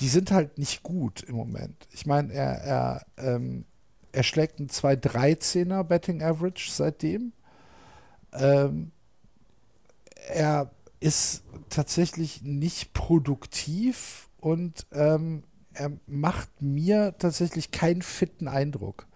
die 0.00 0.08
sind 0.08 0.30
halt 0.30 0.56
nicht 0.56 0.82
gut 0.82 1.22
im 1.22 1.36
Moment. 1.36 1.86
Ich 1.90 2.06
meine, 2.06 2.32
er, 2.32 2.62
er, 2.62 3.06
ähm, 3.18 3.66
er 4.12 4.22
schlägt 4.22 4.58
einen 4.58 4.68
2,13er 4.68 5.82
Betting 5.84 6.22
Average 6.22 6.70
seitdem. 6.70 7.32
Ähm, 8.32 8.92
er 10.28 10.70
ist 11.00 11.42
tatsächlich 11.68 12.42
nicht 12.42 12.94
produktiv 12.94 14.28
und 14.38 14.86
ähm, 14.92 15.42
er 15.74 15.92
macht 16.06 16.62
mir 16.62 17.14
tatsächlich 17.18 17.70
keinen 17.70 18.02
fitten 18.02 18.48
Eindruck. 18.48 19.06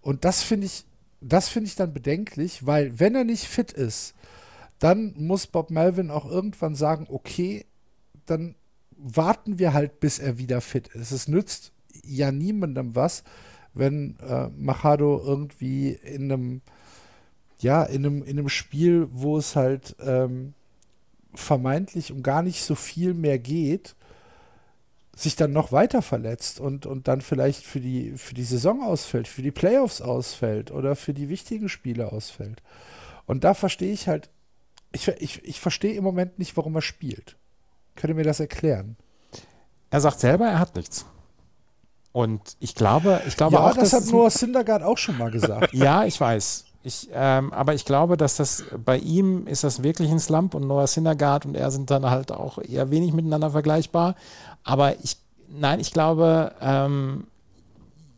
Und 0.00 0.24
das 0.24 0.42
finde 0.42 0.66
ich 0.66 0.84
das 1.22 1.48
finde 1.48 1.68
ich 1.68 1.76
dann 1.76 1.92
bedenklich, 1.92 2.66
weil 2.66 2.98
wenn 2.98 3.14
er 3.14 3.24
nicht 3.24 3.44
fit 3.44 3.72
ist, 3.72 4.14
dann 4.78 5.14
muss 5.16 5.46
Bob 5.46 5.70
Melvin 5.70 6.10
auch 6.10 6.28
irgendwann 6.28 6.74
sagen, 6.74 7.06
okay, 7.08 7.64
dann 8.26 8.56
warten 8.96 9.58
wir 9.58 9.72
halt, 9.72 10.00
bis 10.00 10.18
er 10.18 10.38
wieder 10.38 10.60
fit 10.60 10.88
ist. 10.88 11.12
Es 11.12 11.28
nützt 11.28 11.72
ja 12.04 12.32
niemandem 12.32 12.94
was, 12.94 13.22
wenn 13.74 14.16
äh, 14.20 14.48
Machado 14.48 15.22
irgendwie 15.24 15.90
in 15.90 16.30
einem, 16.30 16.60
ja, 17.58 17.84
in 17.84 18.04
einem, 18.04 18.22
in 18.22 18.38
einem 18.38 18.48
Spiel, 18.48 19.08
wo 19.12 19.38
es 19.38 19.56
halt 19.56 19.96
ähm, 20.00 20.54
vermeintlich 21.34 22.12
um 22.12 22.22
gar 22.22 22.42
nicht 22.42 22.62
so 22.62 22.74
viel 22.74 23.14
mehr 23.14 23.38
geht, 23.38 23.94
sich 25.14 25.36
dann 25.36 25.52
noch 25.52 25.72
weiter 25.72 26.00
verletzt 26.00 26.58
und, 26.58 26.86
und 26.86 27.06
dann 27.06 27.20
vielleicht 27.20 27.64
für 27.64 27.80
die, 27.80 28.12
für 28.16 28.34
die 28.34 28.44
Saison 28.44 28.82
ausfällt, 28.82 29.28
für 29.28 29.42
die 29.42 29.50
Playoffs 29.50 30.00
ausfällt 30.00 30.70
oder 30.70 30.96
für 30.96 31.12
die 31.12 31.28
wichtigen 31.28 31.68
Spiele 31.68 32.12
ausfällt. 32.12 32.62
Und 33.26 33.44
da 33.44 33.54
verstehe 33.54 33.92
ich 33.92 34.08
halt, 34.08 34.30
ich, 34.92 35.08
ich, 35.08 35.44
ich 35.44 35.60
verstehe 35.60 35.94
im 35.94 36.04
Moment 36.04 36.38
nicht, 36.38 36.56
warum 36.56 36.74
er 36.74 36.82
spielt. 36.82 37.36
Könnt 37.94 38.10
ihr 38.10 38.14
mir 38.14 38.24
das 38.24 38.40
erklären? 38.40 38.96
Er 39.90 40.00
sagt 40.00 40.20
selber, 40.20 40.46
er 40.46 40.58
hat 40.58 40.74
nichts. 40.74 41.04
Und 42.12 42.56
ich 42.60 42.74
glaube, 42.74 43.20
ich 43.26 43.36
glaube 43.36 43.54
ja, 43.54 43.60
auch, 43.60 43.74
das 43.74 43.92
hat 43.92 44.06
Noah 44.06 44.30
Syndergaard 44.30 44.82
auch 44.82 44.98
schon 44.98 45.18
mal 45.18 45.30
gesagt. 45.30 45.72
ja, 45.72 46.04
ich 46.04 46.20
weiß. 46.20 46.64
Ich, 46.84 47.08
ähm, 47.12 47.52
aber 47.52 47.74
ich 47.74 47.84
glaube, 47.84 48.16
dass 48.16 48.36
das 48.36 48.64
bei 48.84 48.98
ihm 48.98 49.46
ist 49.46 49.64
das 49.64 49.82
wirklich 49.82 50.10
ein 50.10 50.18
Slump 50.18 50.54
und 50.54 50.66
Noah 50.66 50.86
Syndergaard 50.86 51.46
und 51.46 51.54
er 51.54 51.70
sind 51.70 51.90
dann 51.90 52.10
halt 52.10 52.32
auch 52.32 52.58
eher 52.58 52.90
wenig 52.90 53.12
miteinander 53.12 53.50
vergleichbar. 53.50 54.16
Aber 54.64 54.96
ich, 55.02 55.16
nein, 55.48 55.80
ich 55.80 55.92
glaube, 55.92 56.52
ähm, 56.60 57.26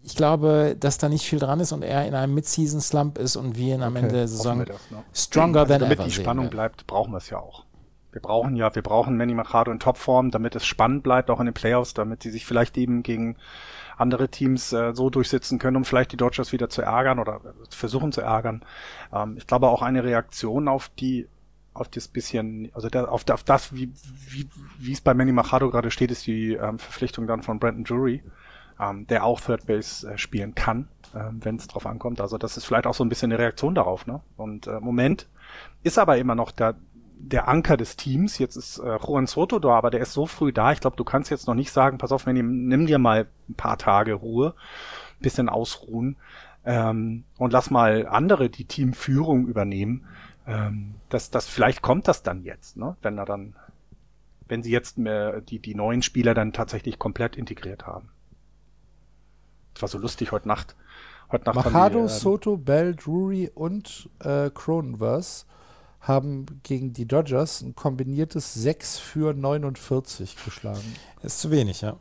ich 0.02 0.16
glaube, 0.16 0.76
dass 0.78 0.98
da 0.98 1.08
nicht 1.08 1.24
viel 1.24 1.38
dran 1.38 1.60
ist 1.60 1.72
und 1.72 1.82
er 1.82 2.06
in 2.06 2.14
einem 2.14 2.34
Mid-Season-Slump 2.34 3.18
ist 3.18 3.36
und 3.36 3.56
wir 3.56 3.74
ihn 3.74 3.82
am 3.82 3.94
okay. 3.94 4.02
Ende 4.02 4.14
der 4.16 4.28
Saison 4.28 4.64
das, 4.64 4.90
ne? 4.90 5.02
stronger 5.14 5.60
also 5.60 5.72
than 5.72 5.80
damit 5.80 5.96
ever 5.96 6.02
Damit 6.04 6.16
die 6.16 6.22
Spannung 6.22 6.50
bleibt, 6.50 6.86
brauchen 6.86 7.12
wir 7.12 7.18
es 7.18 7.30
ja 7.30 7.38
auch. 7.38 7.64
Wir 8.12 8.20
brauchen 8.20 8.54
ja, 8.54 8.72
wir 8.74 8.82
brauchen 8.82 9.16
Manny 9.16 9.34
Machado 9.34 9.72
in 9.72 9.80
Topform, 9.80 10.30
damit 10.30 10.54
es 10.54 10.64
spannend 10.64 11.02
bleibt, 11.02 11.30
auch 11.30 11.40
in 11.40 11.46
den 11.46 11.54
Playoffs, 11.54 11.94
damit 11.94 12.22
sie 12.22 12.30
sich 12.30 12.46
vielleicht 12.46 12.76
eben 12.76 13.02
gegen 13.02 13.36
andere 13.96 14.28
Teams 14.28 14.72
äh, 14.72 14.92
so 14.94 15.10
durchsetzen 15.10 15.58
können, 15.58 15.76
um 15.76 15.84
vielleicht 15.84 16.12
die 16.12 16.16
Dodgers 16.16 16.52
wieder 16.52 16.68
zu 16.68 16.82
ärgern 16.82 17.18
oder 17.18 17.40
versuchen 17.70 18.12
zu 18.12 18.20
ärgern. 18.20 18.64
Ähm, 19.12 19.36
ich 19.36 19.46
glaube 19.46 19.68
auch 19.68 19.82
eine 19.82 20.04
Reaktion 20.04 20.68
auf 20.68 20.90
die 20.90 21.28
auf 21.74 21.88
das 21.88 22.09
bisschen, 22.09 22.70
also 22.74 22.88
der, 22.88 23.10
auf, 23.10 23.28
auf 23.28 23.42
das, 23.42 23.74
wie, 23.74 23.92
wie, 24.28 24.48
wie 24.78 24.92
es 24.92 25.01
bei 25.01 25.12
Manny 25.12 25.32
Machado 25.32 25.70
gerade 25.70 25.90
steht, 25.90 26.10
ist 26.10 26.26
die 26.26 26.55
ähm, 26.55 26.78
Verpflichtung 26.78 27.26
dann 27.26 27.42
von 27.42 27.59
Brandon 27.59 27.84
Jury, 27.84 28.22
ähm, 28.80 29.06
der 29.09 29.24
auch 29.24 29.40
Third 29.40 29.66
Base 29.66 30.09
äh, 30.09 30.16
spielen 30.16 30.55
kann, 30.55 30.88
ähm, 31.14 31.40
wenn 31.42 31.56
es 31.56 31.66
drauf 31.66 31.86
ankommt. 31.86 32.20
Also 32.20 32.38
das 32.38 32.56
ist 32.56 32.64
vielleicht 32.64 32.86
auch 32.86 32.94
so 32.94 33.05
ein 33.05 33.09
bisschen 33.09 33.32
eine 33.32 33.40
Reaktion 33.40 33.74
darauf. 33.74 34.06
Ne? 34.06 34.20
Und 34.36 34.66
äh, 34.66 34.80
Moment 34.80 35.28
ist 35.82 35.98
aber 35.98 36.16
immer 36.18 36.34
noch 36.34 36.52
der, 36.52 36.76
der 37.18 37.48
Anker 37.48 37.76
des 37.76 37.96
Teams. 37.96 38.38
Jetzt 38.38 38.56
ist 38.56 38.78
äh, 38.78 38.98
Juan 39.05 39.26
Soto 39.26 39.59
da, 39.59 39.70
aber 39.70 39.90
der 39.90 40.01
ist 40.01 40.12
so 40.12 40.26
früh 40.26 40.52
da. 40.52 40.72
Ich 40.72 40.80
glaube, 40.80 40.96
du 40.96 41.05
kannst 41.05 41.30
jetzt 41.30 41.48
noch 41.48 41.55
nicht 41.55 41.72
sagen, 41.72 41.98
pass 41.98 42.12
auf, 42.12 42.26
Manny, 42.26 42.42
nimm 42.42 42.86
dir 42.86 42.98
mal 42.98 43.26
ein 43.48 43.55
paar 43.55 43.78
Tage 43.78 44.14
Ruhe, 44.14 44.55
bisschen 45.20 45.48
ausruhen. 45.48 46.16
ähm, 46.64 47.24
und 47.38 47.52
lass 47.52 47.70
mal 47.70 48.06
andere 48.06 48.48
die 48.48 48.64
Teamführung 48.64 49.46
übernehmen. 49.46 50.06
Ähm, 50.46 50.94
das, 51.08 51.30
das, 51.30 51.46
vielleicht 51.46 51.82
kommt 51.82 52.08
das 52.08 52.22
dann 52.22 52.42
jetzt, 52.42 52.76
ne? 52.76 52.96
wenn 53.02 53.18
er 53.18 53.24
dann, 53.24 53.56
wenn 54.46 54.62
sie 54.62 54.70
jetzt 54.70 54.98
mehr 54.98 55.40
die, 55.40 55.58
die 55.58 55.74
neuen 55.74 56.02
Spieler 56.02 56.34
dann 56.34 56.52
tatsächlich 56.52 56.98
komplett 56.98 57.36
integriert 57.36 57.86
haben. 57.86 58.10
Das 59.74 59.82
war 59.82 59.88
so 59.88 59.98
lustig 59.98 60.32
heute 60.32 60.48
Nacht. 60.48 60.76
Heute 61.32 61.46
Nacht 61.46 61.56
Machado, 61.56 62.00
die, 62.00 62.04
äh, 62.04 62.08
Soto, 62.08 62.56
Bell, 62.56 62.94
Drury 62.94 63.50
und 63.54 64.08
äh, 64.20 64.50
Cronenverse 64.50 65.46
haben 66.00 66.44
gegen 66.62 66.92
die 66.92 67.06
Dodgers 67.06 67.62
ein 67.62 67.74
kombiniertes 67.74 68.54
6 68.54 68.98
für 68.98 69.32
49 69.32 70.36
geschlagen. 70.44 70.94
Ist 71.22 71.40
zu 71.40 71.50
wenig, 71.50 71.80
ja. 71.80 71.96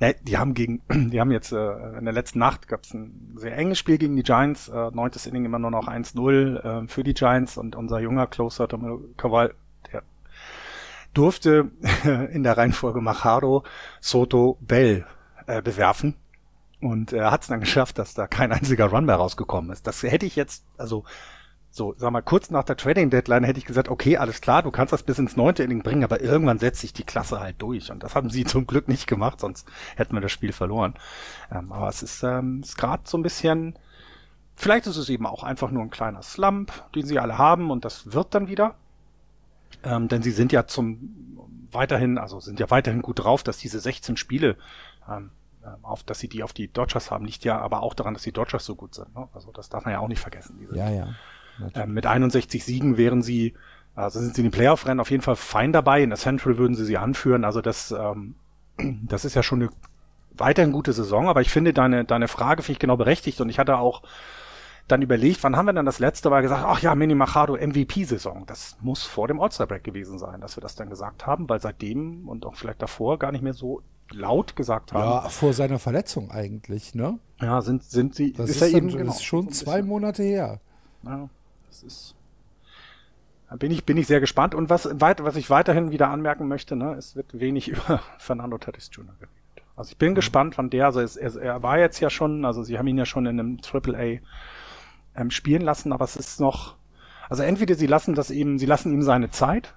Ne, 0.00 0.16
die 0.22 0.38
haben 0.38 0.54
gegen, 0.54 0.82
die 1.10 1.20
haben 1.20 1.30
jetzt 1.30 1.52
äh, 1.52 1.98
in 1.98 2.04
der 2.04 2.14
letzten 2.14 2.38
Nacht 2.38 2.66
gab 2.66 2.84
es 2.84 2.94
ein 2.94 3.34
sehr 3.36 3.56
enges 3.56 3.78
Spiel 3.78 3.98
gegen 3.98 4.16
die 4.16 4.22
Giants, 4.22 4.68
äh, 4.68 4.90
neuntes 4.92 5.26
Inning 5.26 5.44
immer 5.44 5.58
nur 5.58 5.70
noch 5.70 5.88
1-0 5.88 6.84
äh, 6.84 6.88
für 6.88 7.04
die 7.04 7.14
Giants 7.14 7.58
und 7.58 7.76
unser 7.76 8.00
junger 8.00 8.26
Closer 8.26 8.66
Kaval, 9.18 9.54
der 9.92 10.02
durfte 11.12 11.70
in 12.32 12.42
der 12.42 12.56
Reihenfolge 12.56 13.02
Machado, 13.02 13.62
Soto, 14.00 14.56
Bell 14.60 15.06
äh, 15.46 15.60
bewerfen. 15.60 16.16
Und 16.80 17.12
er 17.12 17.30
hat 17.30 17.42
es 17.42 17.48
dann 17.48 17.60
geschafft, 17.60 17.98
dass 17.98 18.14
da 18.14 18.26
kein 18.26 18.52
einziger 18.52 18.86
Run 18.86 19.04
mehr 19.04 19.16
rausgekommen 19.16 19.70
ist. 19.70 19.86
Das 19.86 20.02
hätte 20.02 20.24
ich 20.24 20.34
jetzt, 20.34 20.64
also 20.78 21.04
so, 21.72 21.94
sag 21.96 22.10
mal, 22.10 22.20
kurz 22.20 22.50
nach 22.50 22.64
der 22.64 22.76
Trading 22.76 23.10
Deadline 23.10 23.44
hätte 23.44 23.58
ich 23.58 23.64
gesagt, 23.64 23.88
okay, 23.88 24.16
alles 24.16 24.40
klar, 24.40 24.62
du 24.62 24.72
kannst 24.72 24.92
das 24.92 25.04
bis 25.04 25.18
ins 25.20 25.36
neunte 25.36 25.62
Inning 25.62 25.82
bringen, 25.82 26.02
aber 26.02 26.20
irgendwann 26.20 26.58
setzt 26.58 26.80
sich 26.80 26.92
die 26.92 27.04
Klasse 27.04 27.38
halt 27.38 27.62
durch. 27.62 27.92
Und 27.92 28.02
das 28.02 28.16
haben 28.16 28.28
sie 28.28 28.44
zum 28.46 28.66
Glück 28.66 28.88
nicht 28.88 29.06
gemacht, 29.06 29.40
sonst 29.40 29.68
hätten 29.96 30.14
wir 30.14 30.20
das 30.20 30.32
Spiel 30.32 30.52
verloren. 30.52 30.94
Ähm, 31.52 31.70
aber 31.70 31.88
es 31.88 32.02
ist, 32.02 32.22
ähm, 32.24 32.60
ist 32.62 32.76
gerade 32.76 33.04
so 33.06 33.16
ein 33.16 33.22
bisschen, 33.22 33.78
vielleicht 34.56 34.88
ist 34.88 34.96
es 34.96 35.08
eben 35.08 35.26
auch 35.26 35.44
einfach 35.44 35.70
nur 35.70 35.82
ein 35.82 35.90
kleiner 35.90 36.22
Slump, 36.22 36.72
den 36.94 37.06
sie 37.06 37.20
alle 37.20 37.38
haben 37.38 37.70
und 37.70 37.84
das 37.84 38.12
wird 38.12 38.34
dann 38.34 38.48
wieder. 38.48 38.74
Ähm, 39.84 40.08
denn 40.08 40.22
sie 40.22 40.32
sind 40.32 40.52
ja 40.52 40.66
zum 40.66 41.38
weiterhin, 41.72 42.18
also 42.18 42.40
sind 42.40 42.58
ja 42.58 42.68
weiterhin 42.70 43.00
gut 43.00 43.20
drauf, 43.20 43.44
dass 43.44 43.58
diese 43.58 43.78
16 43.78 44.16
Spiele 44.16 44.56
ähm, 45.08 45.30
ähm, 45.64 45.84
auf, 45.84 46.02
dass 46.02 46.18
sie 46.18 46.28
die 46.28 46.42
auf 46.42 46.52
die 46.52 46.68
Dodgers 46.68 47.10
haben, 47.10 47.24
liegt 47.24 47.44
ja 47.44 47.60
aber 47.60 47.82
auch 47.82 47.94
daran, 47.94 48.14
dass 48.14 48.22
die 48.22 48.32
Dodgers 48.32 48.64
so 48.64 48.74
gut 48.74 48.94
sind. 48.94 49.14
Ne? 49.14 49.28
Also 49.32 49.52
das 49.52 49.68
darf 49.68 49.84
man 49.84 49.92
ja 49.92 50.00
auch 50.00 50.08
nicht 50.08 50.20
vergessen. 50.20 50.58
Ja, 50.72 50.90
ja. 50.90 51.14
Ähm, 51.74 51.94
mit 51.94 52.06
61 52.06 52.64
Siegen 52.64 52.96
wären 52.96 53.22
sie, 53.22 53.54
also 53.94 54.20
sind 54.20 54.34
sie 54.34 54.42
in 54.42 54.48
den 54.48 54.52
Playoff-Rennen 54.52 55.00
auf 55.00 55.10
jeden 55.10 55.22
Fall 55.22 55.36
fein 55.36 55.72
dabei. 55.72 56.02
In 56.02 56.10
der 56.10 56.18
Central 56.18 56.58
würden 56.58 56.74
sie 56.74 56.84
sie 56.84 56.98
anführen. 56.98 57.44
Also 57.44 57.60
das, 57.60 57.92
ähm, 57.92 58.34
das 59.06 59.24
ist 59.24 59.34
ja 59.34 59.42
schon 59.42 59.62
eine 59.62 59.70
weiterhin 60.32 60.72
gute 60.72 60.92
Saison. 60.92 61.28
Aber 61.28 61.40
ich 61.40 61.50
finde 61.50 61.72
deine, 61.72 62.04
deine 62.04 62.28
Frage 62.28 62.62
finde 62.62 62.72
ich 62.72 62.78
genau 62.78 62.96
berechtigt. 62.96 63.40
Und 63.40 63.48
ich 63.48 63.58
hatte 63.58 63.78
auch 63.78 64.02
dann 64.90 65.02
überlegt, 65.02 65.42
wann 65.44 65.56
haben 65.56 65.66
wir 65.66 65.72
denn 65.72 65.86
das 65.86 65.98
letzte 65.98 66.30
Mal 66.30 66.42
gesagt, 66.42 66.64
ach 66.66 66.80
ja, 66.80 66.94
Mini 66.94 67.14
Machado 67.14 67.56
MVP-Saison. 67.56 68.44
Das 68.46 68.76
muss 68.80 69.04
vor 69.04 69.28
dem 69.28 69.40
All-Star-Break 69.40 69.84
gewesen 69.84 70.18
sein, 70.18 70.40
dass 70.40 70.56
wir 70.56 70.60
das 70.60 70.74
dann 70.74 70.90
gesagt 70.90 71.26
haben, 71.26 71.48
weil 71.48 71.60
seitdem 71.60 72.28
und 72.28 72.44
auch 72.46 72.56
vielleicht 72.56 72.82
davor 72.82 73.18
gar 73.18 73.32
nicht 73.32 73.42
mehr 73.42 73.54
so 73.54 73.82
laut 74.12 74.56
gesagt 74.56 74.92
haben. 74.92 75.24
Ja, 75.24 75.28
vor 75.28 75.52
seiner 75.52 75.78
Verletzung 75.78 76.30
eigentlich, 76.30 76.94
ne? 76.94 77.18
Ja, 77.40 77.60
sind, 77.60 77.84
sind 77.84 78.14
sie, 78.14 78.32
das 78.32 78.50
ist, 78.50 78.56
ist, 78.56 78.72
ja 78.72 78.78
eben, 78.78 78.88
genau, 78.88 79.12
ist 79.12 79.22
schon 79.22 79.46
so 79.46 79.64
zwei 79.64 79.82
Monate 79.82 80.22
her. 80.22 80.60
Ja. 81.04 81.28
Das 81.70 81.82
ist. 81.82 82.14
Da 83.48 83.56
bin 83.56 83.70
ich, 83.72 83.84
bin 83.84 83.96
ich 83.96 84.06
sehr 84.06 84.20
gespannt. 84.20 84.54
Und 84.54 84.70
was, 84.70 84.88
weit, 85.00 85.24
was 85.24 85.36
ich 85.36 85.50
weiterhin 85.50 85.90
wieder 85.90 86.08
anmerken 86.08 86.46
möchte, 86.46 86.76
ne, 86.76 86.94
es 86.94 87.16
wird 87.16 87.38
wenig 87.38 87.68
über 87.68 88.02
Fernando 88.18 88.58
Tatis 88.58 88.90
Jr. 88.92 89.14
geredet. 89.14 89.34
Also 89.76 89.92
ich 89.92 89.96
bin 89.96 90.10
mhm. 90.10 90.16
gespannt, 90.16 90.58
wann 90.58 90.68
der, 90.68 90.86
also 90.86 91.00
es, 91.00 91.16
er, 91.16 91.34
er 91.36 91.62
war 91.62 91.78
jetzt 91.78 92.00
ja 92.00 92.10
schon, 92.10 92.44
also 92.44 92.62
sie 92.62 92.78
haben 92.78 92.86
ihn 92.86 92.98
ja 92.98 93.06
schon 93.06 93.26
in 93.26 93.40
einem 93.40 93.62
Triple 93.62 93.96
A 93.96 95.18
ähm, 95.18 95.30
spielen 95.30 95.62
lassen, 95.62 95.92
aber 95.92 96.04
es 96.04 96.16
ist 96.16 96.38
noch, 96.38 96.76
also 97.28 97.42
entweder 97.42 97.74
sie 97.74 97.86
lassen 97.86 98.14
das 98.14 98.30
eben, 98.30 98.58
sie 98.58 98.66
lassen 98.66 98.92
ihm 98.92 99.02
seine 99.02 99.30
Zeit, 99.30 99.74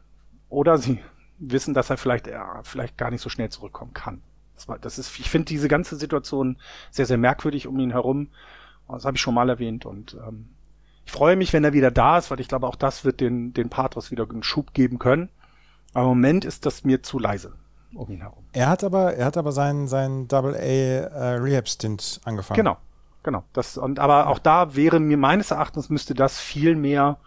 oder 0.50 0.78
sie 0.78 1.00
wissen, 1.40 1.74
dass 1.74 1.90
er 1.90 1.98
vielleicht, 1.98 2.28
ja, 2.28 2.62
vielleicht 2.64 2.98
gar 2.98 3.12
nicht 3.12 3.22
so 3.22 3.30
schnell 3.30 3.50
zurückkommen 3.50 3.94
kann. 3.94 4.22
Das, 4.56 4.68
war, 4.68 4.78
das 4.78 5.00
ist, 5.00 5.18
ich 5.20 5.30
finde 5.30 5.46
diese 5.46 5.68
ganze 5.68 5.96
Situation 5.96 6.58
sehr, 6.92 7.06
sehr 7.06 7.18
merkwürdig 7.18 7.68
um 7.68 7.80
ihn 7.80 7.92
herum. 7.92 8.30
Das 8.88 9.06
habe 9.06 9.16
ich 9.16 9.22
schon 9.22 9.34
mal 9.34 9.50
erwähnt 9.50 9.86
und 9.86 10.16
ähm, 10.28 10.50
ich 11.06 11.12
freue 11.12 11.36
mich, 11.36 11.54
wenn 11.54 11.64
er 11.64 11.74
wieder 11.74 11.92
da 11.92 12.18
ist, 12.18 12.32
weil 12.32 12.40
ich 12.40 12.48
glaube, 12.48 12.68
auch 12.68 12.76
das 12.76 13.06
wird 13.06 13.20
den, 13.20 13.54
den 13.54 13.70
Patros 13.70 14.12
wieder 14.12 14.30
einen 14.30 14.44
Schub 14.44 14.74
geben 14.74 15.00
können. 15.00 15.30
Aber 15.94 16.04
im 16.04 16.10
Moment 16.10 16.46
ist 16.46 16.66
das 16.66 16.84
mir 16.84 17.04
zu 17.04 17.20
leise 17.20 17.54
um 17.96 18.10
ihn 18.10 18.22
herum. 18.22 18.44
Er 18.54 18.70
hat 18.70 18.84
aber, 18.84 19.14
er 19.16 19.26
hat 19.26 19.38
aber 19.38 19.52
seinen, 19.52 19.88
seinen 19.88 20.28
Double 20.28 20.56
A 20.56 20.58
äh, 20.58 21.36
Rehab 21.36 21.68
Stint 21.68 22.22
angefangen. 22.24 22.58
Genau, 22.58 22.78
genau. 23.24 23.44
Das, 23.54 23.78
und, 23.78 24.00
aber 24.00 24.28
auch 24.28 24.40
da 24.40 24.76
wäre 24.76 25.00
mir 25.00 25.18
meines 25.18 25.52
Erachtens 25.52 25.90
müsste 25.90 26.14
das 26.14 26.40
viel 26.40 26.76
mehr 26.76 27.18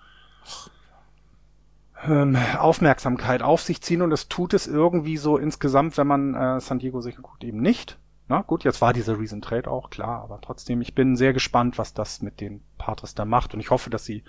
ähm, 2.06 2.36
Aufmerksamkeit 2.58 3.42
auf 3.42 3.62
sich 3.62 3.82
ziehen 3.82 4.02
und 4.02 4.12
es 4.12 4.28
tut 4.28 4.54
es 4.54 4.66
irgendwie 4.66 5.16
so 5.16 5.36
insgesamt, 5.36 5.96
wenn 5.98 6.06
man 6.06 6.34
äh, 6.34 6.60
San 6.60 6.78
Diego 6.78 7.00
sich 7.00 7.16
guckt, 7.16 7.44
eben 7.44 7.60
nicht. 7.60 7.98
Na 8.28 8.42
gut, 8.42 8.64
jetzt 8.64 8.80
war 8.80 8.92
dieser 8.92 9.18
Reason 9.18 9.40
Trade 9.40 9.70
auch 9.70 9.90
klar, 9.90 10.22
aber 10.22 10.40
trotzdem, 10.40 10.80
ich 10.80 10.94
bin 10.94 11.16
sehr 11.16 11.32
gespannt, 11.32 11.78
was 11.78 11.94
das 11.94 12.22
mit 12.22 12.40
den 12.40 12.60
Patres 12.76 13.14
da 13.14 13.24
macht 13.24 13.54
und 13.54 13.60
ich 13.60 13.70
hoffe, 13.70 13.88
dass 13.90 14.04
sie 14.04 14.24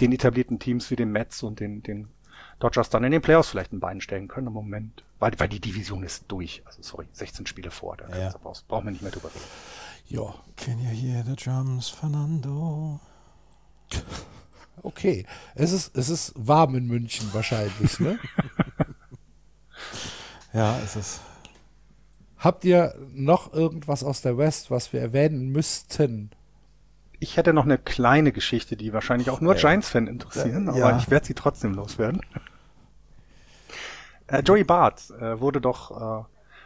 den 0.00 0.12
etablierten 0.12 0.58
Teams 0.58 0.90
wie 0.90 0.96
den 0.96 1.12
Mets 1.12 1.42
und 1.42 1.60
den, 1.60 1.82
den 1.82 2.08
Dodgers 2.58 2.90
dann 2.90 3.04
in 3.04 3.12
den 3.12 3.22
Playoffs 3.22 3.50
vielleicht 3.50 3.72
ein 3.72 3.80
Bein 3.80 4.00
stellen 4.00 4.28
können 4.28 4.46
im 4.46 4.52
Moment, 4.52 5.04
weil, 5.18 5.32
weil 5.38 5.48
die 5.48 5.60
Division 5.60 6.02
ist 6.02 6.24
durch. 6.28 6.62
Also 6.64 6.82
sorry, 6.82 7.06
16 7.12 7.46
Spiele 7.46 7.70
vor, 7.70 7.96
da 7.96 8.16
ja. 8.16 8.34
brauchst, 8.42 8.66
brauchen 8.66 8.86
wir 8.86 8.92
nicht 8.92 9.02
mehr 9.02 9.12
drüber 9.12 9.28
reden. 9.28 9.44
Ja. 10.06 10.34
Can 10.56 10.78
you 10.80 10.88
hear 10.88 11.22
the 11.24 11.36
drums, 11.36 11.88
Fernando? 11.88 13.00
Okay, 14.82 15.26
es 15.54 15.72
ist, 15.72 15.96
es 15.96 16.08
ist 16.08 16.32
warm 16.36 16.74
in 16.74 16.86
München 16.86 17.28
wahrscheinlich, 17.32 17.98
ne? 18.00 18.18
ja, 20.52 20.78
es 20.78 20.96
ist. 20.96 21.20
Habt 22.38 22.64
ihr 22.64 22.94
noch 23.12 23.52
irgendwas 23.52 24.04
aus 24.04 24.22
der 24.22 24.38
West, 24.38 24.70
was 24.70 24.92
wir 24.92 25.00
erwähnen 25.00 25.50
müssten? 25.50 26.30
Ich 27.18 27.36
hätte 27.36 27.52
noch 27.52 27.64
eine 27.64 27.78
kleine 27.78 28.30
Geschichte, 28.30 28.76
die 28.76 28.92
wahrscheinlich 28.92 29.30
auch 29.30 29.40
nur 29.40 29.56
äh, 29.56 29.58
Giants-Fan 29.58 30.06
interessieren, 30.06 30.72
ja. 30.72 30.84
aber 30.84 30.98
ich 30.98 31.10
werde 31.10 31.26
sie 31.26 31.34
trotzdem 31.34 31.74
loswerden. 31.74 32.20
äh, 34.28 34.40
Joey 34.42 34.62
Bart 34.62 35.10
äh, 35.20 35.40
wurde 35.40 35.60
doch 35.60 36.22
äh, 36.22 36.24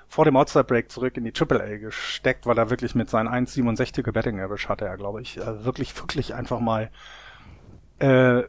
vor 0.09 0.27
dem 0.27 0.37
All-Star-Break 0.37 0.93
zurück 0.93 1.17
in 1.17 1.25
die 1.25 1.33
Triple-A 1.33 1.79
gesteckt, 1.79 2.45
weil 2.45 2.59
er 2.59 2.69
wirklich 2.69 2.95
mit 2.95 3.09
seinen 3.09 3.29
1,67er 3.29 4.13
Betting 4.13 4.41
Average 4.41 4.69
hatte 4.69 4.85
er, 4.85 4.99
glaube 4.99 5.23
ich, 5.23 5.39
äh, 5.39 5.65
wirklich, 5.65 5.97
wirklich 5.99 6.35
einfach 6.35 6.61
mal 6.61 6.91
äh, 7.99 8.43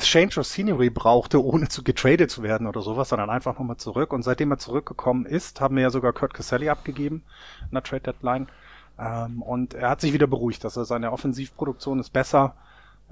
Change 0.00 0.40
of 0.40 0.46
Scenery 0.46 0.90
brauchte, 0.90 1.42
ohne 1.44 1.68
zu 1.68 1.84
getradet 1.84 2.30
zu 2.30 2.42
werden 2.42 2.66
oder 2.66 2.82
sowas, 2.82 3.08
sondern 3.10 3.30
einfach 3.30 3.58
nochmal 3.58 3.76
zurück. 3.76 4.12
Und 4.12 4.22
seitdem 4.22 4.50
er 4.50 4.58
zurückgekommen 4.58 5.26
ist, 5.26 5.60
haben 5.60 5.76
wir 5.76 5.82
ja 5.82 5.90
sogar 5.90 6.12
Kurt 6.12 6.34
Caselli 6.34 6.68
abgegeben 6.68 7.22
in 7.62 7.74
der 7.74 7.82
Trade 7.82 8.02
Deadline. 8.02 8.48
Ähm, 8.98 9.42
und 9.42 9.74
er 9.74 9.90
hat 9.90 10.00
sich 10.00 10.12
wieder 10.12 10.26
beruhigt. 10.26 10.64
Also 10.64 10.82
seine 10.82 11.12
Offensivproduktion 11.12 12.00
ist 12.00 12.10
besser. 12.10 12.56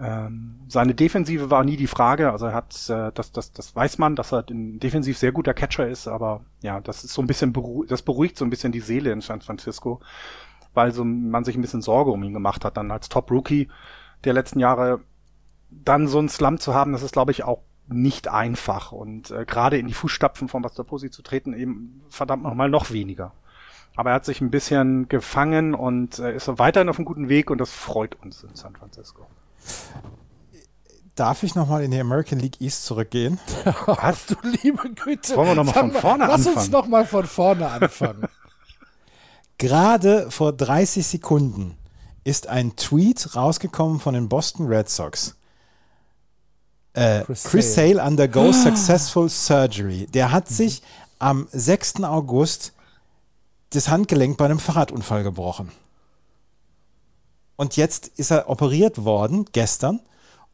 Ähm, 0.01 0.60
seine 0.68 0.94
Defensive 0.94 1.51
war 1.51 1.62
nie 1.62 1.76
die 1.76 1.86
Frage. 1.86 2.32
Also 2.32 2.47
er 2.47 2.55
hat, 2.55 2.74
äh, 2.90 3.12
das, 3.14 3.30
das, 3.30 3.52
das 3.52 3.76
weiß 3.76 3.98
man, 3.98 4.16
dass 4.16 4.32
er 4.32 4.44
defensiv 4.48 5.16
sehr 5.16 5.32
guter 5.32 5.55
Catcher 5.55 5.89
ist. 5.89 6.09
Aber 6.09 6.40
ja, 6.62 6.80
das 6.80 7.05
ist 7.05 7.14
so 7.14 7.22
ein 7.22 7.28
bisschen, 7.28 7.55
das 7.86 8.02
beruhigt 8.02 8.36
so 8.36 8.44
ein 8.44 8.51
bisschen 8.51 8.72
die 8.72 8.80
Seele 8.80 9.12
in 9.12 9.20
San 9.20 9.40
Francisco, 9.40 10.01
weil 10.74 10.90
so 10.93 11.05
man 11.05 11.44
sich 11.44 11.56
ein 11.56 11.62
bisschen 11.62 11.82
Sorge 11.82 12.10
um 12.10 12.22
ihn 12.24 12.35
gemacht 12.35 12.64
hat. 12.64 12.76
Dann 12.76 12.90
als 12.90 13.09
Top 13.09 13.30
Rookie 13.30 13.68
der 14.24 14.32
letzten 14.32 14.59
Jahre 14.59 15.01
dann 15.70 16.09
so 16.09 16.19
einen 16.19 16.28
Slum 16.28 16.59
zu 16.59 16.74
haben, 16.74 16.93
das 16.93 17.03
ist, 17.03 17.12
glaube 17.12 17.32
ich, 17.32 17.45
auch 17.45 17.61
nicht 17.89 18.28
einfach. 18.28 18.93
Und 18.93 19.31
äh, 19.31 19.45
gerade 19.45 19.78
in 19.78 19.86
die 19.86 19.95
Fußstapfen 19.95 20.49
von 20.49 20.62
Buster 20.62 20.85
Posey 20.85 21.11
zu 21.11 21.23
treten, 21.23 21.55
eben 21.55 22.03
verdammt 22.09 22.43
nochmal 22.43 22.69
noch 22.69 22.90
weniger. 22.90 23.32
Aber 23.97 24.11
er 24.11 24.16
hat 24.16 24.24
sich 24.24 24.40
ein 24.40 24.51
bisschen 24.51 25.09
gefangen 25.09 25.74
und 25.74 26.19
äh, 26.19 26.36
ist 26.36 26.47
weiterhin 26.59 26.89
auf 26.89 26.99
einem 26.99 27.07
guten 27.07 27.28
Weg 27.28 27.51
und 27.51 27.59
das 27.59 27.70
freut 27.70 28.16
uns 28.23 28.45
in 28.45 28.55
San 28.55 28.77
Francisco. 28.77 29.27
Darf 31.16 31.43
ich 31.43 31.57
nochmal 31.57 31.82
in 31.82 31.90
die 31.90 31.99
American 31.99 32.39
League 32.39 32.61
East 32.61 32.85
zurückgehen? 32.85 33.40
Was? 33.86 34.27
du 34.27 34.36
liebe 34.43 34.90
Güte. 34.90 35.35
Wollen 35.36 35.49
wir 35.49 35.55
nochmal 35.57 35.74
von 35.74 35.90
vorne 35.90 36.27
lass 36.27 36.35
anfangen? 36.35 36.55
Lass 36.55 36.65
uns 36.65 36.70
nochmal 36.70 37.07
von 37.07 37.27
vorne 37.27 37.69
anfangen. 37.69 38.28
Gerade 39.59 40.31
vor 40.31 40.53
30 40.53 41.05
Sekunden 41.05 41.77
ist 42.23 42.47
ein 42.47 42.77
Tweet 42.77 43.35
rausgekommen 43.35 43.99
von 43.99 44.15
den 44.15 44.28
Boston 44.28 44.66
Red 44.66 44.89
Sox 44.89 45.38
äh, 46.99 47.25
Chris, 47.25 47.45
Chris 47.45 47.75
Sale. 47.75 47.95
Sale 47.97 48.09
undergoes 48.09 48.62
successful 48.62 49.29
surgery. 49.29 50.07
Der 50.12 50.33
hat 50.33 50.49
sich 50.49 50.83
am 51.19 51.49
6. 51.53 52.03
August 52.05 52.73
das 53.70 53.89
Handgelenk 53.89 54.37
bei 54.37 54.47
einem 54.47 54.59
Fahrradunfall 54.59 55.23
gebrochen. 55.23 55.70
Und 57.57 57.77
jetzt 57.77 58.09
ist 58.16 58.31
er 58.31 58.49
operiert 58.49 59.05
worden, 59.05 59.47
gestern, 59.53 60.01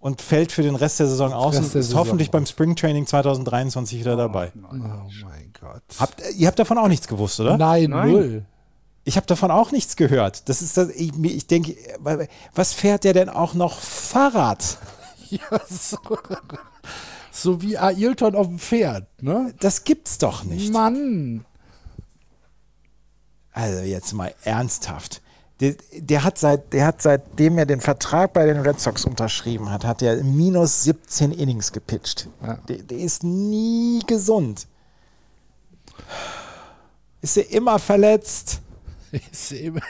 und 0.00 0.20
fällt 0.20 0.52
für 0.52 0.62
den 0.62 0.74
Rest 0.74 1.00
der 1.00 1.06
Saison 1.06 1.32
aus 1.32 1.56
und 1.56 1.64
ist 1.64 1.72
Saison 1.72 2.00
hoffentlich 2.00 2.30
beim 2.30 2.44
Springtraining 2.46 3.06
2023 3.06 4.00
wieder 4.00 4.16
dabei. 4.16 4.52
Oh, 4.56 4.74
mein 4.74 5.52
Gott. 5.58 5.82
Habt, 5.98 6.22
ihr 6.36 6.46
habt 6.46 6.58
davon 6.58 6.78
auch 6.78 6.88
nichts 6.88 7.08
gewusst, 7.08 7.40
oder? 7.40 7.56
Nein, 7.56 7.90
Nein. 7.90 8.10
null. 8.10 8.46
Ich 9.04 9.16
habe 9.16 9.26
davon 9.26 9.50
auch 9.50 9.70
nichts 9.70 9.96
gehört. 9.96 10.48
Das 10.48 10.62
ist 10.62 10.76
das, 10.78 10.88
ich, 10.90 11.12
ich 11.22 11.46
denke, 11.46 11.76
was 12.54 12.72
fährt 12.72 13.04
der 13.04 13.12
denn 13.12 13.28
auch 13.28 13.54
noch 13.54 13.78
Fahrrad? 13.78 14.78
Ja, 15.30 15.60
so, 15.68 15.98
so 17.30 17.62
wie 17.62 17.78
Ailton 17.78 18.34
auf 18.34 18.46
dem 18.46 18.58
Pferd, 18.58 19.06
ne? 19.22 19.54
Das 19.60 19.84
gibt's 19.84 20.18
doch 20.18 20.44
nicht. 20.44 20.72
Mann. 20.72 21.44
Also 23.52 23.80
jetzt 23.80 24.12
mal 24.12 24.34
ernsthaft. 24.42 25.22
Der, 25.60 25.76
der, 25.92 26.24
hat 26.24 26.36
seit, 26.36 26.72
der 26.72 26.86
hat 26.86 27.00
seitdem 27.00 27.58
er 27.58 27.66
den 27.66 27.80
Vertrag 27.80 28.32
bei 28.32 28.44
den 28.44 28.60
Red 28.60 28.80
Sox 28.80 29.04
unterschrieben 29.04 29.70
hat, 29.70 29.84
hat 29.84 30.02
er 30.02 30.22
minus 30.24 30.82
17 30.82 31.30
Innings 31.30 31.70
gepitcht. 31.70 32.28
Ja. 32.42 32.54
Der, 32.68 32.78
der 32.78 32.98
ist 32.98 33.22
nie 33.22 34.00
gesund. 34.06 34.66
Ist 37.22 37.36
er 37.36 37.48
immer 37.50 37.78
verletzt? 37.78 38.60
Ist 39.12 39.48
sie 39.48 39.66
immer, 39.66 39.80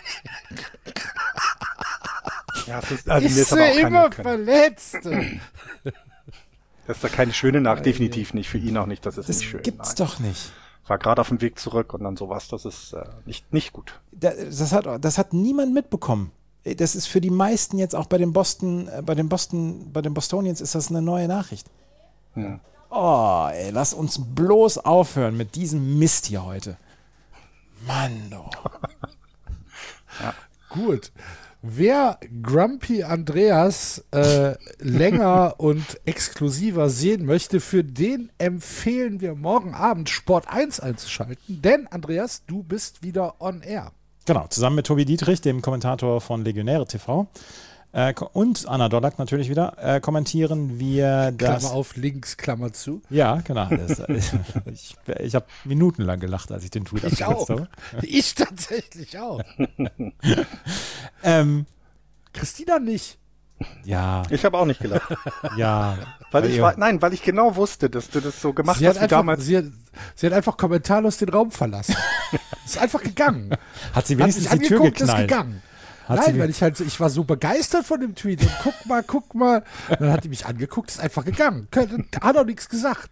Ja, 2.67 2.81
das 2.81 2.91
ist, 2.91 3.09
also 3.09 3.25
mir 3.25 3.31
ist 3.31 3.39
ist 3.39 3.49
sie 3.51 3.85
aber 3.85 4.07
auch 4.07 4.09
immer 4.09 4.13
verletzt? 4.13 4.95
das 5.05 6.97
ist 6.97 7.05
da 7.05 7.09
keine 7.09 7.33
schöne 7.33 7.61
Nacht, 7.61 7.87
definitiv 7.87 8.35
nicht. 8.35 8.49
Für 8.49 8.59
ihn 8.59 8.77
auch 8.77 8.87
nicht, 8.87 9.05
das 9.07 9.19
ist 9.19 9.29
Das 9.29 9.39
nicht 9.39 9.49
schön. 9.49 9.63
gibt's 9.63 9.97
nein. 9.97 10.09
doch 10.09 10.19
nicht. 10.19 10.53
War 10.87 10.99
gerade 10.99 11.21
auf 11.21 11.29
dem 11.29 11.41
Weg 11.41 11.59
zurück 11.59 11.95
und 11.95 12.05
dann 12.05 12.17
sowas, 12.17 12.49
das 12.49 12.65
ist 12.67 12.93
äh, 12.93 13.05
nicht, 13.25 13.53
nicht 13.53 13.73
gut. 13.73 14.01
Das, 14.13 14.35
das, 14.59 14.73
hat, 14.73 14.87
das 15.03 15.17
hat 15.17 15.33
niemand 15.33 15.73
mitbekommen. 15.73 16.31
Das 16.65 16.95
ist 16.95 17.07
für 17.07 17.21
die 17.21 17.31
meisten 17.31 17.79
jetzt 17.79 17.95
auch 17.95 18.07
bei 18.07 18.19
den 18.19 18.33
Boston, 18.33 18.89
äh, 18.89 19.03
bei 19.03 19.15
den 19.15 19.29
Boston, 19.29 19.93
bei 19.93 20.03
den 20.03 20.13
Bostonians 20.15 20.61
ist 20.61 20.75
das 20.75 20.91
eine 20.91 21.01
neue 21.03 21.27
Nachricht. 21.29 21.67
Ja. 22.37 22.61
Oh, 22.91 23.49
ey, 23.51 23.71
lass 23.71 23.95
uns 23.95 24.21
bloß 24.35 24.79
aufhören 24.79 25.37
mit 25.37 25.55
diesem 25.57 25.99
Mist 25.99 26.27
hier 26.27 26.45
heute. 26.45 26.77
Mann, 27.87 28.33
oh. 28.35 28.51
Gut. 30.69 31.13
Wer 31.67 32.19
Grumpy 32.43 33.05
Andreas 33.05 34.05
äh, 34.11 34.55
länger 34.81 35.55
und 35.59 35.83
exklusiver 36.05 36.91
sehen 36.91 37.25
möchte, 37.25 37.59
für 37.59 37.83
den 37.83 38.31
empfehlen 38.37 39.23
wir 39.23 39.35
morgen 39.35 39.73
Abend 39.73 40.11
Sport 40.11 40.47
1 40.47 40.81
einzuschalten. 40.81 41.63
Denn, 41.63 41.87
Andreas, 41.87 42.43
du 42.47 42.63
bist 42.63 43.03
wieder 43.03 43.41
on 43.41 43.63
air. 43.63 43.93
Genau, 44.27 44.47
zusammen 44.49 44.77
mit 44.77 44.87
Tobi 44.87 45.07
Dietrich, 45.07 45.41
dem 45.41 45.63
Kommentator 45.63 46.21
von 46.21 46.45
Legionäre 46.45 46.85
TV 46.87 47.29
äh, 47.95 48.13
und 48.33 48.69
Anna 48.69 48.89
Dollack 48.91 49.19
natürlich 49.19 49.49
wieder, 49.49 49.77
äh, 49.79 50.01
kommentieren 50.01 50.79
wir 50.79 51.33
das. 51.33 51.61
Klammer 51.61 51.75
auf, 51.75 51.97
links, 51.97 52.37
Klammer 52.37 52.73
zu. 52.73 53.01
Ja, 53.09 53.41
genau. 53.45 53.69
Das, 53.71 54.03
ich 54.67 54.97
ich 55.21 55.35
habe 55.35 55.47
minutenlang 55.65 56.21
gelacht, 56.21 56.53
als 56.53 56.65
ich 56.65 56.71
den 56.71 56.85
Tweet 56.85 57.05
Ich 57.05 57.25
abgesetzt 57.25 57.51
auch. 57.51 57.61
habe. 57.61 57.69
Ich 58.03 58.35
tatsächlich 58.35 59.19
auch. 59.19 59.41
Ähm, 61.23 61.67
Christina 62.33 62.79
nicht. 62.79 63.19
ja, 63.85 64.23
Ich 64.31 64.45
habe 64.45 64.59
auch 64.59 64.67
nicht 64.67 64.81
gelacht. 64.81 65.17
ja. 65.57 65.97
Weil 66.33 66.47
ich 66.47 66.61
war, 66.61 66.77
nein, 66.77 67.01
weil 67.01 67.13
ich 67.15 67.23
genau 67.23 67.55
wusste, 67.57 67.89
dass 67.89 68.11
du 68.11 68.21
das 68.21 68.41
so 68.41 68.53
gemacht 68.53 68.79
Sie 68.79 68.87
hat, 68.89 68.95
hast 68.95 69.01
wie 69.01 69.05
einfach, 69.05 69.17
damals. 69.19 69.45
sie, 69.45 69.57
hat, 69.59 69.65
sie 70.17 70.27
hat 70.27 70.33
einfach 70.33 70.57
kommentarlos 70.57 71.19
den 71.19 71.29
Raum 71.29 71.51
verlassen. 71.53 71.95
ist 72.65 72.77
einfach 72.79 73.03
gegangen. 73.03 73.51
hat 73.95 74.07
sie 74.07 74.15
Hat 74.15 74.19
wenigstens 74.21 74.51
mich 74.51 74.61
die 74.63 74.67
Tür 74.67 74.79
angeguckt, 74.79 75.01
ist 75.01 75.07
geknallt. 75.07 75.29
gegangen. 75.29 75.63
Nein, 76.09 76.39
weil 76.39 76.51
ich 76.51 76.63
halt, 76.63 76.77
so- 76.77 76.85
ich 76.85 76.99
war 77.01 77.11
so 77.11 77.25
begeistert 77.25 77.85
von 77.87 78.01
dem 78.01 78.15
Tweet. 78.15 78.43
Und 78.43 78.51
guck 78.63 78.87
mal, 78.87 79.03
guck 79.03 79.35
mal. 79.35 79.65
Und 79.89 80.01
dann 80.01 80.13
hat 80.13 80.25
die 80.25 80.29
mich 80.29 80.45
angeguckt, 80.47 80.91
ist 80.91 81.01
einfach 81.01 81.25
gegangen. 81.25 81.69
Hat 82.21 82.37
auch 82.37 82.45
nichts 82.45 82.69
gesagt. 82.69 83.11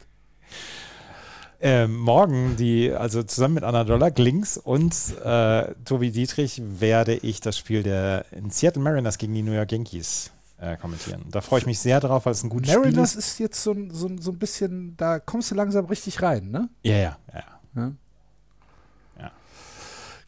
ähm, 1.60 1.96
morgen 1.96 2.56
die, 2.56 2.90
also 2.92 3.22
zusammen 3.22 3.54
mit 3.54 3.64
Anna 3.64 3.84
Dollack 3.84 4.18
links 4.18 4.56
und 4.58 4.94
äh, 5.24 5.74
Tobi 5.84 6.10
Dietrich 6.10 6.60
werde 6.80 7.14
ich 7.14 7.40
das 7.40 7.56
Spiel 7.56 7.82
der 7.84 8.24
Seattle 8.48 8.82
Mariners 8.82 9.16
gegen 9.18 9.32
die 9.34 9.42
New 9.42 9.52
York 9.52 9.70
Yankees 9.70 10.32
äh, 10.60 10.76
kommentieren. 10.76 11.22
Da 11.30 11.40
freue 11.40 11.60
ich 11.60 11.66
mich 11.66 11.78
sehr 11.78 12.00
drauf, 12.00 12.26
weil 12.26 12.32
es 12.32 12.42
ein 12.42 12.50
gutes 12.50 12.74
Mariners 12.74 13.10
Spiel 13.10 13.20
ist. 13.20 13.26
ist 13.30 13.38
jetzt 13.38 13.62
so, 13.62 13.76
so, 13.90 14.10
so 14.18 14.32
ein 14.32 14.38
bisschen, 14.38 14.96
da 14.96 15.20
kommst 15.20 15.50
du 15.52 15.54
langsam 15.54 15.84
richtig 15.86 16.20
rein, 16.20 16.50
ne? 16.50 16.68
Ja, 16.82 16.96
ja, 16.96 17.16
ja. 17.76 17.92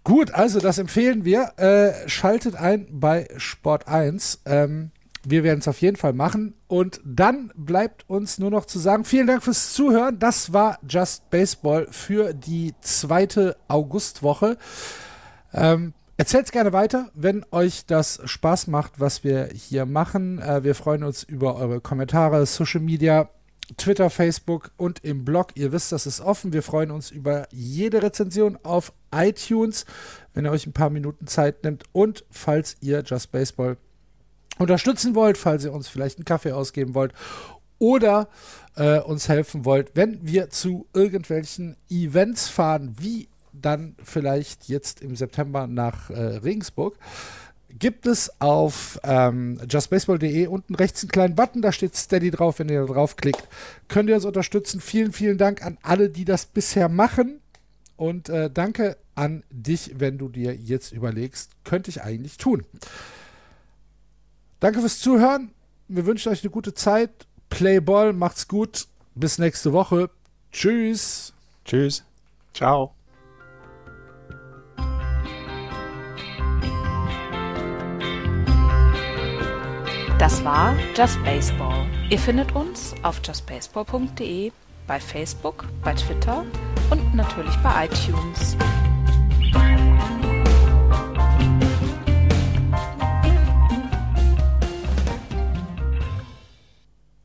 Gut, 0.04 0.32
also 0.32 0.60
das 0.60 0.78
empfehlen 0.78 1.24
wir. 1.24 1.54
Äh, 1.56 2.08
schaltet 2.08 2.54
ein 2.56 2.86
bei 2.90 3.26
Sport 3.38 3.88
1. 3.88 4.42
Ähm, 4.44 4.90
wir 5.24 5.42
werden 5.42 5.60
es 5.60 5.68
auf 5.68 5.80
jeden 5.80 5.96
Fall 5.96 6.12
machen. 6.12 6.54
Und 6.68 7.00
dann 7.04 7.50
bleibt 7.56 8.08
uns 8.08 8.38
nur 8.38 8.50
noch 8.50 8.66
zu 8.66 8.78
sagen, 8.78 9.04
vielen 9.04 9.26
Dank 9.26 9.42
fürs 9.42 9.72
Zuhören. 9.72 10.18
Das 10.18 10.52
war 10.52 10.78
Just 10.86 11.30
Baseball 11.30 11.88
für 11.90 12.34
die 12.34 12.74
zweite 12.82 13.56
Augustwoche. 13.66 14.58
Ähm, 15.54 15.94
Erzählt 16.16 16.52
gerne 16.52 16.72
weiter, 16.72 17.10
wenn 17.14 17.44
euch 17.50 17.86
das 17.86 18.20
Spaß 18.24 18.68
macht, 18.68 19.00
was 19.00 19.24
wir 19.24 19.48
hier 19.52 19.84
machen. 19.84 20.38
Äh, 20.38 20.62
wir 20.62 20.76
freuen 20.76 21.02
uns 21.02 21.24
über 21.24 21.56
eure 21.56 21.80
Kommentare, 21.80 22.46
Social 22.46 22.80
Media, 22.80 23.30
Twitter, 23.76 24.10
Facebook 24.10 24.70
und 24.76 25.02
im 25.02 25.24
Blog. 25.24 25.48
Ihr 25.56 25.72
wisst, 25.72 25.90
das 25.90 26.06
ist 26.06 26.20
offen. 26.20 26.52
Wir 26.52 26.62
freuen 26.62 26.92
uns 26.92 27.10
über 27.10 27.48
jede 27.50 28.00
Rezension 28.00 28.56
auf 28.62 28.92
iTunes, 29.14 29.84
wenn 30.32 30.44
ihr 30.44 30.50
euch 30.50 30.66
ein 30.66 30.72
paar 30.72 30.90
Minuten 30.90 31.26
Zeit 31.26 31.64
nimmt. 31.64 31.84
Und 31.92 32.24
falls 32.30 32.76
ihr 32.80 33.02
Just 33.02 33.32
Baseball 33.32 33.76
unterstützen 34.58 35.14
wollt, 35.14 35.38
falls 35.38 35.64
ihr 35.64 35.72
uns 35.72 35.88
vielleicht 35.88 36.18
einen 36.18 36.24
Kaffee 36.24 36.52
ausgeben 36.52 36.94
wollt 36.94 37.12
oder 37.78 38.28
äh, 38.76 39.00
uns 39.00 39.28
helfen 39.28 39.64
wollt, 39.64 39.92
wenn 39.94 40.26
wir 40.26 40.50
zu 40.50 40.86
irgendwelchen 40.94 41.76
Events 41.90 42.48
fahren, 42.48 42.94
wie 42.98 43.28
dann 43.52 43.94
vielleicht 44.02 44.68
jetzt 44.68 45.00
im 45.00 45.16
September 45.16 45.66
nach 45.66 46.10
äh, 46.10 46.18
Regensburg, 46.18 46.98
gibt 47.78 48.06
es 48.06 48.40
auf 48.40 49.00
ähm, 49.02 49.60
justbaseball.de 49.68 50.46
unten 50.46 50.74
rechts 50.74 51.02
einen 51.02 51.10
kleinen 51.10 51.34
Button, 51.34 51.60
da 51.60 51.72
steht 51.72 51.96
Steady 51.96 52.30
drauf. 52.30 52.58
Wenn 52.58 52.68
ihr 52.68 52.86
da 52.86 52.92
draufklickt, 52.92 53.48
könnt 53.88 54.08
ihr 54.08 54.14
uns 54.14 54.24
unterstützen. 54.24 54.80
Vielen, 54.80 55.12
vielen 55.12 55.38
Dank 55.38 55.64
an 55.64 55.78
alle, 55.82 56.08
die 56.08 56.24
das 56.24 56.46
bisher 56.46 56.88
machen. 56.88 57.40
Und 57.96 58.28
äh, 58.28 58.50
danke 58.50 58.96
an 59.14 59.44
dich, 59.50 59.92
wenn 59.98 60.18
du 60.18 60.28
dir 60.28 60.54
jetzt 60.54 60.92
überlegst, 60.92 61.52
könnte 61.64 61.90
ich 61.90 62.02
eigentlich 62.02 62.36
tun. 62.36 62.64
Danke 64.60 64.80
fürs 64.80 64.98
Zuhören. 64.98 65.50
Wir 65.88 66.06
wünschen 66.06 66.32
euch 66.32 66.42
eine 66.42 66.50
gute 66.50 66.74
Zeit. 66.74 67.10
Play 67.50 67.80
Ball, 67.80 68.12
macht's 68.12 68.48
gut. 68.48 68.86
Bis 69.14 69.38
nächste 69.38 69.72
Woche. 69.72 70.10
Tschüss. 70.50 71.32
Tschüss. 71.64 72.04
Ciao. 72.52 72.94
Das 80.18 80.42
war 80.44 80.74
Just 80.96 81.22
Baseball. 81.24 81.86
Ihr 82.08 82.18
findet 82.18 82.54
uns 82.54 82.94
auf 83.02 83.20
justbaseball.de, 83.24 84.52
bei 84.86 85.00
Facebook, 85.00 85.66
bei 85.82 85.92
Twitter 85.92 86.44
und 86.90 87.14
natürlich 87.14 87.54
bei 87.62 87.86
iTunes. 87.86 88.56